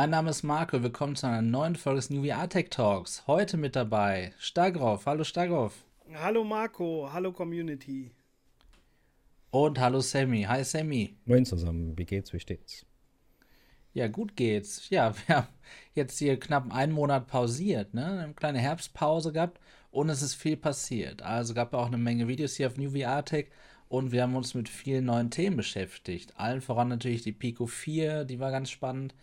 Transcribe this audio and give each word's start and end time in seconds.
Mein 0.00 0.08
Name 0.08 0.30
ist 0.30 0.44
Marco, 0.44 0.82
willkommen 0.82 1.14
zu 1.14 1.26
einer 1.26 1.42
neuen 1.42 1.76
Folge 1.76 1.98
des 1.98 2.08
New 2.08 2.24
VR 2.24 2.48
Tech 2.48 2.70
Talks. 2.70 3.26
Heute 3.26 3.58
mit 3.58 3.76
dabei 3.76 4.32
Stagroff. 4.38 5.04
Hallo 5.04 5.24
Stagroff. 5.24 5.84
Hallo 6.14 6.42
Marco, 6.42 7.10
hallo 7.12 7.32
Community. 7.32 8.10
Und 9.50 9.78
hallo 9.78 10.00
Sammy. 10.00 10.44
Hi 10.44 10.64
Sammy. 10.64 11.18
Moin 11.26 11.44
zusammen, 11.44 11.98
wie 11.98 12.06
geht's, 12.06 12.32
wie 12.32 12.40
steht's? 12.40 12.86
Ja, 13.92 14.08
gut 14.08 14.36
geht's. 14.36 14.88
Ja, 14.88 15.12
wir 15.26 15.36
haben 15.36 15.48
jetzt 15.92 16.18
hier 16.18 16.40
knapp 16.40 16.74
einen 16.74 16.92
Monat 16.92 17.26
pausiert, 17.26 17.92
ne? 17.92 18.22
Eine 18.22 18.32
kleine 18.32 18.58
Herbstpause 18.58 19.34
gehabt 19.34 19.60
und 19.90 20.08
es 20.08 20.22
ist 20.22 20.34
viel 20.34 20.56
passiert. 20.56 21.20
Also 21.20 21.52
gab 21.52 21.74
auch 21.74 21.88
eine 21.88 21.98
Menge 21.98 22.26
Videos 22.26 22.54
hier 22.54 22.68
auf 22.68 22.78
New 22.78 22.92
VR 22.98 23.22
Tech 23.22 23.48
und 23.88 24.12
wir 24.12 24.22
haben 24.22 24.34
uns 24.34 24.54
mit 24.54 24.70
vielen 24.70 25.04
neuen 25.04 25.30
Themen 25.30 25.58
beschäftigt. 25.58 26.32
Allen 26.38 26.62
voran 26.62 26.88
natürlich 26.88 27.20
die 27.20 27.32
Pico 27.32 27.66
4, 27.66 28.24
die 28.24 28.40
war 28.40 28.50
ganz 28.50 28.70
spannend. 28.70 29.14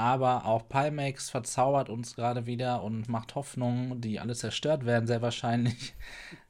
Aber 0.00 0.46
auch 0.46 0.66
Pimax 0.66 1.28
verzaubert 1.28 1.90
uns 1.90 2.16
gerade 2.16 2.46
wieder 2.46 2.82
und 2.82 3.10
macht 3.10 3.34
Hoffnung, 3.34 4.00
die 4.00 4.18
alle 4.18 4.34
zerstört 4.34 4.86
werden, 4.86 5.06
sehr 5.06 5.20
wahrscheinlich. 5.20 5.92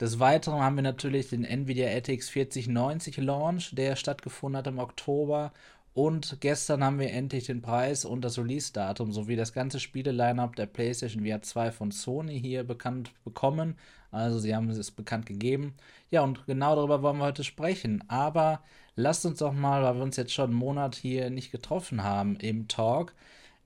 Des 0.00 0.20
Weiteren 0.20 0.60
haben 0.60 0.76
wir 0.76 0.84
natürlich 0.84 1.30
den 1.30 1.42
Nvidia 1.42 1.88
RTX 1.88 2.28
4090 2.28 3.16
Launch, 3.16 3.74
der 3.74 3.96
stattgefunden 3.96 4.56
hat 4.56 4.68
im 4.68 4.78
Oktober. 4.78 5.52
Und 5.94 6.36
gestern 6.38 6.84
haben 6.84 7.00
wir 7.00 7.12
endlich 7.12 7.46
den 7.46 7.60
Preis 7.60 8.04
und 8.04 8.20
das 8.20 8.38
Release-Datum 8.38 9.10
sowie 9.10 9.34
das 9.34 9.52
ganze 9.52 9.80
Spiele-Line-Up 9.80 10.54
der 10.54 10.66
PlayStation 10.66 11.26
VR 11.26 11.42
2 11.42 11.72
von 11.72 11.90
Sony 11.90 12.38
hier 12.40 12.62
bekannt 12.62 13.10
bekommen. 13.24 13.74
Also 14.12 14.38
sie 14.38 14.54
haben 14.54 14.70
es 14.70 14.92
bekannt 14.92 15.26
gegeben. 15.26 15.74
Ja, 16.12 16.22
und 16.22 16.46
genau 16.46 16.76
darüber 16.76 17.02
wollen 17.02 17.18
wir 17.18 17.24
heute 17.24 17.42
sprechen. 17.42 18.04
Aber 18.06 18.62
lasst 18.94 19.26
uns 19.26 19.40
doch 19.40 19.52
mal, 19.52 19.82
weil 19.82 19.96
wir 19.96 20.04
uns 20.04 20.16
jetzt 20.16 20.32
schon 20.32 20.50
einen 20.50 20.58
Monat 20.58 20.94
hier 20.94 21.30
nicht 21.30 21.50
getroffen 21.50 22.04
haben 22.04 22.36
im 22.36 22.68
Talk, 22.68 23.12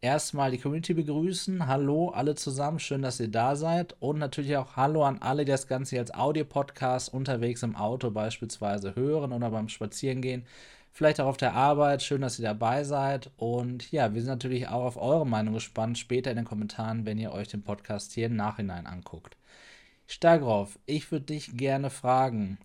erstmal 0.05 0.51
die 0.51 0.59
Community 0.59 0.93
begrüßen. 0.93 1.67
Hallo 1.67 2.11
alle 2.11 2.35
zusammen, 2.35 2.79
schön, 2.79 3.01
dass 3.01 3.21
ihr 3.21 3.29
da 3.29 3.57
seid. 3.57 3.97
Und 4.01 4.19
natürlich 4.19 4.57
auch 4.59 4.77
Hallo 4.77 5.03
an 5.03 5.19
alle, 5.21 5.47
die 5.47 5.51
das 5.51 5.67
Ganze 5.67 5.99
als 5.99 6.13
Audio-Podcast 6.13 7.13
unterwegs 7.13 7.63
im 7.63 7.75
Auto 7.75 8.11
beispielsweise 8.11 8.95
hören 8.95 9.33
oder 9.33 9.51
beim 9.51 9.71
Spazierengehen 9.71 10.45
vielleicht 10.93 11.21
auch 11.21 11.27
auf 11.27 11.39
der 11.39 11.55
Arbeit. 11.55 12.03
Schön, 12.03 12.21
dass 12.21 12.39
ihr 12.39 12.45
dabei 12.45 12.85
seid. 12.85 13.31
Und 13.39 13.91
ja, 13.93 14.13
wir 14.13 14.21
sind 14.21 14.29
natürlich 14.29 14.69
auch 14.69 14.85
auf 14.85 14.97
eure 14.99 15.27
Meinung 15.27 15.55
gespannt, 15.55 15.97
später 15.97 16.31
in 16.31 16.37
den 16.37 16.45
Kommentaren, 16.45 17.07
wenn 17.07 17.19
ihr 17.19 17.33
euch 17.33 17.49
den 17.49 17.63
Podcast 17.63 18.13
hier 18.13 18.27
im 18.27 18.37
Nachhinein 18.37 18.87
anguckt. 18.87 19.39
Stagroff, 20.07 20.79
ich 20.85 21.11
würde 21.11 21.27
dich 21.27 21.57
gerne 21.57 21.89
fragen, 21.89 22.59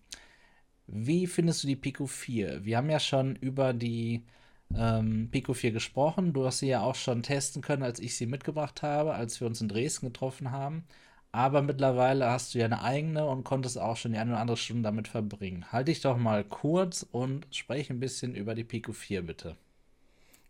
wie 0.86 1.26
findest 1.26 1.64
du 1.64 1.68
die 1.68 1.76
Pico 1.76 2.06
4? 2.06 2.66
Wir 2.66 2.76
haben 2.76 2.90
ja 2.90 3.00
schon 3.00 3.34
über 3.36 3.72
die 3.72 4.24
ähm, 4.74 5.28
Pico 5.30 5.54
4 5.54 5.72
gesprochen. 5.72 6.32
Du 6.32 6.44
hast 6.46 6.58
sie 6.58 6.68
ja 6.68 6.82
auch 6.82 6.94
schon 6.94 7.22
testen 7.22 7.62
können, 7.62 7.82
als 7.82 8.00
ich 8.00 8.16
sie 8.16 8.26
mitgebracht 8.26 8.82
habe, 8.82 9.14
als 9.14 9.40
wir 9.40 9.46
uns 9.46 9.60
in 9.60 9.68
Dresden 9.68 10.06
getroffen 10.06 10.50
haben. 10.50 10.84
Aber 11.32 11.62
mittlerweile 11.62 12.28
hast 12.28 12.54
du 12.54 12.58
ja 12.58 12.64
eine 12.64 12.82
eigene 12.82 13.26
und 13.26 13.44
konntest 13.44 13.78
auch 13.78 13.96
schon 13.96 14.12
die 14.12 14.18
eine 14.18 14.32
oder 14.32 14.40
andere 14.40 14.56
Stunde 14.56 14.82
damit 14.82 15.06
verbringen. 15.08 15.70
Halte 15.70 15.92
dich 15.92 16.00
doch 16.00 16.16
mal 16.16 16.44
kurz 16.44 17.06
und 17.12 17.46
spreche 17.52 17.92
ein 17.92 18.00
bisschen 18.00 18.34
über 18.34 18.54
die 18.54 18.64
Pico 18.64 18.92
4, 18.92 19.22
bitte. 19.22 19.56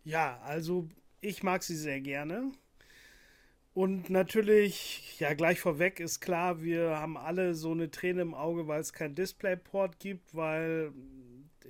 Ja, 0.04 0.40
also 0.44 0.88
ich 1.20 1.42
mag 1.42 1.62
sie 1.62 1.76
sehr 1.76 2.00
gerne. 2.00 2.52
Und 3.74 4.10
natürlich, 4.10 5.16
ja, 5.20 5.34
gleich 5.34 5.60
vorweg 5.60 6.00
ist 6.00 6.20
klar, 6.20 6.62
wir 6.62 6.98
haben 6.98 7.16
alle 7.16 7.54
so 7.54 7.70
eine 7.72 7.90
Träne 7.90 8.22
im 8.22 8.34
Auge, 8.34 8.66
weil 8.66 8.80
es 8.80 8.92
kein 8.92 9.14
Displayport 9.14 9.98
gibt, 10.00 10.34
weil 10.34 10.92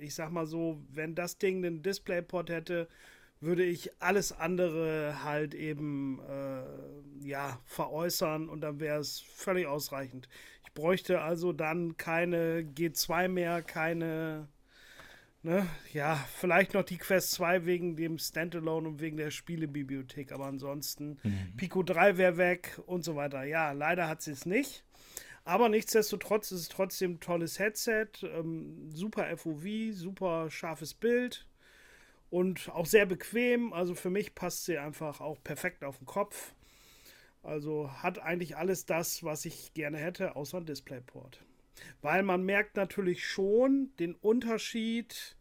ich 0.01 0.15
sag 0.15 0.31
mal 0.31 0.45
so, 0.45 0.81
wenn 0.89 1.15
das 1.15 1.37
Ding 1.37 1.57
einen 1.57 1.81
Displayport 1.83 2.49
hätte, 2.49 2.87
würde 3.39 3.63
ich 3.63 3.91
alles 4.01 4.31
andere 4.31 5.23
halt 5.23 5.55
eben 5.55 6.19
äh, 6.29 7.27
ja 7.27 7.59
veräußern 7.65 8.49
und 8.49 8.61
dann 8.61 8.79
wäre 8.79 8.99
es 8.99 9.19
völlig 9.19 9.65
ausreichend. 9.67 10.29
Ich 10.63 10.71
bräuchte 10.73 11.21
also 11.21 11.51
dann 11.51 11.97
keine 11.97 12.61
G2 12.61 13.27
mehr, 13.27 13.61
keine 13.63 14.47
ne, 15.43 15.67
ja, 15.91 16.15
vielleicht 16.35 16.73
noch 16.73 16.83
die 16.83 16.97
Quest 16.97 17.31
2 17.31 17.65
wegen 17.65 17.95
dem 17.95 18.17
Standalone 18.17 18.87
und 18.87 19.01
wegen 19.01 19.17
der 19.17 19.31
Spielebibliothek, 19.31 20.31
aber 20.31 20.45
ansonsten 20.45 21.17
mhm. 21.23 21.53
Pico 21.57 21.83
3 21.83 22.17
wäre 22.17 22.37
weg 22.37 22.79
und 22.85 23.03
so 23.03 23.15
weiter. 23.15 23.43
Ja, 23.43 23.71
leider 23.71 24.07
hat 24.07 24.21
sie 24.21 24.31
es 24.31 24.45
nicht. 24.45 24.83
Aber 25.43 25.69
nichtsdestotrotz 25.69 26.51
ist 26.51 26.61
es 26.61 26.69
trotzdem 26.69 27.13
ein 27.13 27.19
tolles 27.19 27.59
Headset, 27.59 28.09
ähm, 28.23 28.91
super 28.91 29.35
FOV, 29.35 29.93
super 29.93 30.49
scharfes 30.51 30.93
Bild, 30.93 31.47
und 32.31 32.69
auch 32.69 32.85
sehr 32.87 33.05
bequem. 33.05 33.73
Also 33.73 33.93
für 33.93 34.09
mich 34.09 34.33
passt 34.33 34.65
sie 34.65 34.79
einfach 34.79 35.21
auch 35.21 35.43
perfekt 35.43 35.83
auf 35.83 35.99
den 35.99 36.07
Kopf. 36.07 36.55
Also 37.43 37.91
hat 38.01 38.19
eigentlich 38.19 38.57
alles 38.57 38.85
das, 38.85 39.23
was 39.23 39.45
ich 39.45 39.73
gerne 39.73 39.97
hätte, 39.97 40.35
außer 40.35 40.57
ein 40.57 40.65
Displayport. 40.65 41.43
Weil 42.01 42.23
man 42.23 42.43
merkt 42.43 42.75
natürlich 42.77 43.27
schon 43.27 43.91
den 43.99 44.15
Unterschied, 44.15 45.35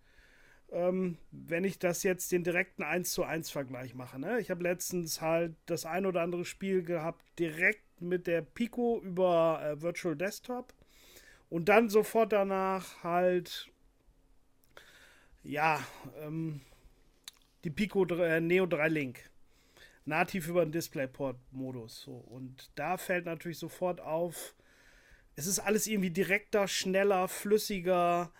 ähm, 0.72 1.18
wenn 1.30 1.64
ich 1.64 1.78
das 1.78 2.02
jetzt 2.02 2.32
den 2.32 2.44
direkten 2.44 2.82
1 2.82 3.12
zu 3.12 3.22
1 3.22 3.50
Vergleich 3.50 3.94
mache. 3.94 4.18
Ne? 4.18 4.40
Ich 4.40 4.50
habe 4.50 4.62
letztens 4.62 5.20
halt 5.20 5.54
das 5.66 5.86
ein 5.86 6.06
oder 6.06 6.22
andere 6.22 6.44
Spiel 6.44 6.82
gehabt, 6.82 7.24
direkt 7.38 7.84
mit 8.00 8.26
der 8.26 8.42
Pico 8.42 9.00
über 9.02 9.60
äh, 9.62 9.80
Virtual 9.80 10.16
Desktop. 10.16 10.74
Und 11.48 11.68
dann 11.68 11.88
sofort 11.88 12.32
danach 12.32 13.02
halt, 13.02 13.70
ja, 15.42 15.84
ähm, 16.20 16.60
die 17.64 17.70
Pico 17.70 18.04
3, 18.04 18.36
äh, 18.36 18.40
Neo 18.40 18.66
3 18.66 18.88
Link. 18.88 19.30
Nativ 20.04 20.48
über 20.48 20.64
den 20.64 20.72
DisplayPort-Modus. 20.72 22.02
So. 22.02 22.12
Und 22.12 22.70
da 22.74 22.96
fällt 22.96 23.26
natürlich 23.26 23.58
sofort 23.58 24.00
auf, 24.00 24.54
es 25.36 25.46
ist 25.46 25.58
alles 25.58 25.86
irgendwie 25.86 26.10
direkter, 26.10 26.68
schneller, 26.68 27.28
flüssiger. 27.28 28.32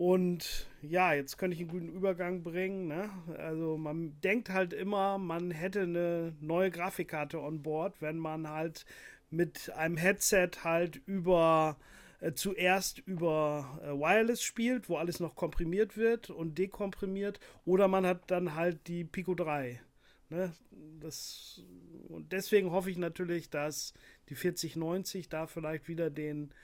Und 0.00 0.66
ja, 0.80 1.12
jetzt 1.12 1.36
könnte 1.36 1.54
ich 1.54 1.60
einen 1.60 1.68
guten 1.68 1.90
Übergang 1.90 2.42
bringen. 2.42 2.88
Ne? 2.88 3.10
Also 3.36 3.76
man 3.76 4.18
denkt 4.22 4.48
halt 4.48 4.72
immer, 4.72 5.18
man 5.18 5.50
hätte 5.50 5.82
eine 5.82 6.34
neue 6.40 6.70
Grafikkarte 6.70 7.38
on 7.38 7.60
board, 7.60 8.00
wenn 8.00 8.16
man 8.16 8.48
halt 8.48 8.86
mit 9.28 9.68
einem 9.74 9.98
Headset 9.98 10.52
halt 10.64 11.02
über 11.04 11.76
äh, 12.20 12.32
zuerst 12.32 13.00
über 13.00 13.78
äh, 13.82 13.88
Wireless 13.88 14.42
spielt, 14.42 14.88
wo 14.88 14.96
alles 14.96 15.20
noch 15.20 15.34
komprimiert 15.34 15.98
wird 15.98 16.30
und 16.30 16.56
dekomprimiert, 16.56 17.38
oder 17.66 17.86
man 17.86 18.06
hat 18.06 18.30
dann 18.30 18.54
halt 18.54 18.88
die 18.88 19.04
Pico 19.04 19.34
3. 19.34 19.82
Ne? 20.30 20.54
Das, 21.00 21.62
und 22.08 22.32
deswegen 22.32 22.70
hoffe 22.70 22.90
ich 22.90 22.96
natürlich, 22.96 23.50
dass 23.50 23.92
die 24.30 24.34
4090 24.34 25.28
da 25.28 25.46
vielleicht 25.46 25.88
wieder 25.88 26.08
den 26.08 26.54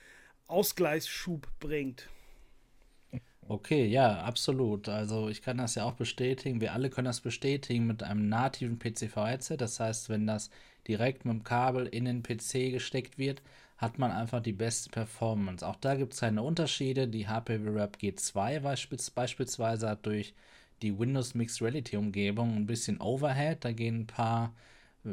Ausgleichsschub 0.46 1.46
bringt. 1.60 2.08
Okay, 3.48 3.86
ja, 3.86 4.22
absolut. 4.24 4.88
Also 4.88 5.28
ich 5.28 5.40
kann 5.42 5.58
das 5.58 5.76
ja 5.76 5.84
auch 5.84 5.92
bestätigen. 5.94 6.60
Wir 6.60 6.72
alle 6.72 6.90
können 6.90 7.04
das 7.06 7.20
bestätigen 7.20 7.86
mit 7.86 8.02
einem 8.02 8.28
nativen 8.28 8.78
PCV-Headset. 8.78 9.56
Das 9.58 9.78
heißt, 9.78 10.08
wenn 10.08 10.26
das 10.26 10.50
direkt 10.88 11.24
mit 11.24 11.32
dem 11.34 11.44
Kabel 11.44 11.86
in 11.86 12.04
den 12.06 12.22
PC 12.24 12.72
gesteckt 12.72 13.18
wird, 13.18 13.42
hat 13.78 13.98
man 13.98 14.10
einfach 14.10 14.40
die 14.42 14.52
beste 14.52 14.90
Performance. 14.90 15.66
Auch 15.66 15.76
da 15.76 15.94
gibt 15.94 16.14
es 16.14 16.20
keine 16.20 16.42
Unterschiede. 16.42 17.06
Die 17.06 17.28
HP 17.28 17.56
Rap 17.56 17.98
G2 18.00 18.60
beispielsweise 19.14 19.88
hat 19.90 20.06
durch 20.06 20.34
die 20.82 20.98
Windows 20.98 21.34
Mixed 21.34 21.62
Reality 21.62 21.96
Umgebung 21.96 22.56
ein 22.56 22.66
bisschen 22.66 23.00
Overhead. 23.00 23.64
Da 23.64 23.72
gehen 23.72 24.00
ein 24.00 24.06
paar, 24.08 24.54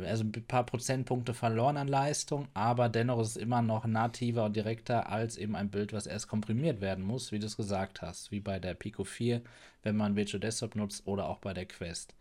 also 0.05 0.23
ein 0.23 0.31
paar 0.47 0.65
Prozentpunkte 0.65 1.33
verloren 1.33 1.77
an 1.77 1.87
Leistung, 1.87 2.47
aber 2.53 2.89
dennoch 2.89 3.19
ist 3.21 3.29
es 3.29 3.37
immer 3.37 3.61
noch 3.61 3.85
nativer 3.85 4.45
und 4.45 4.55
direkter 4.55 5.09
als 5.09 5.37
eben 5.37 5.55
ein 5.55 5.69
Bild, 5.69 5.93
was 5.93 6.07
erst 6.07 6.27
komprimiert 6.27 6.81
werden 6.81 7.03
muss, 7.03 7.31
wie 7.31 7.39
du 7.39 7.45
es 7.47 7.57
gesagt 7.57 8.01
hast, 8.01 8.31
wie 8.31 8.39
bei 8.39 8.59
der 8.59 8.73
Pico 8.73 9.03
4, 9.03 9.41
wenn 9.83 9.95
man 9.95 10.15
Virtual 10.15 10.39
Desktop 10.39 10.75
nutzt 10.75 11.05
oder 11.07 11.27
auch 11.29 11.39
bei 11.39 11.53
der 11.53 11.65
Quest. 11.65 12.15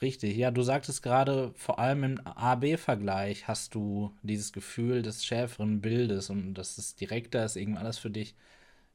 Richtig, 0.00 0.36
ja, 0.36 0.50
du 0.52 0.62
sagtest 0.62 1.02
gerade, 1.02 1.52
vor 1.56 1.78
allem 1.80 2.04
im 2.04 2.20
A-B-Vergleich 2.24 3.48
hast 3.48 3.74
du 3.74 4.12
dieses 4.22 4.52
Gefühl 4.52 5.02
des 5.02 5.24
schärferen 5.24 5.80
Bildes 5.80 6.30
und 6.30 6.54
dass 6.54 6.78
es 6.78 6.94
direkter 6.94 7.44
ist, 7.44 7.56
irgendwie 7.56 7.80
alles 7.80 7.98
für 7.98 8.10
dich. 8.10 8.34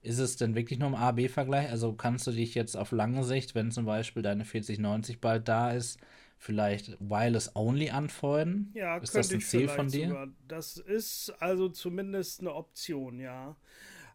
Ist 0.02 0.20
es 0.20 0.38
denn 0.38 0.56
wirklich 0.56 0.80
nur 0.80 0.90
im 0.90 0.96
A-B-Vergleich? 0.96 1.70
Also 1.70 1.94
kannst 1.94 2.28
du 2.28 2.32
dich 2.32 2.56
jetzt 2.56 2.76
auf 2.78 2.92
lange 2.92 3.24
Sicht, 3.24 3.56
wenn 3.56 3.72
zum 3.72 3.86
Beispiel 3.86 4.22
deine 4.24 4.46
4090 4.46 5.22
bald 5.22 5.48
da 5.48 5.72
ist, 5.72 6.00
vielleicht 6.44 6.98
Wireless 7.00 7.56
Only 7.56 7.90
anfreunden? 7.90 8.72
Ja, 8.74 8.98
ist 8.98 9.16
das 9.16 9.31
ein 9.31 9.40
Ziel 9.40 9.69
von 9.69 9.88
dir? 9.88 10.10
Sogar. 10.10 10.28
Das 10.48 10.78
ist 10.78 11.30
also 11.40 11.69
zumindest 11.69 12.42
eine 12.42 12.54
Option, 12.54 13.19
ja. 13.19 13.56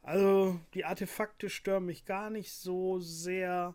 Also 0.03 0.61
die 0.75 0.85
Artefakte 0.85 1.49
stören 1.49 1.87
mich 1.87 2.05
gar 2.05 2.29
nicht 2.29 2.53
so 2.53 2.99
sehr. 2.99 3.75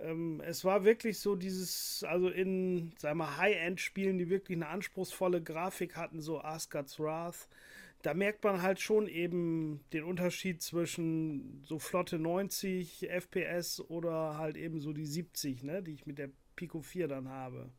Ähm, 0.00 0.42
es 0.44 0.64
war 0.64 0.84
wirklich 0.84 1.20
so 1.20 1.36
dieses, 1.36 2.04
also 2.04 2.28
in, 2.28 2.92
sagen 2.98 3.18
wir 3.18 3.36
High-End-Spielen, 3.36 4.18
die 4.18 4.28
wirklich 4.28 4.58
eine 4.58 4.68
anspruchsvolle 4.68 5.40
Grafik 5.40 5.96
hatten, 5.96 6.20
so 6.20 6.40
Asgard's 6.40 6.98
Wrath, 6.98 7.48
da 8.02 8.12
merkt 8.12 8.42
man 8.42 8.62
halt 8.62 8.80
schon 8.80 9.06
eben 9.08 9.84
den 9.92 10.04
Unterschied 10.04 10.62
zwischen 10.62 11.62
so 11.64 11.78
flotte 11.78 12.18
90 12.18 13.08
FPS 13.08 13.80
oder 13.80 14.36
halt 14.36 14.56
eben 14.56 14.80
so 14.80 14.92
die 14.92 15.06
70, 15.06 15.62
ne, 15.62 15.82
die 15.82 15.94
ich 15.94 16.06
mit 16.06 16.18
der 16.18 16.30
Pico 16.58 16.80
4 16.80 17.06
dann 17.06 17.28
habe. 17.28 17.70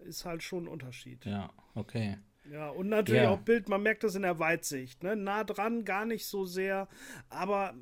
ist 0.00 0.24
halt 0.26 0.42
schon 0.44 0.64
ein 0.64 0.68
Unterschied. 0.68 1.24
Ja, 1.24 1.50
okay. 1.74 2.18
Ja, 2.52 2.68
und 2.68 2.88
natürlich 2.88 3.22
Ja. 3.22 3.30
auch 3.30 3.40
Bild, 3.40 3.68
man 3.68 3.82
merkt 3.82 4.04
das 4.04 4.14
in 4.14 4.22
der 4.22 4.38
Weitsicht, 4.38 5.02
ne? 5.02 5.16
Nah 5.16 5.42
dran, 5.42 5.84
gar 5.86 6.04
nicht 6.04 6.26
so 6.26 6.44
sehr, 6.44 6.86
aber 7.30 7.74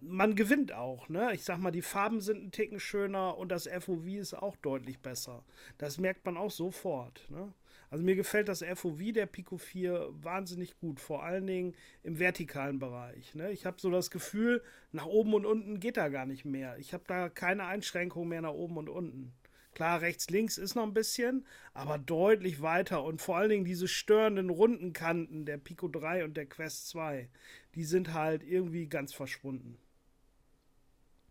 man 0.00 0.34
gewinnt 0.36 0.72
auch, 0.72 1.08
ne? 1.08 1.32
Ich 1.34 1.42
sag 1.44 1.58
mal, 1.58 1.72
die 1.72 1.82
Farben 1.82 2.20
sind 2.20 2.44
ein 2.44 2.50
Ticken 2.52 2.78
schöner 2.78 3.36
und 3.38 3.48
das 3.48 3.66
FOV 3.66 4.06
ist 4.06 4.34
auch 4.34 4.54
deutlich 4.56 5.00
besser. 5.00 5.42
Das 5.78 5.98
merkt 5.98 6.24
man 6.26 6.36
auch 6.36 6.50
sofort, 6.50 7.26
ne? 7.30 7.52
Also 7.90 8.04
mir 8.04 8.16
gefällt 8.16 8.48
das 8.48 8.62
FOV 8.62 9.12
der 9.12 9.26
Pico 9.26 9.58
4 9.58 10.08
wahnsinnig 10.22 10.78
gut, 10.78 11.00
vor 11.00 11.22
allen 11.22 11.46
Dingen 11.46 11.74
im 12.02 12.18
vertikalen 12.18 12.78
Bereich. 12.78 13.34
Ne? 13.34 13.52
Ich 13.52 13.64
habe 13.64 13.80
so 13.80 13.90
das 13.90 14.10
Gefühl, 14.10 14.62
nach 14.92 15.06
oben 15.06 15.34
und 15.34 15.46
unten 15.46 15.78
geht 15.78 15.96
da 15.96 16.08
gar 16.08 16.26
nicht 16.26 16.44
mehr. 16.44 16.76
Ich 16.78 16.92
habe 16.92 17.04
da 17.06 17.28
keine 17.28 17.64
Einschränkung 17.64 18.28
mehr 18.28 18.42
nach 18.42 18.52
oben 18.52 18.76
und 18.76 18.88
unten. 18.88 19.32
Klar, 19.76 20.00
rechts, 20.00 20.30
links 20.30 20.56
ist 20.56 20.74
noch 20.74 20.84
ein 20.84 20.94
bisschen, 20.94 21.44
aber 21.74 21.98
deutlich 21.98 22.62
weiter 22.62 23.04
und 23.04 23.20
vor 23.20 23.36
allen 23.36 23.50
Dingen 23.50 23.64
diese 23.66 23.88
störenden 23.88 24.48
runden 24.48 24.94
Kanten 24.94 25.44
der 25.44 25.58
Pico 25.58 25.86
3 25.86 26.24
und 26.24 26.34
der 26.34 26.46
Quest 26.46 26.88
2, 26.88 27.28
die 27.74 27.84
sind 27.84 28.14
halt 28.14 28.42
irgendwie 28.42 28.86
ganz 28.86 29.12
verschwunden. 29.12 29.76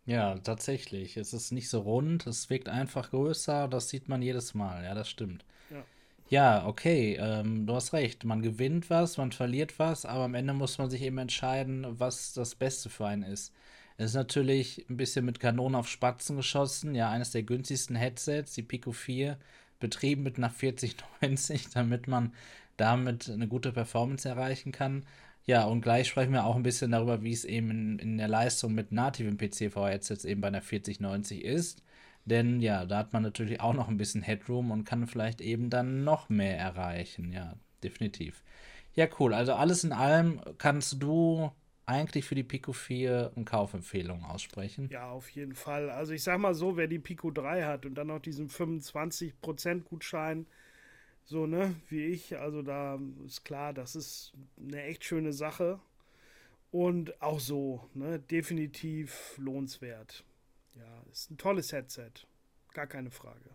Ja, 0.04 0.38
tatsächlich. 0.38 1.16
Es 1.16 1.32
ist 1.32 1.50
nicht 1.50 1.68
so 1.68 1.80
rund, 1.80 2.28
es 2.28 2.48
wirkt 2.48 2.68
einfach 2.68 3.10
größer, 3.10 3.66
das 3.66 3.88
sieht 3.88 4.08
man 4.08 4.22
jedes 4.22 4.54
Mal. 4.54 4.84
Ja, 4.84 4.94
das 4.94 5.10
stimmt. 5.10 5.44
Ja. 6.28 6.66
Okay, 6.66 7.16
ähm, 7.20 7.66
du 7.66 7.74
hast 7.74 7.92
recht. 7.92 8.24
Man 8.24 8.42
gewinnt 8.42 8.90
was, 8.90 9.16
man 9.16 9.32
verliert 9.32 9.78
was, 9.78 10.04
aber 10.04 10.24
am 10.24 10.34
Ende 10.34 10.52
muss 10.54 10.78
man 10.78 10.90
sich 10.90 11.02
eben 11.02 11.18
entscheiden, 11.18 11.86
was 12.00 12.32
das 12.32 12.54
Beste 12.54 12.88
für 12.90 13.06
einen 13.06 13.22
ist. 13.22 13.52
Es 13.96 14.06
ist 14.10 14.14
natürlich 14.14 14.84
ein 14.90 14.96
bisschen 14.96 15.24
mit 15.24 15.40
Kanonen 15.40 15.76
auf 15.76 15.88
Spatzen 15.88 16.36
geschossen. 16.36 16.94
Ja, 16.94 17.10
eines 17.10 17.30
der 17.30 17.44
günstigsten 17.44 17.96
Headsets, 17.96 18.52
die 18.54 18.62
Pico 18.62 18.92
4, 18.92 19.38
betrieben 19.80 20.22
mit 20.24 20.36
einer 20.36 20.50
4090, 20.50 21.70
damit 21.74 22.08
man 22.08 22.32
damit 22.76 23.28
eine 23.30 23.48
gute 23.48 23.72
Performance 23.72 24.28
erreichen 24.28 24.72
kann. 24.72 25.06
Ja, 25.46 25.64
und 25.64 25.80
gleich 25.80 26.08
sprechen 26.08 26.32
wir 26.32 26.44
auch 26.44 26.56
ein 26.56 26.62
bisschen 26.64 26.90
darüber, 26.90 27.22
wie 27.22 27.32
es 27.32 27.44
eben 27.44 27.70
in, 27.70 27.98
in 28.00 28.18
der 28.18 28.28
Leistung 28.28 28.74
mit 28.74 28.90
nativen 28.92 29.38
PC-VR-Headsets 29.38 30.24
eben 30.24 30.40
bei 30.40 30.48
einer 30.48 30.60
4090 30.62 31.44
ist. 31.44 31.82
Denn 32.26 32.60
ja, 32.60 32.84
da 32.84 32.98
hat 32.98 33.12
man 33.12 33.22
natürlich 33.22 33.60
auch 33.60 33.72
noch 33.72 33.88
ein 33.88 33.96
bisschen 33.96 34.22
Headroom 34.22 34.70
und 34.72 34.84
kann 34.84 35.06
vielleicht 35.06 35.40
eben 35.40 35.70
dann 35.70 36.04
noch 36.04 36.28
mehr 36.28 36.58
erreichen. 36.58 37.32
Ja, 37.32 37.54
definitiv. 37.82 38.42
Ja, 38.94 39.06
cool. 39.18 39.32
Also 39.32 39.54
alles 39.54 39.84
in 39.84 39.92
allem 39.92 40.40
kannst 40.58 41.02
du 41.02 41.50
eigentlich 41.86 42.24
für 42.24 42.34
die 42.34 42.42
Pico 42.42 42.72
4 42.72 43.30
eine 43.36 43.44
Kaufempfehlung 43.44 44.24
aussprechen. 44.24 44.88
Ja, 44.90 45.10
auf 45.10 45.28
jeden 45.30 45.54
Fall. 45.54 45.88
Also 45.88 46.12
ich 46.12 46.24
sag 46.24 46.38
mal 46.38 46.54
so, 46.54 46.76
wer 46.76 46.88
die 46.88 46.98
Pico 46.98 47.30
3 47.30 47.64
hat 47.64 47.86
und 47.86 47.94
dann 47.94 48.08
noch 48.08 48.20
diesen 48.20 48.48
25% 48.48 49.84
Gutschein, 49.84 50.46
so, 51.24 51.46
ne, 51.46 51.74
wie 51.88 52.04
ich, 52.06 52.38
also 52.38 52.62
da 52.62 52.98
ist 53.24 53.44
klar, 53.44 53.72
das 53.72 53.96
ist 53.96 54.32
eine 54.60 54.82
echt 54.82 55.04
schöne 55.04 55.32
Sache. 55.32 55.80
Und 56.70 57.20
auch 57.22 57.40
so, 57.40 57.88
ne, 57.94 58.18
definitiv 58.18 59.34
lohnenswert. 59.38 60.24
Ja, 60.76 61.02
ist 61.10 61.30
ein 61.30 61.38
tolles 61.38 61.72
Headset. 61.72 62.12
Gar 62.72 62.86
keine 62.86 63.10
Frage. 63.10 63.50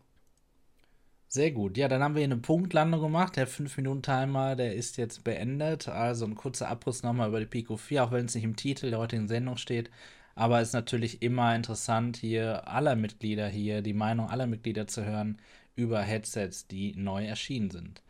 Sehr 1.28 1.52
gut. 1.52 1.78
Ja, 1.78 1.88
dann 1.88 2.04
haben 2.04 2.16
wir 2.16 2.20
hier 2.20 2.34
eine 2.34 2.42
Punktlandung 2.42 3.00
gemacht. 3.00 3.38
Der 3.38 3.48
5-Minuten-Timer, 3.48 4.58
der 4.58 4.76
ist 4.76 4.98
jetzt 4.98 5.24
beendet. 5.24 5.88
Also 5.88 6.26
ein 6.26 6.36
kurzer 6.36 6.68
Abriss 6.68 7.04
nochmal 7.04 7.30
über 7.30 7.40
die 7.40 7.46
Pico 7.46 7.78
4, 7.78 8.04
auch 8.04 8.12
wenn 8.12 8.26
es 8.26 8.36
nicht 8.36 8.44
im 8.44 8.58
Titel 8.58 8.90
der 8.90 9.00
heutigen 9.00 9.30
Sendung 9.30 9.56
steht. 9.56 9.90
Aber 10.36 10.60
es 10.60 10.70
ist 10.70 10.74
natürlich 10.74 11.22
immer 11.22 11.56
interessant, 11.56 12.18
hier 12.18 12.68
aller 12.68 12.96
Mitglieder 12.96 13.48
hier, 13.48 13.82
die 13.82 13.94
Meinung 13.94 14.30
aller 14.30 14.48
Mitglieder 14.48 14.88
zu 14.88 15.06
hören 15.06 15.40
über 15.76 16.02
Headsets, 16.02 16.68
die 16.68 16.96
neu 16.96 17.26
erschienen 17.26 17.70
sind. 17.70 18.02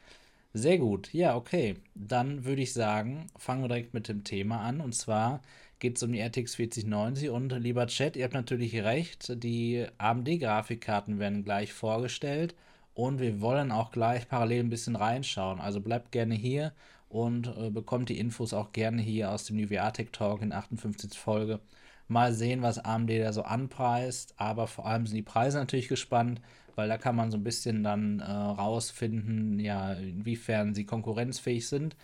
Sehr 0.53 0.77
gut. 0.79 1.13
Ja, 1.13 1.35
okay. 1.35 1.75
Dann 1.93 2.43
würde 2.45 2.61
ich 2.61 2.73
sagen, 2.73 3.27
fangen 3.37 3.63
wir 3.63 3.67
direkt 3.67 3.93
mit 3.93 4.07
dem 4.07 4.23
Thema 4.23 4.61
an. 4.61 4.81
Und 4.81 4.95
zwar 4.95 5.41
geht 5.81 5.98
es 5.98 6.04
um 6.04 6.13
die 6.13 6.22
RTX 6.22 6.56
4090. 6.56 7.30
Und 7.31 7.51
lieber 7.60 7.88
Chat, 7.88 8.16
ihr 8.16 8.24
habt 8.24 8.36
natürlich 8.36 8.81
recht, 8.83 9.44
die 9.44 9.86
AMD-Grafikkarten 9.98 11.19
werden 11.19 11.44
gleich 11.44 11.74
vorgestellt. 11.74 12.56
Und 12.94 13.19
wir 13.19 13.42
wollen 13.42 13.72
auch 13.72 13.92
gleich 13.92 14.30
parallel 14.30 14.63
ein 14.63 14.69
bisschen 14.69 14.95
reinschauen. 14.95 15.60
Also 15.60 15.81
bleibt 15.81 16.12
gerne 16.12 16.36
hier 16.36 16.72
und 17.10 17.48
äh, 17.57 17.72
bekommt 17.72 18.10
die 18.10 18.19
Infos 18.19 18.54
auch 18.54 18.74
gerne 18.74 19.01
hier 19.01 19.31
aus 19.31 19.45
dem 19.45 19.57
Nvidia 19.57 19.89
Tech 19.92 20.10
Talk 20.12 20.42
in 20.42 20.51
der 20.51 20.60
58. 20.60 21.18
Folge. 21.18 21.60
Mal 22.07 22.33
sehen, 22.33 22.62
was 22.62 22.78
AMD 22.78 23.10
da 23.10 23.33
so 23.33 23.42
anpreist. 23.42 24.36
Aber 24.38 24.68
vor 24.68 24.86
allem 24.86 25.07
sind 25.07 25.16
die 25.18 25.24
Preise 25.24 25.57
natürlich 25.57 25.88
gespannt, 25.88 26.42
weil 26.75 26.89
da 26.89 26.98
kann 27.00 27.16
man 27.16 27.31
so 27.31 27.38
ein 27.38 27.44
bisschen 27.44 27.83
dann 27.83 28.19
äh, 28.19 28.31
rausfinden, 28.31 29.60
ja, 29.60 29.94
inwiefern 29.94 30.75
sie 30.75 30.86
konkurrenzfähig 30.86 31.68
sind. 31.68 31.95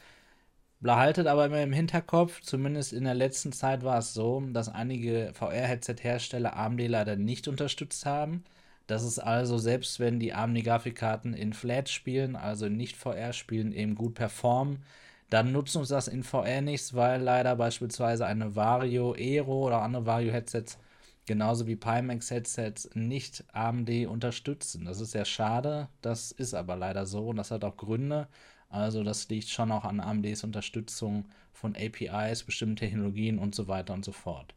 Behaltet 0.79 1.25
aber 1.27 1.45
immer 1.47 1.61
im 1.61 1.73
Hinterkopf, 1.73 2.41
zumindest 2.41 2.93
in 2.93 3.03
der 3.03 3.15
letzten 3.15 3.51
Zeit 3.51 3.83
war 3.83 3.97
es 3.99 4.13
so, 4.13 4.41
dass 4.53 4.69
einige 4.69 5.31
VR-Headset-Hersteller 5.33 6.55
AMD 6.55 6.81
leider 6.87 7.15
nicht 7.15 7.47
unterstützt 7.47 8.05
haben. 8.05 8.43
Das 8.85 9.03
ist 9.03 9.19
also, 9.19 9.57
selbst 9.57 9.99
wenn 9.99 10.19
die 10.19 10.33
AMD-Grafikkarten 10.33 11.33
in 11.33 11.53
Flat 11.53 11.89
spielen, 11.89 12.35
also 12.35 12.67
in 12.67 12.77
Nicht-VR-Spielen, 12.77 13.73
eben 13.73 13.95
gut 13.95 14.13
performen, 14.15 14.83
dann 15.29 15.51
nutzt 15.51 15.75
uns 15.75 15.89
das 15.89 16.07
in 16.07 16.23
VR 16.23 16.61
nichts, 16.61 16.93
weil 16.95 17.21
leider 17.21 17.55
beispielsweise 17.55 18.25
eine 18.25 18.55
Vario 18.55 19.13
Aero 19.13 19.67
oder 19.67 19.81
andere 19.81 20.05
Vario-Headsets 20.05 20.77
genauso 21.25 21.67
wie 21.67 21.75
Pimax-Headsets 21.75 22.91
nicht 22.95 23.43
AMD 23.53 24.07
unterstützen. 24.07 24.85
Das 24.85 25.01
ist 25.01 25.11
sehr 25.11 25.25
schade, 25.25 25.89
das 26.01 26.31
ist 26.31 26.53
aber 26.53 26.75
leider 26.77 27.05
so 27.05 27.27
und 27.29 27.35
das 27.37 27.51
hat 27.51 27.63
auch 27.65 27.77
Gründe. 27.77 28.27
Also 28.69 29.03
das 29.03 29.29
liegt 29.29 29.49
schon 29.49 29.71
auch 29.71 29.85
an 29.85 29.99
AMDs 29.99 30.43
Unterstützung 30.43 31.25
von 31.53 31.75
APIs, 31.75 32.43
bestimmten 32.43 32.75
Technologien 32.77 33.39
und 33.39 33.55
so 33.55 33.67
weiter 33.67 33.93
und 33.93 34.05
so 34.05 34.11
fort. 34.11 34.53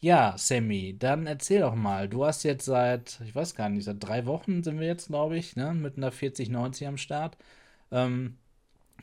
Ja, 0.00 0.34
Sammy, 0.36 0.96
dann 0.98 1.26
erzähl 1.26 1.60
doch 1.60 1.74
mal. 1.74 2.08
Du 2.08 2.24
hast 2.26 2.42
jetzt 2.42 2.66
seit, 2.66 3.20
ich 3.24 3.34
weiß 3.34 3.54
gar 3.54 3.68
nicht, 3.70 3.84
seit 3.84 4.02
drei 4.04 4.26
Wochen 4.26 4.62
sind 4.62 4.78
wir 4.78 4.86
jetzt, 4.86 5.08
glaube 5.08 5.36
ich, 5.38 5.56
ne, 5.56 5.72
mit 5.74 5.96
einer 5.96 6.12
4090 6.12 6.86
am 6.88 6.98
Start. 6.98 7.38
Ähm, 7.90 8.36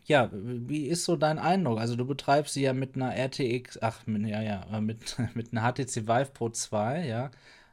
ja, 0.06 0.30
wie 0.34 0.88
ist 0.88 1.06
so 1.06 1.16
dein 1.16 1.40
Eindruck? 1.40 1.80
Also 1.80 1.96
du 1.96 2.06
betreibst 2.06 2.54
sie 2.54 2.64
ja 2.64 2.74
mit 2.74 2.96
einer 2.96 3.16
RTX, 3.16 3.82
ach, 3.82 4.06
mit, 4.08 4.28
ja, 4.28 4.42
ja, 4.42 4.66
äh, 4.74 4.82
mit, 4.82 5.18
mit 5.36 5.52
einer 5.54 5.62
HTC 5.74 6.08
Vive 6.08 6.32
Pro 6.34 6.50
2, 6.50 7.06
ja. 7.08 7.32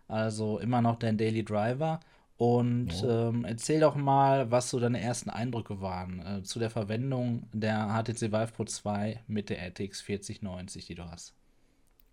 Also 0.09 0.59
immer 0.59 0.81
noch 0.83 0.97
dein 0.99 1.19
Daily 1.19 1.45
Driver. 1.45 2.01
Und 2.39 3.03
Ja. 3.03 3.29
ähm, 3.31 3.45
erzähl 3.45 3.81
doch 3.81 3.97
mal, 3.97 4.51
was 4.51 4.71
so 4.71 4.79
deine 4.81 5.01
ersten 5.01 5.29
Eindrücke 5.31 5.81
waren 5.81 6.25
äh, 6.25 6.43
zu 6.45 6.61
der 6.61 6.71
Verwendung 6.71 7.49
der 7.53 7.89
HTC 7.89 8.33
Vive 8.33 8.53
Pro 8.53 8.65
2 8.65 9.23
mit 9.27 9.51
der 9.51 9.59
RTX 9.61 10.01
4090, 10.03 10.87
die 10.87 10.95
du 10.95 11.05
hast. 11.05 11.35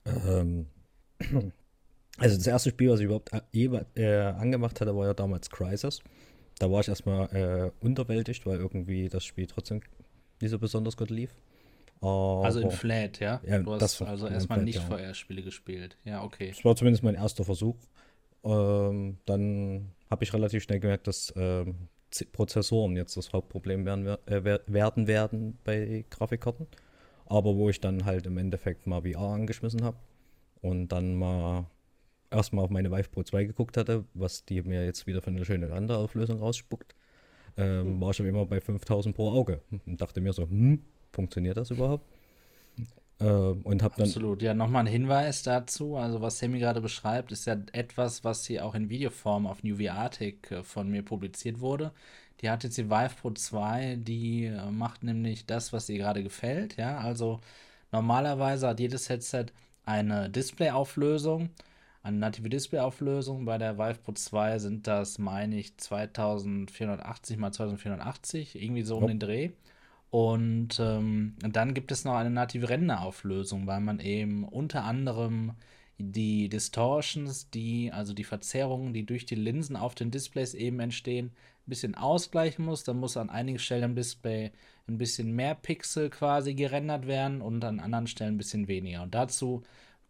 Ähm, 0.05 0.67
also 2.17 2.37
das 2.37 2.47
erste 2.47 2.69
Spiel, 2.71 2.89
was 2.89 2.99
ich 2.99 3.05
überhaupt 3.05 3.33
a- 3.33 3.43
je, 3.51 3.69
äh, 3.95 4.21
angemacht 4.23 4.81
hatte, 4.81 4.95
war 4.95 5.07
ja 5.07 5.13
damals 5.13 5.49
Crysis. 5.49 6.01
Da 6.59 6.71
war 6.71 6.81
ich 6.81 6.87
erstmal 6.87 7.27
äh, 7.35 7.71
unterwältigt, 7.85 8.45
weil 8.45 8.57
irgendwie 8.59 9.09
das 9.09 9.25
Spiel 9.25 9.45
trotzdem 9.47 9.81
nicht 10.41 10.51
so 10.51 10.59
besonders 10.59 10.97
gut 10.97 11.09
lief. 11.09 11.35
Also 12.01 12.59
in 12.59 12.67
Aber 12.67 12.75
Flat, 12.75 13.19
ja? 13.19 13.41
Ja, 13.47 13.59
Du 13.59 13.71
das 13.77 13.81
hast 13.81 14.01
also 14.03 14.27
erstmal 14.27 14.59
Flat, 14.59 14.65
nicht 14.65 14.75
ja. 14.77 14.81
VR-Spiele 14.85 15.41
gespielt. 15.43 15.97
Ja, 16.03 16.23
okay. 16.23 16.49
es 16.49 16.63
war 16.63 16.75
zumindest 16.75 17.03
mein 17.03 17.15
erster 17.15 17.43
Versuch. 17.43 17.75
Ähm, 18.45 19.17
dann 19.25 19.91
habe 20.09 20.23
ich 20.23 20.33
relativ 20.33 20.63
schnell 20.63 20.79
gemerkt, 20.79 21.07
dass 21.07 21.33
ähm, 21.35 21.89
Prozessoren 22.31 22.95
jetzt 22.95 23.17
das 23.17 23.33
Hauptproblem 23.33 23.85
werden, 23.85 24.05
wer- 24.05 24.19
äh, 24.27 24.43
wer- 24.43 24.61
werden 24.67 25.07
werden 25.07 25.57
bei 25.63 26.05
Grafikkarten. 26.09 26.67
Aber 27.25 27.55
wo 27.55 27.69
ich 27.69 27.81
dann 27.81 28.05
halt 28.05 28.27
im 28.27 28.37
Endeffekt 28.37 28.87
mal 28.87 29.01
VR 29.01 29.33
angeschmissen 29.33 29.83
habe 29.83 29.97
und 30.61 30.89
dann 30.89 31.15
mal 31.15 31.65
erstmal 32.31 32.65
auf 32.65 32.71
meine 32.71 32.91
Vive 32.91 33.09
Pro 33.09 33.23
2 33.23 33.45
geguckt 33.45 33.77
hatte, 33.77 34.05
was 34.13 34.45
die 34.45 34.61
mir 34.61 34.85
jetzt 34.85 35.07
wieder 35.07 35.21
für 35.21 35.31
eine 35.31 35.45
schöne 35.45 35.71
Renderauflösung 35.71 36.39
rausspuckt, 36.39 36.95
ähm, 37.57 38.01
war 38.01 38.11
ich 38.11 38.17
schon 38.17 38.27
immer 38.27 38.45
bei 38.45 38.61
5000 38.61 39.15
pro 39.15 39.31
Auge 39.31 39.61
und 39.85 40.01
dachte 40.01 40.21
mir 40.21 40.33
so, 40.33 40.43
hm, 40.43 40.83
funktioniert 41.13 41.57
das 41.57 41.71
überhaupt? 41.71 42.14
Ähm, 43.19 43.61
und 43.63 43.81
habe 43.81 43.95
dann 43.97 44.05
Absolut. 44.07 44.41
Ja, 44.41 44.53
nochmal 44.53 44.81
ein 44.83 44.87
Hinweis 44.91 45.43
dazu. 45.43 45.95
Also, 45.95 46.21
was 46.21 46.39
Sammy 46.39 46.59
gerade 46.59 46.81
beschreibt, 46.81 47.31
ist 47.31 47.45
ja 47.45 47.55
etwas, 47.71 48.23
was 48.23 48.45
hier 48.45 48.65
auch 48.65 48.75
in 48.75 48.89
Videoform 48.89 49.47
auf 49.47 49.63
New 49.63 49.77
Arctic 49.89 50.51
äh, 50.51 50.63
von 50.63 50.89
mir 50.89 51.03
publiziert 51.03 51.59
wurde. 51.61 51.91
Die 52.41 52.47
HTC 52.47 52.89
Vive 52.89 53.15
Pro 53.21 53.31
2, 53.31 53.95
die 53.99 54.45
äh, 54.45 54.69
macht 54.71 55.03
nämlich 55.03 55.45
das, 55.45 55.71
was 55.71 55.87
ihr 55.89 55.97
gerade 55.97 56.23
gefällt. 56.23 56.75
Ja, 56.77 56.97
also 56.97 57.39
normalerweise 57.91 58.67
hat 58.67 58.79
jedes 58.81 59.07
Headset 59.09 59.47
eine 59.85 60.29
Displayauflösung, 60.29 61.49
eine 62.03 62.17
native 62.17 62.49
Displayauflösung. 62.49 63.45
Bei 63.45 63.57
der 63.57 63.77
Vive 63.77 63.99
Pro 64.03 64.11
2 64.11 64.59
sind 64.59 64.87
das, 64.87 65.17
meine 65.19 65.57
ich, 65.57 65.77
2480 65.77 67.37
mal 67.37 67.51
2480, 67.53 68.61
irgendwie 68.61 68.81
so 68.83 68.97
um 68.97 69.03
Ja. 69.03 69.07
den 69.07 69.19
Dreh. 69.19 69.51
Und 70.09 70.79
ähm, 70.79 71.35
dann 71.39 71.73
gibt 71.73 71.91
es 71.91 72.05
noch 72.05 72.15
eine 72.15 72.29
native 72.29 72.69
Renderauflösung, 72.69 73.67
weil 73.67 73.81
man 73.81 73.99
eben 73.99 74.43
unter 74.45 74.83
anderem 74.83 75.53
die 75.97 76.49
Distortions, 76.49 77.49
die, 77.49 77.91
also 77.91 78.13
die 78.13 78.23
Verzerrungen, 78.23 78.93
die 78.93 79.05
durch 79.05 79.25
die 79.25 79.35
Linsen 79.35 79.75
auf 79.75 79.95
den 79.95 80.11
Displays 80.11 80.53
eben 80.53 80.79
entstehen, 80.79 81.27
ein 81.27 81.69
bisschen 81.69 81.95
ausgleichen 81.95 82.65
muss. 82.65 82.83
Dann 82.83 82.99
muss 82.99 83.17
an 83.17 83.29
einigen 83.29 83.59
Stellen 83.59 83.83
im 83.83 83.95
Display 83.95 84.51
ein 84.87 84.97
bisschen 84.97 85.35
mehr 85.35 85.55
Pixel 85.55 86.09
quasi 86.09 86.53
gerendert 86.53 87.07
werden 87.07 87.41
und 87.41 87.63
an 87.63 87.79
anderen 87.79 88.07
Stellen 88.07 88.35
ein 88.35 88.37
bisschen 88.37 88.67
weniger. 88.67 89.03
Und 89.03 89.15
dazu 89.15 89.63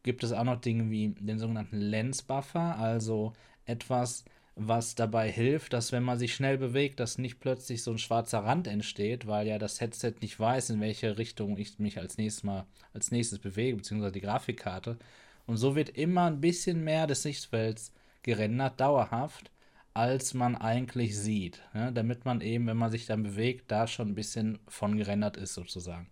gibt 0.03 0.23
es 0.23 0.31
auch 0.31 0.43
noch 0.43 0.59
Dinge 0.61 0.89
wie 0.89 1.09
den 1.09 1.39
sogenannten 1.39 1.77
Lens 1.77 2.21
Buffer, 2.21 2.77
also 2.77 3.33
etwas, 3.65 4.25
was 4.55 4.95
dabei 4.95 5.29
hilft, 5.29 5.73
dass 5.73 5.91
wenn 5.91 6.03
man 6.03 6.17
sich 6.17 6.33
schnell 6.33 6.57
bewegt, 6.57 6.99
dass 6.99 7.17
nicht 7.17 7.39
plötzlich 7.41 7.83
so 7.83 7.91
ein 7.91 7.97
schwarzer 7.97 8.39
Rand 8.39 8.67
entsteht, 8.67 9.27
weil 9.27 9.47
ja 9.47 9.57
das 9.57 9.81
Headset 9.81 10.13
nicht 10.21 10.39
weiß, 10.39 10.69
in 10.69 10.79
welche 10.79 11.17
Richtung 11.17 11.57
ich 11.57 11.77
mich 11.79 11.99
als 11.99 12.17
nächstes 12.17 12.43
mal 12.43 12.65
als 12.93 13.11
nächstes 13.11 13.39
bewege, 13.39 13.77
beziehungsweise 13.77 14.13
die 14.13 14.21
Grafikkarte. 14.21 14.97
Und 15.45 15.57
so 15.57 15.75
wird 15.75 15.89
immer 15.89 16.25
ein 16.25 16.41
bisschen 16.41 16.83
mehr 16.83 17.05
des 17.05 17.23
Sichtfelds 17.23 17.91
gerendert, 18.23 18.79
dauerhaft, 18.79 19.51
als 19.93 20.33
man 20.33 20.55
eigentlich 20.55 21.17
sieht. 21.17 21.61
Ja, 21.73 21.91
damit 21.91 22.25
man 22.25 22.41
eben, 22.41 22.67
wenn 22.67 22.77
man 22.77 22.91
sich 22.91 23.05
dann 23.05 23.23
bewegt, 23.23 23.71
da 23.71 23.87
schon 23.87 24.09
ein 24.09 24.15
bisschen 24.15 24.59
von 24.67 24.97
gerendert 24.97 25.37
ist, 25.37 25.53
sozusagen. 25.53 26.07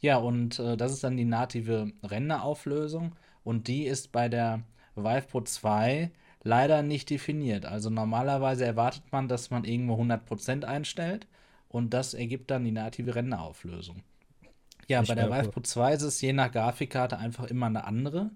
Ja, 0.00 0.18
und 0.18 0.58
äh, 0.58 0.76
das 0.76 0.92
ist 0.92 1.04
dann 1.04 1.16
die 1.16 1.24
native 1.24 1.92
Renderauflösung. 2.02 3.16
Und 3.44 3.68
die 3.68 3.84
ist 3.86 4.12
bei 4.12 4.28
der 4.28 4.62
Vive 4.94 5.26
Pro 5.28 5.40
2 5.40 6.10
leider 6.42 6.82
nicht 6.82 7.10
definiert. 7.10 7.66
Also 7.66 7.90
normalerweise 7.90 8.64
erwartet 8.64 9.04
man, 9.10 9.28
dass 9.28 9.50
man 9.50 9.64
irgendwo 9.64 9.94
100% 9.94 10.64
einstellt 10.64 11.26
und 11.68 11.94
das 11.94 12.14
ergibt 12.14 12.50
dann 12.50 12.64
die 12.64 12.72
native 12.72 13.14
Renderauflösung. 13.14 14.02
Ja, 14.86 15.02
ich 15.02 15.08
bei 15.08 15.14
der 15.14 15.30
Vive 15.30 15.50
Pro 15.50 15.60
2 15.60 15.94
ist 15.94 16.02
es 16.02 16.20
je 16.20 16.32
nach 16.32 16.50
Grafikkarte 16.50 17.18
einfach 17.18 17.44
immer 17.44 17.66
eine 17.66 17.84
andere. 17.84 18.30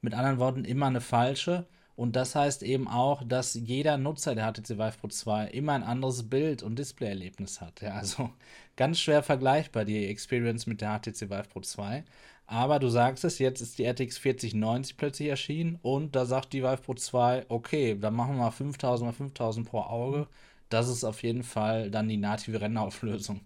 Mit 0.00 0.14
anderen 0.14 0.38
Worten, 0.38 0.64
immer 0.64 0.86
eine 0.86 1.00
falsche. 1.00 1.66
Und 1.98 2.14
das 2.14 2.36
heißt 2.36 2.62
eben 2.62 2.86
auch, 2.86 3.24
dass 3.26 3.54
jeder 3.54 3.98
Nutzer 3.98 4.36
der 4.36 4.52
HTC 4.52 4.78
Vive 4.78 4.98
Pro 5.00 5.08
2 5.08 5.48
immer 5.48 5.72
ein 5.72 5.82
anderes 5.82 6.30
Bild- 6.30 6.62
und 6.62 6.78
Displayerlebnis 6.78 7.60
hat. 7.60 7.80
Ja, 7.80 7.94
also 7.94 8.30
ganz 8.76 9.00
schwer 9.00 9.24
vergleichbar 9.24 9.84
die 9.84 10.06
Experience 10.06 10.68
mit 10.68 10.80
der 10.80 10.96
HTC 10.96 11.22
Vive 11.22 11.48
Pro 11.52 11.60
2. 11.60 12.04
Aber 12.46 12.78
du 12.78 12.88
sagst 12.88 13.24
es, 13.24 13.40
jetzt 13.40 13.60
ist 13.60 13.80
die 13.80 13.84
RTX 13.84 14.16
4090 14.18 14.96
plötzlich 14.96 15.28
erschienen 15.28 15.80
und 15.82 16.14
da 16.14 16.24
sagt 16.24 16.52
die 16.52 16.62
Vive 16.62 16.76
Pro 16.76 16.94
2, 16.94 17.46
okay, 17.48 17.98
dann 17.98 18.14
machen 18.14 18.36
wir 18.36 18.44
mal 18.44 18.52
5000 18.52 19.10
mal 19.10 19.12
5000 19.12 19.68
pro 19.68 19.80
Auge. 19.80 20.28
Das 20.68 20.88
ist 20.88 21.02
auf 21.02 21.24
jeden 21.24 21.42
Fall 21.42 21.90
dann 21.90 22.08
die 22.08 22.16
native 22.16 22.60
Rennauflösung. 22.60 23.40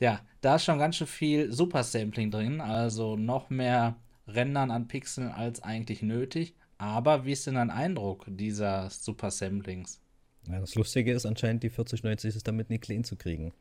Ja, 0.00 0.20
da 0.40 0.56
ist 0.56 0.64
schon 0.64 0.78
ganz 0.78 0.96
schön 0.96 1.06
viel 1.06 1.52
Super 1.52 1.84
Sampling 1.84 2.30
drin, 2.30 2.62
also 2.62 3.16
noch 3.16 3.50
mehr 3.50 3.96
Rendern 4.26 4.70
an 4.70 4.88
Pixeln 4.88 5.30
als 5.30 5.62
eigentlich 5.62 6.00
nötig. 6.00 6.54
Aber 6.80 7.26
wie 7.26 7.32
ist 7.32 7.46
denn 7.46 7.56
dein 7.56 7.70
Eindruck 7.70 8.24
dieser 8.26 8.88
Super 8.88 9.30
Samplings? 9.30 10.00
Ja, 10.48 10.60
das 10.60 10.74
Lustige 10.74 11.12
ist 11.12 11.26
anscheinend, 11.26 11.62
die 11.62 11.68
4090 11.68 12.34
ist 12.34 12.48
damit 12.48 12.70
nicht 12.70 12.82
clean 12.84 13.04
zu 13.04 13.16
kriegen. 13.16 13.52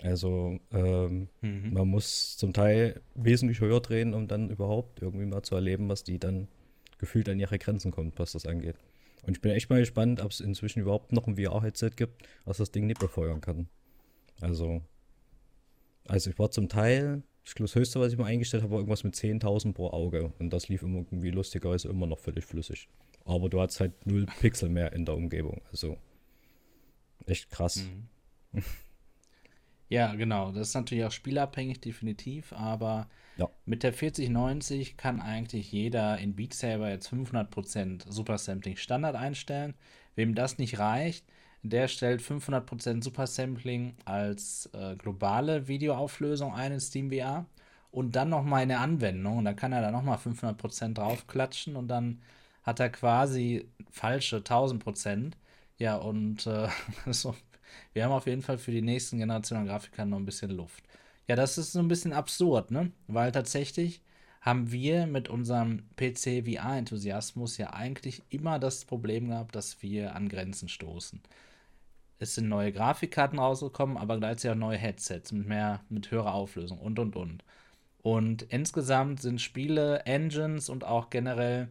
Also 0.00 0.60
ähm, 0.70 1.26
mhm. 1.40 1.72
man 1.72 1.88
muss 1.88 2.36
zum 2.36 2.52
Teil 2.52 3.00
wesentlich 3.16 3.60
höher 3.60 3.80
drehen, 3.80 4.14
um 4.14 4.28
dann 4.28 4.48
überhaupt 4.48 5.02
irgendwie 5.02 5.26
mal 5.26 5.42
zu 5.42 5.56
erleben, 5.56 5.88
was 5.88 6.04
die 6.04 6.20
dann 6.20 6.46
gefühlt 6.98 7.28
an 7.28 7.40
ihre 7.40 7.58
Grenzen 7.58 7.90
kommt, 7.90 8.16
was 8.20 8.30
das 8.30 8.46
angeht. 8.46 8.76
Und 9.24 9.36
ich 9.36 9.40
bin 9.40 9.50
echt 9.50 9.70
mal 9.70 9.80
gespannt, 9.80 10.20
ob 10.20 10.30
es 10.30 10.38
inzwischen 10.38 10.78
überhaupt 10.78 11.10
noch 11.10 11.26
ein 11.26 11.34
VR-Headset 11.34 11.90
gibt, 11.96 12.28
was 12.44 12.58
das 12.58 12.70
Ding 12.70 12.86
nicht 12.86 13.00
befeuern 13.00 13.40
kann. 13.40 13.68
Also, 14.40 14.82
also 16.06 16.30
ich 16.30 16.38
war 16.38 16.52
zum 16.52 16.68
Teil, 16.68 17.24
ich 17.48 17.54
glaube, 17.54 17.68
das 17.68 17.74
höchste, 17.74 17.98
was 17.98 18.12
ich 18.12 18.18
mal 18.18 18.26
eingestellt 18.26 18.62
habe, 18.62 18.72
war 18.72 18.78
irgendwas 18.78 19.04
mit 19.04 19.14
10.000 19.14 19.72
pro 19.72 19.90
Auge. 19.90 20.32
Und 20.38 20.50
das 20.50 20.68
lief 20.68 20.82
irgendwie 20.82 21.30
lustigerweise 21.30 21.88
immer 21.88 22.06
noch 22.06 22.18
völlig 22.18 22.44
flüssig. 22.44 22.88
Aber 23.24 23.48
du 23.48 23.60
hast 23.60 23.80
halt 23.80 24.06
null 24.06 24.26
Pixel 24.40 24.68
mehr 24.68 24.92
in 24.92 25.06
der 25.06 25.14
Umgebung. 25.16 25.62
Also, 25.70 25.96
echt 27.26 27.50
krass. 27.50 27.84
Mhm. 28.52 28.62
Ja, 29.88 30.14
genau. 30.14 30.52
Das 30.52 30.68
ist 30.68 30.74
natürlich 30.74 31.04
auch 31.04 31.12
spielabhängig, 31.12 31.80
definitiv. 31.80 32.52
Aber 32.52 33.08
ja. 33.38 33.48
mit 33.64 33.82
der 33.82 33.94
4090 33.94 34.98
kann 34.98 35.20
eigentlich 35.20 35.72
jeder 35.72 36.18
in 36.18 36.36
Beat 36.36 36.52
Saber 36.52 36.90
jetzt 36.90 37.10
500% 37.10 38.12
Super 38.12 38.36
Sampling 38.36 38.76
Standard 38.76 39.16
einstellen. 39.16 39.74
Wem 40.14 40.34
das 40.34 40.58
nicht 40.58 40.78
reicht, 40.78 41.24
der 41.62 41.88
stellt 41.88 42.22
500% 42.22 43.02
Super 43.02 43.26
Sampling 43.26 43.94
als 44.04 44.70
äh, 44.72 44.96
globale 44.96 45.68
Videoauflösung 45.68 46.54
ein 46.54 46.72
in 46.72 46.80
SteamVR 46.80 47.46
und 47.90 48.16
dann 48.16 48.28
nochmal 48.30 48.62
eine 48.62 48.78
Anwendung. 48.78 49.38
Und 49.38 49.44
dann 49.44 49.56
kann 49.56 49.72
er 49.72 49.82
da 49.82 49.90
nochmal 49.90 50.18
500% 50.18 50.94
draufklatschen 50.94 51.76
und 51.76 51.88
dann 51.88 52.22
hat 52.62 52.80
er 52.80 52.90
quasi 52.90 53.68
falsche 53.90 54.38
1000%. 54.38 55.32
Ja, 55.78 55.96
und 55.96 56.46
äh, 56.46 56.68
so 57.10 57.34
wir 57.92 58.04
haben 58.04 58.12
auf 58.12 58.26
jeden 58.26 58.42
Fall 58.42 58.58
für 58.58 58.70
die 58.70 58.82
nächsten 58.82 59.18
Generationen 59.18 59.66
Grafikkarten 59.66 60.10
noch 60.10 60.18
ein 60.18 60.24
bisschen 60.24 60.50
Luft. 60.50 60.84
Ja, 61.26 61.36
das 61.36 61.58
ist 61.58 61.72
so 61.72 61.78
ein 61.80 61.88
bisschen 61.88 62.12
absurd, 62.12 62.70
ne? 62.70 62.92
Weil 63.06 63.32
tatsächlich 63.32 64.02
haben 64.40 64.72
wir 64.72 65.06
mit 65.06 65.28
unserem 65.28 65.82
PC 65.96 66.44
VR-Enthusiasmus 66.46 67.58
ja 67.58 67.72
eigentlich 67.72 68.22
immer 68.30 68.58
das 68.58 68.84
Problem 68.84 69.28
gehabt, 69.28 69.54
dass 69.54 69.82
wir 69.82 70.14
an 70.14 70.28
Grenzen 70.28 70.68
stoßen. 70.68 71.20
Es 72.18 72.34
sind 72.34 72.48
neue 72.48 72.72
Grafikkarten 72.72 73.38
rausgekommen, 73.38 73.96
aber 73.96 74.18
gleichzeitig 74.18 74.56
auch 74.56 74.60
neue 74.60 74.78
Headsets 74.78 75.32
mit 75.32 75.46
mehr, 75.46 75.80
mit 75.88 76.10
höherer 76.10 76.34
Auflösung 76.34 76.78
und 76.78 76.98
und 76.98 77.16
und. 77.16 77.44
Und 78.02 78.42
insgesamt 78.44 79.20
sind 79.20 79.40
Spiele, 79.40 80.00
Engines 80.06 80.68
und 80.68 80.84
auch 80.84 81.10
generell 81.10 81.68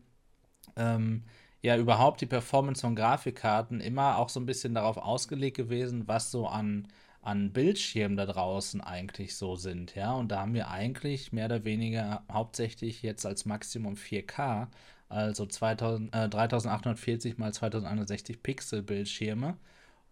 ähm, 0.75 1.23
ja 1.61 1.77
überhaupt 1.77 2.21
die 2.21 2.25
Performance 2.25 2.81
von 2.81 2.95
Grafikkarten 2.95 3.81
immer 3.81 4.17
auch 4.17 4.29
so 4.29 4.39
ein 4.39 4.45
bisschen 4.45 4.73
darauf 4.75 4.97
ausgelegt 4.97 5.57
gewesen, 5.57 6.07
was 6.07 6.31
so 6.31 6.47
an, 6.47 6.87
an 7.21 7.51
Bildschirmen 7.51 8.17
da 8.17 8.25
draußen 8.25 8.81
eigentlich 8.81 9.35
so 9.35 9.55
sind, 9.55 9.95
ja. 9.95 10.13
Und 10.13 10.29
da 10.31 10.41
haben 10.41 10.53
wir 10.53 10.69
eigentlich 10.69 11.31
mehr 11.33 11.45
oder 11.45 11.65
weniger 11.65 12.23
hauptsächlich 12.31 13.01
jetzt 13.01 13.25
als 13.25 13.45
Maximum 13.45 13.95
4K, 13.95 14.67
also 15.09 15.45
2000, 15.45 16.13
äh, 16.15 16.29
3840 16.29 17.37
mal 17.37 17.53
2160 17.53 18.43
Pixel 18.43 18.81
Bildschirme. 18.83 19.57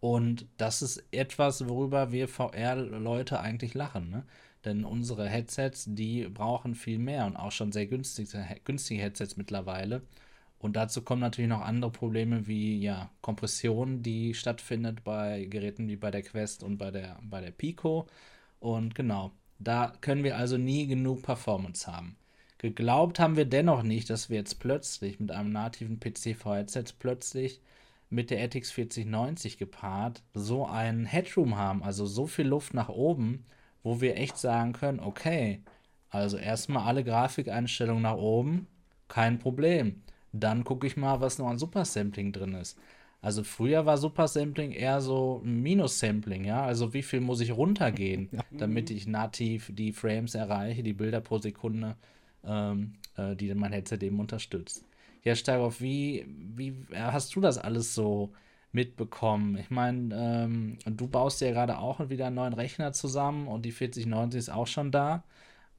Und 0.05 0.45
das 0.57 0.83
ist 0.83 1.03
etwas, 1.09 1.67
worüber 1.67 2.11
wir 2.11 2.27
VR-Leute 2.27 3.39
eigentlich 3.39 3.73
lachen, 3.73 4.11
ne? 4.11 4.23
Denn 4.63 4.85
unsere 4.85 5.27
Headsets, 5.27 5.85
die 5.87 6.27
brauchen 6.27 6.75
viel 6.75 6.99
mehr 6.99 7.25
und 7.25 7.35
auch 7.35 7.51
schon 7.51 7.71
sehr 7.71 7.87
günstige, 7.87 8.45
günstige 8.65 9.01
Headsets 9.01 9.35
mittlerweile. 9.35 10.03
Und 10.59 10.75
dazu 10.75 11.01
kommen 11.01 11.21
natürlich 11.21 11.49
noch 11.49 11.61
andere 11.61 11.89
Probleme 11.89 12.45
wie 12.45 12.79
ja, 12.79 13.09
Kompression, 13.21 14.03
die 14.03 14.35
stattfindet 14.35 15.03
bei 15.03 15.45
Geräten 15.45 15.87
wie 15.87 15.95
bei 15.95 16.11
der 16.11 16.21
Quest 16.21 16.61
und 16.61 16.77
bei 16.77 16.91
der, 16.91 17.17
bei 17.23 17.41
der 17.41 17.49
Pico. 17.49 18.05
Und 18.59 18.93
genau, 18.93 19.31
da 19.57 19.91
können 20.01 20.23
wir 20.23 20.37
also 20.37 20.57
nie 20.57 20.85
genug 20.85 21.23
Performance 21.23 21.91
haben. 21.91 22.15
Geglaubt 22.59 23.19
haben 23.19 23.37
wir 23.37 23.45
dennoch 23.45 23.81
nicht, 23.81 24.11
dass 24.11 24.29
wir 24.29 24.37
jetzt 24.37 24.59
plötzlich 24.59 25.19
mit 25.19 25.31
einem 25.31 25.51
nativen 25.51 25.99
PC-VR-Headset 25.99 26.93
plötzlich 26.99 27.59
mit 28.15 28.29
der 28.31 28.43
RTX 28.43 28.71
4090 28.71 29.57
gepaart 29.57 30.23
so 30.33 30.65
einen 30.65 31.05
Headroom 31.05 31.57
haben, 31.57 31.83
also 31.83 32.05
so 32.05 32.25
viel 32.27 32.47
Luft 32.47 32.73
nach 32.73 32.89
oben, 32.89 33.45
wo 33.83 34.01
wir 34.01 34.17
echt 34.17 34.37
sagen 34.37 34.73
können, 34.73 34.99
okay, 34.99 35.61
also 36.09 36.37
erstmal 36.37 36.87
alle 36.87 37.03
Grafikeinstellungen 37.03 38.03
nach 38.03 38.17
oben, 38.17 38.67
kein 39.07 39.37
Problem 39.37 40.01
dann 40.39 40.63
gucke 40.63 40.87
ich 40.87 40.97
mal, 40.97 41.21
was 41.21 41.37
noch 41.39 41.47
an 41.47 41.57
Supersampling 41.57 42.31
drin 42.31 42.53
ist. 42.53 42.77
Also 43.21 43.43
früher 43.43 43.85
war 43.85 43.97
Supersampling 43.97 44.71
eher 44.71 45.01
so 45.01 45.41
Minus-Sampling, 45.43 46.45
ja. 46.45 46.63
Also 46.63 46.93
wie 46.93 47.01
viel 47.01 47.21
muss 47.21 47.41
ich 47.41 47.51
runtergehen, 47.51 48.29
damit 48.51 48.89
ich 48.91 49.07
nativ 49.07 49.71
die 49.73 49.91
Frames 49.91 50.35
erreiche, 50.35 50.83
die 50.83 50.93
Bilder 50.93 51.21
pro 51.21 51.39
Sekunde, 51.39 51.95
ähm, 52.43 52.93
äh, 53.17 53.35
die 53.35 53.53
mein 53.55 53.73
Headset 53.73 53.99
eben 54.01 54.19
unterstützt. 54.19 54.85
Ja, 55.25 55.35
Starov, 55.35 55.81
wie, 55.81 56.23
wie 56.27 56.75
hast 56.93 57.35
du 57.35 57.41
das 57.41 57.57
alles 57.57 57.95
so 57.95 58.31
mitbekommen? 58.71 59.57
Ich 59.57 59.71
meine, 59.71 60.15
ähm, 60.15 60.77
du 60.85 61.07
baust 61.07 61.41
ja 61.41 61.51
gerade 61.51 61.79
auch 61.79 62.09
wieder 62.09 62.27
einen 62.27 62.35
neuen 62.35 62.53
Rechner 62.53 62.93
zusammen 62.93 63.47
und 63.47 63.63
die 63.65 63.71
4090 63.71 64.37
ist 64.37 64.49
auch 64.49 64.67
schon 64.67 64.91
da. 64.91 65.23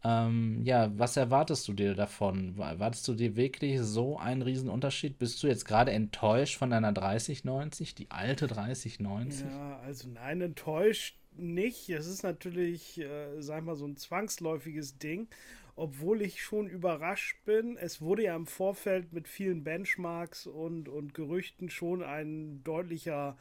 Ähm, 0.03 0.63
ja, 0.65 0.91
was 0.99 1.17
erwartest 1.17 1.69
du 1.69 1.75
dir 1.75 1.95
davon? 1.95 2.59
Erwartest 2.59 3.07
du 3.07 3.15
dir 3.15 3.37
wirklich 3.37 3.81
so 3.83 4.19
einen 4.19 4.43
Riesenunterschied? 4.43 5.17
Bist 5.17 5.41
du 5.43 5.47
jetzt 5.47 5.65
gerade 5.65 5.93
enttäuscht 5.93 6.59
von 6.59 6.71
deiner 6.71 6.93
3090, 6.93 7.95
die 7.95 8.11
alte 8.11 8.49
3090? 8.49 9.47
Ja, 9.49 9.79
also 9.79 10.09
nein, 10.09 10.41
enttäuscht 10.41 11.19
nicht. 11.37 11.89
Es 11.89 12.07
ist 12.09 12.25
natürlich, 12.25 12.99
äh, 13.01 13.41
sag 13.41 13.65
mal, 13.65 13.77
so 13.77 13.87
ein 13.87 13.97
zwangsläufiges 13.97 14.99
Ding, 14.99 15.29
obwohl 15.77 16.23
ich 16.23 16.43
schon 16.43 16.69
überrascht 16.69 17.45
bin. 17.45 17.77
Es 17.77 18.01
wurde 18.01 18.25
ja 18.25 18.35
im 18.35 18.47
Vorfeld 18.47 19.13
mit 19.13 19.29
vielen 19.29 19.63
Benchmarks 19.63 20.47
und, 20.47 20.89
und 20.89 21.15
Gerüchten 21.15 21.69
schon 21.69 22.03
ein 22.03 22.65
deutlicher 22.65 23.37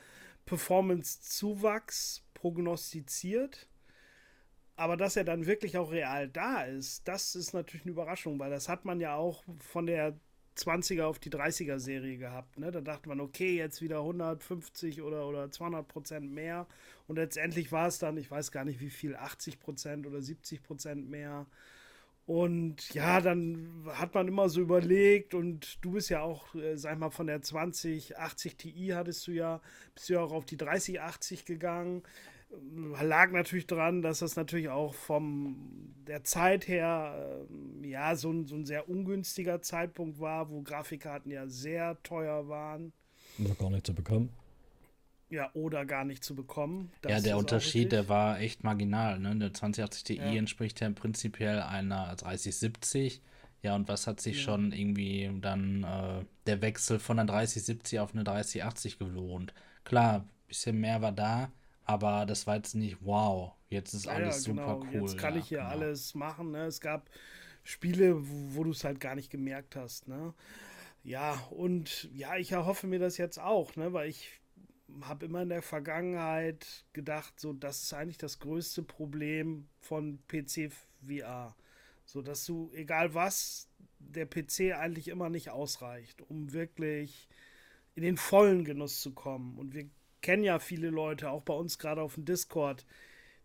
Performance-Zuwachs 0.46 2.24
prognostiziert. 2.34 3.68
Aber 4.76 4.98
dass 4.98 5.16
er 5.16 5.24
dann 5.24 5.46
wirklich 5.46 5.78
auch 5.78 5.92
real 5.92 6.28
da 6.28 6.64
ist, 6.64 7.08
das 7.08 7.36
ist 7.36 7.54
natürlich 7.54 7.86
eine 7.86 7.94
Überraschung, 7.94 8.38
weil 8.40 8.52
das 8.52 8.68
hat 8.68 8.84
man 8.84 9.00
ja 9.00 9.16
auch 9.16 9.44
von 9.60 9.86
der 9.86 10.20
20er 10.58 11.04
auf 11.04 11.20
die 11.20 11.30
30er 11.30 11.80
Serie 11.80 12.18
gehabt. 12.18 12.60
Ne? 12.60 12.72
Da 12.72 12.82
dachte 12.82 13.08
man, 13.08 13.22
okay, 13.22 13.56
jetzt 13.56 13.82
wieder 13.82 14.00
150 14.00 15.02
oder, 15.02 15.28
oder 15.28 15.50
200 15.50 15.88
Prozent 15.88 16.32
mehr. 16.32 16.68
Und 17.08 17.16
letztendlich 17.16 17.72
war 17.72 17.88
es 17.88 18.00
dann, 18.00 18.18
ich 18.18 18.30
weiß 18.30 18.52
gar 18.52 18.66
nicht 18.66 18.82
wie 18.82 18.90
viel, 18.90 19.16
80 19.16 19.60
Prozent 19.60 20.06
oder 20.06 20.22
70 20.22 20.64
Prozent 20.64 21.10
mehr. 21.10 21.46
Und 22.26 22.92
ja, 22.94 23.22
dann 23.22 23.86
hat 23.94 24.16
man 24.16 24.28
immer 24.28 24.50
so 24.50 24.60
überlegt 24.60 25.36
und 25.36 25.78
du 25.86 25.92
bist 25.92 26.10
ja 26.10 26.22
auch, 26.22 26.56
äh, 26.56 26.76
sag 26.76 26.98
mal, 26.98 27.12
von 27.12 27.28
der 27.28 27.44
2080 27.44 28.58
Ti 28.58 28.88
hattest 28.96 29.28
du 29.28 29.32
ja, 29.32 29.62
bist 29.94 30.10
du 30.10 30.14
ja 30.14 30.22
auch 30.22 30.32
auf 30.32 30.46
die 30.46 30.58
3080 30.58 31.46
gegangen. 31.46 32.02
Äh, 32.50 33.06
lag 33.06 33.32
natürlich 33.32 33.68
dran, 33.68 34.02
dass 34.02 34.20
das 34.20 34.36
natürlich 34.36 34.70
auch 34.70 34.96
von 34.96 35.94
der 36.08 36.24
Zeit 36.24 36.68
her, 36.68 37.46
äh, 37.84 37.88
ja, 37.88 38.16
so 38.16 38.32
ein, 38.32 38.48
so 38.48 38.56
ein 38.56 38.66
sehr 38.66 38.90
ungünstiger 38.90 39.62
Zeitpunkt 39.62 40.20
war, 40.20 40.50
wo 40.50 40.64
Grafikkarten 40.64 41.32
ja 41.32 41.48
sehr 41.48 42.02
teuer 42.02 42.48
waren. 42.48 42.92
Oder 43.38 43.54
gar 43.54 43.70
nicht 43.70 43.86
zu 43.86 43.94
bekommen. 43.94 44.32
Ja, 45.36 45.52
oder 45.54 45.86
gar 45.86 46.06
nicht 46.06 46.24
zu 46.24 46.34
bekommen. 46.34 46.94
Das 47.02 47.12
ja, 47.12 47.20
der 47.20 47.38
Unterschied, 47.38 47.92
der 47.92 48.08
war 48.08 48.40
echt 48.40 48.64
marginal. 48.64 49.20
Ne? 49.20 49.36
Der 49.36 49.54
2080 49.54 50.04
Ti 50.06 50.16
ja. 50.16 50.24
entspricht 50.24 50.80
ja 50.80 50.90
prinzipiell 50.92 51.60
einer 51.60 52.16
3070. 52.16 53.22
Ja, 53.62 53.76
und 53.76 53.90
was 53.90 54.08
hat 54.08 54.22
sich 54.22 54.38
ja. 54.38 54.44
schon 54.44 54.72
irgendwie 54.72 55.30
dann 55.42 55.84
äh, 55.84 56.24
der 56.46 56.62
Wechsel 56.62 57.00
von 57.00 57.20
einer 57.20 57.28
3070 57.30 58.00
auf 58.00 58.14
eine 58.14 58.24
3080 58.24 58.98
gelohnt? 58.98 59.54
Klar, 59.84 60.20
ein 60.20 60.30
bisschen 60.48 60.80
mehr 60.80 61.02
war 61.02 61.12
da, 61.12 61.52
aber 61.84 62.26
das 62.26 62.48
war 62.48 62.56
jetzt 62.56 62.76
nicht 62.76 62.98
wow. 63.02 63.52
Jetzt 63.70 63.94
ist 63.94 64.08
alles 64.08 64.46
ja, 64.46 64.54
genau. 64.54 64.80
super 64.80 64.88
cool. 64.94 65.02
Jetzt 65.02 65.18
kann 65.18 65.38
ich 65.38 65.50
hier 65.50 65.58
genau. 65.58 65.70
alles 65.72 66.16
machen. 66.16 66.52
Ne? 66.52 66.66
Es 66.66 66.80
gab 66.80 67.10
Spiele, 67.64 68.26
wo, 68.26 68.56
wo 68.56 68.64
du 68.64 68.72
es 68.72 68.86
halt 68.86 69.02
gar 69.02 69.16
nicht 69.16 69.32
gemerkt 69.32 69.76
hast. 69.76 70.08
Ne? 70.08 70.34
Ja, 71.04 71.34
und 71.50 72.10
ja, 72.14 72.38
ich 72.38 72.54
erhoffe 72.54 72.88
mir 72.88 73.00
das 73.00 73.18
jetzt 73.18 73.38
auch, 73.38 73.76
ne? 73.76 73.92
weil 73.92 74.10
ich 74.10 74.30
habe 75.02 75.26
immer 75.26 75.42
in 75.42 75.50
der 75.50 75.62
Vergangenheit 75.62 76.86
gedacht, 76.94 77.40
so 77.40 77.54
das 77.54 77.84
ist 77.84 77.94
eigentlich 77.94 78.18
das 78.18 78.40
größte 78.40 78.84
Problem 78.84 79.68
von 79.80 80.20
PC 80.28 80.72
VR. 81.06 81.56
So 82.06 82.22
dass 82.22 82.46
du, 82.46 82.72
egal 82.74 83.14
was, 83.14 83.68
der 84.00 84.26
PC 84.26 84.74
eigentlich 84.78 85.08
immer 85.08 85.30
nicht 85.30 85.50
ausreicht, 85.50 86.22
um 86.30 86.54
wirklich 86.54 87.28
in 87.96 88.04
den 88.04 88.18
vollen 88.18 88.66
Genuss 88.66 89.02
zu 89.02 89.14
kommen. 89.14 89.58
Und 89.58 89.74
wir 89.74 89.90
kennen 90.22 90.44
ja 90.44 90.60
viele 90.60 90.90
Leute, 90.90 91.30
auch 91.30 91.42
bei 91.42 91.54
uns 91.54 91.80
gerade 91.80 92.02
auf 92.02 92.16
dem 92.16 92.26
Discord, 92.26 92.86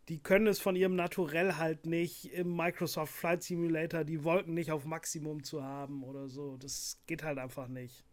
die 0.08 0.18
können 0.18 0.48
es 0.48 0.58
von 0.58 0.76
ihrem 0.76 0.96
Naturell 0.96 1.54
halt 1.56 1.86
nicht 1.86 2.32
im 2.32 2.56
Microsoft 2.56 3.12
Flight 3.12 3.42
Simulator 3.42 4.02
die 4.02 4.24
Wolken 4.24 4.54
nicht 4.54 4.72
auf 4.72 4.84
Maximum 4.84 5.44
zu 5.44 5.62
haben 5.62 6.02
oder 6.02 6.28
so. 6.28 6.56
Das 6.56 6.98
geht 7.06 7.22
halt 7.22 7.38
einfach 7.38 7.68
nicht. 7.68 8.04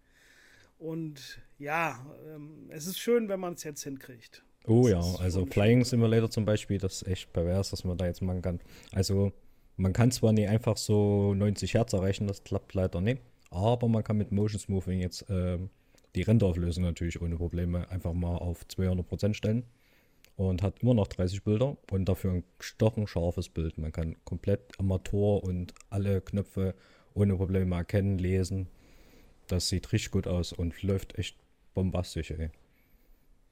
Und 0.80 1.40
ja, 1.58 2.06
ähm, 2.28 2.70
es 2.70 2.86
ist 2.88 3.00
schön, 3.00 3.30
wenn 3.30 3.40
man 3.40 3.54
es 3.54 3.64
jetzt 3.64 3.84
hinkriegt. 3.84 4.44
Oh 4.66 4.88
das 4.88 4.92
ja, 4.92 5.24
also 5.24 5.46
Flying 5.46 5.84
Simulator 5.84 6.30
zum 6.30 6.46
Beispiel, 6.46 6.78
das 6.78 7.02
ist 7.02 7.08
echt 7.08 7.34
pervers, 7.34 7.70
dass 7.70 7.84
man 7.84 7.98
da 7.98 8.06
jetzt 8.06 8.22
machen 8.22 8.42
kann. 8.42 8.60
Also 8.92 9.32
man 9.78 9.94
kann 9.94 10.12
zwar 10.12 10.34
nicht 10.34 10.50
einfach 10.50 10.78
so 10.78 11.34
90 11.34 11.74
Hertz 11.74 11.94
erreichen, 11.94 12.28
das 12.28 12.44
klappt 12.44 12.74
leider 12.74 13.00
nicht, 13.00 13.22
aber 13.50 13.88
man 13.88 14.04
kann 14.04 14.18
mit 14.18 14.32
Motion 14.32 14.60
Smoothing 14.60 15.00
jetzt 15.00 15.30
äh, 15.30 15.58
die 16.16 16.22
Renderauflösung 16.24 16.84
natürlich 16.84 17.22
ohne 17.22 17.38
Probleme 17.38 17.90
einfach 17.90 18.14
mal 18.14 18.36
auf 18.36 18.66
200% 18.66 19.34
stellen 19.34 19.64
und 20.36 20.62
hat 20.62 20.82
immer 20.82 20.94
noch 20.94 21.08
30 21.08 21.44
Bilder 21.44 21.78
und 21.92 22.10
dafür 22.10 22.32
ein 22.32 22.44
stochenscharfes 22.60 23.50
Bild. 23.50 23.78
Man 23.78 23.92
kann 23.92 24.16
komplett 24.26 24.62
am 24.80 24.88
Motor 24.88 25.44
und 25.44 25.74
alle 25.90 26.22
Knöpfe 26.22 26.76
ohne 27.14 27.36
Probleme 27.36 27.76
erkennen, 27.76 28.18
lesen 28.18 28.68
das 29.48 29.70
sieht 29.70 29.92
richtig 29.92 30.12
gut 30.12 30.28
aus 30.28 30.54
und 30.54 30.82
läuft 30.84 31.18
echt 31.18 31.38
bombastisch, 31.74 32.32
ey. 32.32 32.50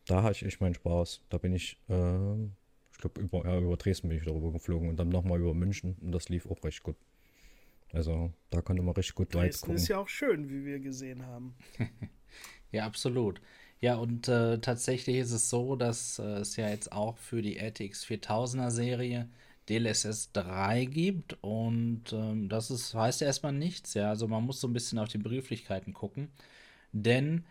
Da 0.08 0.23
hatte 0.23 0.36
ich 0.38 0.45
echt 0.45 0.62
meinen 0.62 0.75
Spaß. 0.75 1.21
Da 1.29 1.38
bin 1.38 1.53
ich, 1.53 1.77
äh, 1.89 2.43
ich 2.91 2.97
glaube, 2.99 3.21
über, 3.21 3.45
ja, 3.45 3.60
über 3.60 3.77
Dresden 3.77 4.10
bin 4.10 4.17
ich 4.17 4.25
darüber 4.25 4.51
geflogen 4.51 4.89
und 4.89 4.97
dann 4.97 5.10
nochmal 5.10 5.39
über 5.39 5.53
München 5.53 5.95
und 6.01 6.12
das 6.12 6.29
lief 6.29 6.45
auch 6.45 6.63
recht 6.63 6.84
gut. 6.84 6.95
Also 7.91 8.31
da 8.49 8.62
konnte 8.62 8.81
man 8.84 8.93
richtig 8.93 9.15
gut 9.15 9.34
weit 9.36 9.60
gucken. 9.60 9.75
ist 9.75 9.88
ja 9.88 9.97
auch 9.99 10.10
schön, 10.10 10.49
wie 10.49 10.65
wir 10.65 10.79
gesehen 10.79 11.25
haben. 11.25 11.55
ja, 12.71 12.86
absolut. 12.86 13.41
Ja, 13.79 13.95
und 13.95 14.27
äh, 14.27 14.60
tatsächlich 14.60 15.17
ist 15.17 15.31
es 15.31 15.49
so, 15.49 15.75
dass 15.75 16.19
äh, 16.19 16.39
es 16.39 16.55
ja 16.55 16.69
jetzt 16.69 16.91
auch 16.91 17.17
für 17.17 17.41
die 17.41 17.58
RTX 17.58 18.05
4000er 18.05 18.71
Serie 18.71 19.29
DLSS 19.69 20.32
3 20.34 20.86
gibt 20.86 21.38
und 21.41 22.13
ähm, 22.13 22.49
das 22.49 22.71
ist, 22.71 22.93
heißt 22.93 23.21
erstmal 23.21 23.54
nichts, 23.54 23.93
ja. 23.95 24.10
Also 24.10 24.28
man 24.28 24.43
muss 24.43 24.62
so 24.62 24.67
ein 24.67 24.73
bisschen 24.73 24.99
auf 24.99 25.10
die 25.10 25.17
Begrifflichkeiten 25.17 25.93
gucken, 25.93 26.30
denn 26.91 27.45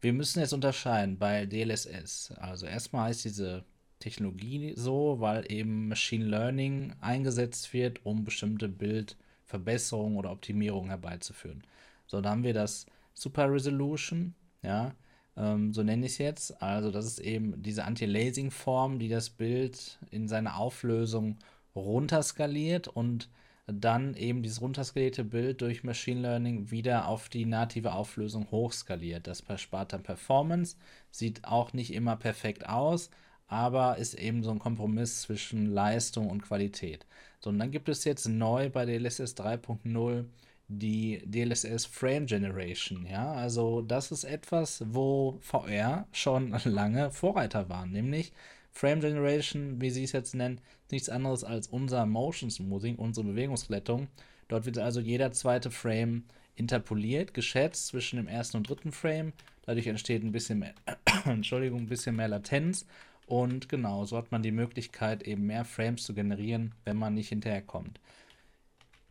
wir 0.00 0.12
müssen 0.12 0.40
jetzt 0.40 0.52
unterscheiden 0.52 1.18
bei 1.18 1.46
DLSS. 1.46 2.32
Also 2.38 2.66
erstmal 2.66 3.08
heißt 3.08 3.24
diese 3.24 3.64
Technologie 4.00 4.72
so, 4.76 5.20
weil 5.20 5.50
eben 5.52 5.88
Machine 5.88 6.24
Learning 6.24 6.94
eingesetzt 7.00 7.72
wird, 7.72 8.04
um 8.04 8.24
bestimmte 8.24 8.68
Bildverbesserungen 8.68 10.18
oder 10.18 10.32
Optimierungen 10.32 10.88
herbeizuführen. 10.88 11.62
So, 12.06 12.20
dann 12.20 12.32
haben 12.32 12.44
wir 12.44 12.54
das 12.54 12.86
Super 13.14 13.52
Resolution, 13.52 14.34
ja, 14.62 14.94
ähm, 15.36 15.72
so 15.72 15.82
nenne 15.82 16.06
ich 16.06 16.12
es 16.12 16.18
jetzt. 16.18 16.62
Also 16.62 16.90
das 16.90 17.06
ist 17.06 17.20
eben 17.20 17.62
diese 17.62 17.84
Anti-Lasing-Form, 17.84 18.98
die 18.98 19.08
das 19.08 19.30
Bild 19.30 19.98
in 20.10 20.28
seiner 20.28 20.56
Auflösung 20.56 21.38
runterskaliert 21.74 22.88
und 22.88 23.28
dann 23.66 24.14
eben 24.14 24.42
dieses 24.42 24.60
runterskalierte 24.60 25.24
Bild 25.24 25.60
durch 25.60 25.84
Machine 25.84 26.20
Learning 26.20 26.70
wieder 26.70 27.06
auf 27.06 27.28
die 27.28 27.46
native 27.46 27.92
Auflösung 27.92 28.50
hochskaliert. 28.50 29.26
Das 29.26 29.44
spart 29.56 29.92
dann 29.92 30.02
Performance, 30.02 30.76
sieht 31.10 31.44
auch 31.44 31.72
nicht 31.72 31.92
immer 31.92 32.16
perfekt 32.16 32.68
aus, 32.68 33.10
aber 33.46 33.98
ist 33.98 34.14
eben 34.14 34.42
so 34.42 34.50
ein 34.50 34.58
Kompromiss 34.58 35.22
zwischen 35.22 35.66
Leistung 35.66 36.30
und 36.30 36.42
Qualität. 36.42 37.06
So, 37.40 37.50
und 37.50 37.58
dann 37.58 37.70
gibt 37.70 37.88
es 37.88 38.04
jetzt 38.04 38.28
neu 38.28 38.70
bei 38.70 38.86
DLSS 38.86 39.36
3.0 39.36 40.24
die 40.68 41.20
DLSS 41.24 41.86
Frame 41.86 42.26
Generation. 42.26 43.04
Ja, 43.06 43.32
also 43.32 43.82
das 43.82 44.12
ist 44.12 44.24
etwas, 44.24 44.84
wo 44.86 45.38
VR 45.40 46.06
schon 46.12 46.50
lange 46.64 47.10
Vorreiter 47.10 47.68
waren, 47.68 47.90
nämlich 47.90 48.32
Frame 48.72 49.00
Generation, 49.00 49.80
wie 49.80 49.90
sie 49.90 50.04
es 50.04 50.12
jetzt 50.12 50.34
nennen, 50.34 50.60
nichts 50.90 51.08
anderes 51.08 51.44
als 51.44 51.66
unser 51.68 52.06
Motion 52.06 52.50
Smoothing, 52.50 52.96
unsere 52.96 53.26
Bewegungsglättung. 53.26 54.08
Dort 54.48 54.66
wird 54.66 54.78
also 54.78 55.00
jeder 55.00 55.32
zweite 55.32 55.70
Frame 55.70 56.24
interpoliert, 56.56 57.34
geschätzt 57.34 57.88
zwischen 57.88 58.16
dem 58.16 58.28
ersten 58.28 58.58
und 58.58 58.68
dritten 58.68 58.92
Frame. 58.92 59.32
Dadurch 59.62 59.86
entsteht 59.86 60.22
ein 60.22 60.32
bisschen 60.32 60.58
mehr, 60.58 60.74
Entschuldigung, 61.24 61.80
ein 61.80 61.88
bisschen 61.88 62.16
mehr 62.16 62.28
Latenz. 62.28 62.86
Und 63.26 63.68
genau, 63.68 64.04
so 64.04 64.16
hat 64.16 64.32
man 64.32 64.42
die 64.42 64.50
Möglichkeit, 64.50 65.22
eben 65.22 65.46
mehr 65.46 65.64
Frames 65.64 66.02
zu 66.02 66.14
generieren, 66.14 66.74
wenn 66.84 66.96
man 66.96 67.14
nicht 67.14 67.28
hinterherkommt. 67.28 68.00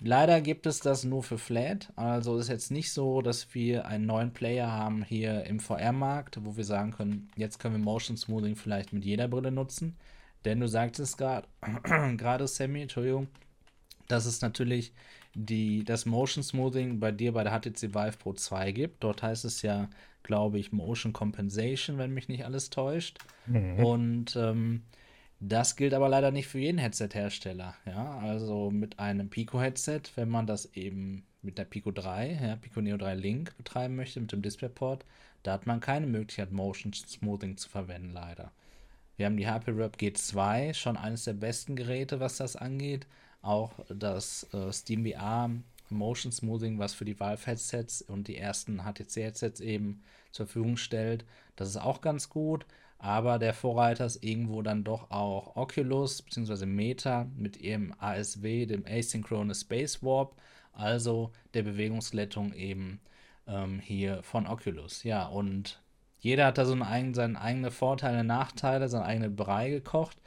Leider 0.02 0.40
gibt 0.40 0.66
es 0.66 0.80
das 0.80 1.04
nur 1.04 1.24
für 1.24 1.38
Flat. 1.38 1.92
Also 1.96 2.38
ist 2.38 2.48
jetzt 2.48 2.72
nicht 2.72 2.92
so, 2.92 3.22
dass 3.22 3.54
wir 3.54 3.86
einen 3.86 4.06
neuen 4.06 4.32
Player 4.32 4.72
haben 4.72 5.04
hier 5.04 5.44
im 5.46 5.60
VR-Markt, 5.60 6.44
wo 6.44 6.56
wir 6.56 6.64
sagen 6.64 6.92
können, 6.92 7.30
jetzt 7.36 7.60
können 7.60 7.76
wir 7.76 7.84
Motion 7.84 8.16
Smoothing 8.16 8.56
vielleicht 8.56 8.94
mit 8.94 9.04
jeder 9.04 9.28
Brille 9.28 9.52
nutzen. 9.52 9.98
Denn 10.46 10.62
du 10.62 10.68
sagtest 10.68 11.18
gerade, 11.18 11.48
gerade 12.18 12.48
Sammy, 12.48 12.82
Entschuldigung, 12.82 13.28
dass 14.08 14.26
es 14.26 14.42
natürlich 14.42 14.94
die, 15.36 15.84
das 15.84 16.06
Motion 16.06 16.44
Smoothing 16.44 17.00
bei 17.00 17.12
dir 17.12 17.34
bei 17.34 17.44
der 17.44 17.60
HTC 17.60 17.94
Vive 17.94 18.18
Pro 18.18 18.34
2 18.34 18.72
gibt. 18.72 19.04
Dort 19.04 19.22
heißt 19.22 19.44
es 19.44 19.62
ja, 19.62 19.90
glaube 20.24 20.60
ich, 20.60 20.72
Motion 20.72 21.12
Compensation, 21.12 21.98
wenn 21.98 22.14
mich 22.14 22.30
nicht 22.30 22.46
alles 22.46 22.70
täuscht. 22.70 23.18
Mhm. 23.48 23.80
Und 23.84 24.36
ähm, 24.38 24.84
das 25.40 25.76
gilt 25.76 25.94
aber 25.94 26.10
leider 26.10 26.32
nicht 26.32 26.48
für 26.48 26.60
jeden 26.60 26.78
Headset-Hersteller. 26.78 27.76
Ja, 27.86 28.20
also 28.20 28.72
mit 28.72 29.00
einem 29.00 29.30
Pico-Headset, 29.30 30.02
wenn 30.16 30.30
man 30.30 30.48
das 30.48 30.74
eben 30.76 31.26
mit 31.42 31.58
der 31.58 31.66
Pico 31.66 31.92
3, 31.92 32.40
ja, 32.42 32.56
Pico 32.58 32.82
Neo 32.82 32.98
3 32.98 33.16
Link 33.16 33.56
betreiben 33.58 33.96
möchte 33.96 34.20
mit 34.20 34.32
dem 34.32 34.42
DisplayPort, 34.42 35.06
da 35.44 35.54
hat 35.54 35.66
man 35.66 35.80
keine 35.80 36.08
Möglichkeit, 36.08 36.52
Motion 36.52 36.92
Smoothing 36.92 37.56
zu 37.58 37.70
verwenden, 37.70 38.12
leider. 38.12 38.52
Wir 39.16 39.26
haben 39.26 39.38
die 39.38 39.48
HP 39.48 39.72
Rap 39.72 39.98
G2, 39.98 40.74
schon 40.74 40.98
eines 40.98 41.26
der 41.26 41.34
besten 41.34 41.76
Geräte, 41.76 42.20
was 42.20 42.38
das 42.38 42.56
angeht. 42.56 43.08
Auch 43.42 43.74
das 43.90 44.48
äh, 44.54 44.72
Steam 44.72 45.06
VR 45.06 45.50
Motion 45.90 46.32
Smoothing, 46.32 46.80
was 46.80 46.94
für 46.94 47.06
die 47.06 47.20
Valve 47.20 47.46
Headsets 47.46 48.02
und 48.02 48.28
die 48.28 48.38
ersten 48.38 48.84
HTC 48.84 49.16
Headsets 49.24 49.60
eben 49.60 50.04
zur 50.32 50.46
Verfügung 50.46 50.78
stellt. 50.78 51.26
Das 51.56 51.70
ist 51.70 51.78
auch 51.78 52.02
ganz 52.02 52.30
gut. 52.30 52.66
Aber 53.00 53.40
der 53.40 53.54
Vorreiter 53.54 54.06
ist 54.06 54.24
irgendwo 54.24 54.62
dann 54.62 54.84
doch 54.84 55.10
auch 55.10 55.56
Oculus 55.56 56.22
bzw. 56.22 56.66
Meta 56.66 57.28
mit 57.36 57.58
ihrem 57.58 57.94
ASW, 57.98 58.66
dem 58.66 58.86
Asynchronous 58.86 59.62
Space 59.62 60.04
Warp, 60.04 60.36
also 60.74 61.32
der 61.54 61.64
Bewegungsglättung 61.64 62.54
eben 62.54 63.00
ähm, 63.48 63.80
hier 63.80 64.22
von 64.24 64.48
Oculus. 64.48 65.04
Ja, 65.04 65.28
und 65.28 65.82
jeder 66.20 66.46
hat 66.48 66.58
da 66.58 66.66
so 66.66 66.74
einen 66.74 66.84
eigenen, 66.84 67.14
seine 67.14 67.42
eigenen 67.42 67.72
Vorteile, 67.72 68.24
Nachteile, 68.26 68.90
seine 68.90 69.06
eigene 69.06 69.30
Brei 69.30 69.70
gekocht. 69.70 70.18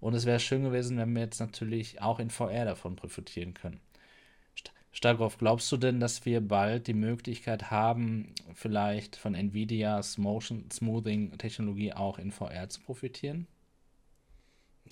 Und 0.00 0.14
es 0.14 0.26
wäre 0.26 0.38
schön 0.38 0.62
gewesen, 0.62 0.98
wenn 0.98 1.14
wir 1.14 1.22
jetzt 1.22 1.40
natürlich 1.40 2.00
auch 2.02 2.20
in 2.20 2.30
VR 2.30 2.66
davon 2.66 2.94
profitieren 2.94 3.54
können. 3.54 3.80
Starkov, 4.92 5.38
glaubst 5.38 5.70
du 5.70 5.76
denn, 5.76 6.00
dass 6.00 6.24
wir 6.24 6.40
bald 6.40 6.86
die 6.86 6.94
Möglichkeit 6.94 7.70
haben, 7.70 8.34
vielleicht 8.54 9.16
von 9.16 9.34
Nvidias 9.34 10.18
Motion 10.18 10.70
Smoothing 10.70 11.36
Technologie 11.38 11.92
auch 11.92 12.18
in 12.18 12.32
VR 12.32 12.68
zu 12.68 12.80
profitieren? 12.80 13.46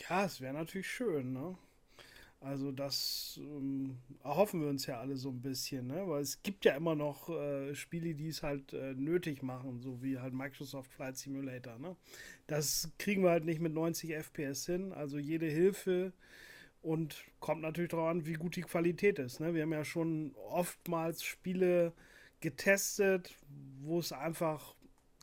Ja, 0.09 0.25
es 0.25 0.41
wäre 0.41 0.55
natürlich 0.55 0.89
schön, 0.89 1.33
ne? 1.33 1.57
Also 2.41 2.71
das 2.71 3.41
ähm, 3.43 3.97
erhoffen 4.23 4.61
wir 4.61 4.69
uns 4.69 4.87
ja 4.87 5.01
alle 5.01 5.17
so 5.17 5.31
ein 5.31 5.41
bisschen, 5.41 5.87
ne? 5.87 6.07
Weil 6.07 6.23
es 6.23 6.43
gibt 6.43 6.65
ja 6.65 6.77
immer 6.77 6.95
noch 6.95 7.31
äh, 7.31 7.75
Spiele, 7.75 8.15
die 8.15 8.29
es 8.29 8.43
halt 8.43 8.73
äh, 8.75 8.93
nötig 8.95 9.43
machen, 9.43 9.81
so 9.81 10.03
wie 10.03 10.19
halt 10.19 10.35
Microsoft 10.35 10.93
Flight 10.93 11.17
Simulator, 11.17 11.79
ne? 11.79 11.97
Das 12.47 12.91
kriegen 12.99 13.23
wir 13.23 13.31
halt 13.31 13.47
nicht 13.47 13.61
mit 13.61 13.73
90 13.73 14.13
FPS 14.15 14.67
hin. 14.67 14.93
Also 14.93 15.19
jede 15.19 15.47
Hilfe 15.47 16.13
und 16.87 17.25
kommt 17.41 17.63
natürlich 17.63 17.91
darauf 17.91 18.11
an, 18.11 18.27
wie 18.27 18.35
gut 18.35 18.55
die 18.55 18.63
Qualität 18.63 19.19
ist. 19.19 19.41
Ne? 19.41 19.55
Wir 19.55 19.63
haben 19.63 19.73
ja 19.73 19.85
schon 19.85 20.37
oftmals 20.37 21.25
Spiele 21.25 21.93
getestet, 22.39 23.35
wo 23.81 23.99
es 23.99 24.13
einfach 24.13 24.77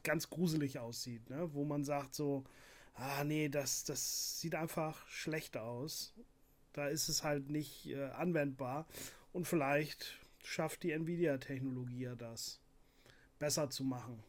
ganz 0.03 0.29
gruselig 0.29 0.79
aussieht, 0.79 1.29
ne? 1.29 1.53
wo 1.53 1.63
man 1.63 1.85
sagt 1.85 2.15
so, 2.15 2.43
ah 2.95 3.23
nee, 3.23 3.47
das, 3.47 3.85
das 3.85 4.41
sieht 4.41 4.55
einfach 4.55 5.07
schlecht 5.07 5.55
aus. 5.55 6.13
Da 6.73 6.89
ist 6.89 7.07
es 7.07 7.23
halt 7.23 7.49
nicht 7.49 7.87
äh, 7.87 8.09
anwendbar. 8.09 8.85
Und 9.31 9.47
vielleicht 9.47 10.19
schafft 10.43 10.83
die 10.83 10.91
Nvidia-Technologie 10.91 12.01
ja 12.01 12.15
das, 12.15 12.59
besser 13.39 13.69
zu 13.69 13.85
machen. 13.85 14.21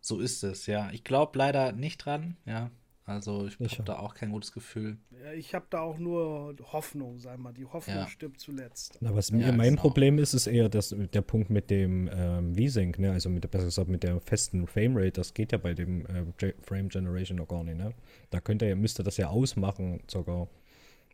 So 0.00 0.18
ist 0.18 0.42
es, 0.42 0.66
ja. 0.66 0.90
Ich 0.90 1.04
glaube 1.04 1.38
leider 1.38 1.70
nicht 1.70 1.98
dran, 1.98 2.36
ja. 2.46 2.72
Also 3.08 3.46
ich 3.46 3.78
habe 3.78 3.84
da 3.84 4.00
auch 4.00 4.14
kein 4.14 4.30
gutes 4.30 4.50
Gefühl. 4.50 4.98
Ja, 5.22 5.32
ich 5.32 5.54
habe 5.54 5.66
da 5.70 5.80
auch 5.80 5.96
nur 5.96 6.56
Hoffnung, 6.72 7.20
sag 7.20 7.38
mal. 7.38 7.52
Die 7.52 7.64
Hoffnung 7.64 7.98
ja. 7.98 8.08
stirbt 8.08 8.40
zuletzt. 8.40 8.98
Na, 9.00 9.14
was 9.14 9.30
mir 9.30 9.52
mein 9.52 9.70
genau. 9.70 9.82
Problem 9.82 10.18
ist, 10.18 10.34
ist 10.34 10.48
eher 10.48 10.68
das, 10.68 10.92
der 10.92 11.22
Punkt 11.22 11.48
mit 11.48 11.70
dem 11.70 12.10
ähm, 12.12 12.56
V-Sync, 12.56 12.98
ne? 12.98 13.12
also 13.12 13.28
mit 13.28 13.44
der, 13.44 13.48
besser 13.48 13.66
gesagt 13.66 13.88
mit 13.88 14.02
der 14.02 14.20
festen 14.20 14.66
Framerate. 14.66 15.12
Das 15.12 15.34
geht 15.34 15.52
ja 15.52 15.58
bei 15.58 15.72
dem 15.72 16.04
äh, 16.06 16.52
Frame 16.62 16.88
Generation 16.88 17.38
noch 17.38 17.46
gar 17.46 17.62
nicht. 17.62 17.78
Ne? 17.78 17.94
Da 18.30 18.40
könnte, 18.40 18.74
müsste 18.74 19.04
das 19.04 19.18
ja 19.18 19.28
ausmachen, 19.28 20.00
sogar, 20.08 20.48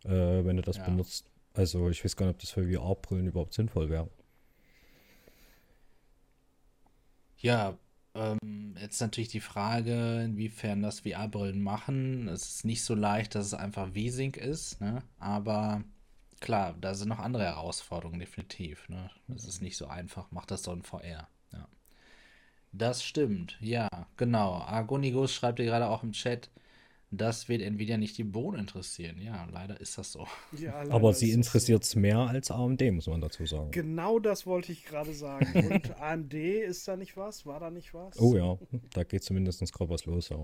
äh, 0.05 0.09
wenn 0.09 0.57
du 0.57 0.63
das 0.63 0.83
benutzt. 0.83 1.31
Also 1.53 1.91
ich 1.91 2.03
weiß 2.03 2.17
gar 2.17 2.25
nicht, 2.25 2.37
ob 2.37 2.41
das 2.41 2.51
für 2.53 2.73
VR-Brillen 2.73 3.27
überhaupt 3.27 3.53
sinnvoll 3.53 3.91
wäre. 3.91 4.09
Ja, 7.37 7.77
ähm, 8.15 8.77
jetzt 8.81 9.01
natürlich 9.01 9.31
die 9.31 9.41
Frage, 9.41 10.23
inwiefern 10.25 10.83
das 10.83 11.01
VR-Brillen 11.01 11.63
machen. 11.63 12.29
Es 12.29 12.57
ist 12.57 12.65
nicht 12.65 12.85
so 12.85 12.95
leicht, 12.95 13.35
dass 13.35 13.47
es 13.47 13.55
einfach 13.55 13.89
V-Sync 13.89 14.37
ist, 14.37 14.81
ne? 14.81 15.03
aber 15.19 15.83
klar, 16.41 16.75
da 16.81 16.95
sind 16.95 17.09
noch 17.09 17.21
andere 17.21 17.45
Herausforderungen, 17.45 18.21
definitiv. 18.21 18.89
Ne? 18.89 19.11
Es 19.35 19.47
ist 19.47 19.63
nicht 19.63 19.77
so 19.77 19.87
einfach, 19.87 20.31
macht 20.31 20.51
das 20.51 20.63
doch 20.63 20.75
in 20.75 20.83
VR. 20.83 21.29
Ja. 21.53 21.69
Das 22.73 23.05
stimmt, 23.05 23.57
ja, 23.61 23.89
genau. 24.17 24.55
Argonigos 24.55 25.33
schreibt 25.33 25.59
dir 25.59 25.67
gerade 25.67 25.89
auch 25.89 26.03
im 26.03 26.13
Chat, 26.13 26.51
das 27.13 27.49
wird 27.49 27.61
Nvidia 27.61 27.99
nicht 27.99 28.17
die 28.17 28.25
Bohnen 28.25 28.61
interessieren. 28.61 29.21
Ja, 29.21 29.47
leider 29.53 29.79
ist 29.81 29.99
das 29.99 30.13
so. 30.13 30.27
Ja, 30.59 30.83
Aber 30.91 31.13
sie 31.13 31.31
interessiert 31.31 31.85
es 31.85 31.91
so. 31.91 32.01
mehr 32.01 32.19
als 32.19 32.51
AMD, 32.51 32.81
muss 32.93 33.07
man 33.07 33.21
dazu 33.21 33.45
sagen. 33.45 33.71
Genau 33.71 34.19
das 34.19 34.47
wollte 34.47 34.73
ich 34.73 34.87
gerade 34.87 35.13
sagen. 35.13 35.47
Und 35.71 36.01
AMD 36.01 36.33
ist 36.33 36.89
da 36.89 36.97
nicht 36.97 37.17
was? 37.17 37.45
War 37.45 37.61
da 37.61 37.71
nicht 37.71 37.93
was? 37.93 38.19
Oh 38.19 38.35
ja, 38.35 38.59
da 38.95 39.05
geht 39.05 39.23
zumindest 39.23 39.61
gerade 39.73 39.91
was 39.91 40.07
los. 40.07 40.31
Ja. 40.31 40.39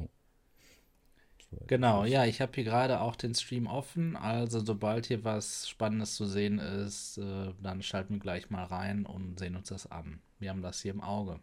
Genau, 1.67 2.05
ja, 2.05 2.27
ich 2.27 2.43
habe 2.43 2.53
hier 2.55 2.65
gerade 2.65 3.01
auch 3.01 3.17
den 3.17 3.35
Stream 3.35 3.67
offen. 3.67 4.17
Also 4.17 4.61
sobald 4.61 5.07
hier 5.07 5.25
was 5.25 5.67
Spannendes 5.67 6.15
zu 6.15 6.27
sehen 6.27 6.59
ist, 6.59 7.17
äh, 7.17 7.55
dann 7.63 7.83
schalten 7.83 8.15
wir 8.15 8.21
gleich 8.21 8.51
mal 8.51 8.65
rein 8.65 9.07
und 9.07 9.39
sehen 9.39 9.57
uns 9.57 9.69
das 9.69 9.91
an. 9.91 10.21
Wir 10.39 10.51
haben 10.51 10.61
das 10.61 10.83
hier 10.83 10.93
im 10.93 11.01
Auge. 11.01 11.41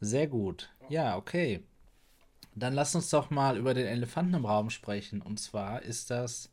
Sehr 0.00 0.28
gut. 0.28 0.70
Ja, 0.88 1.16
okay. 1.16 1.64
Dann 2.54 2.72
lass 2.72 2.94
uns 2.94 3.10
doch 3.10 3.30
mal 3.30 3.56
über 3.56 3.74
den 3.74 3.86
Elefanten 3.86 4.34
im 4.34 4.46
Raum 4.46 4.70
sprechen. 4.70 5.20
Und 5.22 5.38
zwar 5.40 5.82
ist 5.82 6.10
das 6.10 6.50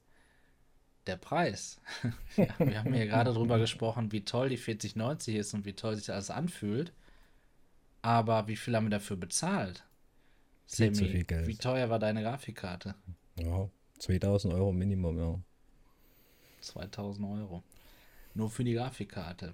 der 1.07 1.17
Preis. 1.17 1.79
ja, 2.37 2.47
wir 2.59 2.79
haben 2.79 2.93
hier 2.93 3.07
gerade 3.07 3.33
drüber 3.33 3.59
gesprochen, 3.59 4.11
wie 4.11 4.25
toll 4.25 4.49
die 4.49 4.57
4090 4.57 5.35
ist 5.35 5.53
und 5.53 5.65
wie 5.65 5.73
toll 5.73 5.95
sich 5.95 6.05
das 6.05 6.29
anfühlt. 6.29 6.93
Aber 8.01 8.47
wie 8.47 8.55
viel 8.55 8.75
haben 8.75 8.85
wir 8.85 8.91
dafür 8.91 9.17
bezahlt? 9.17 9.83
Viel 10.67 10.95
Sammy, 10.95 11.09
viel 11.09 11.23
Geld. 11.23 11.47
wie 11.47 11.57
teuer 11.57 11.89
war 11.89 11.99
deine 11.99 12.23
Grafikkarte? 12.23 12.95
Ja, 13.35 13.69
2000 13.99 14.53
Euro 14.53 14.71
Minimum, 14.71 15.17
ja. 15.17 15.39
2000 16.61 17.27
Euro. 17.27 17.63
Nur 18.33 18.49
für 18.49 18.63
die 18.63 18.73
Grafikkarte. 18.73 19.53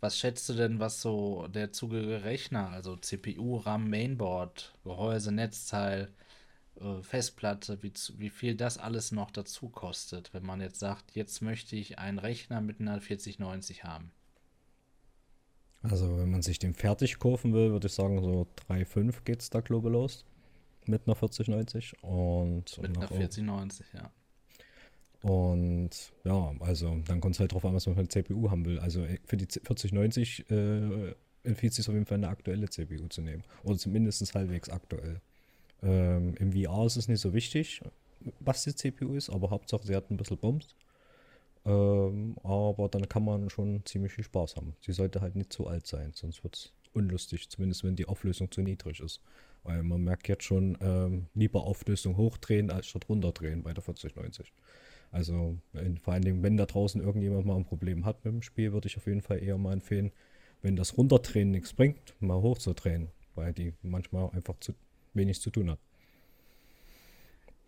Was 0.00 0.18
schätzt 0.18 0.48
du 0.48 0.54
denn, 0.54 0.80
was 0.80 1.02
so 1.02 1.46
der 1.48 1.72
zugehörige 1.72 2.24
Rechner, 2.24 2.70
also 2.70 2.96
CPU, 2.96 3.56
RAM, 3.56 3.90
Mainboard, 3.90 4.74
Gehäuse, 4.82 5.30
Netzteil, 5.30 6.10
äh, 6.80 7.02
Festplatte, 7.02 7.82
wie, 7.82 7.92
wie 8.16 8.30
viel 8.30 8.54
das 8.54 8.78
alles 8.78 9.12
noch 9.12 9.30
dazu 9.30 9.68
kostet, 9.68 10.32
wenn 10.32 10.44
man 10.44 10.60
jetzt 10.60 10.78
sagt, 10.78 11.14
jetzt 11.14 11.42
möchte 11.42 11.76
ich 11.76 11.98
einen 11.98 12.18
Rechner 12.18 12.62
mit 12.62 12.80
einer 12.80 13.00
4090 13.00 13.84
haben? 13.84 14.10
Also, 15.82 16.18
wenn 16.18 16.30
man 16.30 16.42
sich 16.42 16.58
den 16.58 16.74
fertig 16.74 17.18
kaufen 17.18 17.52
will, 17.52 17.70
würde 17.70 17.86
ich 17.86 17.94
sagen, 17.94 18.22
so 18.22 18.46
3,5 18.68 19.22
geht 19.24 19.40
es 19.40 19.50
da 19.50 19.60
global 19.60 19.92
los. 19.92 20.24
Mit 20.86 21.06
einer 21.06 21.16
4090. 21.16 22.02
Und 22.02 22.78
mit 22.82 22.96
einer 22.96 23.08
4090, 23.08 23.86
ja. 23.94 24.10
Und 25.22 25.90
ja, 26.24 26.54
also 26.60 26.98
dann 27.06 27.20
kommt 27.20 27.34
es 27.34 27.40
halt 27.40 27.52
drauf 27.52 27.64
an, 27.64 27.74
was 27.74 27.86
man 27.86 27.94
für 27.94 28.00
eine 28.00 28.08
CPU 28.08 28.50
haben 28.50 28.64
will. 28.64 28.78
Also 28.78 29.04
äh, 29.04 29.18
für 29.24 29.36
die 29.36 29.46
4090 29.46 30.50
äh, 30.50 31.14
empfiehlt 31.42 31.72
es 31.72 31.76
sich 31.76 31.88
auf 31.88 31.94
jeden 31.94 32.06
Fall 32.06 32.18
eine 32.18 32.28
aktuelle 32.28 32.68
CPU 32.68 33.06
zu 33.08 33.20
nehmen. 33.20 33.42
Oder 33.64 33.78
zumindest 33.78 34.34
halbwegs 34.34 34.70
aktuell. 34.70 35.20
Ähm, 35.82 36.34
Im 36.38 36.52
VR 36.52 36.86
ist 36.86 36.96
es 36.96 37.08
nicht 37.08 37.20
so 37.20 37.34
wichtig, 37.34 37.82
was 38.40 38.64
die 38.64 38.74
CPU 38.74 39.14
ist, 39.14 39.30
aber 39.30 39.50
Hauptsache 39.50 39.86
sie 39.86 39.94
hat 39.94 40.10
ein 40.10 40.16
bisschen 40.16 40.38
Bums. 40.38 40.74
Ähm, 41.66 42.36
aber 42.42 42.88
dann 42.88 43.08
kann 43.08 43.24
man 43.24 43.50
schon 43.50 43.84
ziemlich 43.84 44.12
viel 44.12 44.24
Spaß 44.24 44.56
haben. 44.56 44.74
Sie 44.80 44.92
sollte 44.92 45.20
halt 45.20 45.36
nicht 45.36 45.52
zu 45.52 45.66
alt 45.66 45.86
sein, 45.86 46.12
sonst 46.14 46.42
wird 46.42 46.56
es 46.56 46.72
unlustig, 46.92 47.48
zumindest 47.50 47.84
wenn 47.84 47.96
die 47.96 48.06
Auflösung 48.06 48.50
zu 48.50 48.62
niedrig 48.62 49.00
ist. 49.00 49.20
Weil 49.62 49.82
man 49.82 50.02
merkt 50.02 50.28
jetzt 50.28 50.44
schon, 50.44 50.78
ähm, 50.80 51.26
lieber 51.34 51.64
Auflösung 51.64 52.16
hochdrehen 52.16 52.70
als 52.70 52.86
statt 52.86 53.08
runterdrehen 53.08 53.62
bei 53.62 53.74
der 53.74 53.82
4090. 53.82 54.52
Also 55.12 55.58
in, 55.72 55.98
vor 55.98 56.14
allen 56.14 56.22
Dingen, 56.22 56.42
wenn 56.42 56.56
da 56.56 56.66
draußen 56.66 57.00
irgendjemand 57.00 57.46
mal 57.46 57.56
ein 57.56 57.64
Problem 57.64 58.04
hat 58.04 58.24
mit 58.24 58.32
dem 58.32 58.42
Spiel, 58.42 58.72
würde 58.72 58.88
ich 58.88 58.96
auf 58.96 59.06
jeden 59.06 59.22
Fall 59.22 59.42
eher 59.42 59.58
mal 59.58 59.72
empfehlen, 59.72 60.12
wenn 60.62 60.76
das 60.76 60.96
Runterdrehen 60.96 61.50
nichts 61.50 61.72
bringt, 61.72 62.14
mal 62.20 62.40
hochzudrehen, 62.40 63.08
weil 63.34 63.52
die 63.52 63.72
manchmal 63.82 64.30
einfach 64.30 64.54
zu 64.60 64.74
wenig 65.14 65.40
zu 65.40 65.50
tun 65.50 65.70
hat. 65.70 65.78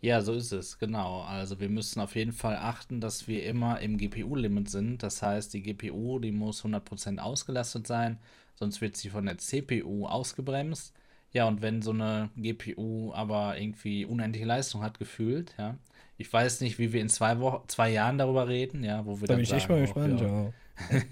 Ja, 0.01 0.21
so 0.21 0.33
ist 0.35 0.51
es, 0.53 0.79
genau. 0.79 1.23
Also 1.23 1.61
wir 1.61 1.69
müssen 1.69 2.01
auf 2.01 2.17
jeden 2.17 2.33
Fall 2.33 2.57
achten, 2.57 3.01
dass 3.01 3.29
wir 3.29 3.45
immer 3.45 3.79
im 3.81 3.99
GPU-Limit 3.99 4.69
sind. 4.69 5.03
Das 5.03 5.23
heißt, 5.23 5.55
die 5.55 5.63
GPU, 5.63 6.19
die 6.19 6.33
muss 6.33 6.65
100% 6.65 7.19
ausgelastet 7.19 7.87
sein, 7.87 8.19
sonst 8.57 8.81
wird 8.81 8.97
sie 8.97 9.11
von 9.11 9.27
der 9.27 9.39
CPU 9.39 10.07
ausgebremst. 10.07 10.93
Ja, 11.33 11.47
und 11.47 11.63
wenn 11.63 11.83
so 11.83 11.93
eine 11.93 12.31
GPU 12.37 13.13
aber 13.15 13.59
irgendwie 13.59 14.05
unendliche 14.05 14.47
Leistung 14.47 14.83
hat 14.83 14.99
gefühlt, 14.99 15.55
ja, 15.57 15.79
ich 16.19 16.33
weiß 16.33 16.61
nicht, 16.61 16.79
wie 16.79 16.93
wir 16.93 17.01
in 17.01 17.09
zwei 17.09 17.41
Wochen, 17.41 17.69
zwei 17.69 17.91
Jahren 17.91 18.19
darüber 18.19 18.49
reden, 18.49 18.85
ja, 18.85 19.05
wo 19.05 19.21
wir 19.21 19.27
da 19.27 19.35
dann 19.35 19.37
bin 19.37 19.45
ich 19.45 19.53
echt 19.53 19.69
mal 19.69 19.81
gespannt, 19.81 20.21
ja. 20.21 20.53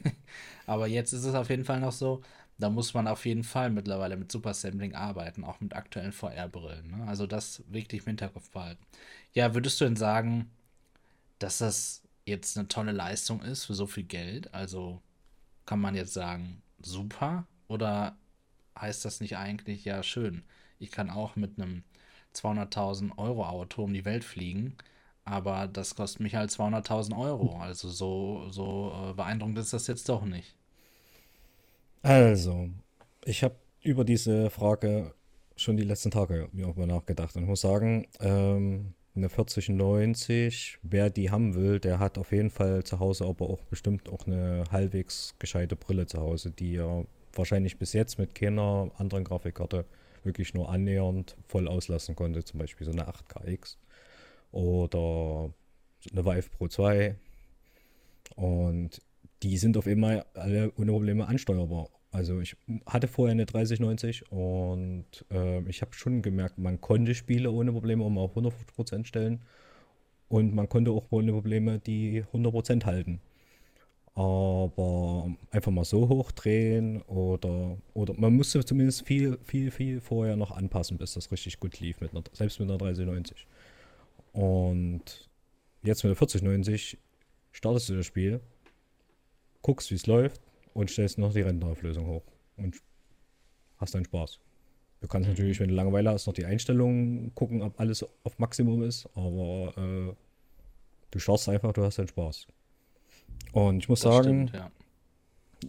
Aber 0.67 0.87
jetzt 0.87 1.13
ist 1.13 1.25
es 1.25 1.35
auf 1.35 1.51
jeden 1.51 1.65
Fall 1.65 1.81
noch 1.81 1.93
so, 1.93 2.23
da 2.59 2.71
muss 2.71 2.95
man 2.95 3.09
auf 3.09 3.25
jeden 3.25 3.43
Fall 3.43 3.71
mittlerweile 3.71 4.17
mit 4.17 4.31
Super 4.31 4.55
Sampling 4.55 4.95
arbeiten, 4.95 5.45
auch 5.45 5.61
mit 5.61 5.75
aktuellen 5.75 6.13
VR-Brillen. 6.13 6.91
Ne? 6.91 7.07
Also 7.07 7.27
das 7.27 7.63
wirklich 7.69 8.03
im 8.03 8.09
Hinterkopf 8.09 8.51
behalten. 8.51 8.85
Ja, 9.33 9.55
würdest 9.55 9.81
du 9.81 9.87
denn 9.87 9.97
sagen, 9.97 10.51
dass 11.39 11.59
das 11.59 12.03
jetzt 12.27 12.57
eine 12.57 12.69
tolle 12.69 12.93
Leistung 12.93 13.43
ist 13.43 13.65
für 13.65 13.75
so 13.75 13.87
viel 13.87 14.05
Geld? 14.05 14.53
Also 14.53 15.01
kann 15.67 15.81
man 15.81 15.95
jetzt 15.95 16.13
sagen, 16.13 16.63
super? 16.81 17.47
Oder 17.69 18.17
heißt 18.79 19.05
das 19.05 19.21
nicht 19.21 19.37
eigentlich, 19.37 19.85
ja, 19.85 20.03
schön, 20.03 20.43
ich 20.79 20.91
kann 20.91 21.11
auch 21.11 21.37
mit 21.37 21.59
einem 21.59 21.83
200.000 22.35 23.19
Euro 23.19 23.45
Auto 23.47 23.85
um 23.85 23.93
die 23.93 24.05
Welt 24.05 24.25
fliegen 24.25 24.77
aber 25.31 25.69
das 25.69 25.95
kostet 25.95 26.21
mich 26.21 26.35
halt 26.35 26.51
200.000 26.51 27.17
Euro. 27.17 27.59
Also 27.61 27.89
so, 27.89 28.49
so 28.51 28.93
äh, 29.11 29.15
beeindruckend 29.15 29.59
ist 29.59 29.73
das 29.73 29.87
jetzt 29.87 30.09
doch 30.09 30.25
nicht. 30.25 30.57
Also, 32.03 32.69
ich 33.25 33.45
habe 33.45 33.55
über 33.83 34.05
diese 34.05 34.51
Frage 34.51 35.15
schon 35.57 35.77
die 35.77 35.85
letzten 35.85 36.11
Tage 36.11 36.49
mir 36.53 36.67
auch 36.67 36.77
mal 36.77 36.87
nachgedacht 36.87 37.37
und 37.37 37.45
muss 37.45 37.61
sagen, 37.61 38.07
ähm, 38.21 38.95
eine 39.15 39.29
4090, 39.29 40.79
wer 40.83 41.11
die 41.11 41.31
haben 41.31 41.55
will, 41.55 41.79
der 41.79 41.99
hat 41.99 42.17
auf 42.17 42.33
jeden 42.33 42.51
Fall 42.51 42.85
zu 42.85 42.99
Hause 42.99 43.27
aber 43.27 43.51
auch 43.51 43.61
bestimmt 43.63 44.09
auch 44.09 44.27
eine 44.27 44.65
halbwegs 44.71 45.35
gescheite 45.39 45.77
Brille 45.77 46.07
zu 46.07 46.21
Hause, 46.21 46.51
die 46.51 46.77
er 46.77 47.05
wahrscheinlich 47.35 47.79
bis 47.79 47.93
jetzt 47.93 48.19
mit 48.19 48.35
keiner 48.35 48.91
anderen 48.97 49.25
Grafikkarte 49.25 49.85
wirklich 50.25 50.55
nur 50.55 50.71
annähernd 50.71 51.37
voll 51.47 51.69
auslassen 51.69 52.17
konnte, 52.17 52.45
zum 52.45 52.59
Beispiel 52.59 52.85
so 52.85 52.93
eine 52.93 53.09
8KX 53.09 53.77
oder 54.53 55.53
eine 56.13 56.25
Vive 56.25 56.51
Pro 56.51 56.69
2 56.69 57.17
Und 58.37 59.01
die 59.43 59.57
sind 59.57 59.77
auf 59.77 59.87
einmal 59.87 60.25
alle 60.35 60.73
ohne 60.77 60.93
Probleme 60.93 61.27
ansteuerbar. 61.27 61.89
Also 62.13 62.41
ich 62.41 62.57
hatte 62.87 63.07
vorher 63.07 63.33
eine 63.33 63.47
3090 63.47 64.33
und 64.33 65.07
äh, 65.31 65.61
ich 65.69 65.81
habe 65.81 65.95
schon 65.95 66.23
gemerkt, 66.23 66.59
man 66.59 66.81
konnte 66.81 67.15
Spiele 67.15 67.51
ohne 67.53 67.71
Probleme 67.73 68.03
um 68.03 68.19
auf 68.19 68.37
150% 68.37 69.05
stellen 69.05 69.43
und 70.29 70.53
man 70.55 70.69
konnte 70.69 70.91
auch 70.91 71.07
ohne 71.11 71.33
Probleme 71.33 71.79
die 71.79 72.25
100% 72.33 72.85
halten. 72.85 73.21
Aber 74.21 75.35
einfach 75.51 75.73
mal 75.73 75.87
so 75.87 76.07
hochdrehen 76.07 77.01
oder, 77.05 77.79
oder 77.95 78.13
man 78.19 78.35
musste 78.35 78.63
zumindest 78.63 79.07
viel, 79.07 79.39
viel, 79.43 79.71
viel 79.71 79.99
vorher 80.03 80.37
noch 80.37 80.51
anpassen, 80.51 80.99
bis 80.99 81.15
das 81.15 81.33
richtig 81.33 81.59
gut 81.59 81.81
lief, 81.81 82.03
mit 82.03 82.11
einer, 82.11 82.23
selbst 82.35 82.61
mit 82.61 82.69
einer 82.69 82.77
3090. 82.77 83.47
Und 84.35 85.31
jetzt 85.83 86.05
mit 86.05 86.11
der 86.11 86.17
4090 86.17 86.99
startest 87.51 87.89
du 87.89 87.97
das 87.97 88.05
Spiel, 88.05 88.43
guckst, 89.63 89.91
wie 89.91 89.95
es 89.95 90.07
läuft 90.07 90.43
und 90.75 90.91
stellst 90.91 91.17
noch 91.17 91.33
die 91.33 91.41
Rentenauflösung 91.41 92.07
hoch 92.07 92.25
und 92.59 92.77
hast 93.79 93.95
deinen 93.95 94.05
Spaß. 94.05 94.39
Du 95.01 95.09
kannst 95.09 95.31
natürlich, 95.31 95.61
wenn 95.61 95.71
du 95.71 95.75
Langeweile 95.75 96.11
hast, 96.11 96.27
noch 96.27 96.35
die 96.35 96.45
Einstellungen 96.45 97.35
gucken, 97.35 97.63
ob 97.63 97.81
alles 97.81 98.05
auf 98.25 98.39
Maximum 98.39 98.83
ist, 98.83 99.09
aber 99.15 99.73
äh, 99.79 100.15
du 101.11 101.19
schaust 101.19 101.49
einfach, 101.49 101.73
du 101.73 101.83
hast 101.83 101.99
deinen 101.99 102.09
Spaß. 102.09 102.49
Und 103.53 103.79
ich 103.79 103.89
muss 103.89 104.01
das 104.01 104.15
sagen, 104.15 104.49
stimmt, 104.49 104.55
ja. 104.55 104.71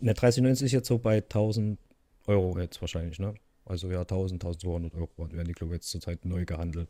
eine 0.01 0.13
3090 0.13 0.65
ist 0.65 0.71
jetzt 0.71 0.87
so 0.87 0.97
bei 0.97 1.17
1000 1.17 1.79
Euro 2.27 2.59
jetzt 2.59 2.81
wahrscheinlich, 2.81 3.19
ne? 3.19 3.33
Also 3.65 3.89
ja, 3.89 4.01
1000, 4.01 4.43
1200 4.43 4.93
Euro 4.95 5.09
werden 5.17 5.47
die, 5.47 5.53
glaube 5.53 5.73
ich, 5.73 5.77
jetzt 5.77 5.89
zurzeit 5.89 6.25
neu 6.25 6.45
gehandelt. 6.45 6.89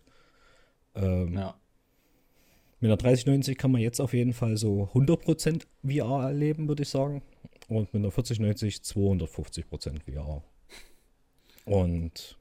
Ähm, 0.95 1.33
ja. 1.33 1.55
Mit 2.79 2.89
einer 2.89 2.97
3090 2.97 3.57
kann 3.57 3.71
man 3.71 3.81
jetzt 3.81 3.99
auf 3.99 4.13
jeden 4.13 4.33
Fall 4.33 4.57
so 4.57 4.89
100% 4.93 5.65
VR 5.83 6.23
erleben, 6.23 6.67
würde 6.67 6.83
ich 6.83 6.89
sagen. 6.89 7.21
Und 7.67 7.93
mit 7.93 8.01
einer 8.01 8.11
4090 8.11 8.77
250% 8.77 10.01
VR. 10.11 10.43
Und 11.65 12.37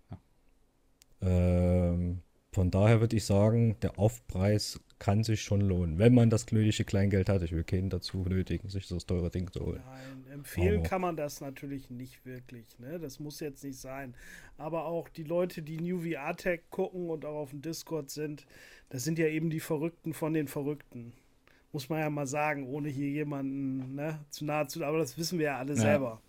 ähm, 1.21 2.23
von 2.53 2.71
daher 2.71 3.01
würde 3.01 3.17
ich 3.17 3.25
sagen, 3.25 3.77
der 3.83 3.99
Aufpreis 3.99 4.81
kann 5.01 5.25
sich 5.25 5.43
schon 5.43 5.63
lohnen, 5.63 5.99
wenn 5.99 6.15
man 6.15 6.31
das 6.31 6.53
nötige 6.53 6.85
Kleingeld 6.85 7.29
hat. 7.31 7.43
Ich 7.43 7.53
will 7.53 7.65
keinen 7.65 7.89
dazu 7.89 8.19
nötigen, 8.19 8.69
sich 8.69 8.87
das 8.87 9.07
teure 9.07 9.31
Ding 9.31 9.51
zu 9.51 9.65
holen. 9.65 9.81
Nein, 9.85 10.25
empfehlen 10.35 10.81
Aber. 10.81 10.89
kann 10.89 11.01
man 11.01 11.17
das 11.17 11.41
natürlich 11.41 11.91
nicht 11.91 12.25
wirklich. 12.27 12.79
Ne? 12.79 13.01
Das 13.01 13.19
muss 13.19 13.41
jetzt 13.41 13.65
nicht 13.65 13.81
sein. 13.81 14.15
Aber 14.59 14.85
auch 14.85 15.09
die 15.09 15.25
Leute, 15.25 15.63
die 15.63 15.79
New 15.79 16.03
VR 16.03 16.37
Tech 16.37 16.61
gucken 16.71 17.09
und 17.09 17.25
auch 17.25 17.37
auf 17.37 17.51
dem 17.51 17.63
Discord 17.63 18.11
sind, 18.11 18.47
das 18.91 19.03
sind 19.03 19.19
ja 19.19 19.27
eben 19.27 19.49
die 19.49 19.61
Verrückten 19.61 20.13
von 20.13 20.35
den 20.35 20.49
Verrückten. 20.49 21.15
Muss 21.73 21.89
man 21.89 22.01
ja 22.01 22.11
mal 22.11 22.27
sagen, 22.27 22.67
ohne 22.67 22.91
hier 22.91 23.09
jemanden 23.09 23.95
ne, 23.95 24.21
zu 24.29 24.45
nahe 24.45 24.67
zu. 24.67 24.85
Aber 24.85 24.99
das 24.99 25.17
wissen 25.17 25.39
wir 25.39 25.47
ja 25.47 25.59
alle 25.59 25.75
ja. 25.75 25.81
selber. 25.81 26.21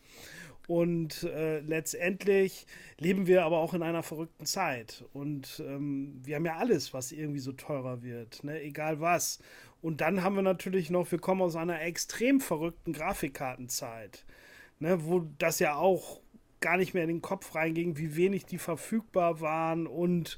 Und 0.68 1.24
äh, 1.24 1.60
letztendlich 1.60 2.66
leben 2.98 3.28
wir 3.28 3.44
aber 3.44 3.58
auch 3.58 3.74
in 3.74 3.84
einer 3.84 4.04
verrückten 4.04 4.46
Zeit. 4.46 5.04
Und 5.14 5.62
ähm, 5.66 6.22
wir 6.24 6.36
haben 6.36 6.46
ja 6.46 6.58
alles, 6.58 6.94
was 6.94 7.12
irgendwie 7.12 7.40
so 7.40 7.52
teurer 7.52 8.04
wird, 8.04 8.44
ne? 8.44 8.62
egal 8.62 9.02
was. 9.02 9.40
Und 9.82 10.02
dann 10.02 10.24
haben 10.24 10.36
wir 10.36 10.44
natürlich 10.44 10.90
noch, 10.90 11.12
wir 11.12 11.20
kommen 11.20 11.42
aus 11.42 11.56
einer 11.56 11.82
extrem 11.82 12.40
verrückten 12.40 12.94
Grafikkartenzeit, 12.94 14.26
ne? 14.80 15.06
wo 15.06 15.28
das 15.40 15.60
ja 15.60 15.76
auch 15.76 16.22
gar 16.62 16.78
nicht 16.78 16.94
mehr 16.94 17.04
in 17.04 17.10
den 17.10 17.22
Kopf 17.22 17.56
reinging, 17.56 17.98
wie 17.98 18.16
wenig 18.16 18.46
die 18.46 18.60
verfügbar 18.60 19.42
waren 19.42 19.88
und 19.88 20.38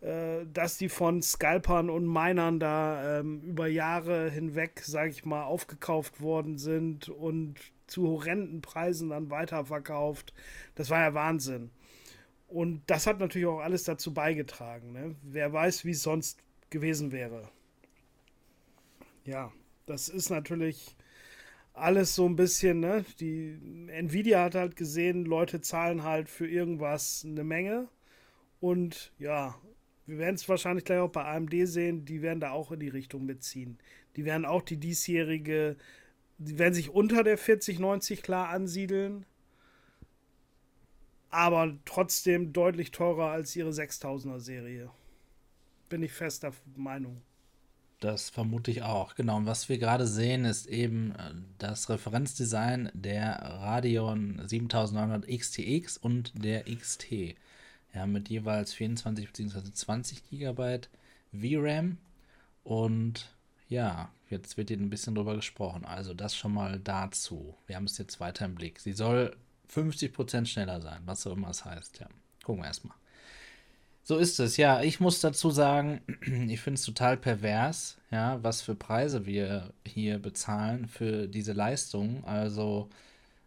äh, 0.00 0.46
dass 0.52 0.78
die 0.78 0.88
von 0.88 1.22
Scalpern 1.22 1.90
und 1.90 2.06
Minern 2.06 2.58
da 2.58 3.20
ähm, 3.20 3.42
über 3.42 3.66
Jahre 3.66 4.30
hinweg, 4.30 4.80
sage 4.82 5.10
ich 5.10 5.24
mal, 5.24 5.44
aufgekauft 5.44 6.20
worden 6.20 6.58
sind 6.58 7.08
und 7.08 7.54
zu 7.90 8.06
horrenden 8.08 8.60
Preisen 8.62 9.10
dann 9.10 9.30
weiterverkauft. 9.30 10.32
Das 10.74 10.90
war 10.90 11.00
ja 11.00 11.14
Wahnsinn. 11.14 11.70
Und 12.48 12.82
das 12.86 13.06
hat 13.06 13.20
natürlich 13.20 13.46
auch 13.46 13.60
alles 13.60 13.84
dazu 13.84 14.12
beigetragen. 14.12 14.92
Ne? 14.92 15.14
Wer 15.22 15.52
weiß, 15.52 15.84
wie 15.84 15.92
es 15.92 16.02
sonst 16.02 16.38
gewesen 16.70 17.12
wäre. 17.12 17.48
Ja, 19.24 19.52
das 19.86 20.08
ist 20.08 20.30
natürlich 20.30 20.96
alles 21.72 22.14
so 22.14 22.26
ein 22.26 22.36
bisschen, 22.36 22.80
ne? 22.80 23.04
Die 23.20 23.58
Nvidia 23.88 24.44
hat 24.44 24.54
halt 24.54 24.76
gesehen, 24.76 25.24
Leute 25.24 25.60
zahlen 25.60 26.02
halt 26.02 26.28
für 26.28 26.48
irgendwas 26.48 27.24
eine 27.24 27.44
Menge. 27.44 27.88
Und 28.60 29.12
ja, 29.18 29.54
wir 30.06 30.18
werden 30.18 30.34
es 30.34 30.48
wahrscheinlich 30.48 30.84
gleich 30.84 30.98
auch 30.98 31.10
bei 31.10 31.24
AMD 31.24 31.54
sehen, 31.64 32.04
die 32.04 32.22
werden 32.22 32.40
da 32.40 32.50
auch 32.50 32.72
in 32.72 32.80
die 32.80 32.88
Richtung 32.88 33.24
mitziehen. 33.26 33.78
Die 34.16 34.24
werden 34.24 34.44
auch 34.44 34.62
die 34.62 34.76
diesjährige 34.76 35.76
die 36.40 36.58
werden 36.58 36.74
sich 36.74 36.90
unter 36.90 37.22
der 37.22 37.36
4090 37.36 38.22
klar 38.22 38.48
ansiedeln, 38.48 39.26
aber 41.28 41.76
trotzdem 41.84 42.52
deutlich 42.52 42.90
teurer 42.90 43.30
als 43.30 43.54
ihre 43.54 43.70
6000er 43.70 44.40
Serie. 44.40 44.90
Bin 45.90 46.02
ich 46.02 46.12
fester 46.12 46.52
Meinung. 46.76 47.20
Das 48.00 48.30
vermute 48.30 48.70
ich 48.70 48.82
auch. 48.82 49.14
Genau. 49.14 49.36
Und 49.36 49.46
was 49.46 49.68
wir 49.68 49.76
gerade 49.76 50.06
sehen, 50.06 50.46
ist 50.46 50.66
eben 50.66 51.14
äh, 51.16 51.34
das 51.58 51.90
Referenzdesign 51.90 52.90
der 52.94 53.32
Radeon 53.42 54.40
7900 54.46 55.28
XTX 55.28 55.98
und 55.98 56.32
der 56.42 56.64
XT. 56.64 57.36
Ja, 57.92 58.06
mit 58.06 58.30
jeweils 58.30 58.72
24 58.72 59.26
bzw. 59.26 59.72
20 59.72 60.30
GB 60.30 60.80
VRAM 61.32 61.98
und 62.64 63.34
ja, 63.68 64.10
jetzt 64.30 64.56
wird 64.56 64.68
hier 64.68 64.78
ein 64.78 64.90
bisschen 64.90 65.14
drüber 65.14 65.34
gesprochen. 65.34 65.84
Also 65.84 66.14
das 66.14 66.36
schon 66.36 66.54
mal 66.54 66.78
dazu. 66.78 67.56
Wir 67.66 67.76
haben 67.76 67.84
es 67.84 67.98
jetzt 67.98 68.20
weiter 68.20 68.44
im 68.44 68.54
Blick. 68.54 68.80
Sie 68.80 68.92
soll 68.92 69.36
50% 69.72 70.46
schneller 70.46 70.80
sein, 70.80 71.02
was 71.04 71.26
auch 71.26 71.32
immer 71.32 71.50
es 71.50 71.64
heißt. 71.64 72.00
Ja, 72.00 72.08
gucken 72.44 72.62
wir 72.62 72.68
erstmal. 72.68 72.96
So 74.02 74.16
ist 74.16 74.40
es, 74.40 74.56
ja. 74.56 74.82
Ich 74.82 75.00
muss 75.00 75.20
dazu 75.20 75.50
sagen, 75.50 76.00
ich 76.48 76.60
finde 76.60 76.78
es 76.78 76.84
total 76.84 77.16
pervers, 77.16 77.98
ja, 78.10 78.42
was 78.42 78.62
für 78.62 78.74
Preise 78.74 79.26
wir 79.26 79.72
hier 79.86 80.18
bezahlen 80.18 80.86
für 80.86 81.28
diese 81.28 81.52
Leistung. 81.52 82.24
Also, 82.24 82.88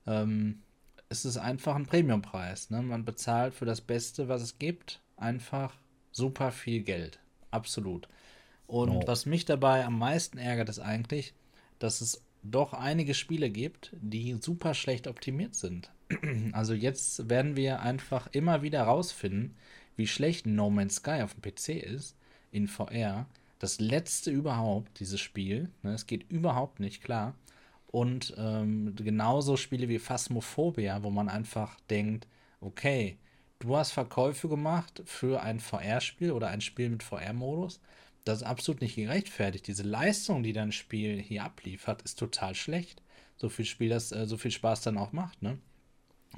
ähm, 0.05 0.61
es 1.09 1.25
ist 1.25 1.37
einfach 1.37 1.75
ein 1.75 1.85
Premiumpreis. 1.85 2.69
Ne? 2.69 2.81
Man 2.81 3.05
bezahlt 3.05 3.53
für 3.53 3.65
das 3.65 3.81
Beste, 3.81 4.27
was 4.27 4.41
es 4.41 4.59
gibt, 4.59 4.99
einfach 5.17 5.75
super 6.11 6.51
viel 6.51 6.81
Geld. 6.81 7.19
Absolut. 7.51 8.07
Und 8.73 8.89
oh. 8.89 9.03
was 9.05 9.27
mich 9.27 9.45
dabei 9.45 9.85
am 9.85 9.99
meisten 9.99 10.39
ärgert, 10.39 10.67
ist 10.67 10.79
eigentlich, 10.79 11.35
dass 11.77 12.01
es 12.01 12.23
doch 12.41 12.73
einige 12.73 13.13
Spiele 13.13 13.51
gibt, 13.51 13.95
die 14.01 14.35
super 14.41 14.73
schlecht 14.73 15.05
optimiert 15.05 15.53
sind. 15.53 15.91
Also 16.53 16.73
jetzt 16.73 17.29
werden 17.29 17.55
wir 17.55 17.81
einfach 17.81 18.27
immer 18.31 18.63
wieder 18.63 18.81
rausfinden, 18.81 19.55
wie 19.95 20.07
schlecht 20.07 20.47
No 20.47 20.71
Man's 20.71 20.95
Sky 20.95 21.21
auf 21.21 21.35
dem 21.35 21.43
PC 21.43 21.83
ist, 21.83 22.15
in 22.49 22.67
VR. 22.67 23.27
Das 23.59 23.79
letzte 23.79 24.31
überhaupt, 24.31 24.99
dieses 24.99 25.21
Spiel. 25.21 25.69
Ne, 25.83 25.93
es 25.93 26.07
geht 26.07 26.31
überhaupt 26.31 26.79
nicht 26.79 27.03
klar. 27.03 27.35
Und 27.85 28.33
ähm, 28.39 28.95
genauso 28.95 29.55
Spiele 29.55 29.87
wie 29.87 29.99
Phasmophobia, 29.99 31.03
wo 31.03 31.11
man 31.11 31.29
einfach 31.29 31.79
denkt, 31.91 32.27
okay, 32.59 33.17
du 33.59 33.77
hast 33.77 33.91
Verkäufe 33.91 34.49
gemacht 34.49 35.03
für 35.05 35.43
ein 35.43 35.59
VR-Spiel 35.59 36.31
oder 36.31 36.47
ein 36.47 36.61
Spiel 36.61 36.89
mit 36.89 37.03
VR-Modus 37.03 37.79
das 38.23 38.39
ist 38.39 38.47
absolut 38.47 38.81
nicht 38.81 38.95
gerechtfertigt. 38.95 39.67
Diese 39.67 39.83
Leistung, 39.83 40.43
die 40.43 40.53
dein 40.53 40.71
Spiel 40.71 41.21
hier 41.21 41.43
abliefert, 41.43 42.01
ist 42.03 42.19
total 42.19 42.55
schlecht. 42.55 43.01
So 43.35 43.49
viel 43.49 43.65
Spiel, 43.65 43.89
das 43.89 44.11
äh, 44.11 44.25
so 44.25 44.37
viel 44.37 44.51
Spaß 44.51 44.81
dann 44.81 44.97
auch 44.97 45.11
macht, 45.11 45.41
ne? 45.41 45.57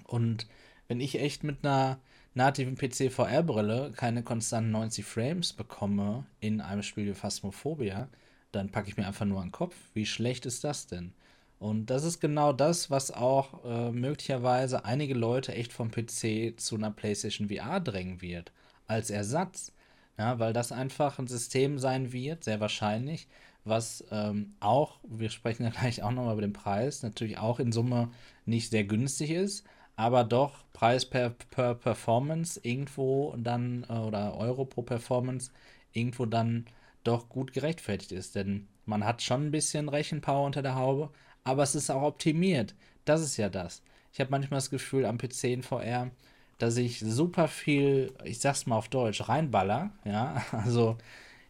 Und 0.04 0.48
wenn 0.88 1.00
ich 1.00 1.20
echt 1.20 1.44
mit 1.44 1.64
einer 1.64 2.00
nativen 2.34 2.76
PC 2.76 3.12
VR-Brille 3.12 3.94
keine 3.96 4.24
konstanten 4.24 4.72
90 4.72 5.06
Frames 5.06 5.54
bekomme 5.54 6.26
in 6.40 6.62
einem 6.62 6.84
Spiel 6.84 7.08
wie 7.08 7.14
Phasmophobia, 7.14 8.10
dann 8.52 8.72
packe 8.72 8.90
ich 8.90 8.98
mir 8.98 9.08
einfach 9.08 9.26
nur 9.26 9.40
an 9.40 9.48
den 9.48 9.52
Kopf. 9.52 9.76
Wie 9.94 10.06
schlecht 10.06 10.46
ist 10.46 10.64
das 10.64 10.88
denn? 10.88 11.14
Und 11.60 11.88
das 11.90 12.04
ist 12.04 12.20
genau 12.20 12.52
das, 12.54 12.92
was 12.92 13.12
auch 13.12 13.64
äh, 13.66 13.92
möglicherweise 13.92 14.86
einige 14.86 15.14
Leute 15.14 15.54
echt 15.54 15.72
vom 15.72 15.90
PC 15.90 16.60
zu 16.60 16.76
einer 16.76 16.92
PlayStation 16.92 17.50
VR 17.50 17.80
drängen 17.80 18.22
wird. 18.22 18.52
Als 18.88 19.10
Ersatz. 19.10 19.72
Ja, 20.18 20.40
weil 20.40 20.54
das 20.54 20.72
einfach 20.72 21.20
ein 21.20 21.28
System 21.28 21.78
sein 21.78 22.14
wird, 22.14 22.44
sehr 22.46 22.60
wahrscheinlich, 22.62 23.28
was 23.66 24.04
ähm, 24.12 24.56
auch, 24.60 25.00
wir 25.04 25.30
sprechen 25.30 25.64
ja 25.64 25.70
gleich 25.78 26.04
auch 26.04 26.12
nochmal 26.12 26.34
über 26.34 26.42
den 26.42 26.54
Preis, 26.54 27.04
natürlich 27.04 27.38
auch 27.38 27.60
in 27.60 27.72
Summe 27.72 28.10
nicht 28.46 28.70
sehr 28.72 28.86
günstig 28.86 29.32
ist, 29.32 29.66
aber 29.96 30.24
doch 30.24 30.66
Preis 30.74 31.06
per, 31.06 31.32
per 31.52 31.76
Performance 31.76 32.60
irgendwo 32.64 33.36
dann, 33.38 33.86
äh, 33.90 33.94
oder 33.94 34.36
Euro 34.38 34.66
pro 34.66 34.82
Performance 34.84 35.52
irgendwo 35.94 36.26
dann 36.26 36.66
doch 37.04 37.30
gut 37.30 37.54
gerechtfertigt 37.54 38.12
ist. 38.12 38.36
Denn 38.36 38.68
man 38.86 39.06
hat 39.06 39.22
schon 39.22 39.48
ein 39.48 39.52
bisschen 39.52 39.90
Rechenpower 39.90 40.46
unter 40.46 40.62
der 40.62 40.76
Haube, 40.76 41.12
aber 41.44 41.64
es 41.64 41.76
ist 41.76 41.90
auch 41.90 42.02
optimiert. 42.04 42.76
Das 43.06 43.22
ist 43.22 43.38
ja 43.38 43.50
das. 43.50 43.84
Ich 44.14 44.20
habe 44.20 44.32
manchmal 44.32 44.60
das 44.60 44.70
Gefühl, 44.70 45.06
am 45.06 45.18
PC 45.18 45.46
in 45.46 45.64
VR, 45.64 46.12
dass 46.58 46.78
ich 46.78 47.00
super 47.00 47.48
viel, 47.48 48.14
ich 48.24 48.40
sag's 48.40 48.66
mal 48.66 48.78
auf 48.78 48.90
Deutsch, 48.90 49.28
reinballer, 49.28 49.92
ja, 50.06 50.44
also 50.52 50.98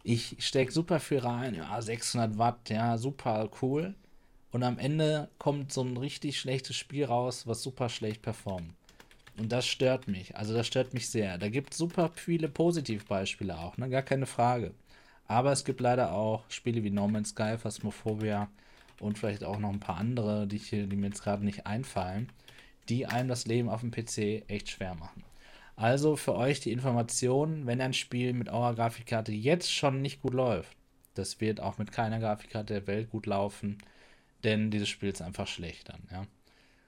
ich 0.02 0.36
stecke 0.40 0.72
super 0.72 1.00
viel 1.00 1.18
rein, 1.18 1.54
ja, 1.54 1.80
600 1.80 2.38
Watt, 2.38 2.70
ja, 2.70 2.98
super 2.98 3.50
cool. 3.62 3.94
und 4.52 4.62
am 4.62 4.78
Ende 4.78 5.28
kommt 5.38 5.72
so 5.72 5.82
ein 5.82 5.96
richtig 5.96 6.38
schlechtes 6.40 6.76
Spiel 6.76 7.04
raus, 7.06 7.46
was 7.46 7.62
super 7.62 7.88
schlecht 7.88 8.22
performt. 8.22 8.72
Und 9.38 9.52
das 9.52 9.66
stört 9.66 10.08
mich. 10.08 10.36
Also 10.36 10.54
das 10.54 10.66
stört 10.66 10.94
mich 10.94 11.08
sehr. 11.10 11.38
Da 11.38 11.48
gibt 11.48 11.72
es 11.72 11.78
super 11.78 12.10
viele 12.14 12.48
Positivbeispiele 12.48 13.58
auch, 13.58 13.76
ne? 13.76 13.88
Gar 13.90 14.02
keine 14.02 14.26
Frage. 14.26 14.74
Aber 15.28 15.52
es 15.52 15.64
gibt 15.64 15.80
leider 15.80 16.12
auch 16.12 16.44
Spiele 16.50 16.82
wie 16.84 16.90
No 16.90 17.08
Man's 17.08 17.30
Sky, 17.30 17.58
Phasmophobia 17.58 18.48
und 19.00 19.18
vielleicht 19.18 19.44
auch 19.44 19.58
noch 19.58 19.70
ein 19.70 19.80
paar 19.80 19.96
andere, 19.96 20.46
die, 20.46 20.58
hier, 20.58 20.86
die 20.86 20.96
mir 20.96 21.08
jetzt 21.08 21.22
gerade 21.22 21.44
nicht 21.44 21.66
einfallen, 21.66 22.30
die 22.88 23.06
einem 23.06 23.28
das 23.28 23.46
Leben 23.46 23.68
auf 23.68 23.80
dem 23.80 23.90
PC 23.90 24.48
echt 24.48 24.70
schwer 24.70 24.94
machen. 24.94 25.24
Also 25.76 26.16
für 26.16 26.34
euch 26.34 26.60
die 26.60 26.72
Information, 26.72 27.66
wenn 27.66 27.80
ein 27.80 27.92
Spiel 27.92 28.32
mit 28.32 28.48
eurer 28.48 28.74
Grafikkarte 28.74 29.32
jetzt 29.32 29.72
schon 29.72 30.00
nicht 30.00 30.22
gut 30.22 30.32
läuft, 30.32 30.76
das 31.14 31.40
wird 31.40 31.60
auch 31.60 31.78
mit 31.78 31.92
keiner 31.92 32.18
Grafikkarte 32.18 32.74
der 32.74 32.86
Welt 32.86 33.10
gut 33.10 33.26
laufen, 33.26 33.78
denn 34.44 34.70
dieses 34.70 34.88
Spiel 34.88 35.10
ist 35.10 35.22
einfach 35.22 35.46
schlecht 35.46 35.88
dann, 35.88 36.02
ja. 36.10 36.26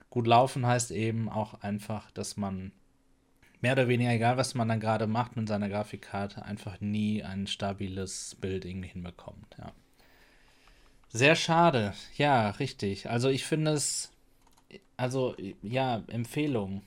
Gut 0.09 0.25
laufen 0.25 0.65
heißt 0.65 0.89
eben 0.89 1.29
auch 1.29 1.61
einfach, 1.61 2.09
dass 2.11 2.35
man 2.35 2.71
mehr 3.61 3.73
oder 3.73 3.87
weniger, 3.87 4.11
egal 4.11 4.37
was 4.37 4.55
man 4.55 4.67
dann 4.67 4.79
gerade 4.79 5.05
macht 5.05 5.35
mit 5.35 5.47
seiner 5.47 5.69
Grafikkarte, 5.69 6.43
einfach 6.43 6.79
nie 6.81 7.23
ein 7.23 7.45
stabiles 7.45 8.37
Bild 8.41 8.65
irgendwie 8.65 8.89
hinbekommt, 8.89 9.55
ja. 9.59 9.71
Sehr 11.11 11.35
schade, 11.35 11.93
ja, 12.17 12.51
richtig. 12.51 13.09
Also 13.09 13.29
ich 13.29 13.43
finde 13.45 13.71
es, 13.71 14.11
also 14.99 15.35
ja, 15.61 16.03
Empfehlung 16.07 16.83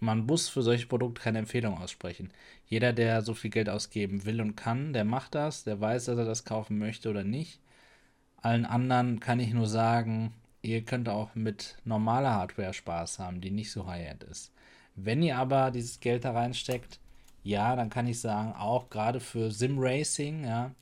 man 0.00 0.26
muss 0.26 0.48
für 0.48 0.62
solche 0.62 0.86
Produkte 0.86 1.22
keine 1.22 1.38
Empfehlung 1.38 1.78
aussprechen. 1.78 2.32
Jeder, 2.66 2.92
der 2.92 3.22
so 3.22 3.34
viel 3.34 3.50
Geld 3.50 3.68
ausgeben 3.68 4.24
will 4.24 4.40
und 4.40 4.56
kann, 4.56 4.92
der 4.92 5.04
macht 5.04 5.34
das, 5.34 5.64
der 5.64 5.80
weiß, 5.80 6.06
dass 6.06 6.18
er 6.18 6.24
das 6.24 6.44
kaufen 6.44 6.78
möchte 6.78 7.10
oder 7.10 7.24
nicht. 7.24 7.60
Allen 8.40 8.64
anderen 8.64 9.20
kann 9.20 9.40
ich 9.40 9.52
nur 9.52 9.66
sagen, 9.66 10.32
ihr 10.62 10.82
könnt 10.82 11.08
auch 11.08 11.34
mit 11.34 11.76
normaler 11.84 12.34
Hardware 12.34 12.74
Spaß 12.74 13.18
haben, 13.18 13.40
die 13.40 13.50
nicht 13.50 13.70
so 13.70 13.86
high-end 13.86 14.24
ist. 14.24 14.52
Wenn 14.96 15.22
ihr 15.22 15.38
aber 15.38 15.70
dieses 15.70 16.00
Geld 16.00 16.24
da 16.24 16.32
reinsteckt, 16.32 16.98
ja, 17.44 17.76
dann 17.76 17.90
kann 17.90 18.06
ich 18.06 18.20
sagen, 18.20 18.52
auch 18.52 18.90
gerade 18.90 19.20
für 19.20 19.50
Sim 19.50 19.76
Racing, 19.78 20.44
ja, 20.44 20.72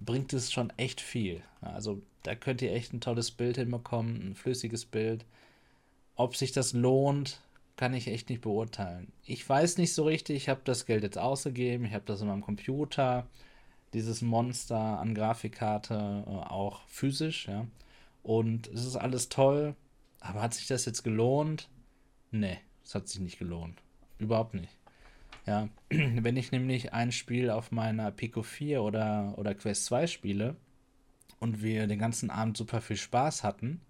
bringt 0.00 0.32
es 0.32 0.52
schon 0.52 0.70
echt 0.76 1.00
viel. 1.00 1.42
Also 1.60 2.02
da 2.22 2.34
könnt 2.34 2.62
ihr 2.62 2.72
echt 2.72 2.92
ein 2.92 3.00
tolles 3.00 3.30
Bild 3.30 3.56
hinbekommen, 3.56 4.30
ein 4.30 4.34
flüssiges 4.34 4.86
Bild. 4.86 5.24
Ob 6.16 6.36
sich 6.36 6.52
das 6.52 6.72
lohnt, 6.72 7.40
kann 7.76 7.94
ich 7.94 8.08
echt 8.08 8.30
nicht 8.30 8.42
beurteilen. 8.42 9.12
Ich 9.24 9.48
weiß 9.48 9.78
nicht 9.78 9.94
so 9.94 10.04
richtig, 10.04 10.36
ich 10.36 10.48
habe 10.48 10.60
das 10.64 10.86
Geld 10.86 11.02
jetzt 11.02 11.18
ausgegeben, 11.18 11.84
ich 11.84 11.94
habe 11.94 12.04
das 12.06 12.20
in 12.20 12.28
meinem 12.28 12.40
Computer, 12.40 13.26
dieses 13.92 14.22
Monster 14.22 15.00
an 15.00 15.14
Grafikkarte, 15.14 16.24
äh, 16.26 16.30
auch 16.30 16.86
physisch, 16.88 17.48
ja. 17.48 17.66
Und 18.22 18.68
es 18.68 18.84
ist 18.86 18.96
alles 18.96 19.28
toll, 19.28 19.74
aber 20.20 20.42
hat 20.42 20.54
sich 20.54 20.66
das 20.66 20.84
jetzt 20.86 21.02
gelohnt? 21.02 21.68
Nee, 22.30 22.58
es 22.84 22.94
hat 22.94 23.08
sich 23.08 23.20
nicht 23.20 23.38
gelohnt. 23.38 23.82
Überhaupt 24.18 24.54
nicht. 24.54 24.74
Ja, 25.46 25.68
wenn 25.90 26.36
ich 26.36 26.52
nämlich 26.52 26.92
ein 26.92 27.12
Spiel 27.12 27.50
auf 27.50 27.70
meiner 27.72 28.10
Pico 28.10 28.42
4 28.42 28.82
oder, 28.82 29.34
oder 29.36 29.54
Quest 29.54 29.84
2 29.86 30.06
spiele 30.06 30.56
und 31.40 31.62
wir 31.62 31.86
den 31.86 31.98
ganzen 31.98 32.30
Abend 32.30 32.56
super 32.56 32.80
viel 32.80 32.96
Spaß 32.96 33.42
hatten, 33.42 33.80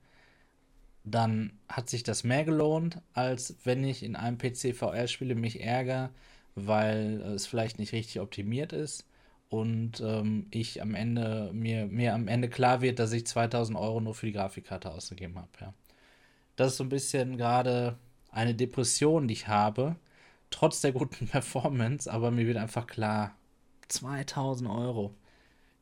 dann 1.04 1.58
hat 1.68 1.90
sich 1.90 2.02
das 2.02 2.24
mehr 2.24 2.44
gelohnt, 2.44 3.00
als 3.12 3.56
wenn 3.64 3.84
ich 3.84 4.02
in 4.02 4.16
einem 4.16 4.38
PC 4.38 4.74
VR 4.74 5.06
spiele, 5.06 5.34
mich 5.34 5.62
ärgere, 5.62 6.10
weil 6.54 7.20
es 7.20 7.46
vielleicht 7.46 7.78
nicht 7.78 7.92
richtig 7.92 8.20
optimiert 8.20 8.72
ist 8.72 9.06
und 9.50 10.00
ähm, 10.00 10.46
ich 10.50 10.82
am 10.82 10.94
Ende 10.94 11.50
mir, 11.52 11.86
mir 11.86 12.14
am 12.14 12.28
Ende 12.28 12.48
klar 12.48 12.80
wird, 12.80 12.98
dass 12.98 13.12
ich 13.12 13.26
2000 13.26 13.78
Euro 13.78 14.00
nur 14.00 14.14
für 14.14 14.26
die 14.26 14.32
Grafikkarte 14.32 14.90
ausgegeben 14.90 15.36
habe. 15.36 15.48
Ja. 15.60 15.74
Das 16.56 16.72
ist 16.72 16.78
so 16.78 16.84
ein 16.84 16.88
bisschen 16.88 17.36
gerade 17.36 17.98
eine 18.30 18.54
Depression, 18.54 19.28
die 19.28 19.34
ich 19.34 19.48
habe, 19.48 19.96
trotz 20.50 20.80
der 20.80 20.92
guten 20.92 21.28
Performance, 21.28 22.10
aber 22.10 22.30
mir 22.30 22.46
wird 22.46 22.56
einfach 22.56 22.86
klar, 22.86 23.36
2000 23.88 24.68
Euro. 24.70 25.14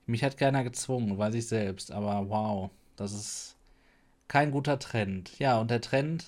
Mich 0.06 0.24
hat 0.24 0.36
keiner 0.36 0.64
gezwungen, 0.64 1.16
weiß 1.16 1.34
ich 1.34 1.46
selbst, 1.46 1.92
aber 1.92 2.28
wow, 2.28 2.70
das 2.96 3.12
ist 3.12 3.56
kein 4.32 4.50
guter 4.50 4.78
Trend. 4.78 5.38
Ja, 5.38 5.60
und 5.60 5.70
der 5.70 5.82
Trend, 5.82 6.24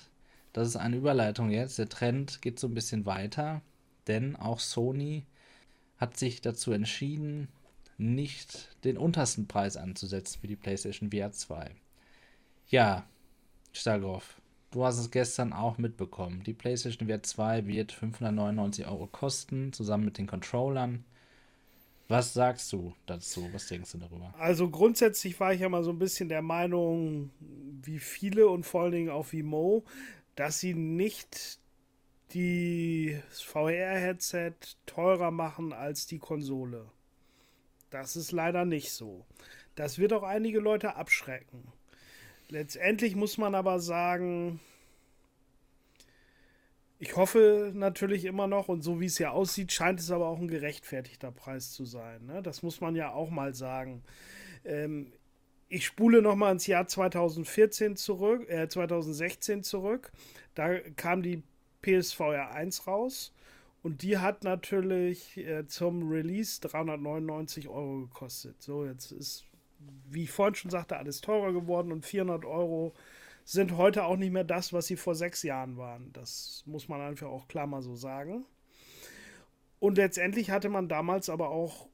das 0.53 0.67
ist 0.67 0.75
eine 0.75 0.95
Überleitung 0.95 1.49
jetzt, 1.49 1.79
der 1.79 1.89
Trend 1.89 2.39
geht 2.43 2.59
so 2.59 2.67
ein 2.67 2.75
bisschen 2.75 3.07
weiter, 3.07 3.63
denn 4.05 4.35
auch 4.35 4.59
Sony 4.59 5.25
hat 5.97 6.15
sich 6.15 6.39
dazu 6.39 6.71
entschieden, 6.71 7.47
nicht 7.97 8.69
den 8.83 8.99
untersten 8.99 9.47
Preis 9.47 9.75
anzusetzen 9.75 10.39
für 10.39 10.45
die 10.45 10.55
PlayStation 10.55 11.09
VR 11.09 11.31
2. 11.31 11.71
Ja, 12.67 13.07
Stagoff, 13.73 14.39
du 14.69 14.85
hast 14.85 14.99
es 14.99 15.09
gestern 15.09 15.51
auch 15.51 15.79
mitbekommen. 15.79 16.43
Die 16.43 16.53
PlayStation 16.53 17.09
VR 17.09 17.23
2 17.23 17.65
wird 17.65 17.91
599 17.91 18.85
Euro 18.85 19.07
kosten, 19.07 19.73
zusammen 19.73 20.05
mit 20.05 20.19
den 20.19 20.27
Controllern. 20.27 21.05
Was 22.07 22.33
sagst 22.33 22.71
du 22.71 22.93
dazu? 23.05 23.49
Was 23.51 23.67
denkst 23.67 23.91
du 23.93 23.97
darüber? 23.97 24.33
Also 24.37 24.69
grundsätzlich 24.69 25.39
war 25.39 25.53
ich 25.53 25.61
ja 25.61 25.69
mal 25.69 25.83
so 25.83 25.91
ein 25.91 25.99
bisschen 25.99 26.29
der 26.29 26.43
Meinung, 26.43 27.31
wie 27.39 27.99
viele 27.99 28.47
und 28.47 28.65
vor 28.65 28.83
allen 28.83 28.91
Dingen 28.91 29.09
auch 29.09 29.31
wie 29.31 29.43
Mo, 29.43 29.83
dass 30.35 30.59
sie 30.59 30.75
nicht 30.75 31.59
das 32.27 33.41
VR-Headset 33.41 34.55
teurer 34.85 35.31
machen 35.31 35.73
als 35.73 36.05
die 36.05 36.19
Konsole. 36.19 36.85
Das 37.89 38.15
ist 38.15 38.31
leider 38.31 38.65
nicht 38.65 38.91
so. 38.91 39.25
Das 39.75 39.97
wird 39.97 40.13
auch 40.13 40.23
einige 40.23 40.59
Leute 40.59 40.95
abschrecken. 40.95 41.71
Letztendlich 42.49 43.15
muss 43.15 43.37
man 43.37 43.55
aber 43.55 43.79
sagen, 43.79 44.59
ich 47.05 47.15
hoffe 47.15 47.71
natürlich 47.75 48.25
immer 48.25 48.47
noch, 48.47 48.67
und 48.67 48.81
so 48.81 48.99
wie 48.99 49.05
es 49.05 49.19
ja 49.19 49.29
aussieht, 49.29 49.71
scheint 49.71 49.99
es 49.99 50.09
aber 50.09 50.27
auch 50.27 50.39
ein 50.39 50.47
gerechtfertigter 50.47 51.31
Preis 51.31 51.71
zu 51.71 51.85
sein. 51.85 52.25
Ne? 52.25 52.41
Das 52.41 52.63
muss 52.63 52.81
man 52.81 52.95
ja 52.95 53.11
auch 53.13 53.29
mal 53.29 53.53
sagen. 53.53 54.03
Ähm, 54.63 55.13
ich 55.69 55.85
spule 55.85 56.23
noch 56.23 56.35
mal 56.35 56.51
ins 56.51 56.65
Jahr 56.65 56.87
2014 56.87 57.95
zurück, 57.95 58.49
äh, 58.49 58.67
2016 58.67 59.61
zurück. 59.61 60.11
Da 60.55 60.79
kam 60.95 61.21
die 61.21 61.43
PSVR 61.83 62.51
1 62.51 62.87
raus 62.87 63.35
und 63.83 64.01
die 64.01 64.17
hat 64.17 64.43
natürlich 64.43 65.37
äh, 65.37 65.67
zum 65.67 66.09
Release 66.09 66.59
399 66.59 67.67
Euro 67.67 67.99
gekostet. 68.01 68.63
So, 68.63 68.83
jetzt 68.83 69.11
ist, 69.11 69.45
wie 70.09 70.23
ich 70.23 70.31
vorhin 70.31 70.55
schon 70.55 70.71
sagte, 70.71 70.97
alles 70.97 71.21
teurer 71.21 71.53
geworden 71.53 71.91
und 71.91 72.03
400 72.03 72.45
Euro 72.45 72.95
sind 73.45 73.77
heute 73.77 74.05
auch 74.05 74.17
nicht 74.17 74.31
mehr 74.31 74.43
das, 74.43 74.73
was 74.73 74.87
sie 74.87 74.97
vor 74.97 75.13
sechs 75.13 75.43
Jahren 75.43 75.77
waren. 75.77 76.11
Das 76.13 76.63
muss 76.65 76.89
man 76.89 76.99
einfach 76.99 77.27
auch 77.27 77.47
klar 77.47 77.67
mal 77.67 77.83
so 77.83 77.95
sagen. 77.95 78.45
Und 79.79 79.97
letztendlich 79.97 80.49
hatte 80.49 80.67
man 80.67 80.89
damals 80.89 81.29
aber 81.29 81.49
auch 81.49 81.87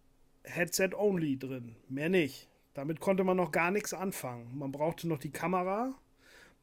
Headset-Only 0.44 1.38
drin, 1.38 1.76
mehr 1.90 2.10
nicht. 2.10 2.48
Damit 2.74 3.02
konnte 3.02 3.26
man 3.26 3.36
noch 3.36 3.52
gar 3.52 3.70
nichts 3.70 3.94
anfangen. 3.94 4.58
Man 4.58 4.72
brauchte 4.72 5.10
noch 5.10 5.20
die 5.20 5.32
Kamera, 5.32 5.94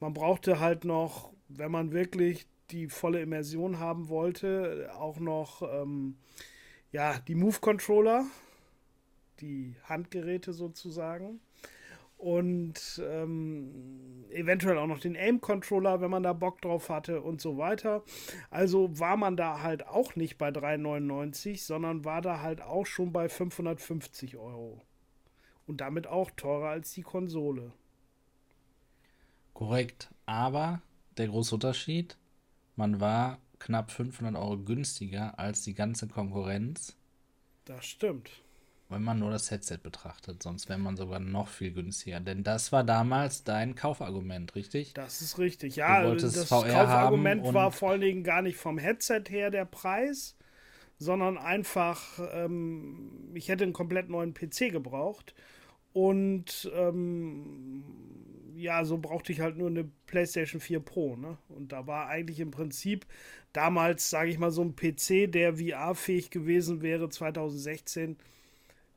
man 0.00 0.14
brauchte 0.14 0.58
halt 0.58 0.86
noch, 0.86 1.32
wenn 1.48 1.70
man 1.70 1.92
wirklich 1.92 2.46
die 2.70 2.88
volle 2.88 3.20
Immersion 3.20 3.78
haben 3.78 4.08
wollte, 4.08 4.90
auch 4.98 5.18
noch 5.18 5.62
ähm, 5.62 6.16
ja, 6.92 7.18
die 7.18 7.34
Move-Controller, 7.34 8.24
die 9.40 9.74
Handgeräte 9.84 10.54
sozusagen 10.54 11.40
und 12.18 13.00
ähm, 13.04 14.24
eventuell 14.30 14.76
auch 14.76 14.88
noch 14.88 14.98
den 14.98 15.16
Aim-Controller, 15.16 16.00
wenn 16.00 16.10
man 16.10 16.24
da 16.24 16.32
Bock 16.32 16.60
drauf 16.60 16.90
hatte 16.90 17.22
und 17.22 17.40
so 17.40 17.56
weiter. 17.58 18.02
Also 18.50 18.98
war 18.98 19.16
man 19.16 19.36
da 19.36 19.62
halt 19.62 19.86
auch 19.86 20.16
nicht 20.16 20.36
bei 20.36 20.48
3,99, 20.48 21.64
sondern 21.64 22.04
war 22.04 22.20
da 22.20 22.40
halt 22.40 22.60
auch 22.60 22.86
schon 22.86 23.12
bei 23.12 23.28
550 23.28 24.36
Euro. 24.36 24.82
Und 25.66 25.80
damit 25.80 26.08
auch 26.08 26.30
teurer 26.32 26.70
als 26.70 26.92
die 26.92 27.02
Konsole. 27.02 27.72
Korrekt, 29.54 30.10
aber 30.26 30.82
der 31.18 31.28
große 31.28 31.54
Unterschied, 31.54 32.16
man 32.74 33.00
war 33.00 33.38
knapp 33.60 33.92
500 33.92 34.34
Euro 34.34 34.58
günstiger 34.58 35.38
als 35.38 35.62
die 35.62 35.74
ganze 35.74 36.08
Konkurrenz. 36.08 36.96
Das 37.64 37.86
stimmt 37.86 38.30
wenn 38.88 39.02
man 39.02 39.18
nur 39.18 39.30
das 39.30 39.50
Headset 39.50 39.78
betrachtet. 39.82 40.42
Sonst 40.42 40.68
wäre 40.68 40.78
man 40.78 40.96
sogar 40.96 41.18
noch 41.18 41.48
viel 41.48 41.72
günstiger. 41.72 42.20
Denn 42.20 42.42
das 42.42 42.72
war 42.72 42.84
damals 42.84 43.44
dein 43.44 43.74
Kaufargument, 43.74 44.54
richtig? 44.54 44.94
Das 44.94 45.20
ist 45.20 45.38
richtig, 45.38 45.76
ja. 45.76 46.02
Du 46.02 46.08
wolltest 46.08 46.36
das 46.36 46.48
VR 46.48 46.68
Kaufargument 46.68 47.52
war 47.52 47.70
vor 47.70 47.90
allen 47.90 48.00
Dingen 48.00 48.24
gar 48.24 48.42
nicht 48.42 48.56
vom 48.56 48.78
Headset 48.78 49.24
her 49.28 49.50
der 49.50 49.66
Preis, 49.66 50.36
sondern 50.98 51.36
einfach, 51.36 52.18
ähm, 52.32 53.30
ich 53.34 53.48
hätte 53.48 53.64
einen 53.64 53.74
komplett 53.74 54.08
neuen 54.08 54.32
PC 54.32 54.70
gebraucht. 54.70 55.34
Und 55.92 56.70
ähm, 56.74 57.84
ja, 58.54 58.84
so 58.84 58.98
brauchte 58.98 59.32
ich 59.32 59.40
halt 59.40 59.56
nur 59.56 59.68
eine 59.68 59.88
PlayStation 60.06 60.60
4 60.60 60.80
Pro. 60.80 61.16
Ne? 61.16 61.36
Und 61.48 61.72
da 61.72 61.86
war 61.86 62.08
eigentlich 62.08 62.40
im 62.40 62.50
Prinzip 62.50 63.06
damals, 63.52 64.08
sage 64.08 64.30
ich 64.30 64.38
mal, 64.38 64.50
so 64.50 64.62
ein 64.62 64.76
PC, 64.76 65.30
der 65.30 65.56
VR-fähig 65.56 66.30
gewesen 66.30 66.80
wäre 66.80 67.08
2016 67.08 68.16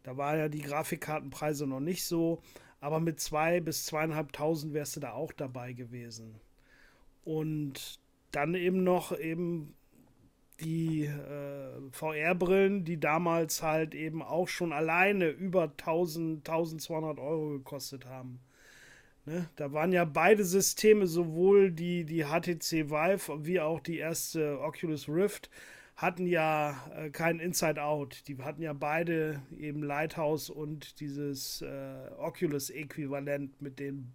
da 0.04 0.18
war 0.18 0.38
ja 0.38 0.50
die 0.50 0.62
Grafikkartenpreise 0.62 1.68
noch 1.68 1.80
nicht 1.80 2.04
so. 2.04 2.42
Aber 2.80 3.00
mit 3.00 3.20
zwei 3.20 3.62
bis 3.62 3.86
zweieinhalbtausend 3.86 4.74
wärst 4.74 4.96
du 4.96 5.00
da 5.02 5.12
auch 5.12 5.32
dabei 5.32 5.74
gewesen. 5.74 6.36
Und 7.24 8.00
dann 8.32 8.56
eben 8.56 8.84
noch 8.84 9.18
eben 9.18 9.76
die 10.62 11.06
äh, 11.06 11.92
VR-Brillen, 11.92 12.84
die 12.84 13.00
damals 13.00 13.62
halt 13.62 13.96
eben 13.96 14.22
auch 14.22 14.48
schon 14.48 14.74
alleine 14.74 15.30
über 15.30 15.64
1000, 15.64 16.48
1200 16.48 17.20
Euro 17.20 17.50
gekostet 17.50 18.06
haben. 18.06 18.40
Ne? 19.26 19.50
Da 19.56 19.72
waren 19.74 19.92
ja 19.92 20.06
beide 20.06 20.44
Systeme, 20.44 21.08
sowohl 21.08 21.72
die, 21.72 22.06
die 22.06 22.26
HTC 22.26 22.90
Vive 22.90 23.46
wie 23.46 23.60
auch 23.60 23.80
die 23.80 23.98
erste 23.98 24.60
Oculus 24.60 25.08
Rift, 25.10 25.50
hatten 26.02 26.26
ja 26.26 26.76
äh, 26.96 27.10
kein 27.12 27.40
Inside-Out. 27.40 28.28
Die 28.28 28.38
hatten 28.40 28.64
ja 28.64 28.74
beide 28.74 29.42
eben 29.56 29.84
Lighthouse 29.84 30.50
und 30.50 31.00
dieses 31.00 31.62
äh, 31.62 32.10
Oculus-Äquivalent 32.18 33.62
mit 33.62 33.80
den 33.80 34.12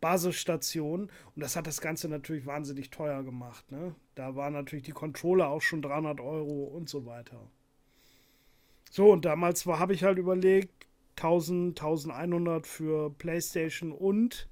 Basisstationen. 0.00 1.10
Und 1.34 1.42
das 1.42 1.54
hat 1.54 1.66
das 1.66 1.82
Ganze 1.82 2.08
natürlich 2.08 2.46
wahnsinnig 2.46 2.90
teuer 2.90 3.22
gemacht. 3.22 3.70
Ne? 3.70 3.94
Da 4.14 4.36
waren 4.36 4.54
natürlich 4.54 4.86
die 4.86 4.92
Controller 4.92 5.48
auch 5.48 5.60
schon 5.60 5.82
300 5.82 6.20
Euro 6.20 6.64
und 6.64 6.88
so 6.88 7.04
weiter. 7.04 7.50
So, 8.90 9.12
und 9.12 9.26
damals 9.26 9.66
habe 9.66 9.92
ich 9.92 10.04
halt 10.04 10.16
überlegt, 10.16 10.86
1000, 11.16 11.78
1100 11.78 12.66
für 12.66 13.10
PlayStation 13.10 13.92
und 13.92 14.48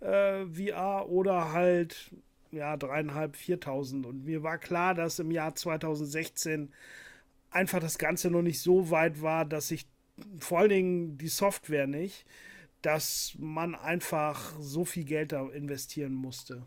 äh, 0.00 0.44
VR 0.44 1.08
oder 1.08 1.52
halt 1.52 2.14
ja, 2.52 2.76
dreieinhalb, 2.76 3.36
viertausend. 3.36 4.06
Und 4.06 4.24
mir 4.24 4.42
war 4.42 4.58
klar, 4.58 4.94
dass 4.94 5.18
im 5.18 5.30
Jahr 5.30 5.54
2016 5.54 6.72
einfach 7.50 7.80
das 7.80 7.98
Ganze 7.98 8.30
noch 8.30 8.42
nicht 8.42 8.60
so 8.60 8.90
weit 8.90 9.22
war, 9.22 9.44
dass 9.44 9.70
ich 9.70 9.86
vor 10.38 10.60
allen 10.60 10.70
Dingen 10.70 11.18
die 11.18 11.28
Software 11.28 11.86
nicht, 11.86 12.24
dass 12.82 13.34
man 13.38 13.74
einfach 13.74 14.54
so 14.60 14.84
viel 14.84 15.04
Geld 15.04 15.32
da 15.32 15.46
investieren 15.48 16.12
musste. 16.12 16.64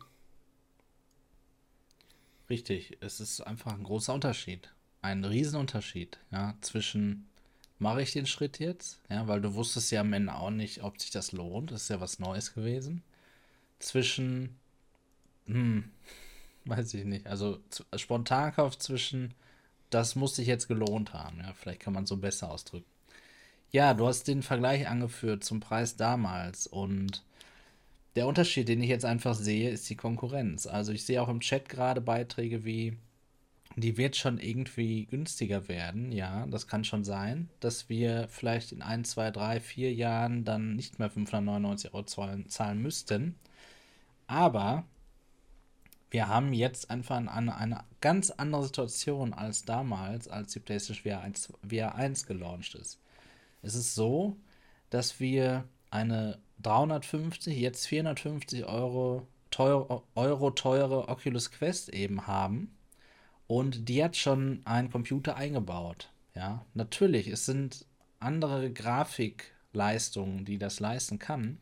Richtig, 2.50 2.98
es 3.00 3.20
ist 3.20 3.40
einfach 3.40 3.72
ein 3.72 3.84
großer 3.84 4.14
Unterschied. 4.14 4.72
Ein 5.02 5.24
Riesenunterschied, 5.24 6.18
ja, 6.30 6.54
zwischen 6.60 7.28
mache 7.78 8.02
ich 8.02 8.12
den 8.12 8.26
Schritt 8.26 8.58
jetzt, 8.58 9.00
ja, 9.10 9.26
weil 9.28 9.40
du 9.40 9.54
wusstest 9.54 9.90
ja 9.90 10.00
am 10.00 10.12
Ende 10.12 10.34
auch 10.34 10.50
nicht, 10.50 10.82
ob 10.82 11.00
sich 11.00 11.10
das 11.10 11.32
lohnt, 11.32 11.70
das 11.70 11.82
ist 11.82 11.88
ja 11.90 12.00
was 12.00 12.18
Neues 12.18 12.54
gewesen. 12.54 13.02
Zwischen 13.78 14.56
hm, 15.46 15.84
weiß 16.64 16.94
ich 16.94 17.04
nicht. 17.04 17.26
Also 17.26 17.58
Spontankauf 17.96 18.78
zwischen, 18.78 19.34
das 19.90 20.14
muss 20.16 20.36
sich 20.36 20.46
jetzt 20.46 20.68
gelohnt 20.68 21.12
haben. 21.12 21.38
Ja, 21.40 21.52
vielleicht 21.54 21.80
kann 21.80 21.94
man 21.94 22.06
so 22.06 22.16
besser 22.16 22.50
ausdrücken. 22.50 22.86
Ja, 23.70 23.94
du 23.94 24.06
hast 24.06 24.28
den 24.28 24.42
Vergleich 24.42 24.88
angeführt 24.88 25.44
zum 25.44 25.60
Preis 25.60 25.96
damals 25.96 26.66
und 26.66 27.24
der 28.16 28.28
Unterschied, 28.28 28.68
den 28.68 28.80
ich 28.80 28.88
jetzt 28.88 29.04
einfach 29.04 29.34
sehe, 29.34 29.70
ist 29.70 29.90
die 29.90 29.96
Konkurrenz. 29.96 30.66
Also 30.66 30.92
ich 30.92 31.04
sehe 31.04 31.20
auch 31.20 31.28
im 31.28 31.40
Chat 31.40 31.68
gerade 31.68 32.00
Beiträge 32.00 32.64
wie, 32.64 32.96
die 33.76 33.96
wird 33.96 34.14
schon 34.16 34.38
irgendwie 34.38 35.06
günstiger 35.06 35.66
werden. 35.68 36.12
Ja, 36.12 36.46
das 36.46 36.68
kann 36.68 36.84
schon 36.84 37.02
sein, 37.02 37.48
dass 37.60 37.88
wir 37.88 38.28
vielleicht 38.28 38.70
in 38.70 38.82
ein, 38.82 39.04
zwei, 39.04 39.30
drei, 39.32 39.58
vier 39.60 39.92
Jahren 39.92 40.44
dann 40.44 40.76
nicht 40.76 41.00
mehr 41.00 41.10
599 41.10 41.92
Euro 41.92 42.04
zahlen, 42.04 42.48
zahlen 42.48 42.80
müssten. 42.80 43.34
Aber 44.28 44.84
wir 46.14 46.28
haben 46.28 46.52
jetzt 46.52 46.92
einfach 46.92 47.16
eine, 47.16 47.56
eine 47.56 47.82
ganz 48.00 48.30
andere 48.30 48.62
Situation 48.62 49.34
als 49.34 49.64
damals, 49.64 50.28
als 50.28 50.52
die 50.52 50.60
PlayStation 50.60 51.02
VR 51.12 51.22
1, 51.22 51.52
VR 51.68 51.96
1 51.96 52.26
gelauncht 52.26 52.76
ist. 52.76 53.00
Es 53.62 53.74
ist 53.74 53.96
so, 53.96 54.36
dass 54.90 55.18
wir 55.18 55.64
eine 55.90 56.38
350, 56.62 57.58
jetzt 57.58 57.88
450 57.88 58.64
Euro, 58.64 59.26
teuer, 59.50 60.04
Euro 60.14 60.50
teure 60.50 61.08
Oculus 61.08 61.50
Quest 61.50 61.88
eben 61.88 62.28
haben 62.28 62.72
und 63.48 63.88
die 63.88 64.04
hat 64.04 64.16
schon 64.16 64.62
einen 64.66 64.92
Computer 64.92 65.34
eingebaut. 65.34 66.12
Ja, 66.36 66.64
natürlich, 66.74 67.26
es 67.26 67.44
sind 67.44 67.86
andere 68.20 68.72
Grafikleistungen, 68.72 70.44
die 70.44 70.58
das 70.58 70.78
leisten 70.78 71.18
kann. 71.18 71.58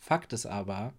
Fakt 0.00 0.32
ist 0.32 0.46
aber, 0.46 0.94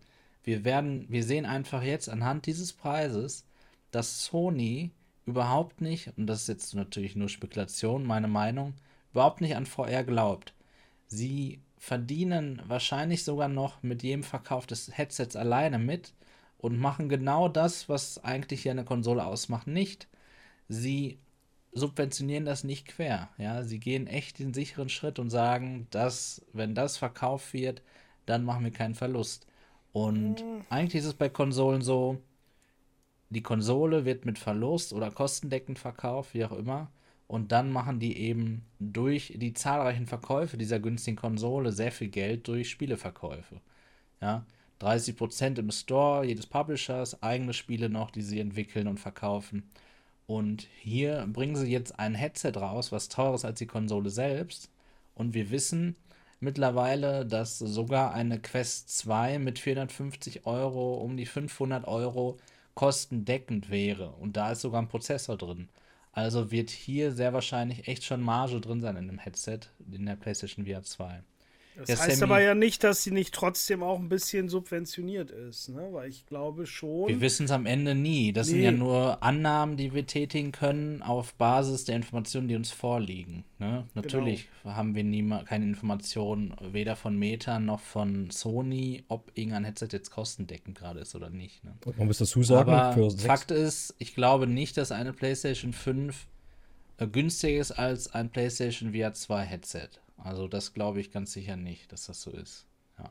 wir 0.45 0.63
werden, 0.63 1.07
wir 1.09 1.23
sehen 1.23 1.45
einfach 1.45 1.83
jetzt 1.83 2.07
anhand 2.07 2.45
dieses 2.45 2.71
Preises, 2.71 3.45
dass 3.91 4.23
Sony 4.23 4.91
überhaupt 5.25 5.81
nicht, 5.81 6.13
und 6.17 6.27
das 6.27 6.41
ist 6.41 6.47
jetzt 6.47 6.75
natürlich 6.75 7.15
nur 7.15 7.29
Spekulation, 7.29 8.05
meine 8.05 8.27
Meinung, 8.27 8.75
überhaupt 9.11 9.41
nicht 9.41 9.55
an 9.55 9.65
VR 9.65 10.03
glaubt. 10.03 10.53
Sie 11.07 11.61
verdienen 11.77 12.61
wahrscheinlich 12.67 13.23
sogar 13.23 13.47
noch 13.47 13.81
mit 13.81 14.03
jedem 14.03 14.23
Verkauf 14.23 14.67
des 14.67 14.95
Headsets 14.95 15.35
alleine 15.35 15.79
mit 15.79 16.13
und 16.59 16.77
machen 16.77 17.09
genau 17.09 17.49
das, 17.49 17.89
was 17.89 18.23
eigentlich 18.23 18.61
hier 18.61 18.71
eine 18.71 18.85
Konsole 18.85 19.25
ausmacht, 19.25 19.67
nicht. 19.67 20.07
Sie 20.67 21.19
subventionieren 21.71 22.45
das 22.45 22.63
nicht 22.63 22.87
quer. 22.87 23.29
Ja, 23.37 23.63
sie 23.63 23.79
gehen 23.79 24.07
echt 24.07 24.39
den 24.39 24.53
sicheren 24.53 24.89
Schritt 24.89 25.17
und 25.19 25.29
sagen, 25.29 25.87
dass, 25.89 26.43
wenn 26.53 26.75
das 26.75 26.97
verkauft 26.97 27.53
wird, 27.53 27.81
dann 28.25 28.43
machen 28.43 28.63
wir 28.63 28.71
keinen 28.71 28.95
Verlust. 28.95 29.47
Und 29.95 30.43
mhm. 30.43 30.65
eigentlich 30.69 30.95
ist 30.95 31.05
es 31.05 31.13
bei 31.13 31.29
Konsolen 31.29 31.81
so, 31.81 32.17
die 33.29 33.41
Konsole 33.41 34.03
wird 34.03 34.25
mit 34.25 34.37
Verlust 34.37 34.91
oder 34.91 35.09
kostendeckend 35.09 35.79
verkauft, 35.79 36.33
wie 36.33 36.43
auch 36.43 36.51
immer. 36.51 36.91
Und 37.27 37.53
dann 37.53 37.71
machen 37.71 38.01
die 38.01 38.17
eben 38.17 38.65
durch 38.79 39.31
die 39.37 39.53
zahlreichen 39.53 40.05
Verkäufe 40.05 40.57
dieser 40.57 40.81
günstigen 40.81 41.15
Konsole 41.15 41.71
sehr 41.71 41.93
viel 41.93 42.09
Geld 42.09 42.45
durch 42.49 42.69
Spieleverkäufe. 42.69 43.61
Ja, 44.19 44.45
30% 44.81 45.59
im 45.59 45.71
Store 45.71 46.25
jedes 46.25 46.45
Publishers, 46.45 47.23
eigene 47.23 47.53
Spiele 47.53 47.87
noch, 47.87 48.11
die 48.11 48.21
sie 48.21 48.41
entwickeln 48.41 48.89
und 48.89 48.99
verkaufen. 48.99 49.63
Und 50.27 50.67
hier 50.81 51.25
bringen 51.31 51.55
sie 51.55 51.71
jetzt 51.71 51.97
ein 51.97 52.15
Headset 52.15 52.51
raus, 52.57 52.91
was 52.91 53.07
teurer 53.07 53.35
ist 53.35 53.45
als 53.45 53.59
die 53.59 53.65
Konsole 53.65 54.09
selbst. 54.09 54.69
Und 55.13 55.33
wir 55.33 55.51
wissen, 55.51 55.95
mittlerweile, 56.39 57.25
dass 57.25 57.59
sogar 57.59 58.13
eine 58.13 58.39
Quest 58.39 58.89
2 58.97 59.39
mit 59.39 59.59
450 59.59 60.45
Euro 60.45 60.95
um 60.95 61.17
die 61.17 61.25
500 61.25 61.87
Euro 61.87 62.37
kostendeckend 62.73 63.69
wäre. 63.69 64.11
Und 64.11 64.37
da 64.37 64.51
ist 64.51 64.61
sogar 64.61 64.81
ein 64.81 64.87
Prozessor 64.87 65.37
drin. 65.37 65.69
Also 66.11 66.51
wird 66.51 66.69
hier 66.69 67.11
sehr 67.11 67.33
wahrscheinlich 67.33 67.87
echt 67.87 68.03
schon 68.03 68.21
Marge 68.21 68.61
drin 68.61 68.81
sein 68.81 68.95
in 68.95 69.07
dem 69.07 69.19
Headset, 69.19 69.59
in 69.91 70.05
der 70.05 70.15
PlayStation 70.15 70.65
VR 70.65 70.83
2. 70.83 71.23
Das 71.77 71.89
ja, 71.89 71.99
heißt 71.99 72.17
Sammy, 72.17 72.31
aber 72.31 72.41
ja 72.41 72.55
nicht, 72.55 72.83
dass 72.83 73.03
sie 73.03 73.11
nicht 73.11 73.33
trotzdem 73.33 73.83
auch 73.83 73.99
ein 73.99 74.07
bisschen 74.07 74.47
subventioniert 74.49 75.31
ist, 75.31 75.69
ne? 75.69 75.87
Weil 75.91 76.09
ich 76.09 76.25
glaube 76.25 76.65
schon. 76.65 77.07
Wir 77.07 77.21
wissen 77.21 77.45
es 77.45 77.51
am 77.51 77.65
Ende 77.65 77.95
nie. 77.95 78.31
Das 78.31 78.47
nee. 78.47 78.53
sind 78.53 78.63
ja 78.63 78.71
nur 78.71 79.21
Annahmen, 79.21 79.75
die 79.75 79.93
wir 79.93 80.05
tätigen 80.05 80.51
können 80.51 81.01
auf 81.01 81.33
Basis 81.35 81.85
der 81.85 81.97
Informationen, 81.97 82.47
die 82.47 82.55
uns 82.55 82.71
vorliegen. 82.71 83.43
Ne? 83.59 83.85
Natürlich 83.93 84.47
genau. 84.63 84.75
haben 84.75 84.95
wir 84.95 85.03
nie 85.03 85.29
keine 85.45 85.65
Informationen, 85.65 86.55
weder 86.71 86.95
von 86.95 87.17
Meta 87.17 87.59
noch 87.59 87.79
von 87.79 88.29
Sony, 88.29 89.03
ob 89.07 89.31
irgendein 89.35 89.65
Headset 89.65 89.89
jetzt 89.91 90.11
kostendeckend 90.11 90.77
gerade 90.77 91.01
ist 91.01 91.15
oder 91.15 91.29
nicht. 91.29 91.63
Ne? 91.63 91.73
Und 91.85 91.97
man 91.97 92.07
muss 92.07 92.17
dazu 92.17 92.43
sagen, 92.43 92.71
aber 92.71 93.11
Fakt 93.11 93.51
ist, 93.51 93.95
ich 93.97 94.15
glaube 94.15 94.47
nicht, 94.47 94.77
dass 94.77 94.91
eine 94.91 95.13
PlayStation 95.13 95.73
5 95.73 96.27
äh, 96.97 97.07
günstiger 97.07 97.59
ist 97.59 97.71
als 97.71 98.13
ein 98.13 98.29
PlayStation 98.29 98.93
VR 98.93 99.13
2 99.13 99.43
Headset. 99.43 99.89
Also 100.17 100.47
das 100.47 100.73
glaube 100.73 100.99
ich 101.01 101.11
ganz 101.11 101.33
sicher 101.33 101.55
nicht, 101.55 101.91
dass 101.91 102.05
das 102.05 102.21
so 102.21 102.31
ist. 102.31 102.65
Ja. 102.97 103.09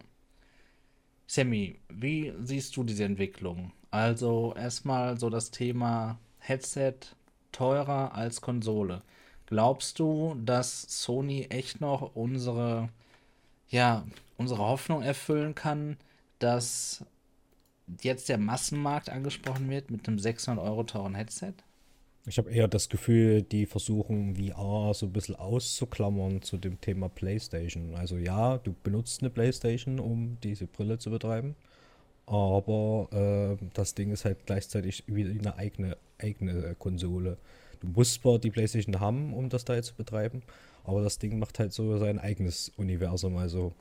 Sammy, 1.26 1.80
wie 1.88 2.32
siehst 2.40 2.76
du 2.76 2.84
diese 2.84 3.04
Entwicklung? 3.04 3.72
Also 3.90 4.54
erstmal 4.56 5.18
so 5.18 5.30
das 5.30 5.50
Thema 5.50 6.18
Headset 6.38 6.94
teurer 7.52 8.14
als 8.14 8.40
Konsole. 8.40 9.02
Glaubst 9.46 9.98
du, 9.98 10.34
dass 10.44 10.82
Sony 10.82 11.46
echt 11.50 11.80
noch 11.80 12.14
unsere, 12.14 12.88
ja, 13.68 14.04
unsere 14.36 14.60
Hoffnung 14.60 15.02
erfüllen 15.02 15.54
kann, 15.54 15.96
dass 16.38 17.04
jetzt 18.00 18.28
der 18.28 18.38
Massenmarkt 18.38 19.10
angesprochen 19.10 19.68
wird 19.70 19.90
mit 19.90 20.08
einem 20.08 20.18
600 20.18 20.64
Euro 20.64 20.84
teuren 20.84 21.14
Headset? 21.14 21.54
Ich 22.26 22.38
habe 22.38 22.50
eher 22.50 22.68
das 22.68 22.88
Gefühl, 22.88 23.42
die 23.42 23.66
versuchen 23.66 24.36
VR 24.36 24.94
so 24.94 25.06
ein 25.06 25.12
bisschen 25.12 25.34
auszuklammern 25.36 26.40
zu 26.40 26.56
dem 26.56 26.80
Thema 26.80 27.10
PlayStation. 27.10 27.94
Also 27.96 28.16
ja, 28.16 28.56
du 28.58 28.74
benutzt 28.82 29.20
eine 29.20 29.28
PlayStation, 29.28 30.00
um 30.00 30.38
diese 30.42 30.66
Brille 30.66 30.98
zu 30.98 31.10
betreiben, 31.10 31.54
aber 32.24 33.08
äh, 33.60 33.64
das 33.74 33.94
Ding 33.94 34.10
ist 34.10 34.24
halt 34.24 34.46
gleichzeitig 34.46 35.04
wie 35.06 35.38
eine 35.38 35.56
eigene, 35.56 35.98
eigene 36.18 36.74
Konsole. 36.76 37.36
Du 37.80 37.88
musst 37.88 38.22
zwar 38.22 38.38
die 38.38 38.50
PlayStation 38.50 39.00
haben, 39.00 39.34
um 39.34 39.50
das 39.50 39.66
da 39.66 39.74
jetzt 39.74 39.88
zu 39.88 39.94
betreiben, 39.94 40.42
aber 40.84 41.02
das 41.02 41.18
Ding 41.18 41.38
macht 41.38 41.58
halt 41.58 41.74
so 41.74 41.98
sein 41.98 42.18
eigenes 42.18 42.70
Universum. 42.78 43.36
Also 43.36 43.74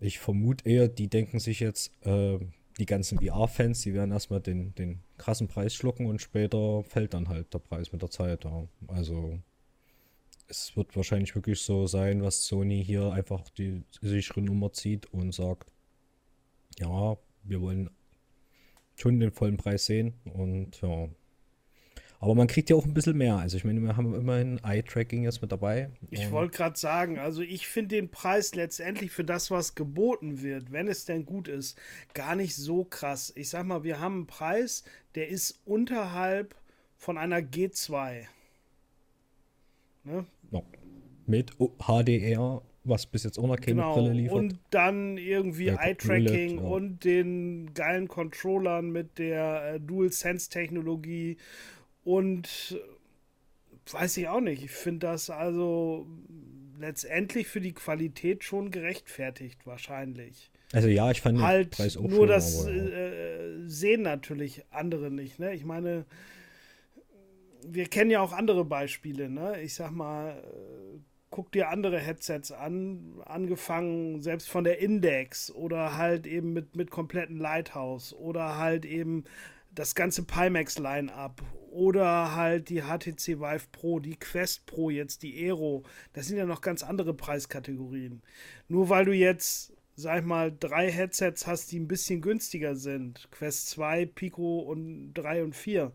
ich 0.00 0.18
vermute 0.18 0.66
eher, 0.66 0.88
die 0.88 1.08
denken 1.08 1.40
sich 1.40 1.60
jetzt, 1.60 1.92
äh, 2.06 2.38
die 2.78 2.86
ganzen 2.86 3.18
VR-Fans, 3.18 3.82
die 3.82 3.94
werden 3.94 4.12
erstmal 4.12 4.40
den, 4.40 4.74
den 4.74 5.00
krassen 5.16 5.48
Preis 5.48 5.74
schlucken 5.74 6.06
und 6.06 6.20
später 6.20 6.82
fällt 6.84 7.14
dann 7.14 7.28
halt 7.28 7.52
der 7.52 7.58
Preis 7.58 7.92
mit 7.92 8.02
der 8.02 8.10
Zeit. 8.10 8.44
Ja. 8.44 8.68
Also 8.86 9.38
es 10.46 10.76
wird 10.76 10.96
wahrscheinlich 10.96 11.34
wirklich 11.34 11.60
so 11.60 11.86
sein, 11.86 12.22
was 12.22 12.46
Sony 12.46 12.82
hier 12.84 13.12
einfach 13.12 13.48
die 13.50 13.82
sichere 14.00 14.40
Nummer 14.40 14.72
zieht 14.72 15.06
und 15.12 15.32
sagt, 15.32 15.72
ja, 16.78 17.16
wir 17.42 17.60
wollen 17.60 17.90
schon 18.94 19.20
den 19.20 19.32
vollen 19.32 19.56
Preis 19.56 19.86
sehen 19.86 20.14
und 20.24 20.80
ja. 20.80 21.08
Aber 22.20 22.34
man 22.34 22.48
kriegt 22.48 22.68
ja 22.68 22.74
auch 22.74 22.84
ein 22.84 22.94
bisschen 22.94 23.16
mehr. 23.16 23.36
Also 23.36 23.56
ich 23.56 23.64
meine, 23.64 23.80
wir 23.80 23.96
haben 23.96 24.12
immerhin 24.12 24.58
Eye-Tracking 24.64 25.22
jetzt 25.22 25.40
mit 25.40 25.52
dabei. 25.52 25.90
Ich 26.10 26.30
wollte 26.32 26.56
gerade 26.56 26.78
sagen, 26.78 27.18
also 27.18 27.42
ich 27.42 27.68
finde 27.68 27.94
den 27.94 28.10
Preis 28.10 28.56
letztendlich 28.56 29.12
für 29.12 29.24
das, 29.24 29.52
was 29.52 29.76
geboten 29.76 30.42
wird, 30.42 30.72
wenn 30.72 30.88
es 30.88 31.04
denn 31.04 31.24
gut 31.24 31.46
ist, 31.46 31.78
gar 32.14 32.34
nicht 32.34 32.56
so 32.56 32.84
krass. 32.84 33.32
Ich 33.36 33.50
sag 33.50 33.66
mal, 33.66 33.84
wir 33.84 34.00
haben 34.00 34.14
einen 34.14 34.26
Preis, 34.26 34.82
der 35.14 35.28
ist 35.28 35.60
unterhalb 35.64 36.56
von 36.96 37.18
einer 37.18 37.38
G2. 37.38 38.24
Ne? 40.02 40.26
Ja. 40.50 40.62
Mit 41.26 41.52
HDR, 41.78 42.62
was 42.82 43.06
bis 43.06 43.22
jetzt 43.22 43.38
auch 43.38 43.46
noch 43.46 43.60
keine 43.60 43.76
genau. 43.76 43.94
Brille 43.94 44.12
liefert. 44.12 44.36
Und 44.36 44.58
dann 44.70 45.18
irgendwie 45.18 45.68
Eye-Tracking 45.68 46.58
ja. 46.58 46.64
und 46.64 47.04
den 47.04 47.74
geilen 47.74 48.08
Controllern 48.08 48.90
mit 48.90 49.18
der 49.18 49.74
äh, 49.74 49.80
Dual-Sense-Technologie 49.80 51.36
und 52.08 52.74
äh, 52.74 53.92
weiß 53.92 54.16
ich 54.16 54.28
auch 54.28 54.40
nicht. 54.40 54.64
Ich 54.64 54.70
finde 54.70 55.08
das 55.08 55.28
also 55.28 56.06
letztendlich 56.78 57.48
für 57.48 57.60
die 57.60 57.74
Qualität 57.74 58.44
schon 58.44 58.70
gerechtfertigt, 58.70 59.66
wahrscheinlich. 59.66 60.50
Also 60.72 60.88
ja, 60.88 61.10
ich 61.10 61.20
fand 61.20 61.42
halt 61.42 61.72
Preis 61.72 61.98
auch 61.98 62.04
nur 62.04 62.20
schon, 62.20 62.28
das 62.28 62.66
ja. 62.66 62.72
äh, 62.72 63.68
sehen 63.68 64.02
natürlich 64.02 64.64
andere 64.70 65.10
nicht. 65.10 65.38
Ne? 65.38 65.52
Ich 65.52 65.66
meine, 65.66 66.06
wir 67.66 67.84
kennen 67.86 68.10
ja 68.10 68.22
auch 68.22 68.32
andere 68.32 68.64
Beispiele, 68.64 69.28
ne? 69.28 69.60
Ich 69.60 69.74
sag 69.74 69.90
mal, 69.90 70.30
äh, 70.30 70.98
guck 71.28 71.52
dir 71.52 71.68
andere 71.68 71.98
Headsets 71.98 72.52
an, 72.52 73.20
angefangen 73.26 74.22
selbst 74.22 74.48
von 74.48 74.64
der 74.64 74.78
Index 74.78 75.50
oder 75.50 75.98
halt 75.98 76.26
eben 76.26 76.54
mit, 76.54 76.74
mit 76.74 76.90
kompletten 76.90 77.36
Lighthouse 77.36 78.14
oder 78.14 78.56
halt 78.56 78.86
eben 78.86 79.24
das 79.74 79.94
ganze 79.94 80.24
Pimax 80.24 80.78
Line-Up 80.78 81.42
oder 81.78 82.34
halt 82.34 82.70
die 82.70 82.82
HTC 82.82 83.38
Vive 83.38 83.68
Pro, 83.70 84.00
die 84.00 84.16
Quest 84.16 84.66
Pro 84.66 84.90
jetzt, 84.90 85.22
die 85.22 85.44
Aero. 85.44 85.84
Das 86.12 86.26
sind 86.26 86.36
ja 86.36 86.44
noch 86.44 86.60
ganz 86.60 86.82
andere 86.82 87.14
Preiskategorien. 87.14 88.20
Nur 88.66 88.88
weil 88.88 89.04
du 89.04 89.12
jetzt, 89.12 89.72
sag 89.94 90.18
ich 90.18 90.24
mal, 90.26 90.52
drei 90.58 90.90
Headsets 90.90 91.46
hast, 91.46 91.70
die 91.70 91.78
ein 91.78 91.86
bisschen 91.86 92.20
günstiger 92.20 92.74
sind, 92.74 93.28
Quest 93.30 93.70
2, 93.70 94.06
Pico 94.06 94.58
und 94.58 95.14
3 95.14 95.44
und 95.44 95.54
4, 95.54 95.92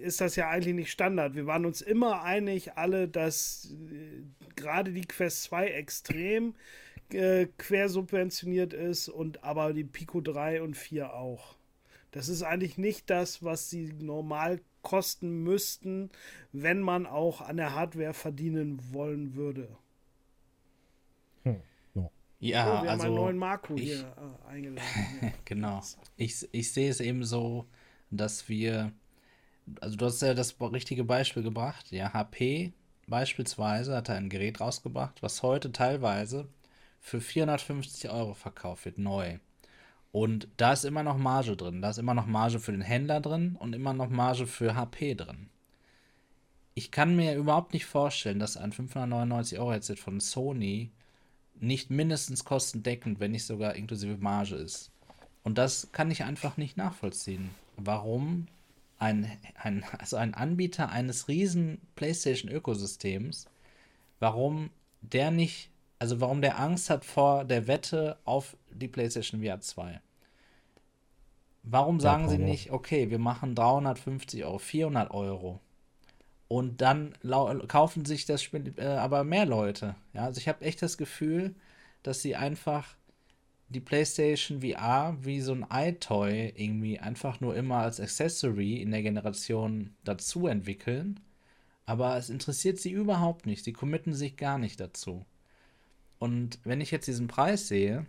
ist 0.00 0.20
das 0.20 0.34
ja 0.34 0.50
eigentlich 0.50 0.74
nicht 0.74 0.90
Standard. 0.90 1.36
Wir 1.36 1.46
waren 1.46 1.64
uns 1.64 1.80
immer 1.80 2.22
einig, 2.24 2.72
alle, 2.72 3.06
dass 3.06 3.76
äh, 3.88 4.24
gerade 4.56 4.92
die 4.92 5.06
Quest 5.06 5.44
2 5.44 5.68
extrem 5.68 6.56
äh, 7.12 7.46
quersubventioniert 7.56 8.72
ist 8.72 9.08
und 9.08 9.44
aber 9.44 9.74
die 9.74 9.84
Pico 9.84 10.20
3 10.20 10.60
und 10.60 10.76
4 10.76 11.14
auch. 11.14 11.54
Das 12.10 12.28
ist 12.28 12.42
eigentlich 12.42 12.78
nicht 12.78 13.08
das, 13.10 13.44
was 13.44 13.70
sie 13.70 13.92
normal 14.00 14.60
kosten 14.82 15.42
müssten, 15.42 16.10
wenn 16.52 16.80
man 16.80 17.06
auch 17.06 17.40
an 17.40 17.56
der 17.56 17.74
Hardware 17.74 18.14
verdienen 18.14 18.80
wollen 18.92 19.34
würde. 19.34 19.68
Hm. 21.44 21.60
Ja, 22.40 22.80
oh, 22.80 22.82
wir 22.82 22.90
also 22.90 23.04
haben 23.04 23.08
einen 23.08 23.14
neuen 23.14 23.38
Marco 23.38 23.74
ich, 23.76 23.82
hier 23.82 24.16
äh, 24.16 24.48
eingeladen. 24.48 25.32
genau. 25.44 25.80
Ich, 26.16 26.48
ich 26.52 26.72
sehe 26.72 26.90
es 26.90 27.00
eben 27.00 27.24
so, 27.24 27.66
dass 28.10 28.48
wir 28.48 28.92
also 29.80 29.96
du 29.96 30.06
hast 30.06 30.22
ja 30.22 30.34
das 30.34 30.60
richtige 30.60 31.04
Beispiel 31.04 31.42
gebracht. 31.42 31.90
Ja, 31.90 32.12
HP 32.12 32.72
beispielsweise 33.06 33.96
hat 33.96 34.10
ein 34.10 34.28
Gerät 34.28 34.60
rausgebracht, 34.60 35.22
was 35.22 35.42
heute 35.42 35.72
teilweise 35.72 36.48
für 37.00 37.20
450 37.20 38.10
Euro 38.10 38.34
verkauft 38.34 38.84
wird, 38.84 38.98
neu. 38.98 39.38
Und 40.12 40.48
da 40.58 40.74
ist 40.74 40.84
immer 40.84 41.02
noch 41.02 41.16
Marge 41.16 41.56
drin. 41.56 41.80
Da 41.82 41.90
ist 41.90 41.98
immer 41.98 42.14
noch 42.14 42.26
Marge 42.26 42.60
für 42.60 42.72
den 42.72 42.82
Händler 42.82 43.20
drin 43.20 43.56
und 43.58 43.74
immer 43.74 43.94
noch 43.94 44.10
Marge 44.10 44.46
für 44.46 44.76
HP 44.76 45.14
drin. 45.14 45.48
Ich 46.74 46.90
kann 46.90 47.16
mir 47.16 47.34
überhaupt 47.34 47.72
nicht 47.72 47.86
vorstellen, 47.86 48.38
dass 48.38 48.56
ein 48.56 48.72
599 48.72 49.58
Euro 49.58 49.72
Headset 49.72 49.96
von 49.96 50.20
Sony 50.20 50.90
nicht 51.60 51.90
mindestens 51.90 52.44
kostendeckend, 52.44 53.20
wenn 53.20 53.30
nicht 53.30 53.46
sogar 53.46 53.74
inklusive 53.74 54.16
Marge 54.18 54.56
ist. 54.56 54.90
Und 55.44 55.58
das 55.58 55.90
kann 55.92 56.10
ich 56.10 56.24
einfach 56.24 56.56
nicht 56.56 56.76
nachvollziehen. 56.76 57.50
Warum 57.76 58.46
ein, 58.98 59.30
ein, 59.56 59.84
also 59.98 60.16
ein 60.16 60.34
Anbieter 60.34 60.90
eines 60.90 61.28
riesen 61.28 61.80
PlayStation-Ökosystems, 61.96 63.46
warum 64.20 64.70
der 65.00 65.30
nicht, 65.30 65.70
also 66.02 66.20
warum 66.20 66.42
der 66.42 66.58
Angst 66.58 66.90
hat 66.90 67.04
vor 67.04 67.44
der 67.44 67.68
Wette 67.68 68.18
auf 68.24 68.56
die 68.72 68.88
PlayStation 68.88 69.40
VR 69.40 69.60
2. 69.60 70.00
Warum 71.62 72.00
sagen 72.00 72.24
ja, 72.24 72.30
sie 72.30 72.38
nicht, 72.38 72.72
okay, 72.72 73.10
wir 73.10 73.20
machen 73.20 73.54
350 73.54 74.44
Euro, 74.44 74.58
400 74.58 75.12
Euro 75.12 75.60
und 76.48 76.80
dann 76.80 77.14
kaufen 77.68 78.04
sich 78.04 78.26
das 78.26 78.42
Spiel 78.42 78.74
äh, 78.78 78.84
aber 78.84 79.22
mehr 79.22 79.46
Leute. 79.46 79.94
Ja, 80.12 80.24
also 80.24 80.40
ich 80.40 80.48
habe 80.48 80.64
echt 80.64 80.82
das 80.82 80.98
Gefühl, 80.98 81.54
dass 82.02 82.20
sie 82.20 82.34
einfach 82.34 82.96
die 83.68 83.78
PlayStation 83.78 84.60
VR 84.60 85.16
wie 85.20 85.40
so 85.40 85.52
ein 85.52 85.66
iToy 85.72 86.52
irgendwie 86.56 86.98
einfach 86.98 87.40
nur 87.40 87.54
immer 87.54 87.76
als 87.76 88.00
Accessory 88.00 88.82
in 88.82 88.90
der 88.90 89.04
Generation 89.04 89.94
dazu 90.02 90.48
entwickeln. 90.48 91.20
Aber 91.86 92.16
es 92.16 92.28
interessiert 92.28 92.80
sie 92.80 92.90
überhaupt 92.90 93.46
nicht. 93.46 93.62
Sie 93.62 93.72
committen 93.72 94.14
sich 94.14 94.36
gar 94.36 94.58
nicht 94.58 94.80
dazu. 94.80 95.24
Und 96.22 96.60
wenn 96.62 96.80
ich 96.80 96.92
jetzt 96.92 97.08
diesen 97.08 97.26
Preis 97.26 97.66
sehe, 97.66 98.06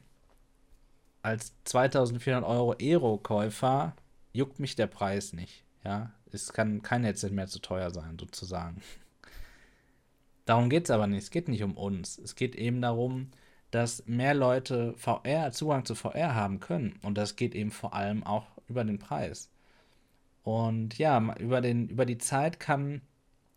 als 1.23 1.55
2400 1.63 2.43
Euro 2.43 2.75
Aero-Käufer, 2.79 3.95
juckt 4.33 4.59
mich 4.59 4.75
der 4.75 4.85
Preis 4.85 5.33
nicht. 5.33 5.63
Ja, 5.83 6.11
es 6.31 6.53
kann 6.53 6.83
kein 6.83 7.03
Headset 7.03 7.31
mehr 7.31 7.47
zu 7.47 7.57
teuer 7.57 7.89
sein, 7.89 8.19
sozusagen. 8.19 8.83
Darum 10.45 10.69
geht 10.69 10.83
es 10.83 10.91
aber 10.91 11.07
nicht. 11.07 11.23
Es 11.23 11.31
geht 11.31 11.47
nicht 11.47 11.63
um 11.63 11.75
uns. 11.75 12.19
Es 12.19 12.35
geht 12.35 12.55
eben 12.55 12.83
darum, 12.83 13.31
dass 13.71 14.05
mehr 14.05 14.35
Leute 14.35 14.93
VR, 14.95 15.51
Zugang 15.51 15.83
zu 15.83 15.95
VR 15.95 16.35
haben 16.35 16.59
können. 16.59 16.99
Und 17.01 17.17
das 17.17 17.35
geht 17.35 17.55
eben 17.55 17.71
vor 17.71 17.95
allem 17.95 18.23
auch 18.23 18.45
über 18.69 18.83
den 18.83 18.99
Preis. 18.99 19.49
Und 20.43 20.99
ja, 20.99 21.19
über, 21.39 21.61
den, 21.61 21.89
über 21.89 22.05
die 22.05 22.19
Zeit 22.19 22.59
kann 22.59 23.01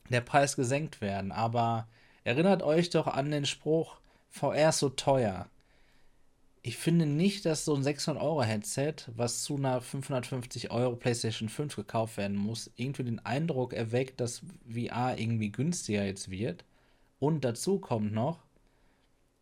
der 0.08 0.22
Preis 0.22 0.56
gesenkt 0.56 1.02
werden. 1.02 1.30
Aber 1.30 1.88
erinnert 2.24 2.62
euch 2.62 2.88
doch 2.88 3.06
an 3.06 3.30
den 3.30 3.44
Spruch, 3.44 4.00
VR 4.36 4.68
ist 4.68 4.78
so 4.78 4.88
teuer. 4.90 5.48
Ich 6.62 6.76
finde 6.76 7.06
nicht, 7.06 7.46
dass 7.46 7.64
so 7.64 7.74
ein 7.74 7.82
600-Euro-Headset, 7.82 8.94
was 9.14 9.42
zu 9.44 9.56
einer 9.56 9.80
550 9.80 10.70
Euro 10.70 10.96
PlayStation 10.96 11.48
5 11.48 11.76
gekauft 11.76 12.16
werden 12.16 12.36
muss, 12.36 12.70
irgendwie 12.76 13.04
den 13.04 13.24
Eindruck 13.24 13.72
erweckt, 13.72 14.20
dass 14.20 14.42
VR 14.68 15.16
irgendwie 15.16 15.52
günstiger 15.52 16.04
jetzt 16.04 16.30
wird. 16.30 16.64
Und 17.20 17.44
dazu 17.44 17.78
kommt 17.78 18.12
noch, 18.12 18.40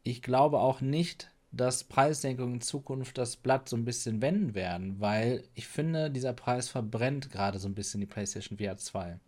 ich 0.03 0.21
glaube 0.21 0.59
auch 0.59 0.83
nicht, 0.83 1.31
dass 1.51 1.85
Preissenkungen 1.85 2.55
in 2.55 2.61
Zukunft 2.61 3.17
das 3.17 3.37
Blatt 3.37 3.69
so 3.69 3.77
ein 3.77 3.85
bisschen 3.85 4.21
wenden 4.21 4.55
werden, 4.55 5.01
weil 5.01 5.45
ich 5.55 5.67
finde, 5.67 6.11
dieser 6.11 6.33
Preis 6.33 6.69
verbrennt 6.69 7.31
gerade 7.31 7.59
so 7.59 7.69
ein 7.69 7.75
bisschen 7.75 8.01
die 8.01 8.07
PlayStation 8.07 8.59
VR 8.59 8.77
2. 8.77 9.19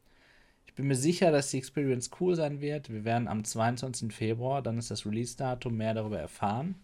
Bin 0.76 0.88
mir 0.88 0.94
sicher, 0.94 1.32
dass 1.32 1.50
die 1.50 1.58
Experience 1.58 2.10
cool 2.20 2.36
sein 2.36 2.60
wird. 2.60 2.92
Wir 2.92 3.04
werden 3.04 3.28
am 3.28 3.44
22. 3.44 4.12
Februar, 4.12 4.60
dann 4.62 4.76
ist 4.76 4.90
das 4.90 5.06
Release-Datum, 5.06 5.74
mehr 5.74 5.94
darüber 5.94 6.18
erfahren. 6.18 6.76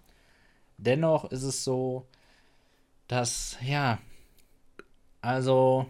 Dennoch 0.79 1.31
ist 1.31 1.43
es 1.43 1.63
so, 1.63 2.07
dass, 3.07 3.59
ja, 3.63 3.99
also 5.21 5.87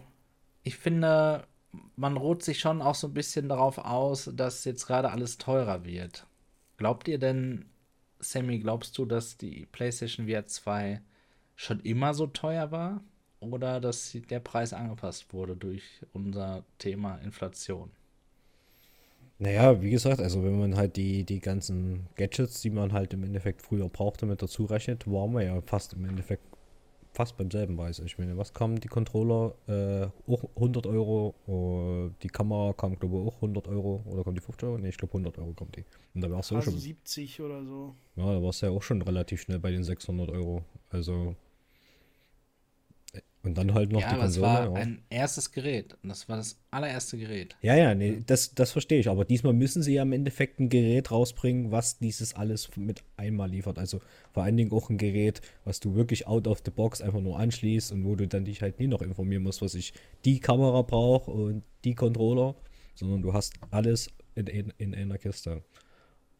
ich 0.63 0.75
finde, 0.75 1.47
man 1.95 2.17
ruht 2.17 2.43
sich 2.43 2.59
schon 2.59 2.81
auch 2.81 2.95
so 2.95 3.07
ein 3.07 3.13
bisschen 3.13 3.47
darauf 3.47 3.77
aus, 3.77 4.29
dass 4.33 4.65
jetzt 4.65 4.85
gerade 4.85 5.09
alles 5.09 5.37
teurer 5.37 5.85
wird. 5.85 6.27
Glaubt 6.75 7.07
ihr 7.07 7.19
denn, 7.19 7.65
Sammy, 8.19 8.59
glaubst 8.59 8.97
du, 8.97 9.05
dass 9.05 9.37
die 9.37 9.65
PlayStation 9.71 10.27
VR 10.27 10.45
2 10.45 11.01
schon 11.55 11.79
immer 11.79 12.13
so 12.13 12.27
teuer 12.27 12.71
war? 12.71 13.01
Oder 13.51 13.79
dass 13.79 14.15
der 14.29 14.39
Preis 14.39 14.73
angepasst 14.73 15.33
wurde 15.33 15.55
durch 15.55 15.83
unser 16.13 16.63
Thema 16.77 17.15
Inflation? 17.17 17.91
Naja, 19.39 19.81
wie 19.81 19.89
gesagt, 19.89 20.21
also 20.21 20.43
wenn 20.43 20.57
man 20.57 20.75
halt 20.75 20.95
die, 20.95 21.23
die 21.23 21.39
ganzen 21.39 22.07
Gadgets, 22.15 22.61
die 22.61 22.69
man 22.69 22.93
halt 22.93 23.13
im 23.13 23.23
Endeffekt 23.23 23.61
früher 23.61 23.89
brauchte, 23.89 24.25
mit 24.25 24.41
dazu 24.41 24.65
rechnet, 24.65 25.05
waren 25.07 25.33
wir 25.33 25.43
ja 25.43 25.61
fast 25.61 25.93
im 25.93 26.05
Endeffekt 26.05 26.43
fast 27.13 27.37
beim 27.37 27.49
selben 27.51 27.77
Preis. 27.77 27.99
Ich 27.99 28.17
meine, 28.17 28.37
was 28.37 28.53
kam 28.53 28.79
die 28.79 28.87
Controller? 28.87 29.53
Äh, 29.67 30.31
auch 30.31 30.43
100 30.55 30.87
Euro. 30.87 31.35
Uh, 31.47 32.09
die 32.21 32.27
Kamera 32.27 32.73
kam, 32.73 32.97
glaube 32.97 33.17
ich, 33.17 33.27
auch 33.27 33.35
100 33.35 33.67
Euro. 33.67 34.03
Oder 34.05 34.23
kommt 34.23 34.37
die 34.37 34.41
50 34.41 34.67
Euro? 34.67 34.77
Ne, 34.77 34.89
ich 34.89 34.97
glaube 34.97 35.13
100 35.13 35.37
Euro 35.37 35.53
kommt 35.53 35.75
die. 35.75 35.85
Und 36.15 36.21
da 36.21 36.31
warst 36.31 36.51
du 36.51 36.55
also 36.55 36.71
schon. 36.71 36.79
70 36.79 37.41
oder 37.41 37.63
so. 37.63 37.95
Ja, 38.15 38.33
da 38.33 38.41
warst 38.41 38.61
du 38.61 38.67
ja 38.67 38.71
auch 38.71 38.81
schon 38.81 39.01
relativ 39.01 39.41
schnell 39.41 39.59
bei 39.59 39.71
den 39.71 39.83
600 39.83 40.29
Euro. 40.29 40.63
Also. 40.89 41.35
Und 43.43 43.57
dann 43.57 43.73
halt 43.73 43.91
noch 43.91 43.99
ja, 43.99 44.07
die 44.07 44.13
aber 44.13 44.23
Konsole. 44.23 44.47
war 44.47 44.63
ja. 44.65 44.73
ein 44.73 45.01
erstes 45.09 45.51
Gerät. 45.51 45.97
Das 46.01 46.29
war 46.29 46.37
das 46.37 46.57
allererste 46.71 47.17
Gerät. 47.17 47.57
Ja, 47.61 47.75
ja, 47.75 47.93
nee, 47.93 48.21
das, 48.25 48.55
das 48.55 48.71
verstehe 48.71 49.01
ich. 49.01 49.09
Aber 49.09 49.25
diesmal 49.25 49.51
müssen 49.51 49.83
sie 49.83 49.95
ja 49.95 50.03
im 50.03 50.13
Endeffekt 50.13 50.61
ein 50.61 50.69
Gerät 50.69 51.11
rausbringen, 51.11 51.69
was 51.69 51.99
dieses 51.99 52.35
alles 52.35 52.69
mit 52.77 53.03
einmal 53.17 53.49
liefert. 53.49 53.77
Also 53.79 53.99
vor 54.31 54.43
allen 54.43 54.55
Dingen 54.55 54.71
auch 54.71 54.89
ein 54.89 54.97
Gerät, 54.97 55.41
was 55.65 55.81
du 55.81 55.93
wirklich 55.93 56.25
out 56.25 56.47
of 56.47 56.61
the 56.63 56.71
box 56.71 57.01
einfach 57.01 57.19
nur 57.19 57.37
anschließt 57.37 57.91
und 57.91 58.05
wo 58.05 58.15
du 58.15 58.29
dann 58.29 58.45
dich 58.45 58.61
halt 58.61 58.79
nie 58.79 58.87
noch 58.87 59.01
informieren 59.01 59.43
musst, 59.43 59.61
was 59.61 59.75
ich 59.75 59.93
die 60.23 60.39
Kamera 60.39 60.81
brauche 60.81 61.29
und 61.29 61.63
die 61.83 61.95
Controller, 61.95 62.55
sondern 62.95 63.21
du 63.21 63.33
hast 63.33 63.55
alles 63.71 64.07
in, 64.35 64.47
in, 64.47 64.71
in 64.77 64.93
einer 64.95 65.17
Kiste. 65.17 65.63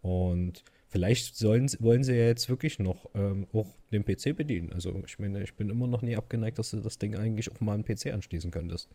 Und 0.01 0.63
vielleicht 0.93 1.35
sollen, 1.35 1.67
wollen 1.79 2.03
sie 2.03 2.13
ja 2.13 2.27
jetzt 2.27 2.49
wirklich 2.49 2.77
noch 2.77 3.09
ähm, 3.15 3.47
auch 3.51 3.65
den 3.91 4.05
PC 4.05 4.37
bedienen. 4.37 4.71
Also 4.71 5.01
ich 5.07 5.17
meine, 5.17 5.41
ich 5.43 5.55
bin 5.55 5.71
immer 5.71 5.87
noch 5.87 6.03
nie 6.03 6.15
abgeneigt, 6.15 6.59
dass 6.59 6.69
du 6.69 6.77
das 6.81 6.99
Ding 6.99 7.15
eigentlich 7.15 7.49
auf 7.51 7.59
mal 7.61 7.73
einen 7.73 7.83
PC 7.83 8.13
anschließen 8.13 8.51
könntest. 8.51 8.89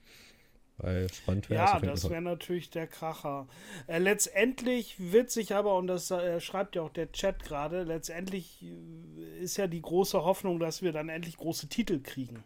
Weil 0.76 1.12
spannend 1.12 1.50
wäre 1.50 1.64
es 1.64 1.70
Ja, 1.72 1.80
das 1.80 2.08
wäre 2.08 2.22
natürlich 2.22 2.70
der 2.70 2.86
Kracher. 2.86 3.48
Äh, 3.88 3.98
letztendlich 3.98 4.94
wird 5.12 5.32
sich 5.32 5.56
aber, 5.56 5.76
und 5.76 5.88
das 5.88 6.12
äh, 6.12 6.38
schreibt 6.38 6.76
ja 6.76 6.82
auch 6.82 6.92
der 6.92 7.10
Chat 7.10 7.42
gerade, 7.42 7.82
letztendlich 7.82 8.62
äh, 8.62 9.42
ist 9.42 9.56
ja 9.56 9.66
die 9.66 9.82
große 9.82 10.22
Hoffnung, 10.22 10.60
dass 10.60 10.82
wir 10.82 10.92
dann 10.92 11.08
endlich 11.08 11.36
große 11.36 11.68
Titel 11.68 12.00
kriegen. 12.00 12.44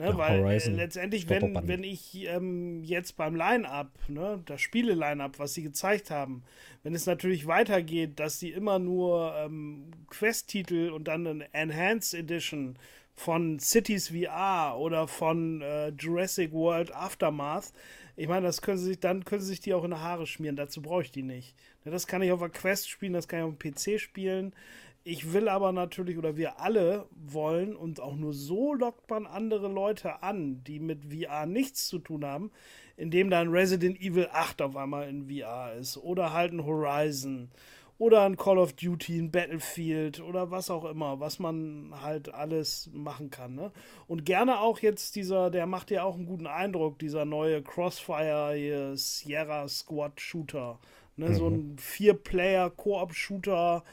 Ne, 0.00 0.16
weil 0.16 0.38
äh, 0.38 0.42
Horizon, 0.42 0.76
letztendlich, 0.76 1.28
wenn, 1.28 1.68
wenn 1.68 1.84
ich 1.84 2.26
ähm, 2.26 2.82
jetzt 2.82 3.18
beim 3.18 3.36
Line-Up, 3.36 3.90
ne, 4.08 4.42
das 4.46 4.62
Spiele-Line-Up, 4.62 5.38
was 5.38 5.52
sie 5.52 5.62
gezeigt 5.62 6.10
haben, 6.10 6.42
wenn 6.82 6.94
es 6.94 7.04
natürlich 7.04 7.46
weitergeht, 7.46 8.18
dass 8.18 8.40
sie 8.40 8.50
immer 8.50 8.78
nur 8.78 9.34
ähm, 9.36 9.90
Quest-Titel 10.08 10.88
und 10.88 11.06
dann 11.06 11.26
eine 11.26 11.52
Enhanced 11.52 12.14
Edition 12.14 12.78
von 13.14 13.58
Cities 13.58 14.08
VR 14.08 14.78
oder 14.78 15.06
von 15.06 15.60
äh, 15.60 15.88
Jurassic 15.90 16.50
World 16.52 16.94
Aftermath, 16.94 17.70
ich 18.16 18.26
meine, 18.26 18.46
das 18.46 18.62
können 18.62 18.78
sie 18.78 18.86
sich, 18.86 19.00
dann 19.00 19.26
können 19.26 19.42
sie 19.42 19.48
sich 19.48 19.60
die 19.60 19.74
auch 19.74 19.84
in 19.84 19.90
die 19.90 19.98
Haare 19.98 20.26
schmieren, 20.26 20.56
dazu 20.56 20.80
brauche 20.80 21.02
ich 21.02 21.10
die 21.12 21.22
nicht. 21.22 21.54
Ne, 21.84 21.92
Das 21.92 22.06
kann 22.06 22.22
ich 22.22 22.32
auf 22.32 22.40
der 22.40 22.48
Quest 22.48 22.88
spielen, 22.88 23.12
das 23.12 23.28
kann 23.28 23.40
ich 23.40 23.44
auf 23.44 23.58
dem 23.58 23.72
PC 23.74 24.00
spielen. 24.00 24.54
Ich 25.02 25.32
will 25.32 25.48
aber 25.48 25.72
natürlich, 25.72 26.18
oder 26.18 26.36
wir 26.36 26.60
alle 26.60 27.06
wollen, 27.12 27.74
und 27.74 28.00
auch 28.00 28.16
nur 28.16 28.34
so 28.34 28.74
lockt 28.74 29.08
man 29.08 29.26
andere 29.26 29.68
Leute 29.68 30.22
an, 30.22 30.62
die 30.64 30.78
mit 30.78 31.06
VR 31.06 31.46
nichts 31.46 31.88
zu 31.88 31.98
tun 31.98 32.24
haben, 32.24 32.50
indem 32.96 33.30
dann 33.30 33.48
Resident 33.48 33.98
Evil 33.98 34.28
8 34.30 34.60
auf 34.60 34.76
einmal 34.76 35.08
in 35.08 35.30
VR 35.30 35.72
ist. 35.72 35.96
Oder 35.96 36.34
halt 36.34 36.52
ein 36.52 36.66
Horizon. 36.66 37.50
Oder 37.96 38.24
ein 38.24 38.36
Call 38.36 38.58
of 38.58 38.74
Duty, 38.74 39.18
ein 39.18 39.30
Battlefield 39.30 40.20
oder 40.20 40.50
was 40.50 40.70
auch 40.70 40.86
immer, 40.86 41.20
was 41.20 41.38
man 41.38 41.92
halt 42.00 42.32
alles 42.32 42.88
machen 42.94 43.30
kann. 43.30 43.54
Ne? 43.54 43.72
Und 44.06 44.24
gerne 44.24 44.60
auch 44.60 44.78
jetzt 44.78 45.16
dieser, 45.16 45.50
der 45.50 45.66
macht 45.66 45.90
ja 45.90 46.04
auch 46.04 46.14
einen 46.14 46.24
guten 46.24 46.46
Eindruck, 46.46 46.98
dieser 46.98 47.26
neue 47.26 47.62
Crossfire 47.62 48.54
hier, 48.54 48.96
Sierra 48.96 49.68
Squad 49.68 50.18
Shooter. 50.18 50.78
Ne? 51.16 51.34
So 51.34 51.48
ein 51.48 51.76
Vier-Player-Koop-Shooter 51.78 53.84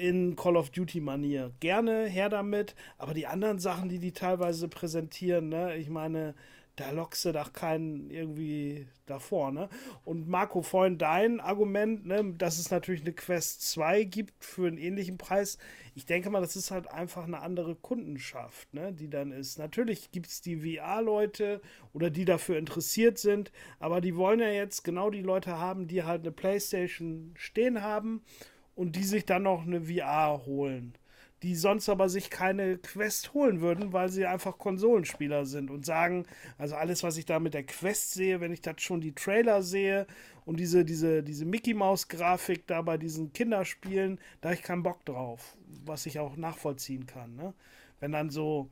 in 0.00 0.34
Call 0.34 0.56
of 0.56 0.70
Duty-Manier. 0.70 1.52
Gerne 1.60 2.06
her 2.06 2.30
damit, 2.30 2.74
aber 2.96 3.12
die 3.14 3.26
anderen 3.26 3.58
Sachen, 3.58 3.88
die 3.88 3.98
die 3.98 4.12
teilweise 4.12 4.68
präsentieren, 4.68 5.50
ne, 5.50 5.76
ich 5.76 5.90
meine, 5.90 6.34
da 6.76 6.90
lockst 6.92 7.26
du 7.26 7.32
doch 7.32 7.52
keinen 7.52 8.08
irgendwie 8.10 8.86
davor, 9.04 9.52
ne? 9.52 9.68
Und 10.04 10.28
Marco, 10.28 10.62
vorhin 10.62 10.96
dein 10.96 11.40
Argument, 11.40 12.06
ne, 12.06 12.32
dass 12.38 12.58
es 12.58 12.70
natürlich 12.70 13.02
eine 13.02 13.12
Quest 13.12 13.68
2 13.70 14.04
gibt 14.04 14.42
für 14.42 14.66
einen 14.66 14.78
ähnlichen 14.78 15.18
Preis. 15.18 15.58
Ich 15.94 16.06
denke 16.06 16.30
mal, 16.30 16.40
das 16.40 16.56
ist 16.56 16.70
halt 16.70 16.90
einfach 16.90 17.24
eine 17.24 17.40
andere 17.40 17.74
Kundenschaft, 17.74 18.72
ne, 18.72 18.94
die 18.94 19.10
dann 19.10 19.32
ist. 19.32 19.58
Natürlich 19.58 20.10
gibt 20.12 20.28
es 20.28 20.40
die 20.40 20.56
VR-Leute 20.56 21.60
oder 21.92 22.08
die 22.08 22.24
dafür 22.24 22.56
interessiert 22.56 23.18
sind, 23.18 23.52
aber 23.78 24.00
die 24.00 24.16
wollen 24.16 24.40
ja 24.40 24.48
jetzt 24.48 24.82
genau 24.82 25.10
die 25.10 25.20
Leute 25.20 25.58
haben, 25.58 25.86
die 25.86 26.04
halt 26.04 26.22
eine 26.22 26.32
Playstation 26.32 27.34
stehen 27.36 27.82
haben 27.82 28.22
und 28.80 28.96
die 28.96 29.04
sich 29.04 29.26
dann 29.26 29.42
noch 29.42 29.66
eine 29.66 29.82
VR 29.82 30.46
holen. 30.46 30.94
Die 31.42 31.54
sonst 31.54 31.90
aber 31.90 32.08
sich 32.08 32.30
keine 32.30 32.78
Quest 32.78 33.34
holen 33.34 33.60
würden, 33.60 33.92
weil 33.92 34.08
sie 34.08 34.24
einfach 34.24 34.56
Konsolenspieler 34.56 35.44
sind 35.44 35.70
und 35.70 35.84
sagen, 35.84 36.24
also 36.56 36.76
alles, 36.76 37.02
was 37.02 37.18
ich 37.18 37.26
da 37.26 37.40
mit 37.40 37.52
der 37.52 37.64
Quest 37.64 38.12
sehe, 38.14 38.40
wenn 38.40 38.52
ich 38.54 38.62
das 38.62 38.80
schon 38.80 39.02
die 39.02 39.14
Trailer 39.14 39.62
sehe 39.62 40.06
und 40.46 40.58
diese, 40.58 40.86
diese, 40.86 41.22
diese 41.22 41.44
Mickey 41.44 41.74
Maus-Grafik 41.74 42.66
da 42.66 42.80
bei 42.80 42.96
diesen 42.96 43.34
Kinderspielen, 43.34 44.18
da 44.40 44.48
habe 44.48 44.56
ich 44.56 44.62
keinen 44.62 44.82
Bock 44.82 45.04
drauf, 45.04 45.58
was 45.84 46.06
ich 46.06 46.18
auch 46.18 46.36
nachvollziehen 46.36 47.06
kann. 47.06 47.36
Ne? 47.36 47.52
Wenn 48.00 48.12
dann 48.12 48.30
so 48.30 48.70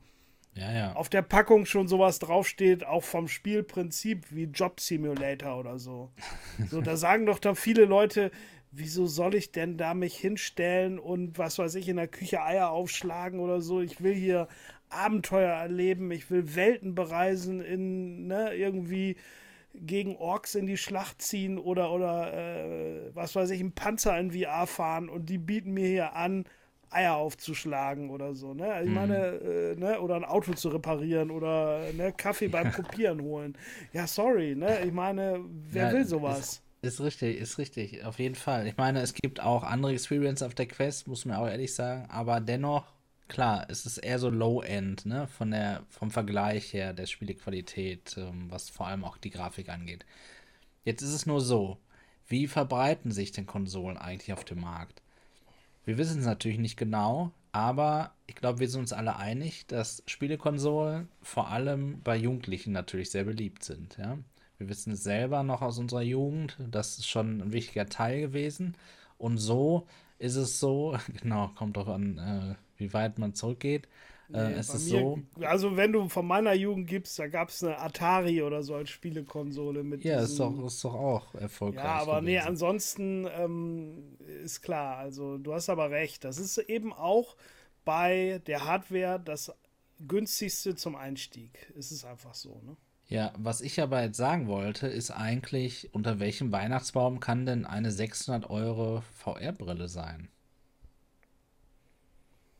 Ja, 0.55 0.71
ja. 0.71 0.93
auf 0.93 1.09
der 1.09 1.21
Packung 1.21 1.65
schon 1.65 1.87
sowas 1.87 2.19
draufsteht, 2.19 2.83
auch 2.85 3.03
vom 3.03 3.27
Spielprinzip 3.27 4.27
wie 4.31 4.45
Job 4.45 4.79
Simulator 4.79 5.59
oder 5.59 5.77
so. 5.79 6.11
So, 6.69 6.81
da 6.81 6.97
sagen 6.97 7.25
doch 7.25 7.39
dann 7.39 7.55
viele 7.55 7.85
Leute, 7.85 8.31
wieso 8.71 9.07
soll 9.07 9.35
ich 9.35 9.51
denn 9.51 9.77
da 9.77 9.93
mich 9.93 10.15
hinstellen 10.17 10.99
und 10.99 11.37
was 11.37 11.57
weiß 11.59 11.75
ich, 11.75 11.89
in 11.89 11.97
der 11.97 12.07
Küche 12.07 12.41
Eier 12.43 12.69
aufschlagen 12.71 13.39
oder 13.39 13.61
so? 13.61 13.81
Ich 13.81 14.01
will 14.03 14.13
hier 14.13 14.47
Abenteuer 14.89 15.51
erleben, 15.53 16.11
ich 16.11 16.29
will 16.31 16.55
Welten 16.55 16.95
bereisen, 16.95 17.61
in, 17.61 18.27
ne, 18.27 18.53
irgendwie 18.55 19.17
gegen 19.75 20.15
Orks 20.17 20.55
in 20.55 20.65
die 20.65 20.77
Schlacht 20.77 21.21
ziehen 21.21 21.57
oder, 21.59 21.91
oder 21.91 22.33
äh, 22.33 23.15
was 23.15 23.35
weiß 23.35 23.51
ich, 23.51 23.59
einen 23.59 23.73
Panzer 23.73 24.17
in 24.19 24.31
VR 24.31 24.67
fahren 24.67 25.09
und 25.09 25.29
die 25.29 25.37
bieten 25.37 25.73
mir 25.73 25.87
hier 25.87 26.15
an, 26.15 26.45
Eier 26.91 27.15
aufzuschlagen 27.17 28.09
oder 28.09 28.33
so, 28.33 28.55
ne? 28.55 28.83
Ich 28.83 28.89
meine, 28.89 29.13
äh, 29.15 29.75
ne, 29.75 30.01
oder 30.01 30.15
ein 30.15 30.25
Auto 30.25 30.53
zu 30.53 30.69
reparieren 30.69 31.29
oder 31.29 31.93
ne, 31.93 32.11
Kaffee 32.13 32.47
beim 32.47 32.71
Kopieren 32.71 33.21
holen. 33.21 33.55
Ja, 33.93 34.07
sorry, 34.07 34.55
ne? 34.55 34.81
Ich 34.81 34.91
meine, 34.91 35.39
wer 35.71 35.91
Ja, 35.91 35.91
will 35.91 36.05
sowas? 36.05 36.63
Ist 36.81 37.01
richtig, 37.01 37.37
ist 37.39 37.57
richtig, 37.57 38.05
auf 38.05 38.19
jeden 38.19 38.35
Fall. 38.35 38.65
Ich 38.67 38.77
meine, 38.77 39.01
es 39.01 39.13
gibt 39.13 39.41
auch 39.41 39.63
andere 39.63 39.91
Experience 39.93 40.41
auf 40.41 40.55
der 40.55 40.67
Quest, 40.67 41.07
muss 41.07 41.25
man 41.25 41.35
auch 41.37 41.47
ehrlich 41.47 41.73
sagen, 41.73 42.09
aber 42.09 42.39
dennoch, 42.39 42.85
klar, 43.27 43.65
es 43.69 43.85
ist 43.85 43.97
eher 43.97 44.17
so 44.17 44.29
Low-End, 44.29 45.05
ne, 45.05 45.27
von 45.27 45.51
der, 45.51 45.83
vom 45.89 46.09
Vergleich 46.09 46.71
her 46.73 46.93
der 46.93 47.05
Spielequalität, 47.05 48.15
ähm, 48.17 48.49
was 48.49 48.69
vor 48.69 48.87
allem 48.87 49.03
auch 49.03 49.17
die 49.17 49.29
Grafik 49.29 49.67
angeht. 49.69 50.05
Jetzt 50.85 51.01
ist 51.01 51.13
es 51.13 51.25
nur 51.25 51.41
so, 51.41 51.77
wie 52.27 52.47
verbreiten 52.47 53.11
sich 53.11 53.31
denn 53.33 53.45
Konsolen 53.45 53.97
eigentlich 53.97 54.31
auf 54.33 54.45
dem 54.45 54.61
Markt? 54.61 55.01
Wir 55.85 55.97
wissen 55.97 56.19
es 56.19 56.25
natürlich 56.25 56.59
nicht 56.59 56.77
genau, 56.77 57.33
aber 57.51 58.13
ich 58.27 58.35
glaube, 58.35 58.59
wir 58.59 58.69
sind 58.69 58.81
uns 58.81 58.93
alle 58.93 59.17
einig, 59.17 59.67
dass 59.67 60.03
Spielekonsolen 60.07 61.09
vor 61.21 61.49
allem 61.49 62.01
bei 62.03 62.15
Jugendlichen 62.15 62.71
natürlich 62.71 63.09
sehr 63.11 63.25
beliebt 63.25 63.63
sind, 63.65 63.97
ja. 63.97 64.17
Wir 64.59 64.69
wissen 64.69 64.93
es 64.93 65.03
selber 65.03 65.41
noch 65.43 65.61
aus 65.63 65.79
unserer 65.79 66.01
Jugend, 66.03 66.57
das 66.69 66.99
ist 66.99 67.07
schon 67.07 67.41
ein 67.41 67.53
wichtiger 67.53 67.87
Teil 67.87 68.21
gewesen. 68.21 68.75
Und 69.17 69.37
so 69.37 69.87
ist 70.19 70.35
es 70.35 70.59
so, 70.59 70.95
genau, 71.21 71.47
kommt 71.55 71.77
doch 71.77 71.87
an, 71.87 72.17
äh, 72.19 72.55
wie 72.77 72.93
weit 72.93 73.17
man 73.17 73.33
zurückgeht. 73.33 73.85
Äh, 74.31 74.49
Nee, 74.49 74.53
es 74.59 74.71
ist 74.75 74.91
mir- 74.91 74.99
so, 74.99 75.19
Also, 75.43 75.75
wenn 75.75 75.91
du 75.91 76.07
von 76.07 76.27
meiner 76.27 76.53
Jugend 76.53 76.87
gibst, 76.87 77.17
da 77.17 77.27
gab 77.27 77.49
es 77.49 77.63
eine 77.63 77.79
Atari 77.79 78.43
oder 78.43 78.61
so 78.61 78.75
als 78.75 78.91
Spielekonsole 78.91 79.81
mit 79.83 80.03
ja, 80.03 80.19
ist 80.19 80.31
diesen- 80.33 80.57
doch, 80.57 80.65
ist 80.67 80.83
doch 80.83 80.93
auch 80.93 81.33
erfolgreich. 81.33 81.83
Ja, 81.83 81.95
aber 82.01 82.21
nee, 82.21 82.33
gewesen. 82.33 82.47
ansonsten 82.47 83.27
ähm, 83.33 84.17
ist 84.43 84.61
klar, 84.61 84.97
also 84.97 85.37
du 85.39 85.53
hast 85.53 85.69
aber 85.69 85.89
recht. 85.89 86.23
Das 86.25 86.37
ist 86.37 86.57
eben 86.59 86.93
auch 86.93 87.37
bei 87.85 88.39
der 88.45 88.65
Hardware 88.65 89.19
das 89.23 89.51
günstigste 90.07 90.75
zum 90.75 90.95
Einstieg. 90.95 91.73
Es 91.77 91.91
ist 91.91 92.05
einfach 92.05 92.35
so, 92.35 92.61
ne? 92.63 92.75
Ja, 93.09 93.33
was 93.37 93.61
ich 93.61 93.81
aber 93.81 94.03
jetzt 94.03 94.17
sagen 94.17 94.47
wollte, 94.47 94.87
ist 94.87 95.09
eigentlich, 95.09 95.89
unter 95.93 96.19
welchem 96.19 96.51
Weihnachtsbaum 96.51 97.19
kann 97.19 97.45
denn 97.47 97.65
eine 97.65 97.91
600 97.91 98.49
Euro 98.51 99.01
VR-Brille 99.17 99.87
sein? 99.87 100.29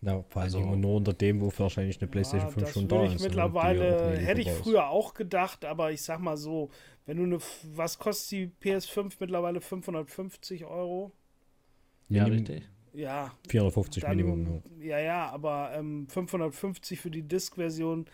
Ja, 0.02 0.24
vor 0.30 0.42
Also- 0.42 0.60
Dingen 0.60 0.80
nur 0.80 0.96
unter 0.96 1.14
dem, 1.14 1.40
wo 1.42 1.52
wahrscheinlich 1.58 2.02
eine 2.02 2.10
PlayStation 2.10 2.48
Ja, 2.48 2.54
5 2.54 2.66
das 2.66 2.74
schon 2.74 2.88
da 2.88 3.04
ich 3.04 3.16
ist. 3.16 3.22
mittlerweile, 3.24 4.18
hätte 4.18 4.42
ich 4.42 4.50
früher 4.50 4.88
auch 4.90 5.14
gedacht, 5.14 5.66
aber 5.66 5.92
ich 5.92 6.02
sag 6.02 6.20
mal 6.20 6.38
so, 6.38 6.72
wenn 7.06 7.18
du 7.18 7.24
eine, 7.24 7.38
was 7.76 8.00
kostet 8.00 8.32
die 8.32 8.48
PS5 8.60 9.18
mittlerweile? 9.20 9.62
550 9.62 10.66
Euro? 10.66 11.12
Ja, 12.08 12.24
Minim- 12.24 12.40
richtig. 12.40 12.70
Ja, 12.94 13.32
450 13.50 14.02
dann, 14.02 14.16
Minimum. 14.18 14.64
Ja. 14.80 14.98
ja, 14.98 15.00
ja, 15.00 15.30
aber 15.30 15.74
ähm, 15.76 16.08
550 16.08 17.00
für 17.00 17.12
die 17.12 17.22
Disk-Version, 17.22 18.06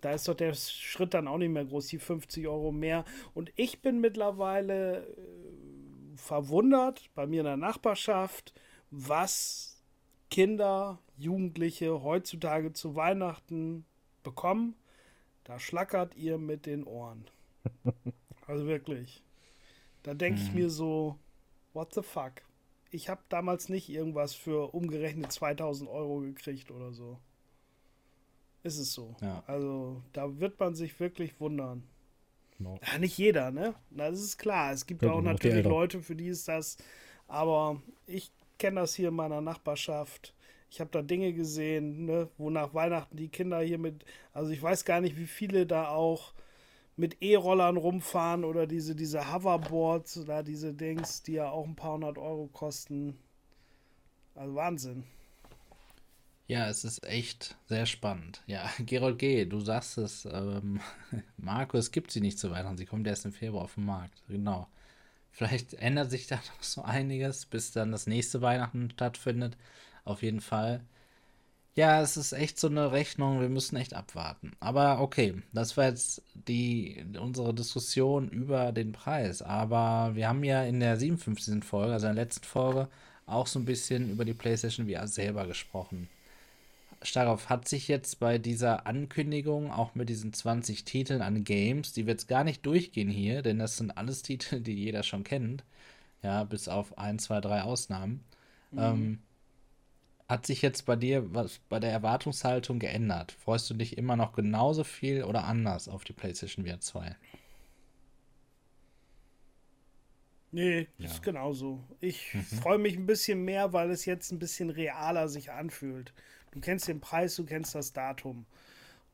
da 0.00 0.12
ist 0.12 0.28
doch 0.28 0.34
der 0.34 0.54
Schritt 0.54 1.14
dann 1.14 1.28
auch 1.28 1.38
nicht 1.38 1.50
mehr 1.50 1.64
groß, 1.64 1.86
die 1.88 1.98
50 1.98 2.46
Euro 2.48 2.72
mehr. 2.72 3.04
Und 3.34 3.52
ich 3.56 3.82
bin 3.82 4.00
mittlerweile 4.00 5.06
äh, 5.06 6.16
verwundert 6.16 7.10
bei 7.14 7.26
mir 7.26 7.40
in 7.40 7.46
der 7.46 7.56
Nachbarschaft, 7.56 8.54
was 8.90 9.82
Kinder, 10.30 10.98
Jugendliche 11.16 12.02
heutzutage 12.02 12.72
zu 12.72 12.94
Weihnachten 12.94 13.84
bekommen. 14.22 14.74
Da 15.44 15.58
schlackert 15.58 16.16
ihr 16.16 16.38
mit 16.38 16.66
den 16.66 16.84
Ohren. 16.84 17.26
Also 18.46 18.66
wirklich. 18.66 19.22
Da 20.02 20.12
denke 20.12 20.40
ich 20.40 20.52
mir 20.52 20.70
so, 20.70 21.16
what 21.72 21.94
the 21.94 22.02
fuck? 22.02 22.32
Ich 22.90 23.08
habe 23.08 23.20
damals 23.28 23.68
nicht 23.68 23.88
irgendwas 23.88 24.34
für 24.34 24.74
umgerechnet 24.74 25.30
2000 25.30 25.88
Euro 25.88 26.18
gekriegt 26.18 26.72
oder 26.72 26.92
so. 26.92 27.20
Ist 28.62 28.78
es 28.78 28.92
so. 28.92 29.16
Ja. 29.20 29.42
Also 29.46 30.02
da 30.12 30.38
wird 30.38 30.58
man 30.60 30.74
sich 30.74 30.98
wirklich 31.00 31.40
wundern. 31.40 31.82
Ja. 32.58 32.74
Ja, 32.92 32.98
nicht 32.98 33.16
jeder, 33.16 33.50
ne? 33.50 33.74
Das 33.90 34.20
ist 34.20 34.36
klar. 34.36 34.72
Es 34.72 34.86
gibt 34.86 35.02
Ja, 35.02 35.12
auch 35.12 35.22
natürlich. 35.22 35.64
Leute, 35.64 36.02
für 36.02 36.14
die 36.14 36.28
ist 36.28 36.46
das. 36.46 36.76
Aber 37.26 37.80
ich 38.06 38.30
kenne 38.58 38.80
das 38.80 38.94
hier 38.94 39.08
in 39.08 39.14
meiner 39.14 39.40
Nachbarschaft. 39.40 40.34
Ich 40.70 40.80
habe 40.80 40.90
da 40.90 41.02
Dinge 41.02 41.32
gesehen, 41.32 42.04
ne, 42.04 42.28
wo 42.38 42.50
nach 42.50 42.74
Weihnachten 42.74 43.16
die 43.16 43.28
Kinder 43.28 43.60
hier 43.60 43.78
mit, 43.78 44.04
also 44.32 44.50
ich 44.52 44.62
weiß 44.62 44.84
gar 44.84 45.00
nicht, 45.00 45.16
wie 45.16 45.26
viele 45.26 45.66
da 45.66 45.88
auch 45.88 46.32
mit 46.96 47.22
E-Rollern 47.22 47.76
rumfahren 47.76 48.44
oder 48.44 48.66
diese, 48.66 48.94
diese 48.94 49.32
Hoverboards 49.32 50.18
oder 50.18 50.42
diese 50.42 50.74
Dings, 50.74 51.22
die 51.22 51.32
ja 51.32 51.50
auch 51.50 51.66
ein 51.66 51.74
paar 51.74 51.94
hundert 51.94 52.18
Euro 52.18 52.48
kosten. 52.52 53.18
Also 54.34 54.54
Wahnsinn. 54.54 55.04
Ja, 56.50 56.68
es 56.68 56.82
ist 56.84 57.04
echt 57.04 57.54
sehr 57.68 57.86
spannend. 57.86 58.42
Ja, 58.48 58.68
Gerold 58.80 59.20
G., 59.20 59.44
du 59.44 59.60
sagst 59.60 59.98
es, 59.98 60.24
ähm, 60.24 60.80
Marco, 61.36 61.78
es 61.78 61.92
gibt 61.92 62.10
sie 62.10 62.20
nicht 62.20 62.40
zu 62.40 62.50
Weihnachten. 62.50 62.76
Sie 62.76 62.86
kommt 62.86 63.06
erst 63.06 63.24
im 63.24 63.32
Februar 63.32 63.62
auf 63.62 63.74
den 63.76 63.84
Markt. 63.84 64.20
Genau. 64.28 64.66
Vielleicht 65.30 65.74
ändert 65.74 66.10
sich 66.10 66.26
da 66.26 66.36
noch 66.56 66.62
so 66.62 66.82
einiges, 66.82 67.46
bis 67.46 67.70
dann 67.70 67.92
das 67.92 68.08
nächste 68.08 68.42
Weihnachten 68.42 68.90
stattfindet. 68.90 69.56
Auf 70.04 70.22
jeden 70.24 70.40
Fall. 70.40 70.80
Ja, 71.76 72.02
es 72.02 72.16
ist 72.16 72.32
echt 72.32 72.58
so 72.58 72.66
eine 72.68 72.90
Rechnung, 72.90 73.40
wir 73.40 73.48
müssen 73.48 73.76
echt 73.76 73.94
abwarten. 73.94 74.52
Aber 74.58 75.00
okay, 75.02 75.42
das 75.52 75.76
war 75.76 75.84
jetzt 75.86 76.22
die, 76.34 77.04
unsere 77.20 77.54
Diskussion 77.54 78.28
über 78.28 78.72
den 78.72 78.90
Preis. 78.92 79.40
Aber 79.42 80.16
wir 80.16 80.28
haben 80.28 80.42
ja 80.42 80.64
in 80.64 80.80
der 80.80 80.96
57. 80.96 81.64
Folge, 81.64 81.92
also 81.92 82.08
in 82.08 82.16
der 82.16 82.24
letzten 82.24 82.44
Folge, 82.44 82.88
auch 83.26 83.46
so 83.46 83.60
ein 83.60 83.64
bisschen 83.66 84.10
über 84.10 84.24
die 84.24 84.34
PlayStation 84.34 84.88
VR 84.88 85.06
selber 85.06 85.46
gesprochen. 85.46 86.08
Starov 87.02 87.48
hat 87.48 87.66
sich 87.68 87.88
jetzt 87.88 88.20
bei 88.20 88.38
dieser 88.38 88.86
Ankündigung, 88.86 89.70
auch 89.72 89.94
mit 89.94 90.08
diesen 90.08 90.32
20 90.32 90.84
Titeln 90.84 91.22
an 91.22 91.44
Games, 91.44 91.92
die 91.92 92.06
wir 92.06 92.12
jetzt 92.12 92.28
gar 92.28 92.44
nicht 92.44 92.64
durchgehen 92.66 93.08
hier, 93.08 93.42
denn 93.42 93.58
das 93.58 93.76
sind 93.76 93.90
alles 93.92 94.22
Titel, 94.24 94.60
die 94.60 94.74
jeder 94.74 95.02
schon 95.02 95.24
kennt, 95.24 95.64
ja, 96.22 96.44
bis 96.44 96.68
auf 96.68 96.98
ein, 96.98 97.18
zwei, 97.18 97.40
drei 97.40 97.62
Ausnahmen, 97.62 98.24
ähm, 98.76 99.20
hat 100.28 100.46
sich 100.46 100.62
jetzt 100.62 100.86
bei 100.86 100.96
dir 100.96 101.34
was 101.34 101.58
bei 101.68 101.80
der 101.80 101.90
Erwartungshaltung 101.90 102.78
geändert? 102.78 103.32
Freust 103.32 103.68
du 103.70 103.74
dich 103.74 103.98
immer 103.98 104.16
noch 104.16 104.32
genauso 104.32 104.84
viel 104.84 105.24
oder 105.24 105.44
anders 105.44 105.88
auf 105.88 106.04
die 106.04 106.12
PlayStation 106.12 106.64
VR 106.66 106.80
2? 106.80 107.16
Nee, 110.52 110.88
Ja. 110.98 111.06
ist 111.06 111.22
genauso. 111.22 111.84
Ich 112.00 112.32
freue 112.60 112.78
mich 112.78 112.96
ein 112.96 113.06
bisschen 113.06 113.44
mehr, 113.44 113.72
weil 113.72 113.90
es 113.90 114.04
jetzt 114.04 114.32
ein 114.32 114.38
bisschen 114.38 114.70
realer 114.70 115.28
sich 115.28 115.52
anfühlt. 115.52 116.12
Du 116.52 116.60
kennst 116.60 116.88
den 116.88 117.00
Preis, 117.00 117.36
du 117.36 117.44
kennst 117.44 117.74
das 117.74 117.92
Datum. 117.92 118.46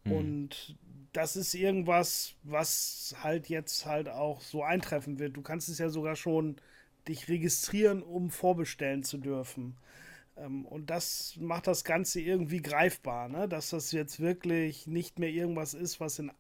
Und 0.05 0.77
das 1.13 1.37
ist 1.37 1.55
irgendwas, 1.55 2.35
was 2.45 3.15
halt 3.23 3.49
jetzt 3.49 3.87
halt 3.87 4.09
auch 4.09 4.41
so 4.41 4.63
eintreffen 4.63 5.19
wird. 5.19 5.37
Du 5.37 5.43
kannst 5.43 5.69
es 5.69 5.79
ja 5.79 5.89
sogar 5.91 6.17
schon 6.17 6.57
dich 7.09 7.29
registrieren, 7.29 8.03
um 8.03 8.31
vorbestellen 8.31 9.03
zu 9.05 9.19
dürfen. 9.19 9.77
Ähm, 10.37 10.67
Und 10.67 10.91
das 10.91 11.37
macht 11.41 11.67
das 11.69 11.85
Ganze 11.85 12.21
irgendwie 12.21 12.63
greifbar, 12.63 13.29
ne? 13.29 13.49
dass 13.49 13.71
das 13.71 13.93
jetzt 13.93 14.21
wirklich 14.21 14.87
nicht 14.87 15.19
mehr 15.19 15.31
irgendwas 15.31 15.75
ist, 15.75 16.01
was 16.01 16.19
in 16.21 16.33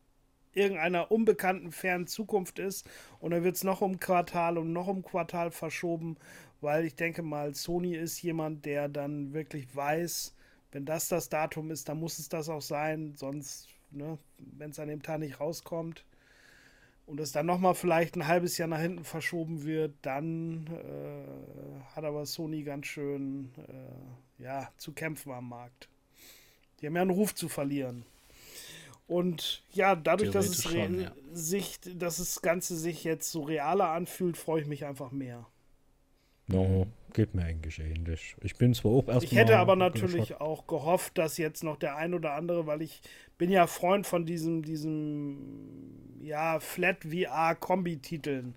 irgendeiner 0.55 1.11
unbekannten 1.12 1.72
fernen 1.72 2.07
Zukunft 2.07 2.59
ist 2.59 2.88
und 3.20 3.32
dann 3.32 3.44
wird 3.44 3.57
es 3.57 3.64
noch 3.64 3.82
um 3.82 4.01
Quartal 4.01 4.59
und 4.59 4.72
noch 4.72 4.88
um 4.88 5.03
Quartal 5.05 5.51
verschoben, 5.51 6.16
weil 6.61 6.84
ich 6.86 6.97
denke 6.97 7.22
mal, 7.22 7.55
Sony 7.55 7.94
ist 7.97 8.22
jemand, 8.22 8.66
der 8.66 8.88
dann 8.88 9.34
wirklich 9.34 9.74
weiß, 9.76 10.36
wenn 10.77 10.85
das 10.85 11.09
das 11.09 11.31
Datum 11.31 11.70
ist, 11.70 11.89
dann 11.89 11.99
muss 11.99 12.18
es 12.18 12.29
das 12.29 12.51
auch 12.51 12.61
sein, 12.61 13.14
sonst, 13.16 13.66
ne, 13.91 14.18
wenn 14.37 14.72
es 14.72 14.79
an 14.79 14.89
dem 14.89 15.03
Tag 15.03 15.20
nicht 15.20 15.41
rauskommt 15.41 16.05
und 17.07 17.18
es 17.18 17.33
dann 17.33 17.47
nochmal 17.47 17.74
vielleicht 17.74 18.14
ein 18.14 18.27
halbes 18.27 18.59
Jahr 18.59 18.68
nach 18.68 18.81
hinten 18.81 19.03
verschoben 19.03 19.64
wird, 19.64 19.95
dann 20.03 20.66
äh, 20.66 21.95
hat 21.95 22.05
aber 22.05 22.27
Sony 22.27 22.62
ganz 22.62 22.89
schön 22.89 23.53
äh, 23.57 24.43
ja, 24.43 24.70
zu 24.77 24.93
kämpfen 24.93 25.33
am 25.33 25.49
Markt. 25.49 25.89
Die 26.79 26.87
haben 26.87 26.97
ja 26.97 27.01
einen 27.01 27.11
Ruf 27.11 27.35
zu 27.35 27.49
verlieren. 27.49 28.05
Und 29.09 29.62
ja, 29.72 29.97
dadurch, 29.97 30.31
dass 30.31 30.47
es, 30.47 30.62
schon, 30.62 31.01
ja. 31.01 31.12
sich, 31.33 31.79
dass 31.95 32.18
das 32.18 32.43
Ganze 32.43 32.77
sich 32.77 33.03
jetzt 33.03 33.33
so 33.33 33.45
realer 33.45 33.89
anfühlt, 33.93 34.37
freue 34.37 34.61
ich 34.61 34.66
mich 34.66 34.85
einfach 34.85 35.11
mehr. 35.11 35.47
No, 36.49 36.87
geht 37.16 37.34
mir 37.34 37.44
eigentlich 37.44 37.80
ähnlich. 37.80 38.36
Ich 38.42 38.56
bin 38.56 38.74
zwar 38.74 38.92
auch 38.92 39.08
erstmal. 39.08 39.24
Ich 39.24 39.34
hätte 39.34 39.56
aber 39.58 39.74
natürlich 39.74 40.38
auch 40.38 40.66
gehofft, 40.66 41.16
dass 41.16 41.38
jetzt 41.38 41.64
noch 41.64 41.78
der 41.78 41.96
ein 41.96 42.12
oder 42.12 42.34
andere, 42.34 42.66
weil 42.66 42.82
ich 42.82 43.00
bin 43.38 43.50
ja 43.50 43.66
Freund 43.66 44.06
von 44.06 44.26
diesem, 44.26 44.62
diesem, 44.62 46.20
ja, 46.20 46.60
Flat 46.60 47.04
VR-Kombi-Titeln. 47.04 48.54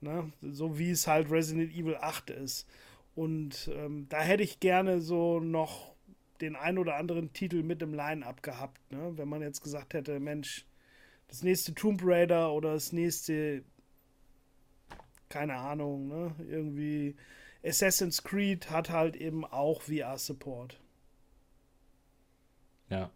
Ne? 0.00 0.32
So 0.42 0.78
wie 0.78 0.90
es 0.92 1.08
halt 1.08 1.30
Resident 1.30 1.72
Evil 1.72 1.96
8 1.96 2.30
ist. 2.30 2.68
Und 3.16 3.68
ähm, 3.74 4.06
da 4.08 4.20
hätte 4.20 4.44
ich 4.44 4.60
gerne 4.60 5.00
so 5.00 5.40
noch 5.40 5.92
den 6.40 6.54
ein 6.54 6.78
oder 6.78 6.94
anderen 6.96 7.32
Titel 7.32 7.64
mit 7.64 7.82
im 7.82 7.94
Line-Up 7.94 8.44
gehabt. 8.44 8.80
Ne? 8.92 9.12
Wenn 9.16 9.28
man 9.28 9.42
jetzt 9.42 9.60
gesagt 9.60 9.94
hätte, 9.94 10.20
Mensch, 10.20 10.66
das 11.26 11.42
nächste 11.42 11.74
Tomb 11.74 12.00
Raider 12.04 12.52
oder 12.52 12.74
das 12.74 12.92
nächste, 12.92 13.64
keine 15.28 15.56
Ahnung, 15.56 16.06
ne? 16.06 16.34
irgendwie 16.48 17.16
Assassin's 17.64 18.22
Creed 18.22 18.70
hat 18.70 18.90
halt 18.90 19.16
eben 19.16 19.44
auch 19.44 19.82
VR-Support. 19.82 20.80
Ja. 22.90 23.10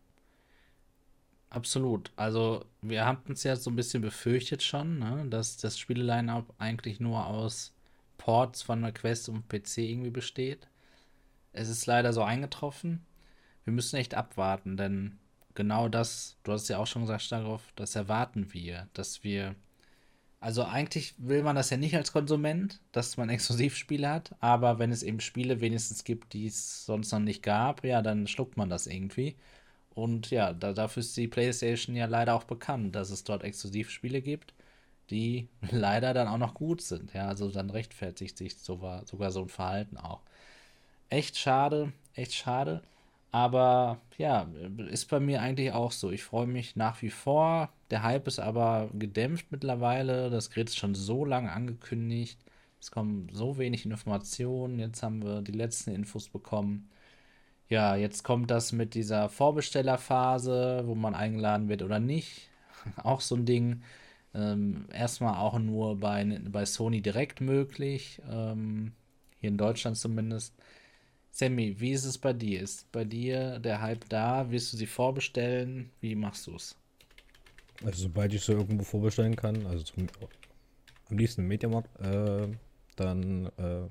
Absolut. 1.50 2.12
Also, 2.16 2.64
wir 2.82 3.06
hatten 3.06 3.32
es 3.32 3.44
ja 3.44 3.56
so 3.56 3.70
ein 3.70 3.76
bisschen 3.76 4.02
befürchtet 4.02 4.62
schon, 4.62 4.98
ne, 4.98 5.26
dass 5.28 5.56
das 5.56 5.78
Spiele-Line-Up 5.78 6.54
eigentlich 6.58 7.00
nur 7.00 7.26
aus 7.26 7.74
Ports 8.18 8.62
von 8.62 8.82
der 8.82 8.92
Quest 8.92 9.28
und 9.28 9.48
PC 9.48 9.78
irgendwie 9.78 10.10
besteht. 10.10 10.68
Es 11.52 11.68
ist 11.68 11.86
leider 11.86 12.12
so 12.12 12.22
eingetroffen. 12.22 13.04
Wir 13.64 13.72
müssen 13.72 13.96
echt 13.96 14.14
abwarten, 14.14 14.76
denn 14.76 15.18
genau 15.54 15.88
das, 15.88 16.36
du 16.42 16.52
hast 16.52 16.68
ja 16.68 16.78
auch 16.78 16.86
schon 16.86 17.02
gesagt, 17.02 17.32
darauf, 17.32 17.72
das 17.76 17.96
erwarten 17.96 18.52
wir, 18.52 18.88
dass 18.92 19.24
wir. 19.24 19.54
Also 20.40 20.64
eigentlich 20.64 21.14
will 21.18 21.42
man 21.42 21.56
das 21.56 21.70
ja 21.70 21.76
nicht 21.76 21.96
als 21.96 22.12
Konsument, 22.12 22.80
dass 22.92 23.16
man 23.16 23.28
Exklusivspiele 23.30 24.08
hat, 24.08 24.34
aber 24.40 24.78
wenn 24.78 24.92
es 24.92 25.02
eben 25.02 25.20
Spiele 25.20 25.60
wenigstens 25.60 26.04
gibt, 26.04 26.32
die 26.34 26.46
es 26.46 26.84
sonst 26.86 27.12
noch 27.12 27.18
nicht 27.20 27.42
gab, 27.42 27.84
ja, 27.84 28.02
dann 28.02 28.26
schluckt 28.26 28.56
man 28.56 28.70
das 28.70 28.86
irgendwie. 28.86 29.36
Und 29.94 30.30
ja, 30.30 30.52
da, 30.52 30.72
dafür 30.74 31.02
ist 31.02 31.16
die 31.16 31.28
PlayStation 31.28 31.96
ja 31.96 32.06
leider 32.06 32.34
auch 32.34 32.44
bekannt, 32.44 32.94
dass 32.96 33.10
es 33.10 33.24
dort 33.24 33.44
Exklusivspiele 33.44 34.22
gibt, 34.22 34.54
die 35.10 35.48
leider 35.70 36.14
dann 36.14 36.28
auch 36.28 36.38
noch 36.38 36.54
gut 36.54 36.82
sind. 36.82 37.14
Ja, 37.14 37.28
also 37.28 37.50
dann 37.50 37.70
rechtfertigt 37.70 38.38
sich 38.38 38.56
sogar, 38.58 39.06
sogar 39.06 39.32
so 39.32 39.42
ein 39.42 39.48
Verhalten 39.48 39.96
auch. 39.98 40.22
Echt 41.10 41.36
schade, 41.38 41.92
echt 42.14 42.34
schade. 42.34 42.82
Aber 43.32 44.00
ja, 44.18 44.48
ist 44.88 45.06
bei 45.10 45.20
mir 45.20 45.40
eigentlich 45.42 45.72
auch 45.72 45.92
so. 45.92 46.10
Ich 46.10 46.24
freue 46.24 46.46
mich 46.46 46.76
nach 46.76 47.02
wie 47.02 47.10
vor. 47.10 47.70
Der 47.90 48.02
Hype 48.02 48.26
ist 48.26 48.38
aber 48.40 48.90
gedämpft 48.94 49.46
mittlerweile. 49.50 50.30
Das 50.30 50.50
Gerät 50.50 50.68
ist 50.68 50.76
schon 50.78 50.94
so 50.94 51.24
lange 51.24 51.52
angekündigt. 51.52 52.38
Es 52.80 52.90
kommen 52.90 53.28
so 53.32 53.58
wenig 53.58 53.84
Informationen. 53.86 54.78
Jetzt 54.78 55.02
haben 55.02 55.22
wir 55.22 55.42
die 55.42 55.52
letzten 55.52 55.92
Infos 55.92 56.28
bekommen. 56.28 56.90
Ja, 57.68 57.96
jetzt 57.96 58.22
kommt 58.24 58.50
das 58.50 58.72
mit 58.72 58.94
dieser 58.94 59.28
Vorbestellerphase, 59.28 60.84
wo 60.86 60.94
man 60.94 61.14
eingeladen 61.14 61.68
wird 61.68 61.82
oder 61.82 61.98
nicht. 62.00 62.48
Auch 63.02 63.20
so 63.20 63.36
ein 63.36 63.46
Ding. 63.46 63.82
Ähm, 64.34 64.86
erstmal 64.92 65.36
auch 65.36 65.58
nur 65.58 65.98
bei, 65.98 66.40
bei 66.50 66.64
Sony 66.66 67.00
direkt 67.02 67.40
möglich. 67.40 68.20
Ähm, 68.30 68.92
hier 69.40 69.48
in 69.50 69.58
Deutschland 69.58 69.96
zumindest. 69.96 70.54
Sammy, 71.30 71.80
wie 71.80 71.92
ist 71.92 72.04
es 72.04 72.18
bei 72.18 72.32
dir? 72.32 72.60
Ist 72.62 72.90
bei 72.92 73.04
dir 73.04 73.58
der 73.60 73.80
Hype 73.82 74.08
da? 74.08 74.50
Willst 74.50 74.72
du 74.72 74.76
sie 74.76 74.86
vorbestellen? 74.86 75.90
Wie 76.00 76.14
machst 76.14 76.46
du 76.46 76.56
es? 76.56 76.76
Also, 77.84 78.02
sobald 78.02 78.32
ich 78.32 78.42
so 78.42 78.52
irgendwo 78.52 78.84
vorbestellen 78.84 79.36
kann, 79.36 79.66
also 79.66 79.84
zum, 79.84 80.06
am 81.10 81.18
liebsten 81.18 81.42
im 81.42 81.48
Mediamarkt, 81.48 82.00
äh, 82.00 82.48
dann 82.96 83.46
äh, 83.58 83.88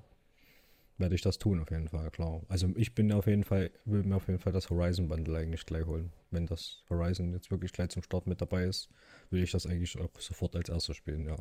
werde 0.97 1.15
ich 1.15 1.21
das 1.21 1.37
tun, 1.37 1.61
auf 1.61 1.69
jeden 1.71 1.89
Fall, 1.89 2.09
klar. 2.11 2.41
Also, 2.47 2.69
ich 2.75 2.95
bin 2.95 3.11
auf 3.11 3.27
jeden 3.27 3.43
Fall, 3.43 3.71
will 3.85 4.03
mir 4.03 4.15
auf 4.15 4.27
jeden 4.27 4.39
Fall 4.39 4.53
das 4.53 4.69
Horizon 4.69 5.07
Bundle 5.07 5.37
eigentlich 5.37 5.65
gleich 5.65 5.85
holen. 5.85 6.11
Wenn 6.31 6.45
das 6.45 6.83
Horizon 6.89 7.33
jetzt 7.33 7.51
wirklich 7.51 7.71
gleich 7.71 7.89
zum 7.89 8.03
Start 8.03 8.27
mit 8.27 8.41
dabei 8.41 8.63
ist, 8.63 8.89
will 9.29 9.43
ich 9.43 9.51
das 9.51 9.65
eigentlich 9.65 9.97
auch 9.99 10.09
sofort 10.19 10.55
als 10.55 10.69
erstes 10.69 10.97
spielen, 10.97 11.25
ja. 11.27 11.35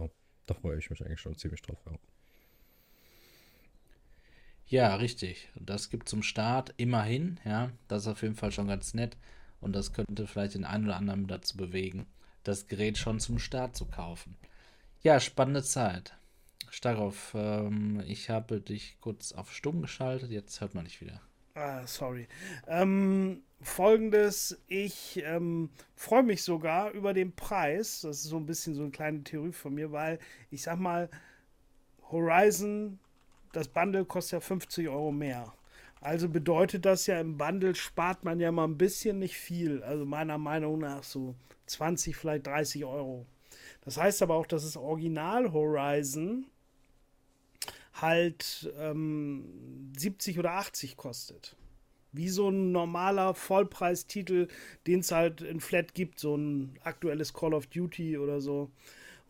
Da 0.47 0.55
freue 0.55 0.79
ich 0.79 0.91
mich 0.91 1.05
eigentlich 1.05 1.21
schon 1.21 1.37
ziemlich 1.37 1.63
drauf, 1.63 1.79
ja. 1.87 1.99
Ja, 4.67 4.95
richtig. 4.97 5.51
Das 5.55 5.91
gibt 5.91 6.09
zum 6.09 6.23
Start 6.23 6.75
immerhin, 6.77 7.39
ja. 7.45 7.71
Das 7.89 8.03
ist 8.03 8.09
auf 8.09 8.23
jeden 8.23 8.35
Fall 8.35 8.51
schon 8.51 8.69
ganz 8.69 8.95
nett. 8.95 9.17
Und 9.61 9.75
das 9.75 9.93
könnte 9.93 10.27
vielleicht 10.27 10.55
den 10.55 10.65
einen 10.65 10.85
oder 10.85 10.97
anderen 10.97 11.27
dazu 11.27 11.57
bewegen, 11.57 12.07
das 12.45 12.69
Gerät 12.69 12.99
schon 12.99 13.21
zum 13.21 13.39
Start 13.39 13.77
zu 13.77 13.87
kaufen. 13.87 14.37
Ja, 15.03 15.21
spannende 15.21 15.63
Zeit. 15.63 16.17
Starov, 16.71 17.33
ähm, 17.35 18.03
ich 18.07 18.31
habe 18.31 18.61
dich 18.61 18.97
kurz 19.01 19.33
auf 19.33 19.53
stumm 19.53 19.83
geschaltet, 19.83 20.31
jetzt 20.31 20.61
hört 20.61 20.75
man 20.75 20.85
dich 20.85 21.01
wieder. 21.01 21.21
Ah, 21.55 21.87
sorry. 21.87 22.27
Ähm, 22.67 23.43
Folgendes, 23.61 24.61
ich 24.67 25.23
ähm, 25.25 25.71
freue 25.95 26.23
mich 26.23 26.43
sogar 26.43 26.91
über 26.91 27.15
den 27.15 27.33
Preis. 27.35 28.01
Das 28.01 28.19
ist 28.19 28.25
so 28.25 28.37
ein 28.37 28.47
bisschen 28.47 28.75
so 28.75 28.83
eine 28.83 28.91
kleine 28.91 29.23
Theorie 29.23 29.53
von 29.53 29.75
mir, 29.75 29.93
weil 29.93 30.19
ich 30.51 30.63
sag 30.63 30.79
mal, 30.79 31.09
Horizon, 32.11 32.99
das 33.53 33.69
Bundle 33.69 34.05
kostet 34.05 34.33
ja 34.33 34.41
50 34.41 34.89
Euro 34.89 35.13
mehr. 35.13 35.55
Also 36.05 36.29
bedeutet 36.29 36.85
das 36.85 37.07
ja, 37.07 37.19
im 37.19 37.39
Bundle 37.39 37.75
spart 37.75 38.25
man 38.25 38.39
ja 38.39 38.53
mal 38.53 38.65
ein 38.65 38.77
bisschen 38.77 39.19
nicht 39.19 39.39
viel. 39.39 39.83
Also 39.83 40.05
meiner 40.05 40.37
Meinung 40.37 40.81
nach 40.81 41.03
so 41.03 41.35
20, 41.65 42.15
vielleicht 42.15 42.47
30 42.47 42.85
Euro. 42.85 43.25
Das 43.87 43.97
heißt 43.97 44.21
aber 44.21 44.35
auch, 44.35 44.47
dass 44.47 44.65
das 44.65 44.77
Original 44.77 45.55
Horizon 45.55 46.45
halt 47.95 48.71
ähm, 48.79 49.95
70 49.97 50.39
oder 50.39 50.53
80 50.53 50.99
kostet. 50.99 51.57
Wie 52.13 52.29
so 52.29 52.51
ein 52.51 52.71
normaler 52.71 53.33
Vollpreistitel, 53.33 54.49
den 54.87 55.01
es 55.01 55.11
halt 55.11 55.41
in 55.41 55.61
Flat 55.61 55.95
gibt, 55.95 56.21
so 56.21 56.37
ein 56.37 56.79
aktuelles 56.85 57.33
Call 57.33 57.55
of 57.55 57.67
Duty 57.69 58.19
oder 58.19 58.43
so. 58.43 58.71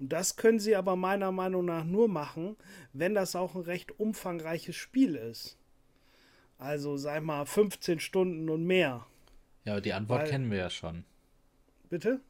Und 0.01 0.13
das 0.13 0.35
können 0.35 0.59
sie 0.59 0.75
aber 0.75 0.97
meiner 0.97 1.31
Meinung 1.31 1.67
nach 1.67 1.85
nur 1.85 2.09
machen, 2.09 2.57
wenn 2.93 3.15
das 3.15 3.37
auch 3.37 3.55
ein 3.55 3.61
recht 3.61 4.01
umfangreiches 4.01 4.75
Spiel 4.75 5.15
ist. 5.15 5.57
Also, 6.59 6.97
sag 6.97 7.23
mal, 7.23 7.45
15 7.47 8.01
Stunden 8.01 8.49
und 8.49 8.65
mehr. 8.65 9.07
Ja, 9.65 9.73
aber 9.73 9.81
die 9.81 9.93
Antwort 9.93 10.23
Weil, 10.23 10.31
kennen 10.31 10.51
wir 10.51 10.59
ja 10.59 10.71
schon. 10.71 11.05
Bitte? 11.91 12.21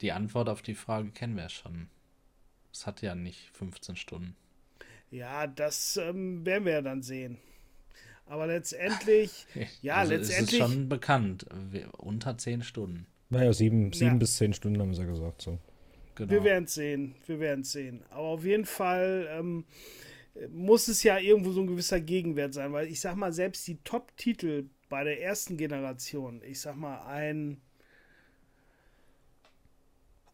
Die 0.00 0.12
Antwort 0.12 0.48
auf 0.48 0.62
die 0.62 0.74
Frage 0.74 1.10
kennen 1.10 1.36
wir 1.36 1.44
ja 1.44 1.48
schon. 1.48 1.88
Es 2.72 2.86
hat 2.86 3.02
ja 3.02 3.14
nicht 3.14 3.50
15 3.52 3.96
Stunden. 3.96 4.36
Ja, 5.10 5.46
das 5.46 5.96
ähm, 5.96 6.44
werden 6.44 6.64
wir 6.64 6.72
ja 6.72 6.82
dann 6.82 7.02
sehen. 7.02 7.38
Aber 8.26 8.46
letztendlich, 8.46 9.46
ja, 9.82 9.96
also 9.96 10.14
letztendlich. 10.14 10.60
ist 10.60 10.66
schon 10.66 10.88
bekannt. 10.88 11.46
Unter 11.98 12.36
10 12.36 12.62
Stunden. 12.62 13.06
Naja, 13.30 13.52
sieben, 13.52 13.92
sieben 13.92 14.12
ja. 14.12 14.16
bis 14.18 14.36
zehn 14.36 14.52
Stunden 14.52 14.80
haben 14.80 14.94
sie 14.94 15.02
ja 15.02 15.08
gesagt. 15.08 15.42
So. 15.42 15.58
Genau. 16.14 16.30
Wir 16.30 16.44
werden 16.44 16.64
es 16.64 16.74
sehen. 16.74 17.14
Wir 17.26 17.40
werden 17.40 17.62
es 17.62 17.72
sehen. 17.72 18.02
Aber 18.10 18.28
auf 18.28 18.44
jeden 18.44 18.64
Fall 18.64 19.28
ähm, 19.30 19.64
muss 20.50 20.88
es 20.88 21.02
ja 21.02 21.18
irgendwo 21.18 21.52
so 21.52 21.60
ein 21.60 21.66
gewisser 21.66 22.00
Gegenwert 22.00 22.54
sein, 22.54 22.72
weil 22.72 22.88
ich 22.88 23.00
sag 23.00 23.16
mal, 23.16 23.32
selbst 23.32 23.66
die 23.66 23.78
Top-Titel 23.84 24.68
bei 24.88 25.04
der 25.04 25.22
ersten 25.22 25.56
Generation, 25.56 26.42
ich 26.44 26.60
sag 26.60 26.76
mal, 26.76 27.02
ein 27.06 27.60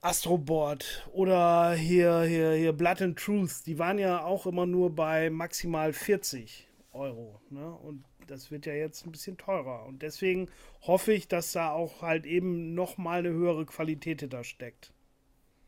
Astroboard 0.03 1.07
oder 1.13 1.75
hier, 1.75 2.23
hier, 2.23 2.53
hier 2.53 2.73
Blood 2.73 3.03
and 3.03 3.19
Truth, 3.19 3.67
die 3.67 3.79
waren 3.79 3.99
ja 3.99 4.25
auch 4.25 4.47
immer 4.47 4.67
nur 4.67 4.95
bei 4.95 5.29
maximal 5.29 5.93
40 5.93 6.67
Euro. 6.93 7.41
Ne? 7.51 7.71
Und 7.71 8.05
das 8.27 8.51
wird 8.51 8.65
ja 8.65 8.73
jetzt 8.73 9.05
ein 9.05 9.13
bisschen 9.13 9.37
teurer. 9.37 9.85
Und 9.87 10.03
deswegen 10.03 10.49
hoffe 10.83 11.13
ich, 11.13 11.29
dass 11.29 11.53
da 11.53 11.73
auch 11.73 12.01
halt 12.01 12.25
eben 12.25 12.75
nochmal 12.75 13.19
eine 13.19 13.31
höhere 13.31 13.67
Qualität 13.67 14.33
da 14.33 14.43
steckt. 14.43 14.93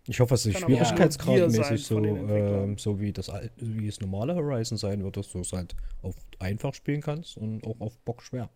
Ich 0.07 0.19
hoffe, 0.19 0.35
dass 0.35 0.47
es 0.47 0.59
schwierigkeitsgradmäßig 0.59 1.85
so, 1.85 2.05
äh, 2.05 2.75
so 2.77 2.99
wie 3.01 3.13
das 3.13 3.31
wie 3.57 3.87
das 3.87 4.01
normale 4.01 4.35
Horizon 4.35 4.77
sein 4.77 5.03
wird, 5.05 5.17
dass 5.17 5.31
du 5.31 5.41
es 5.41 5.53
halt 5.53 5.77
auf 6.03 6.17
einfach 6.41 6.75
spielen 6.75 7.01
kannst 7.01 7.37
und 7.37 7.65
auch 7.65 7.81
auf 7.81 7.99
Bock 7.99 8.23
schwer. 8.23 8.51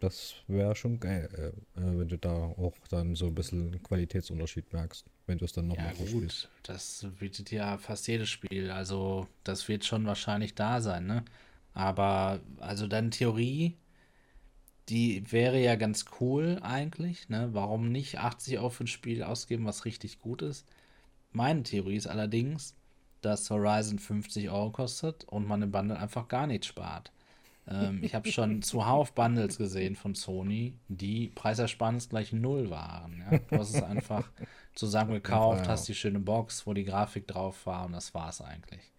Das 0.00 0.34
wäre 0.46 0.76
schon 0.76 1.00
geil, 1.00 1.28
äh, 1.76 1.80
äh, 1.80 1.98
wenn 1.98 2.08
du 2.08 2.18
da 2.18 2.32
auch 2.32 2.74
dann 2.88 3.16
so 3.16 3.26
ein 3.26 3.34
bisschen 3.34 3.82
Qualitätsunterschied 3.82 4.72
merkst, 4.72 5.04
wenn 5.26 5.38
du 5.38 5.44
es 5.44 5.52
dann 5.52 5.66
nochmal 5.66 5.86
ja, 5.86 5.92
gut. 5.92 6.08
Spielst. 6.08 6.48
Das 6.62 7.06
bietet 7.18 7.50
ja 7.50 7.78
fast 7.78 8.06
jedes 8.06 8.28
Spiel. 8.28 8.70
Also, 8.70 9.26
das 9.42 9.66
wird 9.68 9.84
schon 9.84 10.06
wahrscheinlich 10.06 10.54
da 10.54 10.80
sein, 10.80 11.06
ne? 11.06 11.24
Aber, 11.74 12.40
also 12.60 12.86
deine 12.86 13.10
Theorie, 13.10 13.76
die 14.88 15.30
wäre 15.30 15.60
ja 15.60 15.76
ganz 15.76 16.06
cool 16.20 16.58
eigentlich, 16.62 17.28
ne? 17.28 17.50
Warum 17.52 17.90
nicht 17.92 18.18
80 18.18 18.58
Euro 18.58 18.70
für 18.70 18.84
ein 18.84 18.88
Spiel 18.88 19.22
ausgeben, 19.22 19.66
was 19.66 19.84
richtig 19.84 20.20
gut 20.20 20.42
ist? 20.42 20.66
Meine 21.32 21.62
Theorie 21.62 21.96
ist 21.96 22.06
allerdings, 22.06 22.74
dass 23.20 23.50
Horizon 23.50 23.98
50 23.98 24.50
Euro 24.50 24.70
kostet 24.70 25.24
und 25.24 25.46
man 25.46 25.62
im 25.62 25.70
Bundle 25.70 25.98
einfach 25.98 26.28
gar 26.28 26.46
nichts 26.46 26.68
spart. 26.68 27.12
Ähm, 27.68 28.02
ich 28.02 28.14
habe 28.14 28.30
schon 28.30 28.62
zuhauf 28.62 29.12
Bundles 29.12 29.58
gesehen 29.58 29.94
von 29.94 30.14
Sony, 30.14 30.74
die 30.88 31.28
Preisersparnis 31.28 32.08
gleich 32.08 32.32
null 32.32 32.70
waren. 32.70 33.18
Ja? 33.18 33.38
Du 33.38 33.58
hast 33.58 33.74
es 33.74 33.82
einfach 33.82 34.30
zusammen 34.74 35.12
gekauft, 35.12 35.68
hast 35.68 35.88
die 35.88 35.94
schöne 35.94 36.20
Box, 36.20 36.66
wo 36.66 36.72
die 36.72 36.84
Grafik 36.84 37.26
drauf 37.26 37.66
war 37.66 37.86
und 37.86 37.92
das 37.92 38.14
war 38.14 38.30
es 38.30 38.40
eigentlich. 38.40 38.90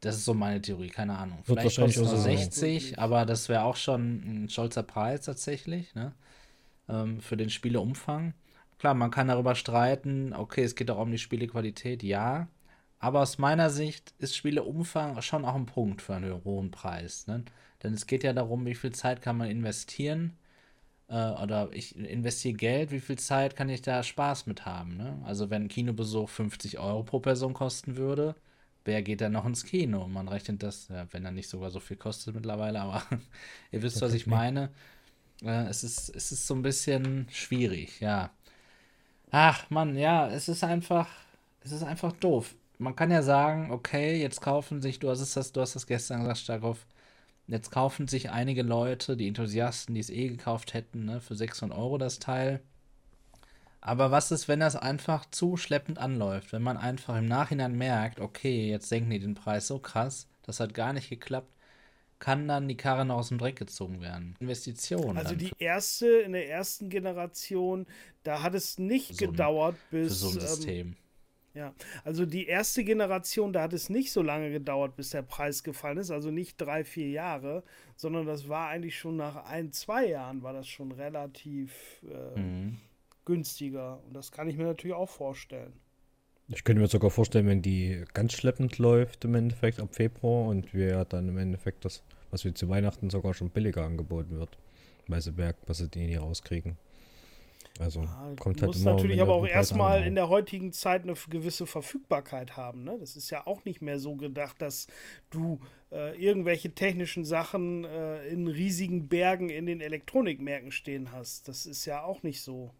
Das 0.00 0.16
ist 0.16 0.24
so 0.24 0.34
meine 0.34 0.62
Theorie, 0.62 0.88
keine 0.88 1.18
Ahnung. 1.18 1.38
Wird 1.46 1.60
Vielleicht 1.60 1.78
kostet 1.78 2.06
es 2.06 2.22
60, 2.22 2.90
so. 2.90 2.98
aber 2.98 3.26
das 3.26 3.48
wäre 3.48 3.64
auch 3.64 3.76
schon 3.76 4.44
ein 4.44 4.48
stolzer 4.48 4.84
Preis 4.84 5.22
tatsächlich, 5.22 5.94
ne? 5.94 6.12
Ähm, 6.88 7.20
für 7.20 7.36
den 7.36 7.50
Spieleumfang. 7.50 8.34
Klar, 8.78 8.94
man 8.94 9.10
kann 9.10 9.28
darüber 9.28 9.56
streiten, 9.56 10.32
okay, 10.32 10.62
es 10.62 10.76
geht 10.76 10.90
auch 10.90 11.00
um 11.00 11.10
die 11.10 11.18
Spielequalität, 11.18 12.02
ja. 12.04 12.48
Aber 13.00 13.20
aus 13.20 13.38
meiner 13.38 13.70
Sicht 13.70 14.14
ist 14.18 14.36
Spieleumfang 14.36 15.20
schon 15.22 15.44
auch 15.44 15.54
ein 15.54 15.66
Punkt 15.66 16.02
für 16.02 16.14
einen 16.14 16.44
hohen 16.44 16.70
Preis. 16.70 17.26
Ne? 17.26 17.44
Denn 17.82 17.94
es 17.94 18.06
geht 18.06 18.24
ja 18.24 18.32
darum, 18.32 18.66
wie 18.66 18.74
viel 18.74 18.92
Zeit 18.92 19.22
kann 19.22 19.36
man 19.36 19.50
investieren. 19.50 20.36
Äh, 21.08 21.14
oder 21.14 21.70
ich 21.72 21.96
investiere 21.96 22.54
Geld, 22.54 22.90
wie 22.90 23.00
viel 23.00 23.18
Zeit 23.18 23.54
kann 23.56 23.68
ich 23.68 23.82
da 23.82 24.02
Spaß 24.02 24.46
mit 24.46 24.66
haben. 24.66 24.96
Ne? 24.96 25.20
Also 25.24 25.50
wenn 25.50 25.64
ein 25.64 25.68
Kinobesuch 25.68 26.28
50 26.28 26.78
Euro 26.78 27.04
pro 27.04 27.20
Person 27.20 27.54
kosten 27.54 27.96
würde, 27.96 28.34
wer 28.88 29.02
geht 29.02 29.20
dann 29.20 29.32
noch 29.32 29.46
ins 29.46 29.64
Kino? 29.64 30.08
Man 30.08 30.26
rechnet 30.26 30.64
das, 30.64 30.88
wenn 31.12 31.24
er 31.24 31.30
nicht 31.30 31.48
sogar 31.48 31.70
so 31.70 31.78
viel 31.78 31.96
kostet 31.96 32.34
mittlerweile, 32.34 32.80
aber 32.80 33.04
ihr 33.70 33.82
wisst, 33.82 34.02
was 34.02 34.14
ich 34.14 34.26
meine. 34.26 34.70
Äh, 35.42 35.66
es, 35.68 35.84
ist, 35.84 36.08
es 36.08 36.32
ist 36.32 36.48
so 36.48 36.54
ein 36.54 36.62
bisschen 36.62 37.28
schwierig, 37.30 38.00
ja. 38.00 38.30
Ach, 39.30 39.70
Mann, 39.70 39.96
ja, 39.96 40.28
es 40.28 40.48
ist 40.48 40.64
einfach, 40.64 41.08
es 41.60 41.70
ist 41.70 41.84
einfach 41.84 42.12
doof. 42.12 42.56
Man 42.78 42.96
kann 42.96 43.12
ja 43.12 43.22
sagen, 43.22 43.70
okay, 43.70 44.20
jetzt 44.20 44.40
kaufen 44.40 44.82
sich, 44.82 44.98
du 44.98 45.10
hast 45.10 45.36
das, 45.36 45.52
du 45.52 45.60
hast 45.60 45.76
das 45.76 45.86
gestern 45.86 46.20
gesagt, 46.20 46.38
Starkov, 46.38 46.86
Jetzt 47.48 47.70
kaufen 47.70 48.06
sich 48.08 48.30
einige 48.30 48.62
Leute, 48.62 49.16
die 49.16 49.26
Enthusiasten, 49.26 49.94
die 49.94 50.02
es 50.02 50.10
eh 50.10 50.28
gekauft 50.28 50.74
hätten, 50.74 51.06
ne, 51.06 51.22
für 51.22 51.34
600 51.34 51.76
Euro 51.78 51.96
das 51.96 52.18
Teil. 52.18 52.60
Aber 53.88 54.10
was 54.10 54.30
ist, 54.30 54.48
wenn 54.48 54.60
das 54.60 54.76
einfach 54.76 55.24
zu 55.30 55.56
schleppend 55.56 55.98
anläuft? 55.98 56.52
Wenn 56.52 56.62
man 56.62 56.76
einfach 56.76 57.16
im 57.16 57.24
Nachhinein 57.24 57.74
merkt, 57.74 58.20
okay, 58.20 58.68
jetzt 58.68 58.90
senken 58.90 59.08
die 59.08 59.18
den 59.18 59.34
Preis 59.34 59.66
so 59.66 59.78
krass, 59.78 60.28
das 60.42 60.60
hat 60.60 60.74
gar 60.74 60.92
nicht 60.92 61.08
geklappt, 61.08 61.50
kann 62.18 62.46
dann 62.48 62.68
die 62.68 62.76
Karre 62.76 63.06
noch 63.06 63.16
aus 63.16 63.28
dem 63.28 63.38
Dreck 63.38 63.56
gezogen 63.56 64.02
werden. 64.02 64.36
Investitionen. 64.40 65.16
Also 65.16 65.34
die 65.34 65.52
erste, 65.58 66.06
in 66.06 66.32
der 66.32 66.50
ersten 66.50 66.90
Generation, 66.90 67.86
da 68.24 68.42
hat 68.42 68.54
es 68.54 68.78
nicht 68.78 69.16
so 69.16 69.26
gedauert, 69.26 69.74
ein, 69.74 69.90
bis. 69.90 70.08
Für 70.08 70.14
so 70.14 70.28
ein 70.28 70.34
ähm, 70.34 70.40
System. 70.40 70.86
Ähm, 70.88 70.96
ja, 71.54 71.74
also 72.04 72.26
die 72.26 72.46
erste 72.46 72.84
Generation, 72.84 73.54
da 73.54 73.62
hat 73.62 73.72
es 73.72 73.88
nicht 73.88 74.12
so 74.12 74.20
lange 74.20 74.50
gedauert, 74.50 74.96
bis 74.96 75.10
der 75.10 75.22
Preis 75.22 75.62
gefallen 75.62 75.96
ist, 75.96 76.10
also 76.10 76.30
nicht 76.30 76.60
drei, 76.60 76.84
vier 76.84 77.08
Jahre, 77.08 77.64
sondern 77.96 78.26
das 78.26 78.50
war 78.50 78.68
eigentlich 78.68 78.98
schon 78.98 79.16
nach 79.16 79.46
ein, 79.46 79.72
zwei 79.72 80.08
Jahren 80.08 80.42
war 80.42 80.52
das 80.52 80.68
schon 80.68 80.92
relativ 80.92 82.02
äh, 82.02 82.38
mhm. 82.38 82.76
Günstiger. 83.28 84.00
Und 84.06 84.14
das 84.14 84.32
kann 84.32 84.48
ich 84.48 84.56
mir 84.56 84.64
natürlich 84.64 84.96
auch 84.96 85.08
vorstellen. 85.08 85.74
Ich 86.48 86.64
könnte 86.64 86.80
mir 86.80 86.88
sogar 86.88 87.10
vorstellen, 87.10 87.46
wenn 87.46 87.60
die 87.60 88.04
ganz 88.14 88.32
schleppend 88.32 88.78
läuft 88.78 89.24
im 89.26 89.34
Endeffekt 89.34 89.80
ab 89.80 89.94
Februar 89.94 90.48
und 90.48 90.72
wir 90.72 91.04
dann 91.04 91.28
im 91.28 91.36
Endeffekt 91.36 91.84
das, 91.84 92.02
was 92.30 92.44
wir 92.44 92.54
zu 92.54 92.70
Weihnachten 92.70 93.10
sogar 93.10 93.34
schon 93.34 93.50
billiger 93.50 93.84
angeboten 93.84 94.38
wird, 94.38 94.56
weil 95.06 95.20
sie 95.20 95.32
merken, 95.32 95.60
was 95.66 95.78
sie 95.78 95.88
die 95.88 96.06
nie 96.06 96.16
rauskriegen. 96.16 96.78
Also 97.78 98.00
ja, 98.00 98.34
kommt 98.40 98.60
halt 98.62 98.68
muss 98.68 98.82
natürlich 98.82 99.20
aber 99.20 99.34
auch 99.34 99.46
erstmal 99.46 100.04
in 100.04 100.14
der 100.14 100.28
heutigen 100.28 100.72
Zeit 100.72 101.02
eine 101.02 101.14
gewisse 101.28 101.66
Verfügbarkeit 101.66 102.56
haben. 102.56 102.82
Ne? 102.82 102.96
Das 102.98 103.14
ist 103.14 103.30
ja 103.30 103.46
auch 103.46 103.64
nicht 103.64 103.82
mehr 103.82 103.98
so 103.98 104.16
gedacht, 104.16 104.60
dass 104.60 104.88
du 105.30 105.60
äh, 105.92 106.16
irgendwelche 106.20 106.74
technischen 106.74 107.24
Sachen 107.24 107.84
äh, 107.84 108.26
in 108.28 108.48
riesigen 108.48 109.08
Bergen 109.08 109.48
in 109.48 109.66
den 109.66 109.80
Elektronikmärkten 109.80 110.72
stehen 110.72 111.12
hast. 111.12 111.46
Das 111.46 111.66
ist 111.66 111.84
ja 111.84 112.02
auch 112.02 112.22
nicht 112.22 112.40
so. 112.40 112.72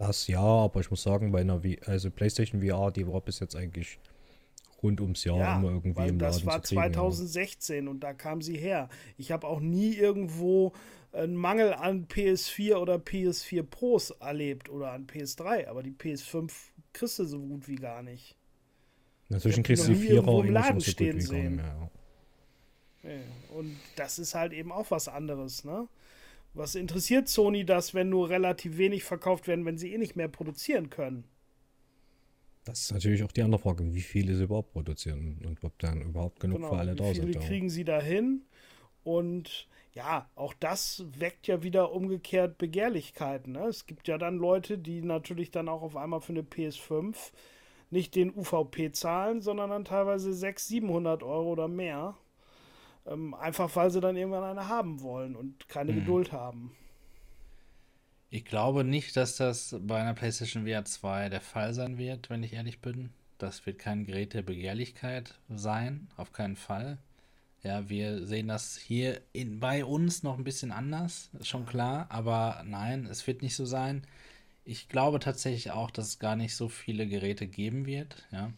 Das 0.00 0.28
ja, 0.28 0.40
aber 0.40 0.80
ich 0.80 0.90
muss 0.90 1.02
sagen, 1.02 1.30
bei 1.30 1.42
einer 1.42 1.60
v 1.60 1.74
also 1.84 2.10
PlayStation 2.10 2.62
VR, 2.62 2.90
die 2.90 3.06
war 3.06 3.20
bis 3.20 3.38
jetzt 3.38 3.54
eigentlich 3.54 3.98
rund 4.82 4.98
ums 5.02 5.24
Jahr 5.24 5.36
ja, 5.36 5.58
immer 5.58 5.68
irgendwie 5.68 6.00
im 6.08 6.18
Laden 6.18 6.18
Das 6.18 6.46
war 6.46 6.62
2016 6.62 7.84
ja. 7.84 7.90
und 7.90 8.00
da 8.00 8.14
kam 8.14 8.40
sie 8.40 8.56
her. 8.56 8.88
Ich 9.18 9.30
habe 9.30 9.46
auch 9.46 9.60
nie 9.60 9.92
irgendwo 9.92 10.72
einen 11.12 11.36
Mangel 11.36 11.74
an 11.74 12.08
PS4 12.08 12.76
oder 12.76 12.94
PS4 12.94 13.62
Pros 13.62 14.08
erlebt 14.08 14.70
oder 14.70 14.92
an 14.92 15.06
PS3, 15.06 15.68
aber 15.68 15.82
die 15.82 15.92
PS5 15.92 16.50
kriegst 16.94 17.18
du 17.18 17.26
so 17.26 17.38
gut 17.38 17.68
wie 17.68 17.76
gar 17.76 18.02
nicht. 18.02 18.38
Inzwischen 19.28 19.62
kriegst 19.62 19.86
du 19.86 19.92
die 19.92 19.98
Vierer 19.98 20.42
im 20.42 20.50
Laden 20.50 20.80
so 20.80 20.90
stehen 20.90 21.20
sehen. 21.20 21.60
Ja. 23.02 23.10
Und 23.54 23.76
das 23.96 24.18
ist 24.18 24.34
halt 24.34 24.54
eben 24.54 24.72
auch 24.72 24.90
was 24.90 25.08
anderes, 25.08 25.62
ne? 25.62 25.88
Was 26.54 26.74
interessiert 26.74 27.28
Sony 27.28 27.64
das, 27.64 27.94
wenn 27.94 28.08
nur 28.08 28.28
relativ 28.28 28.76
wenig 28.76 29.04
verkauft 29.04 29.46
werden, 29.46 29.64
wenn 29.64 29.78
sie 29.78 29.92
eh 29.92 29.98
nicht 29.98 30.16
mehr 30.16 30.28
produzieren 30.28 30.90
können? 30.90 31.24
Das 32.64 32.80
ist 32.80 32.92
natürlich 32.92 33.22
auch 33.22 33.32
die 33.32 33.42
andere 33.42 33.60
Frage, 33.60 33.94
wie 33.94 34.02
viele 34.02 34.34
sie 34.34 34.44
überhaupt 34.44 34.72
produzieren 34.72 35.40
und 35.46 35.64
ob 35.64 35.78
dann 35.78 36.02
überhaupt 36.02 36.40
genug 36.40 36.58
genau, 36.58 36.70
für 36.70 36.78
alle 36.78 36.94
da 36.94 37.04
sind. 37.14 37.28
Wie 37.28 37.32
viele 37.32 37.44
kriegen 37.44 37.70
sie 37.70 37.84
da 37.84 38.00
hin? 38.00 38.42
Und 39.02 39.68
ja, 39.92 40.30
auch 40.34 40.54
das 40.54 41.04
weckt 41.18 41.46
ja 41.46 41.62
wieder 41.62 41.92
umgekehrt 41.92 42.58
Begehrlichkeiten. 42.58 43.54
Ne? 43.54 43.64
Es 43.66 43.86
gibt 43.86 44.08
ja 44.08 44.18
dann 44.18 44.36
Leute, 44.36 44.78
die 44.78 45.02
natürlich 45.02 45.50
dann 45.50 45.68
auch 45.68 45.82
auf 45.82 45.96
einmal 45.96 46.20
für 46.20 46.32
eine 46.32 46.42
PS5 46.42 47.16
nicht 47.90 48.14
den 48.14 48.32
UVP 48.32 48.92
zahlen, 48.92 49.40
sondern 49.40 49.70
dann 49.70 49.84
teilweise 49.84 50.32
600, 50.32 50.60
700 50.60 51.22
Euro 51.22 51.50
oder 51.50 51.66
mehr. 51.66 52.16
Ähm, 53.10 53.34
einfach 53.34 53.74
weil 53.76 53.90
sie 53.90 54.00
dann 54.00 54.16
irgendwann 54.16 54.44
eine 54.44 54.68
haben 54.68 55.02
wollen 55.02 55.34
und 55.36 55.68
keine 55.68 55.92
hm. 55.92 56.00
Geduld 56.00 56.32
haben. 56.32 56.72
Ich 58.30 58.44
glaube 58.44 58.84
nicht, 58.84 59.16
dass 59.16 59.36
das 59.36 59.76
bei 59.80 60.00
einer 60.00 60.14
PlayStation 60.14 60.64
VR 60.64 60.84
2 60.84 61.28
der 61.28 61.40
Fall 61.40 61.74
sein 61.74 61.98
wird, 61.98 62.30
wenn 62.30 62.44
ich 62.44 62.52
ehrlich 62.52 62.80
bin. 62.80 63.10
Das 63.38 63.66
wird 63.66 63.80
kein 63.80 64.04
Gerät 64.04 64.34
der 64.34 64.42
Begehrlichkeit 64.42 65.34
sein, 65.48 66.08
auf 66.16 66.32
keinen 66.32 66.54
Fall. 66.56 66.98
Ja, 67.64 67.88
wir 67.88 68.26
sehen 68.26 68.48
das 68.48 68.76
hier 68.76 69.20
in, 69.32 69.58
bei 69.58 69.84
uns 69.84 70.22
noch 70.22 70.38
ein 70.38 70.44
bisschen 70.44 70.70
anders, 70.70 71.30
ist 71.38 71.48
schon 71.48 71.66
klar, 71.66 72.06
aber 72.08 72.62
nein, 72.64 73.06
es 73.06 73.26
wird 73.26 73.42
nicht 73.42 73.56
so 73.56 73.66
sein. 73.66 74.06
Ich 74.64 74.88
glaube 74.88 75.18
tatsächlich 75.18 75.72
auch, 75.72 75.90
dass 75.90 76.06
es 76.06 76.18
gar 76.20 76.36
nicht 76.36 76.54
so 76.54 76.68
viele 76.68 77.08
Geräte 77.08 77.46
geben 77.46 77.84
wird, 77.84 78.24
ja. 78.30 78.52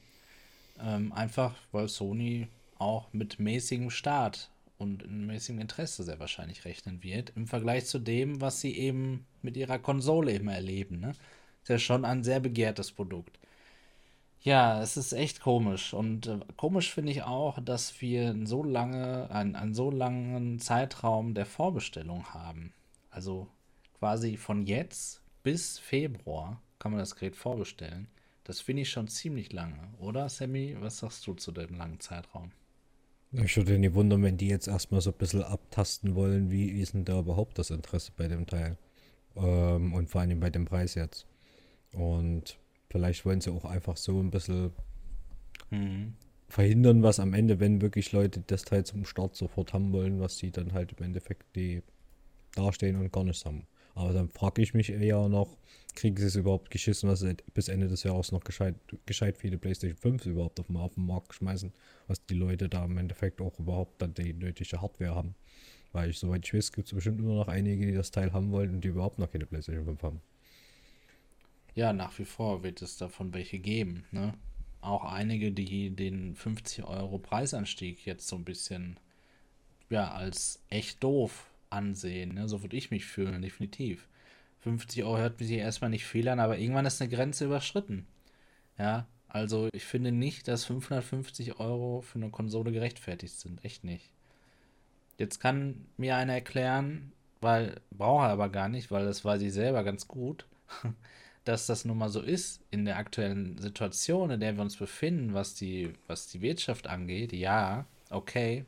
Ähm, 0.80 1.12
einfach, 1.12 1.54
weil 1.70 1.88
Sony 1.88 2.48
auch 2.82 3.12
mit 3.12 3.38
mäßigem 3.38 3.90
Start 3.90 4.50
und 4.78 5.08
mäßigem 5.10 5.60
Interesse 5.60 6.02
sehr 6.02 6.18
wahrscheinlich 6.18 6.64
rechnen 6.64 7.02
wird, 7.02 7.32
im 7.36 7.46
Vergleich 7.46 7.86
zu 7.86 7.98
dem, 7.98 8.40
was 8.40 8.60
sie 8.60 8.76
eben 8.76 9.26
mit 9.40 9.56
ihrer 9.56 9.78
Konsole 9.78 10.32
immer 10.32 10.54
erleben. 10.54 11.00
Ne? 11.00 11.12
Ist 11.62 11.68
ja 11.68 11.78
schon 11.78 12.04
ein 12.04 12.24
sehr 12.24 12.40
begehrtes 12.40 12.92
Produkt. 12.92 13.38
Ja, 14.42 14.82
es 14.82 14.96
ist 14.96 15.12
echt 15.12 15.40
komisch. 15.40 15.94
Und 15.94 16.26
äh, 16.26 16.40
komisch 16.56 16.92
finde 16.92 17.12
ich 17.12 17.22
auch, 17.22 17.60
dass 17.62 18.00
wir 18.00 18.34
so 18.44 18.64
lange, 18.64 19.30
einen, 19.30 19.54
einen 19.54 19.74
so 19.74 19.90
langen 19.90 20.58
Zeitraum 20.58 21.34
der 21.34 21.46
Vorbestellung 21.46 22.34
haben. 22.34 22.72
Also 23.10 23.46
quasi 24.00 24.36
von 24.36 24.66
jetzt 24.66 25.22
bis 25.44 25.78
Februar 25.78 26.60
kann 26.80 26.90
man 26.90 26.98
das 26.98 27.14
Gerät 27.14 27.36
vorbestellen. 27.36 28.08
Das 28.42 28.60
finde 28.60 28.82
ich 28.82 28.90
schon 28.90 29.06
ziemlich 29.06 29.52
lange, 29.52 29.94
oder 30.00 30.28
Sammy? 30.28 30.76
Was 30.80 30.98
sagst 30.98 31.24
du 31.28 31.34
zu 31.34 31.52
dem 31.52 31.76
langen 31.76 32.00
Zeitraum? 32.00 32.50
Ich 33.32 33.56
würde 33.56 33.78
nicht 33.78 33.94
wundern, 33.94 34.22
wenn 34.22 34.36
die 34.36 34.48
jetzt 34.48 34.68
erstmal 34.68 35.00
so 35.00 35.10
ein 35.10 35.16
bisschen 35.16 35.42
abtasten 35.42 36.14
wollen, 36.14 36.50
wie 36.50 36.68
ist 36.68 36.92
denn 36.92 37.06
da 37.06 37.18
überhaupt 37.18 37.58
das 37.58 37.70
Interesse 37.70 38.12
bei 38.14 38.28
dem 38.28 38.46
Teil? 38.46 38.76
Ähm, 39.36 39.94
und 39.94 40.10
vor 40.10 40.20
allem 40.20 40.38
bei 40.38 40.50
dem 40.50 40.66
Preis 40.66 40.94
jetzt. 40.94 41.26
Und 41.94 42.58
vielleicht 42.90 43.24
wollen 43.24 43.40
sie 43.40 43.50
auch 43.50 43.64
einfach 43.64 43.96
so 43.96 44.20
ein 44.20 44.30
bisschen 44.30 44.72
mhm. 45.70 46.14
verhindern, 46.48 47.02
was 47.02 47.20
am 47.20 47.32
Ende, 47.32 47.58
wenn 47.58 47.80
wirklich 47.80 48.12
Leute 48.12 48.42
das 48.46 48.64
Teil 48.64 48.84
zum 48.84 49.06
Start 49.06 49.34
sofort 49.34 49.72
haben 49.72 49.92
wollen, 49.92 50.20
was 50.20 50.36
sie 50.36 50.50
dann 50.50 50.74
halt 50.74 50.92
im 50.98 51.04
Endeffekt 51.04 51.56
die 51.56 51.82
dastehen 52.54 52.96
und 52.96 53.10
gar 53.12 53.24
nichts 53.24 53.46
haben. 53.46 53.66
Aber 53.94 54.12
dann 54.12 54.28
frage 54.28 54.62
ich 54.62 54.74
mich 54.74 54.90
eher 54.90 55.28
noch, 55.28 55.56
kriegen 55.94 56.16
sie 56.16 56.26
es 56.26 56.36
überhaupt 56.36 56.70
geschissen, 56.70 57.08
was 57.08 57.20
sie 57.20 57.36
bis 57.52 57.68
Ende 57.68 57.88
des 57.88 58.02
Jahres 58.02 58.32
noch 58.32 58.42
gescheit, 58.44 58.74
gescheit 59.04 59.36
viele 59.36 59.58
PlayStation 59.58 59.98
5 59.98 60.26
überhaupt 60.26 60.58
auf, 60.60 60.66
auf 60.74 60.94
den 60.94 61.06
Markt 61.06 61.34
schmeißen, 61.34 61.72
was 62.06 62.24
die 62.24 62.34
Leute 62.34 62.68
da 62.68 62.84
im 62.84 62.96
Endeffekt 62.96 63.40
auch 63.40 63.58
überhaupt 63.58 64.00
dann 64.00 64.14
die 64.14 64.32
nötige 64.32 64.80
Hardware 64.80 65.14
haben. 65.14 65.34
Weil 65.92 66.10
ich, 66.10 66.18
soweit 66.18 66.46
ich 66.46 66.54
weiß, 66.54 66.72
gibt 66.72 66.88
es 66.88 66.94
bestimmt 66.94 67.20
immer 67.20 67.34
noch 67.34 67.48
einige, 67.48 67.86
die 67.86 67.92
das 67.92 68.10
Teil 68.10 68.32
haben 68.32 68.50
wollen 68.50 68.70
und 68.70 68.80
die 68.82 68.88
überhaupt 68.88 69.18
noch 69.18 69.30
keine 69.30 69.44
PlayStation 69.44 69.84
5 69.84 70.02
haben. 70.02 70.20
Ja, 71.74 71.92
nach 71.92 72.18
wie 72.18 72.24
vor 72.24 72.62
wird 72.62 72.80
es 72.80 72.96
davon 72.96 73.34
welche 73.34 73.58
geben. 73.58 74.04
Ne? 74.10 74.34
Auch 74.80 75.04
einige, 75.04 75.52
die 75.52 75.90
den 75.90 76.34
50 76.34 76.84
Euro 76.84 77.18
Preisanstieg 77.18 78.04
jetzt 78.06 78.26
so 78.26 78.36
ein 78.36 78.44
bisschen 78.44 78.98
ja, 79.90 80.10
als 80.10 80.62
echt 80.70 81.02
doof 81.04 81.51
ansehen. 81.72 82.34
Ne? 82.34 82.48
So 82.48 82.62
würde 82.62 82.76
ich 82.76 82.90
mich 82.90 83.04
fühlen, 83.04 83.42
definitiv. 83.42 84.06
50 84.60 85.02
Euro 85.04 85.18
hört 85.18 85.38
sich 85.38 85.50
erstmal 85.50 85.90
nicht 85.90 86.06
viel 86.06 86.28
an, 86.28 86.38
aber 86.40 86.58
irgendwann 86.58 86.86
ist 86.86 87.00
eine 87.00 87.10
Grenze 87.10 87.46
überschritten. 87.46 88.06
Ja, 88.78 89.06
also 89.28 89.68
ich 89.72 89.84
finde 89.84 90.12
nicht, 90.12 90.46
dass 90.46 90.66
550 90.66 91.58
Euro 91.58 92.02
für 92.02 92.18
eine 92.18 92.30
Konsole 92.30 92.70
gerechtfertigt 92.70 93.34
sind. 93.34 93.64
Echt 93.64 93.82
nicht. 93.82 94.12
Jetzt 95.18 95.40
kann 95.40 95.86
mir 95.96 96.16
einer 96.16 96.34
erklären, 96.34 97.12
weil 97.40 97.80
brauche 97.90 98.24
er 98.24 98.30
aber 98.30 98.48
gar 98.50 98.68
nicht, 98.68 98.90
weil 98.90 99.04
das 99.04 99.24
weiß 99.24 99.42
ich 99.42 99.52
selber 99.52 99.84
ganz 99.84 100.06
gut, 100.06 100.46
dass 101.44 101.66
das 101.66 101.84
nun 101.84 101.98
mal 101.98 102.08
so 102.08 102.20
ist 102.20 102.62
in 102.70 102.84
der 102.84 102.98
aktuellen 102.98 103.58
Situation, 103.58 104.30
in 104.30 104.40
der 104.40 104.56
wir 104.56 104.62
uns 104.62 104.76
befinden, 104.76 105.34
was 105.34 105.54
die, 105.54 105.92
was 106.06 106.28
die 106.28 106.40
Wirtschaft 106.40 106.86
angeht. 106.86 107.32
Ja, 107.32 107.86
okay. 108.10 108.64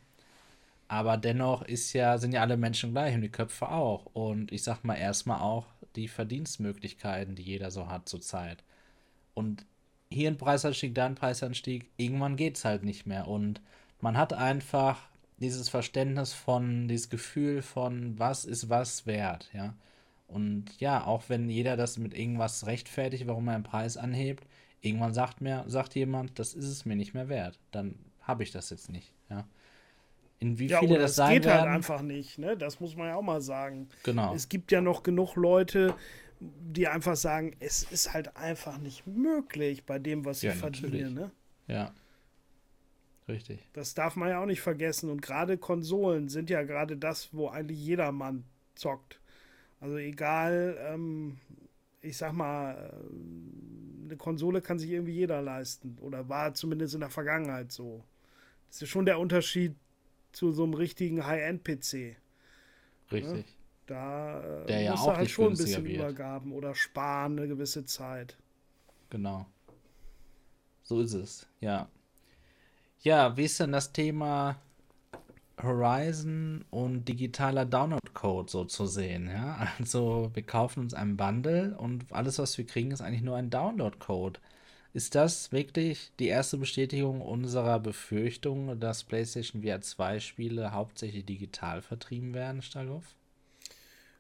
Aber 0.89 1.17
dennoch 1.17 1.63
ist 1.63 1.93
ja, 1.93 2.19
sind 2.19 2.33
ja 2.33 2.43
alle 2.43 2.57
Menschen 2.57 2.93
gleich 2.93 3.15
und 3.15 3.23
die 3.23 3.31
Köpfe 3.31 3.69
auch. 3.69 4.07
Und 4.07 4.53
ich 4.53 4.63
sag 4.63 4.85
mal 4.85 4.97
erstmal 4.97 5.41
auch 5.41 5.67
die 5.97 6.09
Verdienstmöglichkeiten, 6.09 7.35
die 7.35 7.43
jeder 7.43 7.71
so 7.71 7.89
hat 7.89 8.09
zurzeit. 8.09 8.65
Und 9.35 9.67
hier 10.11 10.31
ein 10.31 10.39
Preisanstieg, 10.39 10.95
da 10.95 11.07
ein 11.07 11.15
Preisanstieg, 11.15 11.91
irgendwann 11.97 12.37
geht 12.37 12.57
es 12.57 12.65
halt 12.65 12.85
nicht 12.85 13.07
mehr. 13.07 13.29
Und 13.29 13.61
man 14.01 14.17
hat 14.17 14.33
einfach 14.33 15.09
dieses 15.39 15.69
Verständnis 15.69 16.33
von, 16.33 16.89
dieses 16.89 17.11
Gefühl 17.11 17.63
von, 17.63 18.19
was 18.19 18.45
ist 18.45 18.69
was 18.69 19.07
wert, 19.07 19.51
ja. 19.53 19.75
Und 20.27 20.81
ja, 20.81 21.05
auch 21.07 21.25
wenn 21.29 21.51
jeder 21.51 21.77
das 21.77 21.99
mit 21.99 22.15
irgendwas 22.15 22.67
rechtfertigt, 22.67 23.27
warum 23.27 23.49
er 23.49 23.57
einen 23.57 23.65
Preis 23.65 23.97
anhebt, 23.97 24.47
irgendwann 24.81 25.15
sagt 25.15 25.41
mir, 25.41 25.65
sagt 25.67 25.95
jemand, 25.95 26.39
das 26.39 26.55
ist 26.55 26.67
es 26.67 26.85
mir 26.85 26.97
nicht 26.97 27.15
mehr 27.15 27.29
wert. 27.29 27.59
Dann 27.71 27.99
habe 28.21 28.43
ich 28.43 28.51
das 28.51 28.71
jetzt 28.71 28.91
nicht, 28.91 29.13
ja. 29.29 29.47
In 30.41 30.59
wie 30.59 30.67
ja, 30.67 30.81
viele 30.81 30.99
das 30.99 31.17
sein 31.17 31.35
geht 31.35 31.47
halt 31.47 31.57
werden? 31.57 31.69
halt 31.71 31.77
einfach 31.77 32.03
nicht, 32.03 32.39
ne? 32.39 32.57
Das 32.57 32.81
muss 32.81 32.97
man 32.97 33.09
ja 33.09 33.17
auch 33.17 33.23
mal 33.23 33.41
sagen. 33.41 33.89
Genau. 34.03 34.35
Es 34.35 34.49
gibt 34.49 34.73
ja 34.73 34.81
noch 34.81 35.03
genug 35.03 35.37
Leute, 35.37 35.95
die 36.41 36.89
einfach 36.89 37.17
sagen, 37.17 37.57
es 37.61 37.85
ist 37.85 38.13
halt 38.13 38.37
einfach 38.37 38.79
nicht 38.79 39.07
möglich 39.07 39.85
bei 39.85 39.99
dem, 39.99 40.25
was 40.25 40.41
sie 40.41 40.49
ja, 40.49 40.53
verdienen, 40.53 41.15
ne? 41.15 41.31
Ja. 41.67 41.93
Richtig. 43.29 43.67
Das 43.73 43.95
darf 43.95 44.17
man 44.17 44.29
ja 44.29 44.43
auch 44.43 44.47
nicht 44.47 44.61
vergessen. 44.61 45.09
Und 45.09 45.23
gerade 45.23 45.57
Konsolen 45.57 46.29
sind 46.29 46.51
ja 46.51 46.63
gerade 46.63 46.97
das, 46.97 47.31
wo 47.33 47.49
eigentlich 47.49 47.79
jedermann 47.79 48.45
zockt. 48.75 49.21
Also 49.81 49.97
egal, 49.97 50.77
ähm, 50.81 51.39
ich 52.03 52.17
sag 52.17 52.33
mal, 52.33 52.75
äh, 52.75 54.05
eine 54.05 54.17
Konsole 54.17 54.61
kann 54.61 54.79
sich 54.79 54.91
irgendwie 54.91 55.15
jeder 55.15 55.41
leisten. 55.41 55.97
Oder 56.01 56.29
war 56.29 56.53
zumindest 56.55 56.95
in 56.95 57.01
der 57.01 57.11
Vergangenheit 57.11 57.73
so. 57.73 58.05
Das 58.69 58.83
ist 58.83 58.91
schon 58.91 59.07
der 59.07 59.19
Unterschied 59.19 59.75
zu 60.35 60.53
so 60.53 60.65
einem 60.65 60.75
richtigen 60.75 61.25
High-End-PC. 61.27 62.17
Richtig. 63.13 63.47
Ja? 63.47 63.55
Da 63.87 64.63
äh, 64.63 64.67
der 64.67 64.83
ja 64.83 64.95
auch 64.95 65.17
halt 65.17 65.31
schon 65.31 65.53
ein 65.53 65.57
bisschen 65.57 65.85
wird. 65.85 65.97
Übergaben 65.97 66.53
oder 66.53 66.75
sparen 66.75 67.39
eine 67.39 67.49
gewisse 67.49 67.85
Zeit. 67.85 68.37
Genau. 69.11 69.47
So 70.83 71.01
ist 71.01 71.15
es, 71.15 71.47
ja. 71.61 71.89
Ja, 73.01 73.37
wie 73.37 73.45
ist 73.45 73.61
denn 73.61 73.73
das 73.73 73.93
Thema 73.93 74.57
Horizon 75.63 76.65
und 76.71 77.05
digitaler 77.05 77.65
Download-Code 77.67 78.51
so 78.51 78.65
zu 78.65 78.87
sehen? 78.87 79.29
Ja, 79.29 79.69
also 79.79 80.31
wir 80.35 80.43
kaufen 80.43 80.81
uns 80.81 80.95
einen 80.95 81.17
Bundle 81.17 81.77
und 81.77 82.13
alles, 82.13 82.39
was 82.39 82.57
wir 82.59 82.67
kriegen, 82.67 82.91
ist 82.91 83.03
eigentlich 83.03 83.23
nur 83.23 83.37
ein 83.37 83.51
Download-Code. 83.51 84.41
Ist 84.95 85.17
das 85.17 85.51
wirklich 85.51 86.13
die 86.21 86.29
erste 86.29 86.57
Bestätigung 86.57 87.21
unserer 87.21 87.81
Befürchtung, 87.81 88.79
dass 88.79 89.03
PlayStation 89.03 89.63
VR 89.63 89.81
2 89.81 90.21
Spiele 90.21 90.71
hauptsächlich 90.71 91.27
digital 91.27 91.83
vertrieben 91.83 92.33
werden, 92.33 92.63
Stagoff? 92.63 93.17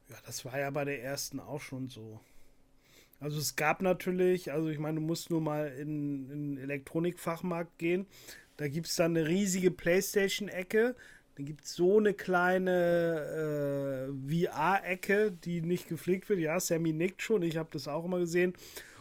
Ja, 0.09 0.17
das 0.27 0.45
war 0.45 0.59
ja 0.59 0.69
bei 0.71 0.85
der 0.85 1.01
ersten 1.01 1.39
auch 1.39 1.61
schon 1.61 1.89
so. 1.89 2.19
Also 3.21 3.39
es 3.39 3.55
gab 3.55 3.83
natürlich, 3.83 4.51
also 4.51 4.69
ich 4.69 4.81
meine, 4.81 4.97
du 4.97 5.07
musst 5.07 5.31
nur 5.31 5.41
mal 5.41 5.69
in, 5.69 6.29
in 6.29 6.59
Elektronikfachmarkt 6.59 7.79
gehen. 7.79 8.07
Da 8.57 8.67
gibt 8.67 8.89
es 8.89 8.97
dann 8.97 9.17
eine 9.17 9.29
riesige 9.29 9.71
Playstation-Ecke. 9.71 10.97
Da 11.37 11.43
gibt 11.45 11.65
es 11.65 11.75
so 11.75 11.99
eine 11.99 12.15
kleine 12.15 14.11
äh, 14.11 14.47
VR-Ecke, 14.49 15.31
die 15.31 15.61
nicht 15.61 15.89
gepflegt 15.89 16.29
wird. 16.29 16.41
Ja, 16.41 16.59
Sammy 16.59 16.93
nickt 16.93 17.23
schon, 17.23 17.43
ich 17.43 17.57
habe 17.57 17.69
das 17.73 17.87
auch 17.87 18.05
immer 18.05 18.19
gesehen. 18.19 18.55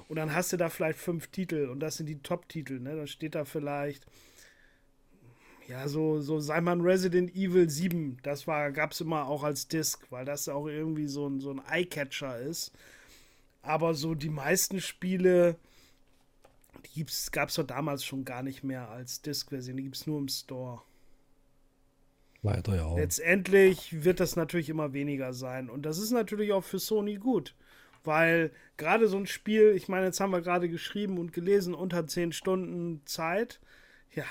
Und 0.07 0.17
dann 0.17 0.33
hast 0.33 0.53
du 0.53 0.57
da 0.57 0.69
vielleicht 0.69 0.99
fünf 0.99 1.27
Titel 1.27 1.69
und 1.69 1.79
das 1.79 1.97
sind 1.97 2.07
die 2.07 2.19
Top-Titel. 2.19 2.79
Ne? 2.79 2.95
Dann 2.95 3.07
steht 3.07 3.35
da 3.35 3.45
vielleicht, 3.45 4.05
ja, 5.67 5.87
so, 5.87 6.19
so 6.19 6.39
sei 6.39 6.61
man 6.61 6.81
Resident 6.81 7.35
Evil 7.35 7.69
7. 7.69 8.17
Das 8.23 8.45
gab 8.45 8.91
es 8.91 9.01
immer 9.01 9.27
auch 9.27 9.43
als 9.43 9.67
Disc, 9.67 10.05
weil 10.09 10.25
das 10.25 10.49
auch 10.49 10.67
irgendwie 10.67 11.07
so 11.07 11.27
ein, 11.27 11.39
so 11.39 11.51
ein 11.51 11.61
Eye-Catcher 11.69 12.39
ist. 12.39 12.71
Aber 13.61 13.93
so 13.93 14.13
die 14.13 14.29
meisten 14.29 14.81
Spiele, 14.81 15.55
die 16.95 17.05
gab 17.31 17.49
es 17.49 17.55
doch 17.55 17.65
damals 17.65 18.03
schon 18.03 18.25
gar 18.25 18.43
nicht 18.43 18.63
mehr 18.63 18.89
als 18.89 19.21
Disc-Version. 19.21 19.77
Die 19.77 19.83
gibt 19.83 19.95
es 19.95 20.05
nur 20.05 20.19
im 20.19 20.27
Store. 20.27 20.81
Weiter 22.41 22.75
ja. 22.75 22.93
Letztendlich 22.95 24.03
wird 24.03 24.19
das 24.19 24.35
natürlich 24.35 24.69
immer 24.69 24.91
weniger 24.91 25.33
sein. 25.33 25.69
Und 25.69 25.83
das 25.83 25.97
ist 25.97 26.11
natürlich 26.11 26.51
auch 26.51 26.63
für 26.63 26.79
Sony 26.79 27.15
gut. 27.15 27.55
Weil 28.03 28.51
gerade 28.77 29.07
so 29.07 29.17
ein 29.17 29.27
Spiel, 29.27 29.73
ich 29.75 29.87
meine, 29.87 30.07
jetzt 30.07 30.19
haben 30.19 30.31
wir 30.31 30.41
gerade 30.41 30.69
geschrieben 30.69 31.17
und 31.17 31.33
gelesen, 31.33 31.73
unter 31.73 32.05
10 32.05 32.33
Stunden 32.33 33.01
Zeit. 33.05 33.59
Ja, 34.11 34.25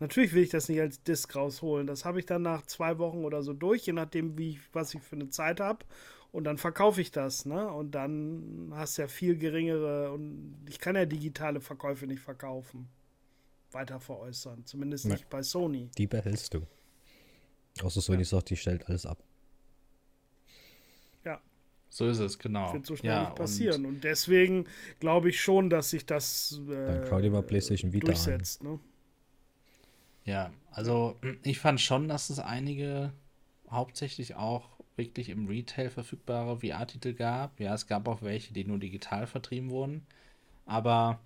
Natürlich 0.00 0.32
will 0.32 0.42
ich 0.42 0.48
das 0.48 0.68
nicht 0.70 0.80
als 0.80 1.02
Disc 1.02 1.36
rausholen. 1.36 1.86
Das 1.86 2.06
habe 2.06 2.18
ich 2.18 2.26
dann 2.26 2.40
nach 2.40 2.64
zwei 2.64 2.98
Wochen 2.98 3.22
oder 3.22 3.42
so 3.42 3.52
durch, 3.52 3.84
je 3.84 3.92
nachdem, 3.92 4.38
wie 4.38 4.52
ich, 4.52 4.60
was 4.72 4.94
ich 4.94 5.02
für 5.02 5.16
eine 5.16 5.28
Zeit 5.28 5.60
habe. 5.60 5.84
Und 6.32 6.44
dann 6.44 6.56
verkaufe 6.56 7.02
ich 7.02 7.10
das, 7.10 7.44
ne? 7.44 7.70
Und 7.70 7.90
dann 7.94 8.70
hast 8.74 8.96
du 8.96 9.02
ja 9.02 9.08
viel 9.08 9.36
geringere 9.36 10.12
und 10.12 10.56
ich 10.68 10.78
kann 10.78 10.96
ja 10.96 11.04
digitale 11.04 11.60
Verkäufe 11.60 12.06
nicht 12.06 12.22
verkaufen. 12.22 12.88
Weiter 13.72 14.00
veräußern. 14.00 14.64
Zumindest 14.64 15.06
nicht 15.06 15.28
bei 15.28 15.42
Sony. 15.42 15.90
Die 15.98 16.06
behältst 16.06 16.54
du. 16.54 16.66
Außer 17.82 18.00
Sony 18.00 18.20
ja. 18.20 18.24
sagt, 18.24 18.50
die 18.50 18.56
stellt 18.56 18.88
alles 18.88 19.04
ab. 19.04 19.22
So 21.90 22.06
ist 22.06 22.20
es, 22.20 22.38
genau. 22.38 22.72
Wird 22.72 22.86
so 22.86 22.94
schnell 22.94 23.12
ja, 23.12 23.24
nicht 23.24 23.34
passieren. 23.34 23.84
Und, 23.84 23.94
und 23.94 24.04
deswegen 24.04 24.66
glaube 25.00 25.28
ich 25.28 25.40
schon, 25.40 25.68
dass 25.68 25.90
sich 25.90 26.06
das 26.06 26.60
äh, 26.68 26.86
dann 26.86 27.06
schau 27.08 27.20
dir 27.20 27.30
mal 27.30 27.42
PlayStation 27.42 27.92
Vita 27.92 28.06
durchsetzt. 28.06 28.62
Ne? 28.62 28.78
Ja, 30.24 30.52
also 30.70 31.16
ich 31.42 31.58
fand 31.58 31.80
schon, 31.80 32.08
dass 32.08 32.30
es 32.30 32.38
einige 32.38 33.12
hauptsächlich 33.68 34.36
auch 34.36 34.68
wirklich 34.96 35.30
im 35.30 35.48
Retail 35.48 35.90
verfügbare 35.90 36.58
VR-Titel 36.60 37.14
gab. 37.14 37.58
Ja, 37.58 37.74
es 37.74 37.86
gab 37.86 38.06
auch 38.06 38.22
welche, 38.22 38.52
die 38.52 38.64
nur 38.64 38.78
digital 38.78 39.26
vertrieben 39.26 39.70
wurden. 39.70 40.06
Aber 40.66 41.18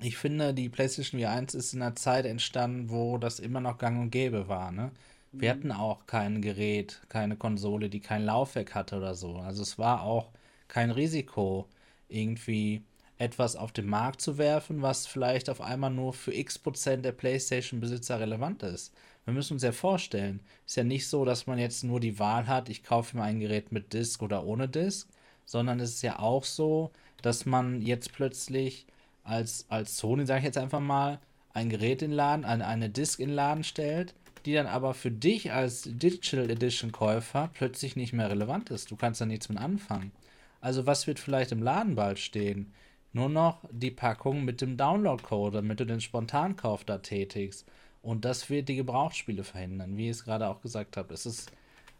ich 0.00 0.16
finde, 0.16 0.54
die 0.54 0.70
PlayStation 0.70 1.20
VR 1.20 1.32
1 1.32 1.54
ist 1.54 1.74
in 1.74 1.82
einer 1.82 1.96
Zeit 1.96 2.24
entstanden, 2.24 2.88
wo 2.88 3.18
das 3.18 3.40
immer 3.40 3.60
noch 3.60 3.76
gang 3.76 4.00
und 4.00 4.10
gäbe 4.10 4.48
war. 4.48 4.72
Ne? 4.72 4.90
Wir 5.32 5.54
mhm. 5.54 5.58
hatten 5.58 5.72
auch 5.72 6.06
kein 6.06 6.42
Gerät, 6.42 7.00
keine 7.08 7.36
Konsole, 7.36 7.88
die 7.88 8.00
kein 8.00 8.24
Laufwerk 8.24 8.74
hatte 8.74 8.96
oder 8.98 9.14
so. 9.14 9.36
Also 9.36 9.62
es 9.62 9.78
war 9.78 10.02
auch 10.02 10.30
kein 10.68 10.90
Risiko, 10.90 11.68
irgendwie 12.08 12.82
etwas 13.18 13.56
auf 13.56 13.72
den 13.72 13.86
Markt 13.86 14.20
zu 14.20 14.36
werfen, 14.36 14.82
was 14.82 15.06
vielleicht 15.06 15.48
auf 15.48 15.60
einmal 15.60 15.90
nur 15.90 16.12
für 16.12 16.34
x 16.34 16.58
Prozent 16.58 17.04
der 17.04 17.12
PlayStation-Besitzer 17.12 18.18
relevant 18.20 18.62
ist. 18.62 18.92
Wir 19.24 19.32
müssen 19.32 19.54
uns 19.54 19.62
ja 19.62 19.72
vorstellen, 19.72 20.40
ist 20.66 20.76
ja 20.76 20.84
nicht 20.84 21.06
so, 21.08 21.24
dass 21.24 21.46
man 21.46 21.58
jetzt 21.58 21.84
nur 21.84 22.00
die 22.00 22.18
Wahl 22.18 22.48
hat, 22.48 22.68
ich 22.68 22.82
kaufe 22.82 23.16
mir 23.16 23.22
ein 23.22 23.38
Gerät 23.38 23.70
mit 23.70 23.92
Disk 23.92 24.22
oder 24.22 24.44
ohne 24.44 24.68
Disk, 24.68 25.08
sondern 25.44 25.78
es 25.80 25.94
ist 25.94 26.02
ja 26.02 26.18
auch 26.18 26.44
so, 26.44 26.90
dass 27.22 27.46
man 27.46 27.80
jetzt 27.82 28.12
plötzlich 28.12 28.86
als, 29.22 29.66
als 29.68 29.96
Sony, 29.96 30.26
sage 30.26 30.40
ich 30.40 30.46
jetzt 30.46 30.58
einfach 30.58 30.80
mal, 30.80 31.20
ein 31.54 31.68
Gerät 31.68 32.02
in 32.02 32.10
Laden, 32.10 32.44
eine, 32.44 32.66
eine 32.66 32.90
Disk 32.90 33.20
in 33.20 33.30
Laden 33.30 33.62
stellt, 33.62 34.14
die 34.46 34.54
dann 34.54 34.66
aber 34.66 34.94
für 34.94 35.10
dich 35.10 35.52
als 35.52 35.82
Digital 35.84 36.50
Edition 36.50 36.92
Käufer 36.92 37.50
plötzlich 37.54 37.96
nicht 37.96 38.12
mehr 38.12 38.30
relevant 38.30 38.70
ist. 38.70 38.90
Du 38.90 38.96
kannst 38.96 39.20
da 39.20 39.26
nichts 39.26 39.48
mit 39.48 39.58
anfangen. 39.58 40.12
Also 40.60 40.86
was 40.86 41.06
wird 41.06 41.18
vielleicht 41.18 41.52
im 41.52 41.62
Laden 41.62 41.94
bald 41.94 42.18
stehen? 42.18 42.72
nur 43.12 43.28
noch 43.28 43.64
die 43.70 43.90
Packung 43.90 44.44
mit 44.44 44.60
dem 44.60 44.76
Download-Code, 44.76 45.58
damit 45.58 45.80
du 45.80 45.86
den 45.86 46.00
Spontankauf 46.00 46.84
da 46.84 46.98
tätigst. 46.98 47.66
Und 48.00 48.24
das 48.24 48.50
wird 48.50 48.68
die 48.68 48.76
Gebrauchsspiele 48.76 49.44
verhindern, 49.44 49.96
wie 49.96 50.06
ich 50.06 50.16
es 50.16 50.24
gerade 50.24 50.48
auch 50.48 50.60
gesagt 50.60 50.96
habe. 50.96 51.14
Es 51.14 51.26
ist 51.26 51.52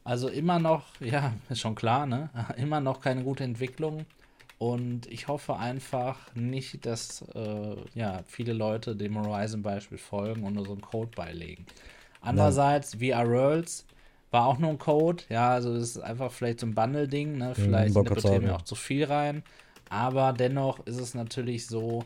also 0.04 0.28
immer 0.28 0.58
noch, 0.58 0.84
ja, 1.00 1.34
ist 1.48 1.60
schon 1.60 1.74
klar, 1.74 2.06
ne? 2.06 2.30
Immer 2.56 2.80
noch 2.80 3.00
keine 3.00 3.22
gute 3.22 3.44
Entwicklung. 3.44 4.06
Und 4.58 5.06
ich 5.06 5.28
hoffe 5.28 5.56
einfach 5.56 6.34
nicht, 6.34 6.86
dass 6.86 7.22
äh, 7.34 7.76
ja, 7.94 8.22
viele 8.26 8.52
Leute 8.52 8.94
dem 8.94 9.18
Horizon-Beispiel 9.18 9.98
folgen 9.98 10.44
und 10.44 10.54
nur 10.54 10.64
so 10.64 10.72
einen 10.72 10.80
Code 10.80 11.10
beilegen. 11.14 11.66
Andererseits, 12.22 12.94
VR 12.94 13.28
Worlds 13.28 13.86
war 14.30 14.46
auch 14.46 14.58
nur 14.58 14.70
ein 14.70 14.78
Code. 14.78 15.24
Ja, 15.28 15.50
also 15.50 15.74
das 15.74 15.82
ist 15.82 15.98
einfach 15.98 16.32
vielleicht 16.32 16.60
so 16.60 16.66
ein 16.66 16.74
Bundle-Ding. 16.74 17.36
Ne? 17.36 17.54
Vielleicht 17.54 17.94
mhm, 17.94 18.00
interpretieren 18.00 18.42
wir 18.44 18.56
auch 18.56 18.62
zu 18.62 18.74
viel 18.74 19.04
rein. 19.04 19.42
Aber 19.90 20.32
dennoch 20.32 20.86
ist 20.86 20.98
es 20.98 21.14
natürlich 21.14 21.66
so, 21.66 22.04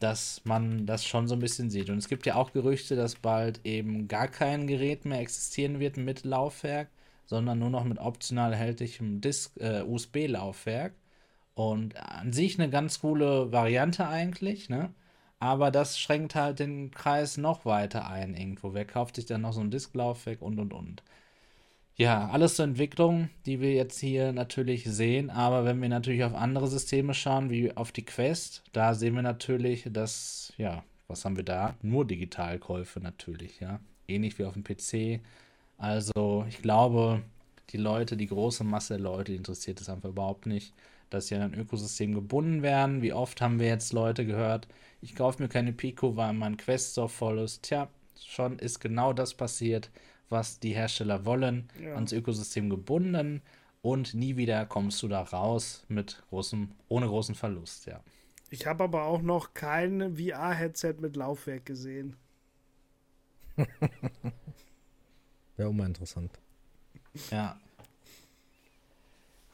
dass 0.00 0.40
man 0.44 0.86
das 0.86 1.04
schon 1.04 1.28
so 1.28 1.34
ein 1.34 1.40
bisschen 1.40 1.70
sieht. 1.70 1.90
Und 1.90 1.98
es 1.98 2.08
gibt 2.08 2.26
ja 2.26 2.34
auch 2.34 2.52
Gerüchte, 2.52 2.96
dass 2.96 3.14
bald 3.14 3.60
eben 3.64 4.08
gar 4.08 4.26
kein 4.26 4.66
Gerät 4.66 5.04
mehr 5.04 5.20
existieren 5.20 5.78
wird 5.78 5.96
mit 5.96 6.24
Laufwerk, 6.24 6.88
sondern 7.26 7.58
nur 7.58 7.70
noch 7.70 7.84
mit 7.84 7.98
optional 7.98 8.52
erhältlichem 8.52 9.20
äh, 9.60 9.82
USB-Laufwerk. 9.82 10.94
Und 11.54 11.96
an 11.96 12.32
sich 12.32 12.58
eine 12.58 12.70
ganz 12.70 13.00
coole 13.00 13.52
Variante 13.52 14.08
eigentlich, 14.08 14.70
ne? 14.70 14.90
Aber 15.40 15.70
das 15.70 15.98
schränkt 15.98 16.34
halt 16.34 16.60
den 16.60 16.90
Kreis 16.90 17.38
noch 17.38 17.64
weiter 17.64 18.06
ein 18.08 18.34
irgendwo. 18.34 18.74
Wer 18.74 18.84
kauft 18.84 19.16
sich 19.16 19.26
dann 19.26 19.40
noch 19.40 19.54
so 19.54 19.60
ein 19.60 19.70
Disklaufwerk 19.70 20.42
und 20.42 20.60
und 20.60 20.72
und. 20.72 21.02
Ja, 21.96 22.28
alles 22.30 22.56
zur 22.56 22.64
Entwicklung, 22.66 23.28
die 23.46 23.60
wir 23.60 23.74
jetzt 23.74 23.98
hier 23.98 24.32
natürlich 24.32 24.84
sehen. 24.84 25.30
Aber 25.30 25.64
wenn 25.64 25.80
wir 25.82 25.88
natürlich 25.88 26.24
auf 26.24 26.34
andere 26.34 26.66
Systeme 26.68 27.14
schauen, 27.14 27.50
wie 27.50 27.76
auf 27.76 27.90
die 27.92 28.04
Quest, 28.04 28.62
da 28.72 28.94
sehen 28.94 29.14
wir 29.14 29.22
natürlich, 29.22 29.86
dass, 29.90 30.52
ja, 30.56 30.84
was 31.08 31.24
haben 31.24 31.36
wir 31.36 31.44
da? 31.44 31.74
Nur 31.82 32.06
Digitalkäufe 32.06 33.00
natürlich, 33.00 33.60
ja. 33.60 33.80
Ähnlich 34.08 34.38
wie 34.38 34.44
auf 34.44 34.54
dem 34.54 34.64
PC. 34.64 35.20
Also, 35.78 36.44
ich 36.48 36.62
glaube, 36.62 37.22
die 37.70 37.78
Leute, 37.78 38.16
die 38.16 38.26
große 38.26 38.64
Masse 38.64 38.94
der 38.94 39.02
Leute, 39.02 39.32
interessiert 39.34 39.80
es 39.80 39.88
einfach 39.88 40.10
überhaupt 40.10 40.46
nicht, 40.46 40.74
dass 41.10 41.26
sie 41.28 41.34
an 41.34 41.42
ein 41.42 41.54
Ökosystem 41.54 42.14
gebunden 42.14 42.62
werden. 42.62 43.02
Wie 43.02 43.12
oft 43.12 43.40
haben 43.40 43.58
wir 43.58 43.66
jetzt 43.68 43.92
Leute 43.92 44.26
gehört, 44.26 44.68
ich 45.00 45.14
kaufe 45.14 45.42
mir 45.42 45.48
keine 45.48 45.72
Pico, 45.72 46.16
weil 46.16 46.32
mein 46.32 46.56
Quest 46.56 46.94
so 46.94 47.08
voll 47.08 47.38
ist. 47.38 47.62
Tja, 47.62 47.88
schon 48.16 48.58
ist 48.58 48.80
genau 48.80 49.12
das 49.12 49.34
passiert 49.34 49.90
was 50.30 50.60
die 50.60 50.74
Hersteller 50.74 51.24
wollen, 51.24 51.68
ja. 51.82 51.94
ans 51.94 52.12
Ökosystem 52.12 52.70
gebunden 52.70 53.42
und 53.82 54.14
nie 54.14 54.36
wieder 54.36 54.64
kommst 54.66 55.02
du 55.02 55.08
da 55.08 55.22
raus 55.22 55.84
mit 55.88 56.22
großem, 56.30 56.70
ohne 56.88 57.06
großen 57.06 57.34
Verlust, 57.34 57.86
ja. 57.86 58.00
Ich 58.50 58.66
habe 58.66 58.84
aber 58.84 59.04
auch 59.04 59.22
noch 59.22 59.54
kein 59.54 60.16
VR-Headset 60.16 60.94
mit 61.00 61.16
Laufwerk 61.16 61.66
gesehen. 61.66 62.16
wäre 65.56 65.68
auch 65.68 65.72
mal 65.72 65.86
interessant. 65.86 66.32
Ja. 67.30 67.60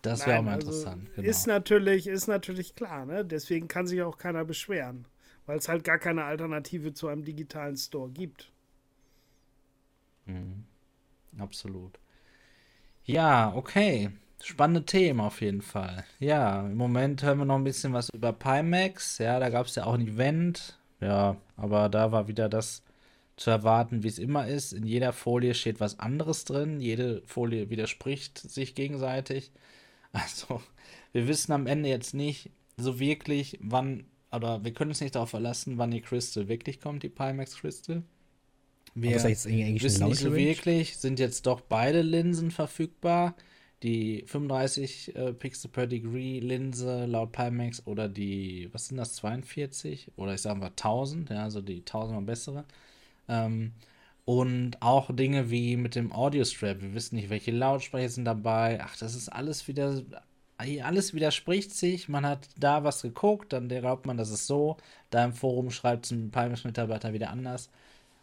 Das 0.01 0.27
wäre 0.27 0.39
auch 0.39 0.43
mal 0.43 0.55
also 0.55 0.69
interessant. 0.69 1.15
Genau. 1.15 1.29
Ist, 1.29 1.47
natürlich, 1.47 2.07
ist 2.07 2.27
natürlich 2.27 2.75
klar, 2.75 3.05
ne? 3.05 3.25
Deswegen 3.25 3.69
kann 3.69 3.87
sich 3.87 4.01
auch 4.03 4.17
keiner 4.17 4.45
beschweren. 4.45 5.05
Weil 5.47 5.59
es 5.59 5.69
halt 5.69 5.85
gar 5.85 5.99
keine 5.99 6.25
Alternative 6.25 6.93
zu 6.93 7.09
einem 7.09 7.25
digitalen 7.25 7.77
Store 7.77 8.11
gibt. 8.11 8.51
Mhm. 10.27 10.65
Absolut. 11.39 11.99
Ja, 13.05 13.55
okay. 13.55 14.11
Spannende 14.43 14.85
Themen 14.85 15.21
auf 15.21 15.41
jeden 15.41 15.63
Fall. 15.63 16.05
Ja, 16.19 16.67
im 16.67 16.77
Moment 16.77 17.23
hören 17.23 17.39
wir 17.39 17.45
noch 17.45 17.57
ein 17.57 17.65
bisschen 17.65 17.93
was 17.93 18.11
über 18.11 18.33
Pimax. 18.33 19.19
Ja, 19.19 19.39
da 19.41 19.49
gab 19.49 19.67
es 19.67 19.77
ja 19.77 19.85
auch 19.85 19.95
ein 19.95 20.07
Event. 20.07 20.79
Ja, 21.01 21.37
aber 21.57 21.89
da 21.89 22.13
war 22.13 22.29
wieder 22.29 22.49
das 22.49 22.83
zu 23.37 23.51
erwarten, 23.51 24.03
wie 24.03 24.09
es 24.09 24.19
immer 24.19 24.47
ist. 24.47 24.73
In 24.73 24.87
jeder 24.87 25.13
Folie 25.13 25.55
steht 25.55 25.81
was 25.81 25.99
anderes 25.99 26.45
drin. 26.45 26.81
Jede 26.81 27.23
Folie 27.27 27.71
widerspricht 27.71 28.39
sich 28.39 28.75
gegenseitig. 28.75 29.53
Also, 30.13 30.63
wir 31.13 31.29
wissen 31.29 31.53
am 31.53 31.67
Ende 31.67 31.91
jetzt 31.91 32.15
nicht 32.15 32.49
so 32.79 32.99
wirklich, 32.99 33.59
wann, 33.61 34.07
oder 34.33 34.65
wir 34.65 34.73
können 34.73 34.91
uns 34.91 35.01
nicht 35.01 35.15
darauf 35.15 35.31
verlassen, 35.31 35.79
wann 35.79 35.91
die 35.91 36.01
Crystal 36.01 36.49
wirklich 36.49 36.81
kommt, 36.81 37.03
die 37.03 37.09
Pimax 37.09 37.57
Crystal. 37.57 38.03
Wir 38.95 39.23
wissen 39.23 40.09
nicht 40.09 40.21
so 40.21 40.35
wirklich, 40.35 40.97
sind 40.97 41.19
jetzt 41.19 41.47
doch 41.47 41.61
beide 41.61 42.03
Linsen 42.03 42.51
verfügbar. 42.51 43.35
Die 43.83 44.25
35 44.27 45.15
äh, 45.15 45.33
Pixel 45.35 45.71
per 45.71 45.87
Degree 45.87 46.41
Linse 46.41 47.05
laut 47.05 47.33
Pimax 47.33 47.87
oder 47.87 48.09
die, 48.09 48.71
was 48.73 48.89
sind 48.89 48.97
das, 48.97 49.17
42? 49.17 50.13
Oder 50.17 50.35
ich 50.35 50.41
sage 50.41 50.59
mal 50.59 50.69
1000, 50.69 51.29
ja, 51.29 51.43
also 51.43 51.61
die 51.61 51.81
1000 51.81 52.19
mal 52.19 52.25
bessere. 52.25 52.65
Ähm, 53.29 53.73
und 54.25 54.83
auch 54.83 55.15
Dinge 55.15 55.51
wie 55.51 55.77
mit 55.77 55.95
dem 55.95 56.13
Audio 56.13 56.45
Strap. 56.45 56.81
Wir 56.83 56.95
wissen 56.95 57.17
nicht, 57.17 57.31
welche 57.31 57.53
Lautsprecher 57.53 58.09
sind 58.09 58.25
dabei. 58.25 58.81
Ach, 58.83 58.97
das 58.97 59.15
ist 59.15 59.29
alles 59.29 59.69
wieder. 59.69 60.03
Alles 60.59 61.13
widerspricht 61.15 61.75
sich. 61.75 62.09
Man 62.09 62.25
hat 62.25 62.49
da 62.59 62.83
was 62.83 63.03
geguckt, 63.03 63.53
dann 63.53 63.69
glaubt 63.69 64.07
man, 64.07 64.17
das 64.17 64.31
ist 64.31 64.47
so. 64.47 64.77
Da 65.11 65.25
im 65.25 65.33
Forum 65.33 65.71
schreibt 65.71 66.07
es 66.07 66.13
ein 66.13 66.31
Pimax-Mitarbeiter 66.31 67.13
wieder 67.13 67.31
anders. 67.31 67.71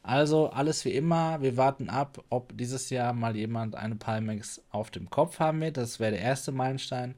Also 0.02 0.50
alles 0.50 0.84
wie 0.84 0.92
immer. 0.92 1.42
Wir 1.42 1.58
warten 1.58 1.90
ab, 1.90 2.24
ob 2.30 2.58
dieses 2.58 2.90
Jahr 2.90 3.14
mal 3.14 3.36
jemand 3.36 3.76
eine 3.76 3.96
Pimax 3.96 4.62
auf 4.72 4.92
dem 4.92 5.10
Kopf 5.10 5.40
haben 5.40 5.62
wird. 5.62 5.78
Das 5.78 6.00
wäre 6.00 6.12
der 6.12 6.22
erste 6.22 6.52
Meilenstein. 6.52 7.16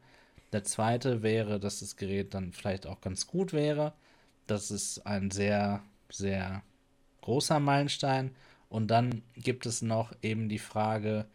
Der 0.54 0.64
zweite 0.64 1.24
wäre, 1.24 1.60
dass 1.60 1.80
das 1.80 1.96
Gerät 1.96 2.34
dann 2.34 2.54
vielleicht 2.54 2.86
auch 2.86 3.02
ganz 3.02 3.26
gut 3.26 3.54
wäre. 3.54 3.94
Das 4.48 4.70
ist 4.70 5.06
ein 5.08 5.32
sehr, 5.32 5.82
sehr 6.10 6.62
großer 7.22 7.60
Meilenstein. 7.60 8.36
Und 8.70 8.88
dann 8.88 9.24
gibt 9.36 9.66
es 9.66 9.82
noch 9.82 10.14
eben 10.22 10.50
die 10.50 10.60
Frage, 10.60 11.26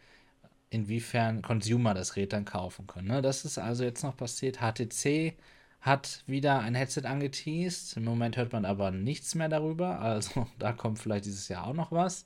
inwiefern 0.71 1.43
Consumer 1.43 1.93
das 1.93 2.13
Gerät 2.13 2.33
dann 2.33 2.45
kaufen 2.45 2.87
können. 2.87 3.09
Ne? 3.09 3.21
Das 3.21 3.45
ist 3.45 3.59
also 3.59 3.83
jetzt 3.83 4.03
noch 4.03 4.17
passiert. 4.17 4.59
HTC 4.61 5.35
hat 5.81 6.23
wieder 6.27 6.59
ein 6.59 6.75
Headset 6.75 7.03
angeteased. 7.05 7.97
Im 7.97 8.05
Moment 8.05 8.37
hört 8.37 8.53
man 8.53 8.65
aber 8.65 8.89
nichts 8.89 9.35
mehr 9.35 9.49
darüber. 9.49 9.99
Also 9.99 10.47
da 10.59 10.71
kommt 10.71 10.97
vielleicht 10.97 11.25
dieses 11.25 11.49
Jahr 11.49 11.67
auch 11.67 11.73
noch 11.73 11.91
was. 11.91 12.25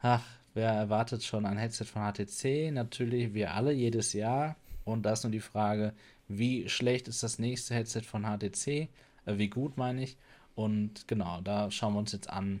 Ach, 0.00 0.22
wer 0.52 0.70
erwartet 0.70 1.24
schon 1.24 1.46
ein 1.46 1.56
Headset 1.56 1.86
von 1.86 2.02
HTC? 2.02 2.70
Natürlich 2.70 3.32
wir 3.32 3.54
alle 3.54 3.72
jedes 3.72 4.12
Jahr. 4.12 4.56
Und 4.84 5.04
da 5.04 5.12
ist 5.12 5.24
nur 5.24 5.32
die 5.32 5.40
Frage, 5.40 5.94
wie 6.28 6.68
schlecht 6.68 7.08
ist 7.08 7.22
das 7.22 7.38
nächste 7.38 7.74
Headset 7.74 8.02
von 8.02 8.24
HTC? 8.24 8.68
Äh, 8.68 8.88
wie 9.26 9.48
gut 9.48 9.78
meine 9.78 10.02
ich? 10.02 10.18
Und 10.54 11.08
genau, 11.08 11.40
da 11.40 11.70
schauen 11.70 11.94
wir 11.94 12.00
uns 12.00 12.12
jetzt 12.12 12.28
an, 12.28 12.60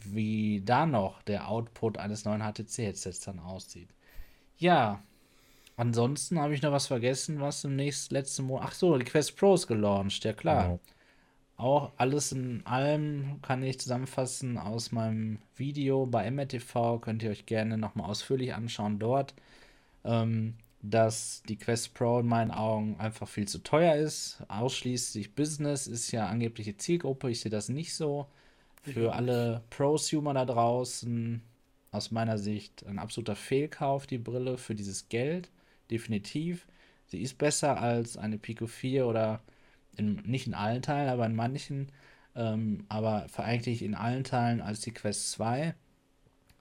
wie 0.00 0.62
da 0.64 0.86
noch 0.86 1.20
der 1.22 1.48
Output 1.48 1.98
eines 1.98 2.24
neuen 2.24 2.42
HTC-Headsets 2.42 3.20
dann 3.20 3.38
aussieht. 3.38 3.90
Ja, 4.58 5.02
ansonsten 5.76 6.38
habe 6.38 6.54
ich 6.54 6.62
noch 6.62 6.72
was 6.72 6.88
vergessen, 6.88 7.40
was 7.40 7.64
im 7.64 7.76
nächsten 7.76 8.14
letzten 8.14 8.44
Monat. 8.44 8.68
Ach 8.68 8.74
so, 8.74 8.98
die 8.98 9.04
Quest 9.04 9.36
Pro 9.36 9.54
ist 9.54 9.66
gelauncht, 9.66 10.24
ja 10.24 10.32
klar. 10.32 10.64
Genau. 10.64 10.80
Auch 11.56 11.92
alles 11.96 12.30
in 12.30 12.64
allem 12.66 13.40
kann 13.42 13.64
ich 13.64 13.80
zusammenfassen 13.80 14.58
aus 14.58 14.92
meinem 14.92 15.38
Video 15.56 16.06
bei 16.06 16.30
MRTV. 16.30 17.00
Könnt 17.00 17.22
ihr 17.24 17.30
euch 17.30 17.46
gerne 17.46 17.76
nochmal 17.76 18.08
ausführlich 18.08 18.54
anschauen 18.54 19.00
dort. 19.00 19.34
Ähm, 20.04 20.54
dass 20.82 21.42
die 21.48 21.56
Quest 21.56 21.94
Pro 21.94 22.20
in 22.20 22.26
meinen 22.26 22.52
Augen 22.52 22.96
einfach 22.98 23.26
viel 23.26 23.48
zu 23.48 23.58
teuer 23.58 23.96
ist. 23.96 24.42
Ausschließlich 24.48 25.34
Business 25.34 25.88
ist 25.88 26.12
ja 26.12 26.28
angeblich 26.28 26.66
die 26.66 26.76
Zielgruppe. 26.76 27.30
Ich 27.30 27.40
sehe 27.40 27.50
das 27.50 27.68
nicht 27.68 27.94
so. 27.94 28.26
Für 28.82 29.14
alle 29.14 29.62
Prosumer 29.70 30.34
da 30.34 30.44
draußen 30.44 31.42
aus 31.90 32.10
meiner 32.10 32.38
Sicht 32.38 32.84
ein 32.86 32.98
absoluter 32.98 33.36
Fehlkauf, 33.36 34.06
die 34.06 34.18
Brille 34.18 34.58
für 34.58 34.74
dieses 34.74 35.08
Geld. 35.08 35.50
Definitiv. 35.90 36.66
Sie 37.06 37.22
ist 37.22 37.38
besser 37.38 37.80
als 37.80 38.16
eine 38.16 38.38
Pico 38.38 38.66
4 38.66 39.06
oder 39.06 39.40
in, 39.96 40.16
nicht 40.26 40.46
in 40.46 40.54
allen 40.54 40.82
Teilen, 40.82 41.08
aber 41.08 41.26
in 41.26 41.34
manchen. 41.34 41.90
Ähm, 42.34 42.84
aber 42.88 43.26
eigentlich 43.36 43.82
in 43.82 43.94
allen 43.94 44.24
Teilen 44.24 44.60
als 44.60 44.80
die 44.80 44.92
Quest 44.92 45.30
2. 45.32 45.74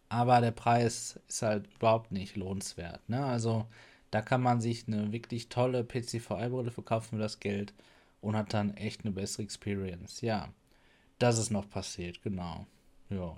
Aber 0.09 0.39
der 0.41 0.51
Preis 0.51 1.19
ist 1.27 1.41
halt 1.41 1.67
überhaupt 1.75 2.11
nicht 2.11 2.37
lohnenswert. 2.37 3.07
Ne? 3.09 3.25
Also 3.25 3.67
da 4.11 4.21
kann 4.21 4.41
man 4.41 4.61
sich 4.61 4.87
eine 4.87 5.11
wirklich 5.11 5.49
tolle 5.49 5.83
PCVR-Brille 5.83 6.71
verkaufen 6.71 7.17
für 7.17 7.21
das 7.21 7.39
Geld 7.39 7.73
und 8.21 8.35
hat 8.35 8.53
dann 8.53 8.75
echt 8.77 9.03
eine 9.03 9.13
bessere 9.13 9.43
Experience. 9.43 10.21
Ja, 10.21 10.49
das 11.19 11.37
ist 11.37 11.51
noch 11.51 11.69
passiert, 11.69 12.21
genau. 12.23 12.65
Ja. 13.09 13.35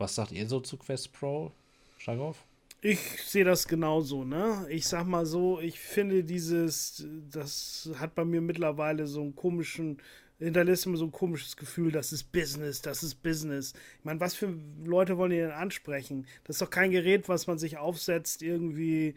Was 0.00 0.14
sagt 0.14 0.32
ihr 0.32 0.48
so 0.48 0.60
zu 0.60 0.78
Quest 0.78 1.12
Pro, 1.12 1.52
Schagoff? 1.98 2.46
Ich 2.80 2.98
sehe 3.22 3.44
das 3.44 3.68
genauso, 3.68 4.24
ne? 4.24 4.66
Ich 4.70 4.88
sag 4.88 5.06
mal 5.06 5.26
so, 5.26 5.60
ich 5.60 5.78
finde 5.78 6.24
dieses, 6.24 7.06
das 7.30 7.90
hat 7.96 8.14
bei 8.14 8.24
mir 8.24 8.40
mittlerweile 8.40 9.06
so 9.06 9.20
einen 9.20 9.36
komischen, 9.36 9.98
hinterlässt 10.38 10.86
immer 10.86 10.96
so 10.96 11.04
ein 11.04 11.12
komisches 11.12 11.54
Gefühl, 11.54 11.92
das 11.92 12.14
ist 12.14 12.32
Business, 12.32 12.80
das 12.80 13.02
ist 13.02 13.16
Business. 13.16 13.74
Ich 13.98 14.04
meine, 14.06 14.20
was 14.20 14.34
für 14.34 14.54
Leute 14.82 15.18
wollen 15.18 15.32
die 15.32 15.36
denn 15.36 15.50
ansprechen? 15.50 16.26
Das 16.44 16.56
ist 16.56 16.62
doch 16.62 16.70
kein 16.70 16.92
Gerät, 16.92 17.28
was 17.28 17.46
man 17.46 17.58
sich 17.58 17.76
aufsetzt, 17.76 18.40
irgendwie, 18.40 19.16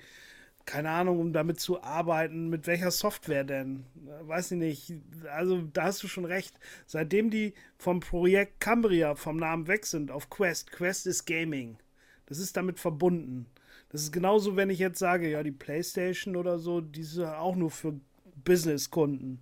keine 0.66 0.90
Ahnung, 0.90 1.20
um 1.20 1.34
damit 1.34 1.60
zu 1.60 1.82
arbeiten. 1.84 2.50
Mit 2.50 2.68
welcher 2.68 2.92
Software 2.92 3.44
denn? 3.44 3.86
Weiß 4.22 4.52
ich 4.52 4.58
nicht. 4.58 4.94
Also, 5.32 5.62
da 5.62 5.84
hast 5.84 6.04
du 6.04 6.08
schon 6.08 6.26
recht. 6.26 6.60
Seitdem 6.86 7.30
die 7.30 7.54
vom 7.78 8.00
Projekt 8.00 8.60
Cambria 8.60 9.16
vom 9.16 9.38
Namen 9.38 9.68
weg 9.68 9.86
sind 9.86 10.12
auf 10.12 10.30
Quest, 10.30 10.72
Quest 10.72 11.08
ist 11.08 11.26
Gaming. 11.26 11.78
Das 12.26 12.40
ist 12.40 12.56
damit 12.56 12.80
verbunden. 12.80 13.48
Das 13.90 14.02
ist 14.02 14.12
genauso, 14.12 14.56
wenn 14.56 14.70
ich 14.70 14.80
jetzt 14.80 15.00
sage, 15.00 15.30
ja, 15.30 15.44
die 15.44 15.52
PlayStation 15.52 16.36
oder 16.36 16.58
so, 16.58 16.82
die 16.82 17.02
ist 17.02 17.18
ja 17.18 17.38
auch 17.38 17.56
nur 17.56 17.70
für 17.70 18.00
Business-Kunden. 18.44 19.42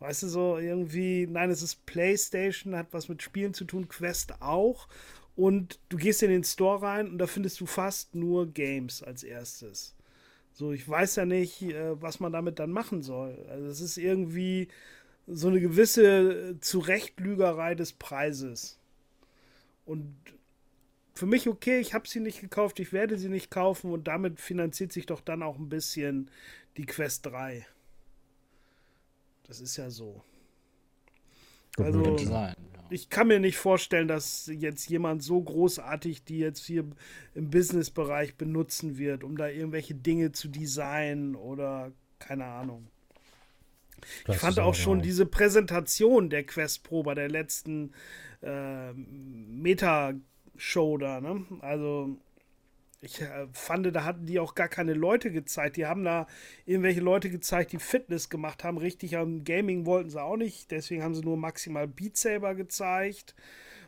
Weißt 0.00 0.24
du, 0.24 0.28
so 0.28 0.58
irgendwie, 0.58 1.26
nein, 1.26 1.50
es 1.50 1.62
ist 1.62 1.86
PlayStation, 1.86 2.74
hat 2.76 2.88
was 2.92 3.08
mit 3.08 3.22
Spielen 3.22 3.54
zu 3.54 3.64
tun, 3.64 3.88
Quest 3.88 4.42
auch. 4.42 4.88
Und 5.36 5.78
du 5.88 5.96
gehst 5.96 6.22
in 6.22 6.30
den 6.30 6.44
Store 6.44 6.82
rein 6.82 7.08
und 7.08 7.18
da 7.18 7.26
findest 7.26 7.60
du 7.60 7.66
fast 7.66 8.14
nur 8.14 8.46
Games 8.46 9.02
als 9.02 9.22
erstes. 9.22 9.94
So, 10.54 10.72
ich 10.72 10.88
weiß 10.88 11.16
ja 11.16 11.26
nicht, 11.26 11.62
äh, 11.62 12.00
was 12.00 12.20
man 12.20 12.32
damit 12.32 12.60
dann 12.60 12.70
machen 12.70 13.02
soll. 13.02 13.44
Also, 13.50 13.66
es 13.66 13.80
ist 13.80 13.96
irgendwie 13.96 14.68
so 15.26 15.48
eine 15.48 15.60
gewisse 15.60 16.56
Zurechtlügerei 16.60 17.74
des 17.74 17.92
Preises. 17.92 18.78
Und 19.84 20.14
für 21.14 21.26
mich 21.26 21.48
okay, 21.48 21.80
ich 21.80 21.92
habe 21.92 22.08
sie 22.08 22.20
nicht 22.20 22.40
gekauft, 22.40 22.78
ich 22.78 22.92
werde 22.92 23.18
sie 23.18 23.28
nicht 23.28 23.50
kaufen 23.50 23.90
und 23.90 24.06
damit 24.06 24.40
finanziert 24.40 24.92
sich 24.92 25.06
doch 25.06 25.20
dann 25.20 25.42
auch 25.42 25.58
ein 25.58 25.68
bisschen 25.68 26.30
die 26.76 26.86
Quest 26.86 27.26
3. 27.26 27.66
Das 29.46 29.60
ist 29.60 29.76
ja 29.76 29.90
so. 29.90 30.22
Also, 31.78 32.18
sein, 32.18 32.54
ja. 32.76 32.84
ich 32.90 33.10
kann 33.10 33.28
mir 33.28 33.40
nicht 33.40 33.56
vorstellen, 33.56 34.08
dass 34.08 34.46
jetzt 34.46 34.88
jemand 34.88 35.22
so 35.22 35.40
großartig 35.40 36.24
die 36.24 36.38
jetzt 36.38 36.64
hier 36.64 36.84
im 37.34 37.50
Businessbereich 37.50 38.36
benutzen 38.36 38.98
wird, 38.98 39.24
um 39.24 39.36
da 39.36 39.48
irgendwelche 39.48 39.94
Dinge 39.94 40.32
zu 40.32 40.48
designen 40.48 41.34
oder 41.34 41.92
keine 42.18 42.44
Ahnung. 42.44 42.88
Das 44.26 44.36
ich 44.36 44.40
fand 44.40 44.60
auch 44.60 44.74
schon 44.74 44.98
genau. 44.98 45.04
diese 45.04 45.26
Präsentation 45.26 46.30
der 46.30 46.44
Quest 46.44 46.84
Pro 46.84 47.02
bei 47.02 47.14
der 47.14 47.28
letzten 47.28 47.92
äh, 48.42 48.92
Meta 48.92 50.12
Show 50.56 50.98
da, 50.98 51.20
ne? 51.20 51.44
Also 51.60 52.16
ich 53.04 53.20
äh, 53.20 53.46
fand, 53.52 53.94
da 53.94 54.04
hatten 54.04 54.26
die 54.26 54.40
auch 54.40 54.54
gar 54.54 54.68
keine 54.68 54.94
Leute 54.94 55.30
gezeigt. 55.30 55.76
Die 55.76 55.86
haben 55.86 56.04
da 56.04 56.26
irgendwelche 56.66 57.00
Leute 57.00 57.30
gezeigt, 57.30 57.72
die 57.72 57.78
Fitness 57.78 58.28
gemacht 58.28 58.64
haben. 58.64 58.78
Richtig 58.78 59.16
am 59.16 59.44
Gaming 59.44 59.86
wollten 59.86 60.10
sie 60.10 60.22
auch 60.22 60.36
nicht. 60.36 60.70
Deswegen 60.70 61.02
haben 61.02 61.14
sie 61.14 61.22
nur 61.22 61.36
maximal 61.36 61.86
Beat 61.86 62.16
Saber 62.16 62.54
gezeigt. 62.54 63.34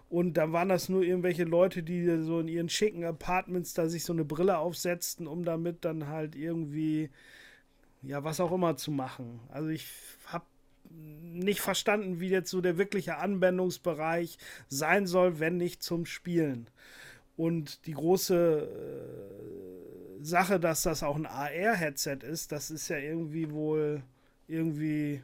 Und 0.08 0.34
dann 0.34 0.52
waren 0.52 0.68
das 0.68 0.88
nur 0.88 1.02
irgendwelche 1.02 1.44
Leute, 1.44 1.82
die 1.82 2.22
so 2.22 2.40
in 2.40 2.48
ihren 2.48 2.68
schicken 2.68 3.04
Apartments 3.04 3.74
da 3.74 3.88
sich 3.88 4.04
so 4.04 4.12
eine 4.12 4.24
Brille 4.24 4.58
aufsetzten, 4.58 5.26
um 5.26 5.44
damit 5.44 5.84
dann 5.84 6.06
halt 6.06 6.36
irgendwie, 6.36 7.10
ja, 8.02 8.22
was 8.22 8.38
auch 8.38 8.52
immer 8.52 8.76
zu 8.76 8.92
machen. 8.92 9.40
Also 9.48 9.70
ich 9.70 9.88
habe 10.26 10.44
nicht 10.90 11.60
verstanden, 11.60 12.20
wie 12.20 12.28
jetzt 12.28 12.50
so 12.50 12.60
der 12.60 12.78
wirkliche 12.78 13.16
Anwendungsbereich 13.16 14.38
sein 14.68 15.06
soll, 15.06 15.40
wenn 15.40 15.56
nicht 15.56 15.82
zum 15.82 16.06
Spielen. 16.06 16.68
Und 17.36 17.86
die 17.86 17.92
große 17.92 18.68
äh, 20.20 20.24
Sache, 20.24 20.58
dass 20.58 20.82
das 20.82 21.02
auch 21.02 21.16
ein 21.16 21.26
AR-Headset 21.26 22.18
ist, 22.22 22.52
das 22.52 22.70
ist 22.70 22.88
ja 22.88 22.98
irgendwie 22.98 23.50
wohl 23.50 24.02
irgendwie 24.48 25.22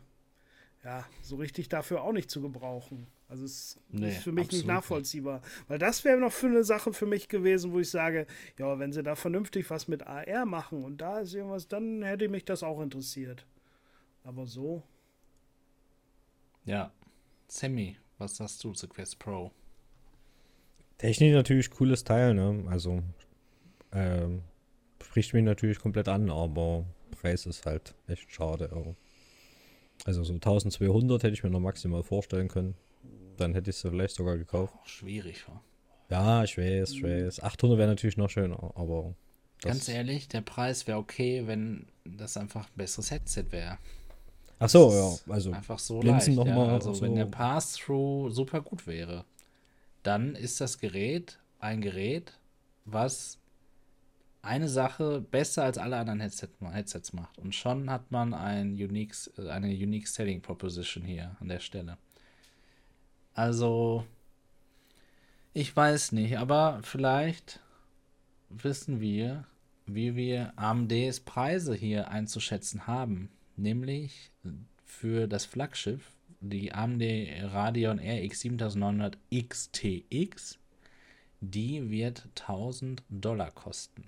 ja 0.84 1.06
so 1.22 1.36
richtig 1.36 1.68
dafür 1.68 2.02
auch 2.02 2.12
nicht 2.12 2.30
zu 2.30 2.40
gebrauchen. 2.40 3.06
Also 3.28 3.46
es 3.46 3.80
nee, 3.88 4.10
ist 4.10 4.24
für 4.24 4.32
mich 4.32 4.52
nicht 4.52 4.66
nachvollziehbar. 4.66 5.40
Weil 5.66 5.78
das 5.78 6.04
wäre 6.04 6.18
noch 6.18 6.32
für 6.32 6.48
eine 6.48 6.64
Sache 6.64 6.92
für 6.92 7.06
mich 7.06 7.28
gewesen, 7.28 7.72
wo 7.72 7.78
ich 7.78 7.88
sage, 7.88 8.26
ja, 8.58 8.78
wenn 8.78 8.92
sie 8.92 9.02
da 9.02 9.14
vernünftig 9.14 9.70
was 9.70 9.88
mit 9.88 10.06
AR 10.06 10.44
machen 10.44 10.84
und 10.84 10.98
da 10.98 11.20
ist 11.20 11.32
irgendwas, 11.32 11.66
dann 11.66 12.02
hätte 12.02 12.28
mich 12.28 12.44
das 12.44 12.62
auch 12.62 12.82
interessiert. 12.82 13.46
Aber 14.22 14.46
so. 14.46 14.82
Ja. 16.66 16.92
Sammy, 17.48 17.96
was 18.18 18.36
sagst 18.36 18.62
du 18.64 18.72
zu 18.72 18.86
Quest 18.86 19.18
Pro? 19.18 19.50
Technisch 21.02 21.32
natürlich 21.32 21.68
cooles 21.68 22.04
Teil, 22.04 22.32
ne? 22.32 22.62
Also, 22.70 23.02
ähm, 23.92 24.42
spricht 25.02 25.34
mich 25.34 25.42
natürlich 25.42 25.80
komplett 25.80 26.06
an, 26.06 26.30
aber 26.30 26.84
Preis 27.10 27.44
ist 27.44 27.66
halt 27.66 27.96
echt 28.06 28.30
schade. 28.32 28.70
Also 30.04 30.22
so 30.22 30.32
1200 30.32 31.24
hätte 31.24 31.34
ich 31.34 31.42
mir 31.42 31.50
noch 31.50 31.58
maximal 31.58 32.04
vorstellen 32.04 32.46
können. 32.46 32.76
Dann 33.36 33.52
hätte 33.52 33.70
ich 33.70 33.76
es 33.76 33.82
vielleicht 33.82 34.14
sogar 34.14 34.36
gekauft. 34.38 34.74
Auch 34.80 34.86
schwierig, 34.86 35.44
wa? 35.48 35.60
Ja, 36.08 36.44
ich 36.44 36.56
weiß, 36.56 36.92
ich 36.92 37.02
weiß. 37.02 37.42
800 37.42 37.78
wäre 37.78 37.88
natürlich 37.88 38.16
noch 38.16 38.30
schöner, 38.30 38.70
aber. 38.76 39.16
Ganz 39.60 39.88
ehrlich, 39.88 40.28
der 40.28 40.42
Preis 40.42 40.86
wäre 40.86 40.98
okay, 40.98 41.48
wenn 41.48 41.86
das 42.04 42.36
einfach 42.36 42.66
ein 42.66 42.76
besseres 42.76 43.10
Headset 43.10 43.46
wäre. 43.50 43.78
Ach 44.60 44.68
so, 44.68 44.92
ja. 44.92 45.32
Also 45.34 45.50
einfach 45.50 45.80
so 45.80 46.00
leicht. 46.00 46.28
Noch 46.28 46.46
ja. 46.46 46.54
mal 46.54 46.70
also 46.70 46.94
so. 46.94 47.02
wenn 47.02 47.16
der 47.16 47.24
Pass-Through 47.24 48.30
super 48.30 48.60
gut 48.60 48.86
wäre, 48.86 49.24
dann 50.02 50.34
ist 50.34 50.60
das 50.60 50.78
Gerät 50.78 51.38
ein 51.58 51.80
Gerät, 51.80 52.38
was 52.84 53.38
eine 54.42 54.68
Sache 54.68 55.20
besser 55.20 55.64
als 55.64 55.78
alle 55.78 55.96
anderen 55.96 56.20
Headset, 56.20 56.48
Headsets 56.60 57.12
macht. 57.12 57.38
Und 57.38 57.54
schon 57.54 57.88
hat 57.90 58.10
man 58.10 58.34
ein 58.34 58.72
unique, 58.72 59.14
eine 59.38 59.68
Unique 59.68 60.08
Selling 60.08 60.42
Proposition 60.42 61.04
hier 61.04 61.36
an 61.38 61.48
der 61.48 61.60
Stelle. 61.60 61.98
Also, 63.34 64.04
ich 65.54 65.74
weiß 65.74 66.12
nicht, 66.12 66.38
aber 66.38 66.80
vielleicht 66.82 67.60
wissen 68.48 69.00
wir, 69.00 69.46
wie 69.86 70.16
wir 70.16 70.52
AMDs 70.56 71.20
Preise 71.20 71.74
hier 71.74 72.08
einzuschätzen 72.08 72.86
haben 72.86 73.30
nämlich 73.56 74.30
für 74.84 75.26
das 75.26 75.44
Flaggschiff, 75.44 76.12
die 76.42 76.72
AMD 76.72 77.02
Radeon 77.52 77.98
RX 77.98 78.40
7900 78.40 79.16
XTX, 79.32 80.58
die 81.40 81.90
wird 81.90 82.28
1000 82.40 83.02
Dollar 83.08 83.50
kosten. 83.50 84.04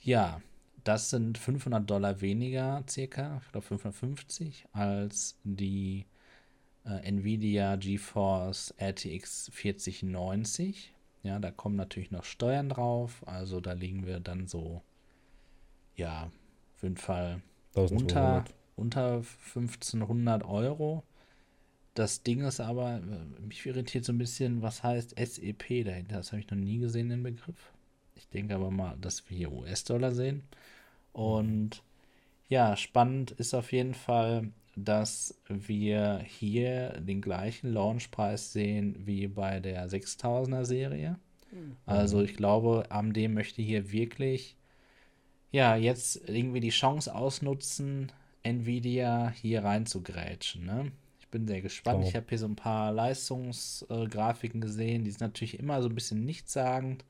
Ja, 0.00 0.40
das 0.84 1.10
sind 1.10 1.36
500 1.38 1.88
Dollar 1.88 2.20
weniger, 2.20 2.82
circa, 2.88 3.40
ich 3.44 3.52
glaube 3.52 3.66
550, 3.66 4.66
als 4.72 5.36
die 5.44 6.06
äh, 6.86 7.06
Nvidia 7.06 7.76
GeForce 7.76 8.74
RTX 8.80 9.50
4090. 9.52 10.94
Ja, 11.24 11.38
da 11.40 11.50
kommen 11.50 11.76
natürlich 11.76 12.10
noch 12.10 12.24
Steuern 12.24 12.68
drauf, 12.68 13.22
also 13.26 13.60
da 13.60 13.72
liegen 13.72 14.06
wir 14.06 14.20
dann 14.20 14.46
so, 14.46 14.82
ja, 15.96 16.30
auf 16.76 16.82
jeden 16.82 16.96
Fall 16.96 17.42
unter, 17.74 18.44
unter 18.76 19.16
1500 19.16 20.44
Euro. 20.44 21.02
Das 21.98 22.22
Ding 22.22 22.42
ist 22.42 22.60
aber, 22.60 22.96
äh, 22.96 23.40
mich 23.40 23.64
irritiert 23.66 24.04
so 24.04 24.12
ein 24.12 24.18
bisschen, 24.18 24.62
was 24.62 24.82
heißt 24.82 25.14
SEP 25.18 25.84
dahinter. 25.84 26.16
Das 26.16 26.32
habe 26.32 26.40
ich 26.40 26.50
noch 26.50 26.58
nie 26.58 26.78
gesehen, 26.78 27.08
den 27.08 27.22
Begriff. 27.22 27.72
Ich 28.14 28.28
denke 28.28 28.54
aber 28.54 28.70
mal, 28.70 28.96
dass 29.00 29.28
wir 29.28 29.36
hier 29.36 29.52
US-Dollar 29.52 30.12
sehen. 30.12 30.42
Und 31.12 31.82
ja, 32.48 32.76
spannend 32.76 33.32
ist 33.32 33.54
auf 33.54 33.72
jeden 33.72 33.94
Fall, 33.94 34.50
dass 34.76 35.40
wir 35.48 36.20
hier 36.24 37.00
den 37.00 37.20
gleichen 37.20 37.72
Launchpreis 37.72 38.52
sehen 38.52 38.94
wie 39.04 39.26
bei 39.26 39.60
der 39.60 39.88
6000er 39.88 40.64
Serie. 40.64 41.18
Mhm. 41.50 41.76
Also 41.86 42.22
ich 42.22 42.36
glaube, 42.36 42.86
AMD 42.90 43.28
möchte 43.28 43.62
hier 43.62 43.90
wirklich 43.90 44.56
ja 45.50 45.76
jetzt 45.76 46.28
irgendwie 46.28 46.60
die 46.60 46.68
Chance 46.68 47.14
ausnutzen, 47.14 48.12
Nvidia 48.42 49.30
hier 49.30 49.64
reinzugrätschen. 49.64 50.64
Ne? 50.64 50.92
Ich 51.28 51.32
bin 51.32 51.46
sehr 51.46 51.60
gespannt. 51.60 52.04
Oh. 52.04 52.08
Ich 52.08 52.16
habe 52.16 52.24
hier 52.26 52.38
so 52.38 52.46
ein 52.46 52.56
paar 52.56 52.90
Leistungsgrafiken 52.90 54.62
äh, 54.62 54.64
gesehen. 54.64 55.04
Die 55.04 55.10
sind 55.10 55.20
natürlich 55.20 55.58
immer 55.58 55.82
so 55.82 55.90
ein 55.90 55.94
bisschen 55.94 56.24
nichtssagend, 56.24 57.04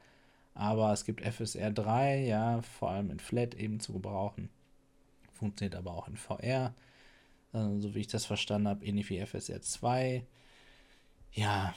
aber 0.54 0.92
es 0.92 1.04
gibt 1.04 1.20
FSR 1.20 1.70
3, 1.70 2.24
ja, 2.24 2.60
vor 2.62 2.90
allem 2.90 3.12
in 3.12 3.20
Flat 3.20 3.54
eben 3.54 3.78
zu 3.78 3.92
gebrauchen. 3.92 4.50
Funktioniert 5.34 5.76
aber 5.76 5.92
auch 5.92 6.08
in 6.08 6.16
VR, 6.16 6.74
äh, 7.52 7.78
so 7.78 7.94
wie 7.94 8.00
ich 8.00 8.08
das 8.08 8.26
verstanden 8.26 8.66
habe, 8.66 8.84
ähnlich 8.84 9.08
wie 9.08 9.24
FSR 9.24 9.62
2. 9.62 10.24
Ja, 11.34 11.72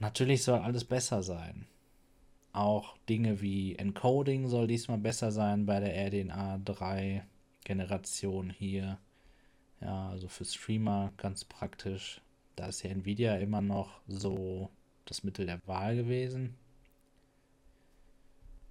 natürlich 0.00 0.42
soll 0.42 0.58
alles 0.58 0.84
besser 0.84 1.22
sein. 1.22 1.66
Auch 2.52 2.94
Dinge 3.08 3.40
wie 3.40 3.74
Encoding 3.76 4.48
soll 4.48 4.66
diesmal 4.66 4.98
besser 4.98 5.32
sein 5.32 5.64
bei 5.64 5.80
der 5.80 5.96
RDNA 5.96 6.58
3 6.62 7.24
Generation 7.64 8.50
hier. 8.50 8.98
Ja, 9.84 10.08
also 10.08 10.28
für 10.28 10.44
Streamer 10.44 11.12
ganz 11.16 11.44
praktisch. 11.44 12.20
Da 12.56 12.66
ist 12.66 12.82
ja 12.82 12.90
Nvidia 12.90 13.36
immer 13.36 13.60
noch 13.60 14.00
so 14.08 14.70
das 15.04 15.22
Mittel 15.24 15.46
der 15.46 15.60
Wahl 15.66 15.96
gewesen. 15.96 16.56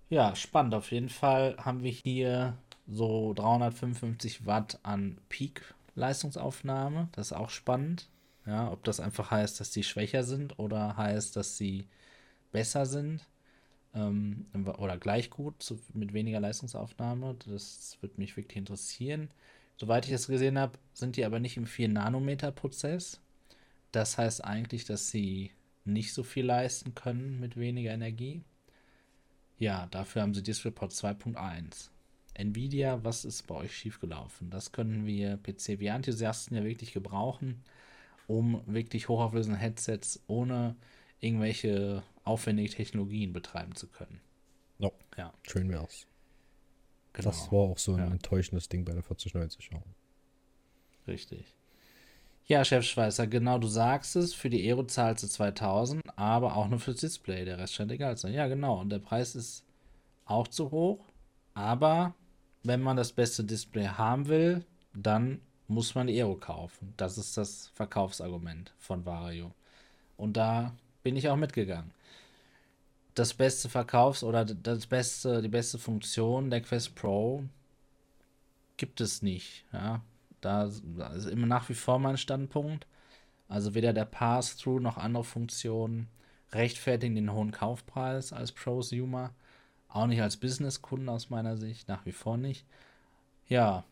Ja, 0.10 0.36
spannend. 0.36 0.74
Auf 0.74 0.92
jeden 0.92 1.10
Fall 1.10 1.56
haben 1.58 1.84
wir 1.84 1.92
hier 1.92 2.58
so 2.88 3.34
355 3.34 4.46
Watt 4.46 4.80
an 4.84 5.18
Peak-Leistungsaufnahme. 5.30 7.10
Das 7.14 7.28
ist 7.28 7.34
auch 7.34 7.50
spannend. 7.50 8.10
Ja, 8.46 8.72
ob 8.72 8.84
das 8.84 9.00
einfach 9.00 9.32
heißt, 9.32 9.60
dass 9.60 9.72
die 9.72 9.84
schwächer 9.84 10.24
sind 10.24 10.60
oder 10.60 10.98
heißt, 10.98 11.36
dass 11.36 11.58
sie 11.58 11.88
besser 12.52 12.86
sind 12.86 13.26
ähm, 13.96 14.46
oder 14.78 14.98
gleich 14.98 15.30
gut 15.30 15.62
zu, 15.64 15.80
mit 15.94 16.14
weniger 16.14 16.40
Leistungsaufnahme. 16.40 17.36
Das 17.48 17.98
würde 18.02 18.16
mich 18.18 18.36
wirklich 18.36 18.58
interessieren. 18.58 19.30
Soweit 19.78 20.06
ich 20.06 20.12
das 20.12 20.28
gesehen 20.28 20.58
habe, 20.58 20.78
sind 20.94 21.16
die 21.18 21.26
aber 21.26 21.40
nicht 21.40 21.58
im 21.58 21.66
4-Nanometer-Prozess. 21.66 23.20
Das 23.92 24.18
heißt 24.18 24.44
eigentlich, 24.44 24.86
dass 24.86 25.10
sie 25.10 25.52
nicht 25.86 26.14
so 26.14 26.24
viel 26.24 26.46
leisten 26.46 26.96
können 26.96 27.40
mit 27.40 27.58
weniger 27.58 27.92
Energie. 27.92 28.44
Ja, 29.58 29.88
dafür 29.88 30.22
haben 30.22 30.34
sie 30.34 30.44
DisplayPort 30.44 30.92
2.1. 30.92 31.90
Nvidia, 32.36 33.04
was 33.04 33.26
ist 33.26 33.46
bei 33.48 33.56
euch 33.56 33.76
schiefgelaufen? 33.76 34.50
Das 34.50 34.72
können 34.72 35.06
wir 35.06 35.38
PC-VR-Enthusiasten 35.38 36.58
ja 36.58 36.64
wirklich 36.64 36.94
gebrauchen, 36.94 37.64
um 38.28 38.62
wirklich 38.66 39.08
hochauflösende 39.08 39.60
Headsets 39.60 40.24
ohne 40.28 40.76
irgendwelche 41.20 42.04
aufwendige 42.24 42.72
Technologien 42.72 43.34
betreiben 43.34 43.76
zu 43.76 43.88
können. 43.88 44.20
No. 44.80 44.92
Ja. 45.18 45.34
Schön 45.44 45.70
wär's. 45.70 46.08
Genau. 47.14 47.30
Das 47.30 47.52
war 47.52 47.60
auch 47.60 47.78
so 47.78 47.94
ein 47.94 48.00
ja. 48.00 48.08
enttäuschendes 48.08 48.70
Ding 48.70 48.84
bei 48.86 48.94
der 48.94 49.04
4090 49.04 49.72
auch. 49.76 51.08
Richtig. 51.08 51.54
Ja, 52.46 52.66
Chef 52.66 52.84
Schweißer, 52.84 53.28
genau, 53.28 53.58
du 53.58 53.68
sagst 53.68 54.16
es, 54.16 54.34
für 54.34 54.50
die 54.50 54.68
Aero 54.68 54.84
zahlst 54.84 55.24
du 55.24 55.28
2000, 55.28 56.02
aber 56.18 56.58
auch 56.58 56.68
nur 56.68 56.80
fürs 56.80 56.98
Display. 56.98 57.46
Der 57.46 57.58
Rest 57.58 57.74
scheint 57.74 57.92
egal 57.92 58.18
zu 58.18 58.24
sein. 58.24 58.34
Ja, 58.34 58.48
genau. 58.48 58.82
Und 58.82 58.90
der 58.90 59.00
Preis 59.00 59.36
ist 59.36 59.64
auch 60.26 60.48
zu 60.48 60.72
hoch. 60.72 61.06
Aber 61.54 62.16
wenn 62.64 62.82
man 62.82 62.98
das 62.98 63.14
beste 63.14 63.44
Display 63.44 63.88
haben 63.88 64.28
will, 64.28 64.66
dann 64.94 65.40
muss 65.68 65.96
man 65.96 66.08
die 66.08 66.20
Aero 66.20 66.36
kaufen. 66.36 66.94
Das 66.98 67.18
ist 67.18 67.38
das 67.38 67.70
Verkaufsargument 67.76 68.74
von 68.78 69.06
Vario. 69.06 69.54
Und 70.18 70.36
da 70.36 70.76
bin 71.04 71.16
ich 71.16 71.30
auch 71.30 71.38
mitgegangen 71.38 71.92
das 73.14 73.34
beste 73.34 73.70
Verkaufs- 73.70 74.24
oder 74.24 74.46
das 74.46 74.88
beste, 74.88 75.42
die 75.42 75.50
beste 75.50 75.78
Funktion 75.78 76.50
der 76.50 76.62
Quest 76.62 76.96
Pro 76.96 77.44
gibt 78.78 79.02
es 79.02 79.22
nicht. 79.22 79.66
Ja? 79.72 80.02
Da 80.42 80.66
ist 80.66 81.28
immer 81.28 81.48
nach 81.48 81.70
wie 81.70 81.76
vor 81.76 82.00
mein 82.00 82.18
Standpunkt. 82.18 82.88
Also 83.48 83.76
weder 83.76 83.94
der 83.94 84.06
Pass-Through 84.06 84.80
noch 84.80 84.98
andere 84.98 85.24
Funktionen 85.24 86.08
rechtfertigen 86.52 87.16
den 87.16 87.34
hohen 87.34 87.52
Kaufpreis 87.52 88.34
als 88.34 88.52
Prosumer. 88.52 89.32
Auch 89.90 90.08
nicht 90.08 90.22
als 90.22 90.38
Businesskunden 90.38 91.10
aus 91.10 91.30
meiner 91.30 91.56
Sicht, 91.56 91.88
nach 91.88 92.06
wie 92.06 92.12
vor 92.12 92.38
nicht. 92.38 92.66
Ja, 93.48 93.84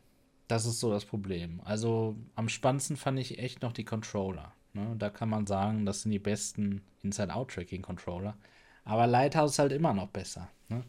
das 0.48 0.66
ist 0.66 0.80
so 0.80 0.90
das 0.92 1.06
Problem. 1.06 1.62
Also 1.64 2.16
am 2.36 2.50
spannendsten 2.50 2.98
fand 2.98 3.20
ich 3.20 3.38
echt 3.40 3.62
noch 3.62 3.72
die 3.72 3.86
Controller. 3.86 4.52
Ne? 4.74 4.96
Da 4.98 5.10
kann 5.10 5.30
man 5.30 5.46
sagen, 5.46 5.86
das 5.86 6.02
sind 6.02 6.12
die 6.12 6.20
besten 6.20 6.82
Inside-Out-Tracking-Controller. 7.04 8.36
Aber 8.84 9.08
Lighthouse 9.08 9.52
ist 9.52 9.60
halt 9.60 9.72
immer 9.72 9.94
noch 9.94 10.08
besser. 10.08 10.50
Ne? 10.70 10.84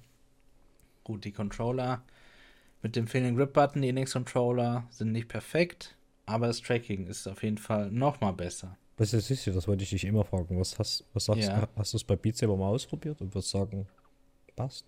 Gut, 1.05 1.25
die 1.25 1.33
Controller 1.33 2.03
mit 2.83 2.97
dem 2.97 3.07
fehlenden 3.07 3.37
Grip-Button, 3.37 3.83
die 3.83 3.93
NX-Controller 3.93 4.87
sind 4.91 5.13
nicht 5.13 5.29
perfekt, 5.29 5.97
aber 6.27 6.49
das 6.49 6.61
Tracking 6.61 7.07
ist 7.07 7.27
auf 7.29 7.43
jeden 7.43 7.59
Fall 7.59 7.91
noch 7.91 8.21
mal 8.21 8.33
besser. 8.33 8.77
Was 8.97 9.13
ist 9.13 9.31
das? 9.31 9.45
Das 9.45 9.69
wollte 9.69 9.85
ich 9.85 9.91
dich 9.91 10.05
immer 10.05 10.25
fragen. 10.25 10.59
Was 10.59 10.79
hast, 10.79 11.05
was 11.13 11.27
sagst, 11.27 11.49
ja. 11.49 11.69
hast 11.77 11.93
du 11.93 11.97
es 11.97 12.05
bei 12.05 12.17
Beat 12.17 12.37
Saber 12.37 12.57
mal 12.57 12.69
ausprobiert 12.69 13.21
und 13.21 13.35
würdest 13.35 13.51
sagen, 13.51 13.87
passt? 14.57 14.85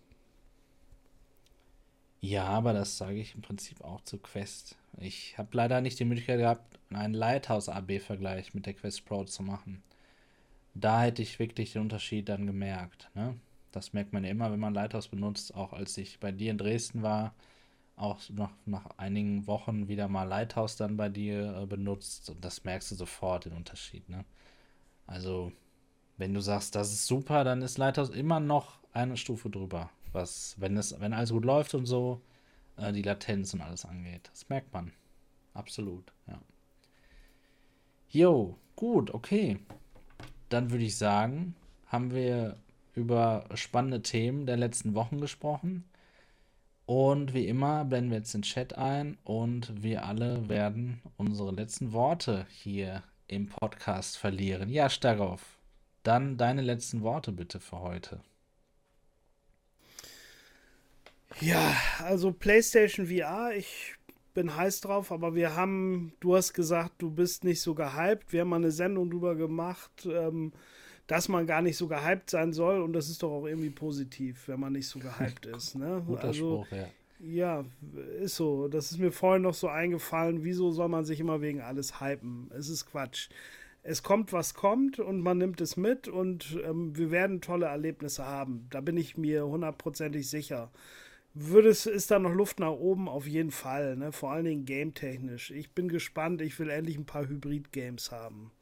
Ja, 2.20 2.44
aber 2.44 2.72
das 2.72 2.96
sage 2.96 3.20
ich 3.20 3.34
im 3.34 3.42
Prinzip 3.42 3.82
auch 3.82 4.00
zu 4.02 4.18
Quest. 4.18 4.76
Ich 4.98 5.36
habe 5.36 5.48
leider 5.52 5.80
nicht 5.80 5.98
die 5.98 6.04
Möglichkeit 6.04 6.38
gehabt, 6.38 6.78
einen 6.90 7.14
Lighthouse-AB-Vergleich 7.14 8.54
mit 8.54 8.66
der 8.66 8.74
Quest 8.74 9.04
Pro 9.04 9.24
zu 9.24 9.42
machen 9.42 9.82
da 10.74 11.02
hätte 11.02 11.22
ich 11.22 11.38
wirklich 11.38 11.72
den 11.72 11.82
Unterschied 11.82 12.28
dann 12.28 12.46
gemerkt. 12.46 13.10
Ne? 13.14 13.38
Das 13.70 13.92
merkt 13.92 14.12
man 14.12 14.24
ja 14.24 14.30
immer, 14.30 14.50
wenn 14.52 14.60
man 14.60 14.74
Lighthouse 14.74 15.08
benutzt. 15.08 15.54
Auch 15.54 15.72
als 15.72 15.96
ich 15.96 16.20
bei 16.20 16.32
dir 16.32 16.50
in 16.50 16.58
Dresden 16.58 17.02
war, 17.02 17.34
auch 17.96 18.18
noch 18.30 18.50
nach 18.66 18.90
einigen 18.96 19.46
Wochen 19.46 19.86
wieder 19.86 20.08
mal 20.08 20.24
Lighthouse 20.24 20.76
dann 20.76 20.96
bei 20.96 21.08
dir 21.08 21.56
äh, 21.62 21.66
benutzt. 21.66 22.28
Und 22.28 22.44
das 22.44 22.64
merkst 22.64 22.90
du 22.90 22.96
sofort, 22.96 23.44
den 23.44 23.52
Unterschied. 23.52 24.08
Ne? 24.08 24.24
Also, 25.06 25.52
wenn 26.16 26.34
du 26.34 26.40
sagst, 26.40 26.74
das 26.74 26.92
ist 26.92 27.06
super, 27.06 27.44
dann 27.44 27.62
ist 27.62 27.78
Lighthouse 27.78 28.10
immer 28.10 28.40
noch 28.40 28.78
eine 28.92 29.16
Stufe 29.16 29.50
drüber. 29.50 29.90
Was, 30.12 30.56
wenn 30.58 30.76
es, 30.76 30.98
wenn 31.00 31.12
alles 31.12 31.30
gut 31.30 31.44
läuft 31.44 31.74
und 31.74 31.86
so, 31.86 32.20
äh, 32.76 32.92
die 32.92 33.02
Latenz 33.02 33.54
und 33.54 33.60
alles 33.60 33.84
angeht. 33.84 34.28
Das 34.32 34.48
merkt 34.48 34.72
man. 34.72 34.92
Absolut, 35.52 36.12
ja. 36.26 36.40
Jo, 38.08 38.58
gut, 38.74 39.12
okay 39.14 39.60
dann 40.54 40.70
würde 40.70 40.84
ich 40.84 40.96
sagen, 40.96 41.56
haben 41.88 42.14
wir 42.14 42.56
über 42.94 43.44
spannende 43.54 44.02
Themen 44.02 44.46
der 44.46 44.56
letzten 44.56 44.94
Wochen 44.94 45.20
gesprochen. 45.20 45.84
Und 46.86 47.34
wie 47.34 47.48
immer 47.48 47.84
blenden 47.84 48.10
wir 48.10 48.18
jetzt 48.18 48.34
den 48.34 48.42
Chat 48.42 48.78
ein 48.78 49.18
und 49.24 49.82
wir 49.82 50.04
alle 50.04 50.48
werden 50.48 51.02
unsere 51.16 51.50
letzten 51.50 51.92
Worte 51.92 52.46
hier 52.50 53.02
im 53.26 53.48
Podcast 53.48 54.16
verlieren. 54.16 54.68
Ja, 54.68 54.88
Starov, 54.88 55.58
dann 56.04 56.36
deine 56.36 56.62
letzten 56.62 57.02
Worte 57.02 57.32
bitte 57.32 57.58
für 57.58 57.80
heute. 57.80 58.20
Ja, 61.40 61.74
also 61.98 62.30
PlayStation 62.30 63.08
VR, 63.08 63.56
ich 63.56 63.96
bin 64.34 64.54
heiß 64.54 64.80
drauf, 64.82 65.12
aber 65.12 65.34
wir 65.34 65.54
haben, 65.54 66.12
du 66.20 66.36
hast 66.36 66.52
gesagt, 66.52 66.94
du 66.98 67.10
bist 67.10 67.44
nicht 67.44 67.62
so 67.62 67.74
gehypt. 67.74 68.32
Wir 68.32 68.42
haben 68.42 68.48
mal 68.48 68.56
eine 68.56 68.72
Sendung 68.72 69.10
drüber 69.10 69.36
gemacht, 69.36 70.06
ähm, 70.10 70.52
dass 71.06 71.28
man 71.28 71.46
gar 71.46 71.62
nicht 71.62 71.76
so 71.76 71.86
gehypt 71.86 72.30
sein 72.30 72.52
soll 72.52 72.82
und 72.82 72.92
das 72.92 73.08
ist 73.08 73.22
doch 73.22 73.30
auch 73.30 73.46
irgendwie 73.46 73.70
positiv, 73.70 74.48
wenn 74.48 74.60
man 74.60 74.72
nicht 74.72 74.88
so 74.88 74.98
gehypt 74.98 75.46
ist. 75.56 75.76
Ne? 75.76 76.02
Guter 76.06 76.24
also, 76.24 76.64
Spruch, 76.64 76.76
ja. 76.76 76.88
Ja, 77.20 77.64
ist 78.20 78.36
so. 78.36 78.68
Das 78.68 78.90
ist 78.90 78.98
mir 78.98 79.12
vorhin 79.12 79.42
noch 79.42 79.54
so 79.54 79.68
eingefallen. 79.68 80.44
Wieso 80.44 80.72
soll 80.72 80.88
man 80.88 81.04
sich 81.04 81.20
immer 81.20 81.40
wegen 81.40 81.62
alles 81.62 82.00
hypen? 82.00 82.50
Es 82.54 82.68
ist 82.68 82.86
Quatsch. 82.86 83.28
Es 83.82 84.02
kommt, 84.02 84.32
was 84.32 84.54
kommt 84.54 84.98
und 84.98 85.20
man 85.20 85.38
nimmt 85.38 85.60
es 85.60 85.76
mit 85.76 86.08
und 86.08 86.58
ähm, 86.64 86.96
wir 86.96 87.10
werden 87.10 87.40
tolle 87.40 87.66
Erlebnisse 87.66 88.26
haben. 88.26 88.66
Da 88.70 88.80
bin 88.80 88.96
ich 88.96 89.16
mir 89.16 89.46
hundertprozentig 89.46 90.28
sicher 90.28 90.70
würde 91.34 91.68
es, 91.68 91.86
ist 91.86 92.10
da 92.10 92.18
noch 92.18 92.32
Luft 92.32 92.60
nach 92.60 92.70
oben 92.70 93.08
auf 93.08 93.26
jeden 93.26 93.50
Fall, 93.50 93.96
ne? 93.96 94.12
vor 94.12 94.32
allen 94.32 94.44
Dingen 94.44 94.64
game-technisch. 94.64 95.50
Ich 95.50 95.72
bin 95.72 95.88
gespannt, 95.88 96.40
ich 96.40 96.58
will 96.58 96.70
endlich 96.70 96.96
ein 96.96 97.06
paar 97.06 97.28
Hybrid-Games 97.28 98.12
haben. 98.12 98.52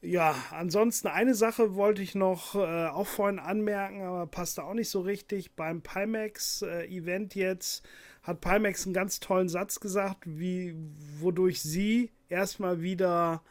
Ja, 0.00 0.34
ansonsten 0.50 1.06
eine 1.08 1.34
Sache 1.34 1.76
wollte 1.76 2.02
ich 2.02 2.16
noch 2.16 2.56
äh, 2.56 2.86
auch 2.86 3.06
vorhin 3.06 3.38
anmerken, 3.38 4.02
aber 4.02 4.26
passte 4.26 4.64
auch 4.64 4.74
nicht 4.74 4.90
so 4.90 5.00
richtig. 5.00 5.54
Beim 5.54 5.80
Pimax-Event 5.80 7.36
äh, 7.36 7.38
jetzt 7.38 7.86
hat 8.22 8.40
Pimax 8.40 8.84
einen 8.84 8.94
ganz 8.94 9.20
tollen 9.20 9.48
Satz 9.48 9.78
gesagt, 9.78 10.24
wie, 10.26 10.74
wodurch 11.20 11.62
sie 11.62 12.10
erstmal 12.28 12.82
wieder 12.82 13.42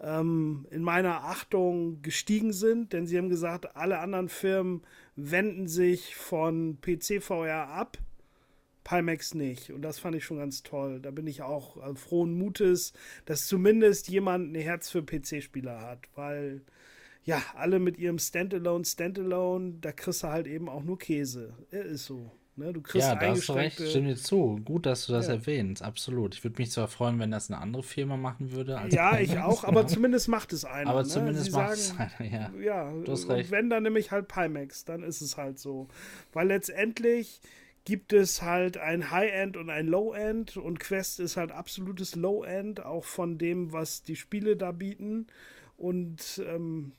ähm, 0.00 0.66
in 0.70 0.82
meiner 0.82 1.24
Achtung 1.24 2.00
gestiegen 2.02 2.52
sind, 2.52 2.92
denn 2.92 3.06
sie 3.06 3.18
haben 3.18 3.28
gesagt, 3.28 3.76
alle 3.76 3.98
anderen 3.98 4.28
Firmen 4.28 4.82
wenden 5.18 5.66
sich 5.66 6.14
von 6.14 6.78
PC-VR 6.80 7.68
ab. 7.68 7.98
Pimax 8.84 9.34
nicht. 9.34 9.70
Und 9.70 9.82
das 9.82 9.98
fand 9.98 10.16
ich 10.16 10.24
schon 10.24 10.38
ganz 10.38 10.62
toll. 10.62 11.00
Da 11.00 11.10
bin 11.10 11.26
ich 11.26 11.42
auch 11.42 11.76
äh, 11.76 11.94
frohen 11.94 12.38
Mutes, 12.38 12.92
dass 13.26 13.46
zumindest 13.46 14.08
jemand 14.08 14.52
ein 14.52 14.60
Herz 14.60 14.88
für 14.88 15.02
PC-Spieler 15.02 15.82
hat, 15.82 16.08
weil 16.14 16.62
ja, 17.24 17.42
alle 17.54 17.80
mit 17.80 17.98
ihrem 17.98 18.18
Standalone, 18.18 18.84
Standalone, 18.84 19.74
da 19.80 19.92
kriegst 19.92 20.22
du 20.22 20.28
halt 20.28 20.46
eben 20.46 20.68
auch 20.68 20.82
nur 20.82 20.98
Käse. 20.98 21.52
Ist 21.70 22.06
so. 22.06 22.30
Ne? 22.58 22.72
Du 22.72 22.80
kriegst 22.80 23.06
ja, 23.06 23.14
da 23.14 23.28
hast 23.28 23.48
du 23.48 23.52
recht, 23.52 23.80
stimme 23.80 24.08
dir 24.08 24.16
zu. 24.16 24.60
Gut, 24.64 24.86
dass 24.86 25.06
du 25.06 25.12
das 25.12 25.28
ja. 25.28 25.34
erwähnst, 25.34 25.82
absolut. 25.82 26.34
Ich 26.34 26.44
würde 26.44 26.60
mich 26.60 26.70
zwar 26.70 26.88
freuen, 26.88 27.18
wenn 27.18 27.30
das 27.30 27.50
eine 27.50 27.60
andere 27.60 27.82
Firma 27.82 28.16
machen 28.16 28.52
würde. 28.52 28.80
ja, 28.90 29.18
ich 29.18 29.38
auch, 29.38 29.64
aber 29.64 29.86
zumindest 29.86 30.28
macht 30.28 30.52
es 30.52 30.64
einer. 30.64 30.90
Aber 30.90 31.02
ne? 31.02 31.08
zumindest 31.08 31.52
macht 31.52 31.72
es 31.72 31.94
einer, 31.98 32.30
ja. 32.30 32.50
Ja, 32.60 32.92
du 32.92 33.12
hast 33.12 33.28
recht. 33.28 33.50
wenn 33.50 33.70
dann 33.70 33.84
nämlich 33.84 34.10
halt 34.10 34.28
Pimax, 34.28 34.84
dann 34.84 35.02
ist 35.02 35.20
es 35.20 35.36
halt 35.36 35.58
so. 35.58 35.88
Weil 36.32 36.48
letztendlich 36.48 37.40
gibt 37.84 38.12
es 38.12 38.42
halt 38.42 38.76
ein 38.76 39.10
High-End 39.10 39.56
und 39.56 39.70
ein 39.70 39.86
Low-End 39.86 40.58
und 40.58 40.78
Quest 40.78 41.20
ist 41.20 41.38
halt 41.38 41.52
absolutes 41.52 42.16
Low-End, 42.16 42.84
auch 42.84 43.04
von 43.04 43.38
dem, 43.38 43.72
was 43.72 44.02
die 44.02 44.16
Spiele 44.16 44.56
da 44.56 44.72
bieten. 44.72 45.26
Und 45.78 46.42
ähm, 46.44 46.92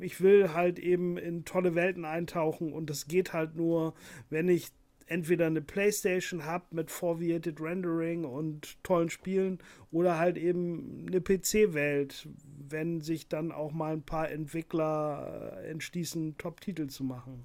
ich 0.00 0.20
will 0.20 0.54
halt 0.54 0.78
eben 0.78 1.16
in 1.18 1.44
tolle 1.44 1.74
Welten 1.74 2.04
eintauchen 2.04 2.72
und 2.72 2.90
das 2.90 3.06
geht 3.06 3.32
halt 3.32 3.54
nur, 3.54 3.94
wenn 4.30 4.48
ich 4.48 4.72
entweder 5.06 5.46
eine 5.46 5.60
Playstation 5.60 6.44
habe 6.44 6.64
mit 6.70 6.90
Foveated 6.90 7.60
Rendering 7.60 8.24
und 8.24 8.82
tollen 8.82 9.10
Spielen 9.10 9.58
oder 9.92 10.18
halt 10.18 10.36
eben 10.36 11.06
eine 11.06 11.20
PC-Welt, 11.20 12.28
wenn 12.68 13.00
sich 13.02 13.28
dann 13.28 13.52
auch 13.52 13.72
mal 13.72 13.92
ein 13.92 14.02
paar 14.02 14.30
Entwickler 14.30 15.58
äh, 15.58 15.70
entschließen, 15.70 16.36
Top-Titel 16.38 16.88
zu 16.88 17.04
machen. 17.04 17.44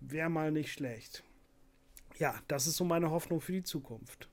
Wäre 0.00 0.30
mal 0.30 0.50
nicht 0.50 0.72
schlecht. 0.72 1.24
Ja, 2.18 2.34
das 2.48 2.68
ist 2.68 2.76
so 2.76 2.84
meine 2.84 3.10
Hoffnung 3.10 3.40
für 3.40 3.52
die 3.52 3.64
Zukunft. 3.64 4.28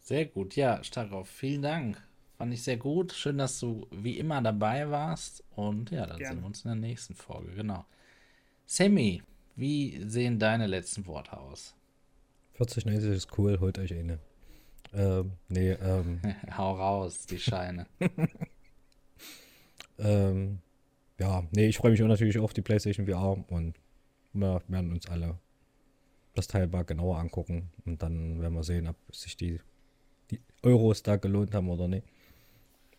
Sehr 0.00 0.26
gut, 0.26 0.56
ja, 0.56 0.82
Starov, 0.82 1.28
vielen 1.28 1.62
Dank. 1.62 2.07
Fand 2.38 2.54
ich 2.54 2.62
sehr 2.62 2.76
gut. 2.76 3.12
Schön, 3.12 3.36
dass 3.36 3.58
du 3.58 3.88
wie 3.90 4.16
immer 4.16 4.40
dabei 4.40 4.88
warst. 4.88 5.42
Und 5.56 5.90
ja, 5.90 6.06
dann 6.06 6.18
Gerne. 6.18 6.36
sehen 6.36 6.42
wir 6.42 6.46
uns 6.46 6.64
in 6.64 6.68
der 6.68 6.76
nächsten 6.76 7.16
Folge. 7.16 7.50
Genau. 7.50 7.84
Sammy, 8.64 9.24
wie 9.56 10.08
sehen 10.08 10.38
deine 10.38 10.68
letzten 10.68 11.04
Worte 11.06 11.36
aus? 11.36 11.74
4090 12.54 13.10
ist 13.10 13.38
cool, 13.38 13.58
holt 13.58 13.76
euch 13.80 13.92
eine. 13.92 14.20
Ähm, 14.94 15.32
nee, 15.48 15.72
ähm. 15.72 16.20
Hau 16.56 16.74
raus, 16.74 17.26
die 17.26 17.40
Scheine. 17.40 17.86
ähm, 19.98 20.60
ja, 21.18 21.44
nee, 21.50 21.66
ich 21.66 21.76
freue 21.76 21.90
mich 21.90 22.02
auch 22.04 22.08
natürlich 22.08 22.38
auf 22.38 22.52
die 22.52 22.62
PlayStation 22.62 23.06
VR 23.06 23.44
und 23.50 23.74
wir 24.32 24.62
werden 24.68 24.92
uns 24.92 25.08
alle 25.08 25.40
das 26.34 26.46
Teil 26.46 26.68
mal 26.68 26.84
genauer 26.84 27.18
angucken 27.18 27.72
und 27.84 28.00
dann 28.00 28.40
werden 28.40 28.54
wir 28.54 28.62
sehen, 28.62 28.86
ob 28.86 28.96
sich 29.12 29.36
die, 29.36 29.58
die 30.30 30.40
Euros 30.62 31.02
da 31.02 31.16
gelohnt 31.16 31.52
haben 31.52 31.68
oder 31.68 31.88
nicht. 31.88 32.06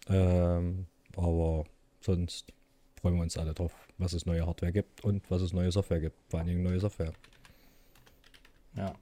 Ähm, 0.10 0.88
aber 1.15 1.65
sonst 2.02 2.52
freuen 2.99 3.15
wir 3.15 3.23
uns 3.23 3.38
alle 3.38 3.53
drauf, 3.53 3.73
was 3.98 4.14
es 4.14 4.26
neue 4.26 4.45
Hardware 4.45 4.72
gibt 4.72 5.03
und 5.03 5.30
was 5.30 5.41
es 5.41 5.53
neue 5.53 5.72
Software 5.72 6.02
gibt. 6.02 6.18
Vor 6.30 6.40
allen 6.40 6.48
Dingen 6.48 6.64
neue 6.64 6.80
Software. 6.80 7.14
Ja, 8.76 8.94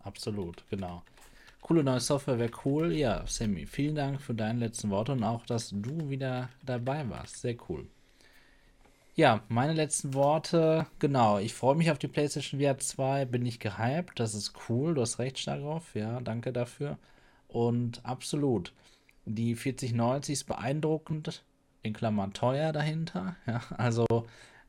absolut, 0.00 0.64
genau. 0.70 1.02
Coole 1.60 1.82
neue 1.82 2.00
Software 2.00 2.38
wäre 2.38 2.50
cool. 2.64 2.92
Ja, 2.92 3.24
Sammy, 3.26 3.66
vielen 3.66 3.94
Dank 3.94 4.20
für 4.20 4.34
deine 4.34 4.58
letzten 4.58 4.90
Worte 4.90 5.12
und 5.12 5.24
auch, 5.24 5.46
dass 5.46 5.70
du 5.70 6.10
wieder 6.10 6.50
dabei 6.62 7.08
warst. 7.08 7.40
Sehr 7.40 7.56
cool. 7.68 7.86
Ja, 9.16 9.42
meine 9.48 9.72
letzten 9.72 10.12
Worte, 10.12 10.86
genau. 10.98 11.38
Ich 11.38 11.54
freue 11.54 11.76
mich 11.76 11.90
auf 11.90 11.98
die 11.98 12.08
PlayStation 12.08 12.60
VR 12.60 12.78
2, 12.78 13.24
bin 13.26 13.46
ich 13.46 13.60
gehypt, 13.60 14.18
das 14.18 14.34
ist 14.34 14.52
cool, 14.68 14.94
du 14.94 15.02
hast 15.02 15.18
recht 15.20 15.46
darauf, 15.46 15.94
ja, 15.94 16.20
danke 16.20 16.52
dafür. 16.52 16.98
Und 17.48 18.04
absolut. 18.04 18.72
Die 19.26 19.54
4090 19.54 20.32
ist 20.32 20.44
beeindruckend, 20.44 21.42
in 21.82 21.92
Klammern 21.92 22.32
teuer 22.32 22.72
dahinter. 22.72 23.36
Ja, 23.46 23.62
also 23.76 24.06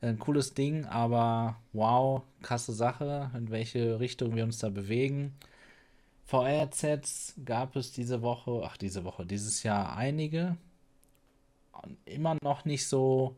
ein 0.00 0.18
cooles 0.18 0.54
Ding, 0.54 0.84
aber 0.86 1.56
wow, 1.72 2.22
krasse 2.42 2.72
Sache, 2.72 3.30
in 3.34 3.50
welche 3.50 3.98
Richtung 3.98 4.36
wir 4.36 4.44
uns 4.44 4.58
da 4.58 4.68
bewegen. 4.68 5.34
VR-Sets 6.26 7.34
gab 7.44 7.76
es 7.76 7.92
diese 7.92 8.20
Woche, 8.22 8.62
ach 8.64 8.76
diese 8.76 9.04
Woche, 9.04 9.24
dieses 9.24 9.62
Jahr 9.62 9.96
einige. 9.96 10.56
Immer 12.04 12.36
noch 12.42 12.64
nicht 12.64 12.86
so 12.88 13.36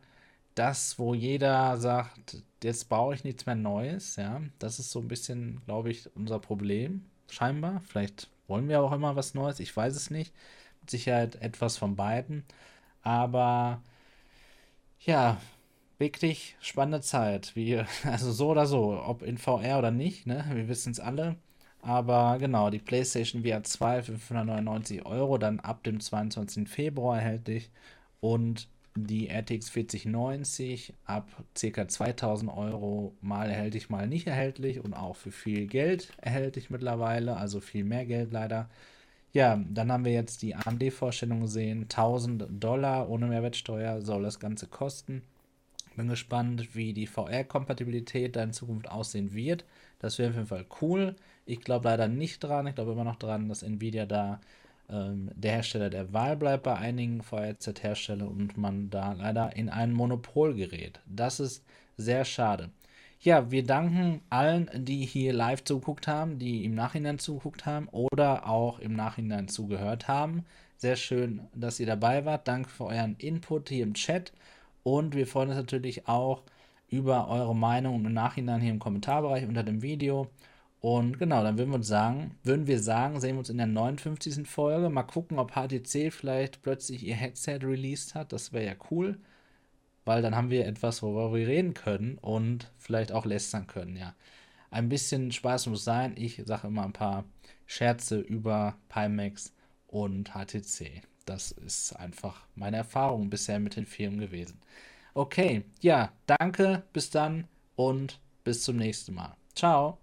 das, 0.55 0.99
wo 0.99 1.15
jeder 1.15 1.77
sagt, 1.77 2.43
jetzt 2.63 2.89
baue 2.89 3.15
ich 3.15 3.25
nichts 3.25 3.47
mehr 3.47 3.55
Neues. 3.55 4.17
Ja, 4.17 4.41
das 4.59 4.79
ist 4.79 4.91
so 4.91 5.01
ein 5.01 5.09
bisschen, 5.09 5.61
glaube 5.67 5.91
ich, 5.91 6.15
unser 6.17 6.39
Problem. 6.39 7.05
Scheinbar. 7.31 7.81
Vielleicht 7.87 8.29
wollen 8.49 8.69
wir 8.69 8.81
auch 8.81 8.93
immer 8.93 9.15
was 9.17 9.35
Neues. 9.35 9.61
Ich 9.61 9.77
weiß 9.77 9.95
es 9.95 10.11
nicht. 10.11 10.33
Sicherheit 10.91 11.37
etwas 11.37 11.77
von 11.79 11.97
beiden. 11.97 12.45
Aber 13.03 13.83
ja, 15.01 15.41
wirklich 15.99 16.57
spannende 16.61 17.01
Zeit. 17.01 17.55
Wie, 17.57 17.79
also 18.05 18.33
so 18.33 18.51
oder 18.51 18.67
so, 18.67 19.01
ob 19.03 19.23
in 19.23 19.39
VR 19.39 19.79
oder 19.79 19.91
nicht, 19.91 20.27
ne? 20.27 20.45
Wir 20.53 20.69
wissen 20.69 20.93
es 20.93 21.01
alle. 21.01 21.37
Aber 21.83 22.39
genau, 22.39 22.71
die 22.71 22.81
PlayStation 22.81 23.45
VR 23.45 23.63
2 23.63 24.03
für 24.03 24.19
599 24.19 25.07
Euro, 25.07 25.39
dann 25.39 25.61
ab 25.61 25.85
dem 25.85 26.01
22. 26.01 26.69
Februar 26.69 27.19
erhältlich. 27.19 27.71
Und 28.21 28.69
die 29.07 29.29
RTX 29.29 29.71
4090 29.71 30.95
ab 31.05 31.29
ca. 31.55 31.89
2000 31.89 32.51
Euro 32.53 33.15
mal 33.21 33.49
erhältlich, 33.49 33.91
mal 33.91 34.07
nicht 34.07 34.27
erhältlich 34.27 34.81
und 34.85 34.95
auch 34.95 35.17
für 35.17 35.31
viel 35.31 35.67
Geld 35.67 36.13
erhältlich 36.19 36.71
mittlerweile, 36.71 37.37
also 37.37 37.61
viel 37.61 37.85
mehr 37.85 38.07
Geld 38.07 38.33
leider. 38.33 38.69
Ja, 39.33 39.57
dann 39.71 39.93
haben 39.93 40.05
wir 40.05 40.13
jetzt 40.13 40.43
die 40.43 40.55
AMD-Vorstellung 40.55 41.41
gesehen. 41.43 41.83
1000 41.83 42.47
Dollar 42.51 43.09
ohne 43.09 43.27
Mehrwertsteuer 43.27 44.01
soll 44.03 44.23
das 44.23 44.41
Ganze 44.41 44.67
kosten. 44.67 45.23
Bin 45.97 46.09
gespannt, 46.09 46.75
wie 46.75 46.93
die 46.95 47.07
VR-Kompatibilität 47.07 48.37
da 48.37 48.43
in 48.43 48.53
Zukunft 48.53 48.91
aussehen 48.91 49.35
wird. 49.35 49.65
Das 49.99 50.19
wäre 50.19 50.31
auf 50.31 50.37
jeden 50.37 50.47
Fall 50.47 50.67
cool. 50.81 51.17
Ich 51.45 51.61
glaube 51.61 51.89
leider 51.89 52.09
nicht 52.09 52.41
dran. 52.41 52.67
Ich 52.69 52.75
glaube 52.77 52.93
immer 52.93 53.05
noch 53.05 53.17
dran, 53.17 53.49
dass 53.49 53.63
Nvidia 53.63 54.07
da 54.07 54.41
ähm, 54.89 55.31
der 55.35 55.53
Hersteller 55.53 55.91
der 55.91 56.13
Wahl 56.13 56.37
bleibt 56.37 56.63
bei 56.65 56.77
einigen 56.77 57.23
VR-Z-Herstellern 57.23 58.29
und 58.29 58.57
man 58.57 58.91
da 58.91 59.13
leider 59.13 59.57
in 59.57 59.69
ein 59.69 59.93
Monopol 59.93 60.55
gerät. 60.55 61.01
Das 61.07 61.41
ist 61.41 61.65
sehr 61.97 62.25
schade. 62.25 62.71
Ja, 63.21 63.51
wir 63.51 63.65
danken 63.65 64.23
allen, 64.31 64.71
die 64.73 65.05
hier 65.05 65.33
live 65.33 65.65
zugeguckt 65.65 66.07
haben, 66.07 66.39
die 66.39 66.65
im 66.65 66.77
Nachhinein 66.77 67.19
zugeguckt 67.19 67.67
haben 67.67 67.89
oder 67.89 68.49
auch 68.49 68.79
im 68.79 68.95
Nachhinein 68.95 69.49
zugehört 69.49 70.07
haben. 70.07 70.45
Sehr 70.77 70.95
schön, 70.95 71.41
dass 71.53 71.81
ihr 71.81 71.87
dabei 71.87 72.25
wart. 72.25 72.47
Danke 72.47 72.69
für 72.71 72.85
euren 72.85 73.17
Input 73.17 73.71
hier 73.71 73.83
im 73.83 73.95
Chat. 73.95 74.33
Und 74.85 75.17
wir 75.17 75.27
freuen 75.27 75.49
uns 75.49 75.59
natürlich 75.59 76.07
auch 76.07 76.45
über 76.89 77.29
eure 77.29 77.57
Meinung 77.57 78.05
im 78.05 78.13
Nachhinein 78.13 78.61
hier 78.61 78.71
im 78.71 78.79
Kommentarbereich 78.79 79.49
unter 79.49 79.65
dem 79.65 79.83
Video. 79.83 80.29
Und 80.81 81.19
genau, 81.19 81.43
dann 81.43 81.59
würden 81.59 81.71
wir 81.71 81.77
uns 81.77 81.89
sagen, 81.89 82.37
würden 82.45 82.69
wir 82.69 82.79
sagen, 82.81 83.21
sehen 83.21 83.35
wir 83.35 83.41
uns 83.41 83.51
in 83.51 83.59
der 83.59 83.67
59. 83.67 84.47
Folge. 84.49 84.91
Mal 84.91 85.03
gucken, 85.03 85.41
ob 85.41 85.55
HTC 85.55 86.13
vielleicht 86.13 86.63
plötzlich 86.63 87.05
ihr 87.05 87.17
Headset 87.17 87.59
released 87.65 88.15
hat. 88.15 88.33
Das 88.33 88.53
wäre 88.53 88.67
ja 88.67 88.75
cool 88.93 89.19
weil 90.09 90.23
dann 90.23 90.35
haben 90.35 90.49
wir 90.49 90.67
etwas, 90.67 91.03
worüber 91.03 91.35
wir 91.35 91.47
reden 91.47 91.75
können 91.75 92.17
und 92.17 92.73
vielleicht 92.79 93.13
auch 93.13 93.27
lästern 93.27 93.67
können, 93.67 93.95
ja. 93.95 94.15
Ein 94.71 94.89
bisschen 94.89 95.33
Spaß 95.33 95.67
muss 95.67 95.85
sein. 95.85 96.15
Ich 96.17 96.43
sage 96.47 96.69
immer 96.69 96.85
ein 96.85 96.95
paar 96.95 97.27
Scherze 97.67 98.19
über 98.19 98.75
Pimax 98.89 99.53
und 99.87 100.31
HTC. 100.31 101.03
Das 101.27 101.51
ist 101.51 101.93
einfach 101.93 102.47
meine 102.55 102.79
Erfahrung 102.79 103.29
bisher 103.29 103.61
mit 103.61 103.77
den 103.77 103.85
Firmen 103.85 104.19
gewesen. 104.19 104.59
Okay, 105.13 105.65
ja, 105.81 106.11
danke, 106.27 106.85
bis 106.95 107.11
dann 107.11 107.47
und 107.77 108.19
bis 108.45 108.65
zum 108.65 108.77
nächsten 108.77 109.15
Mal. 109.15 109.37
Ciao. 109.55 109.99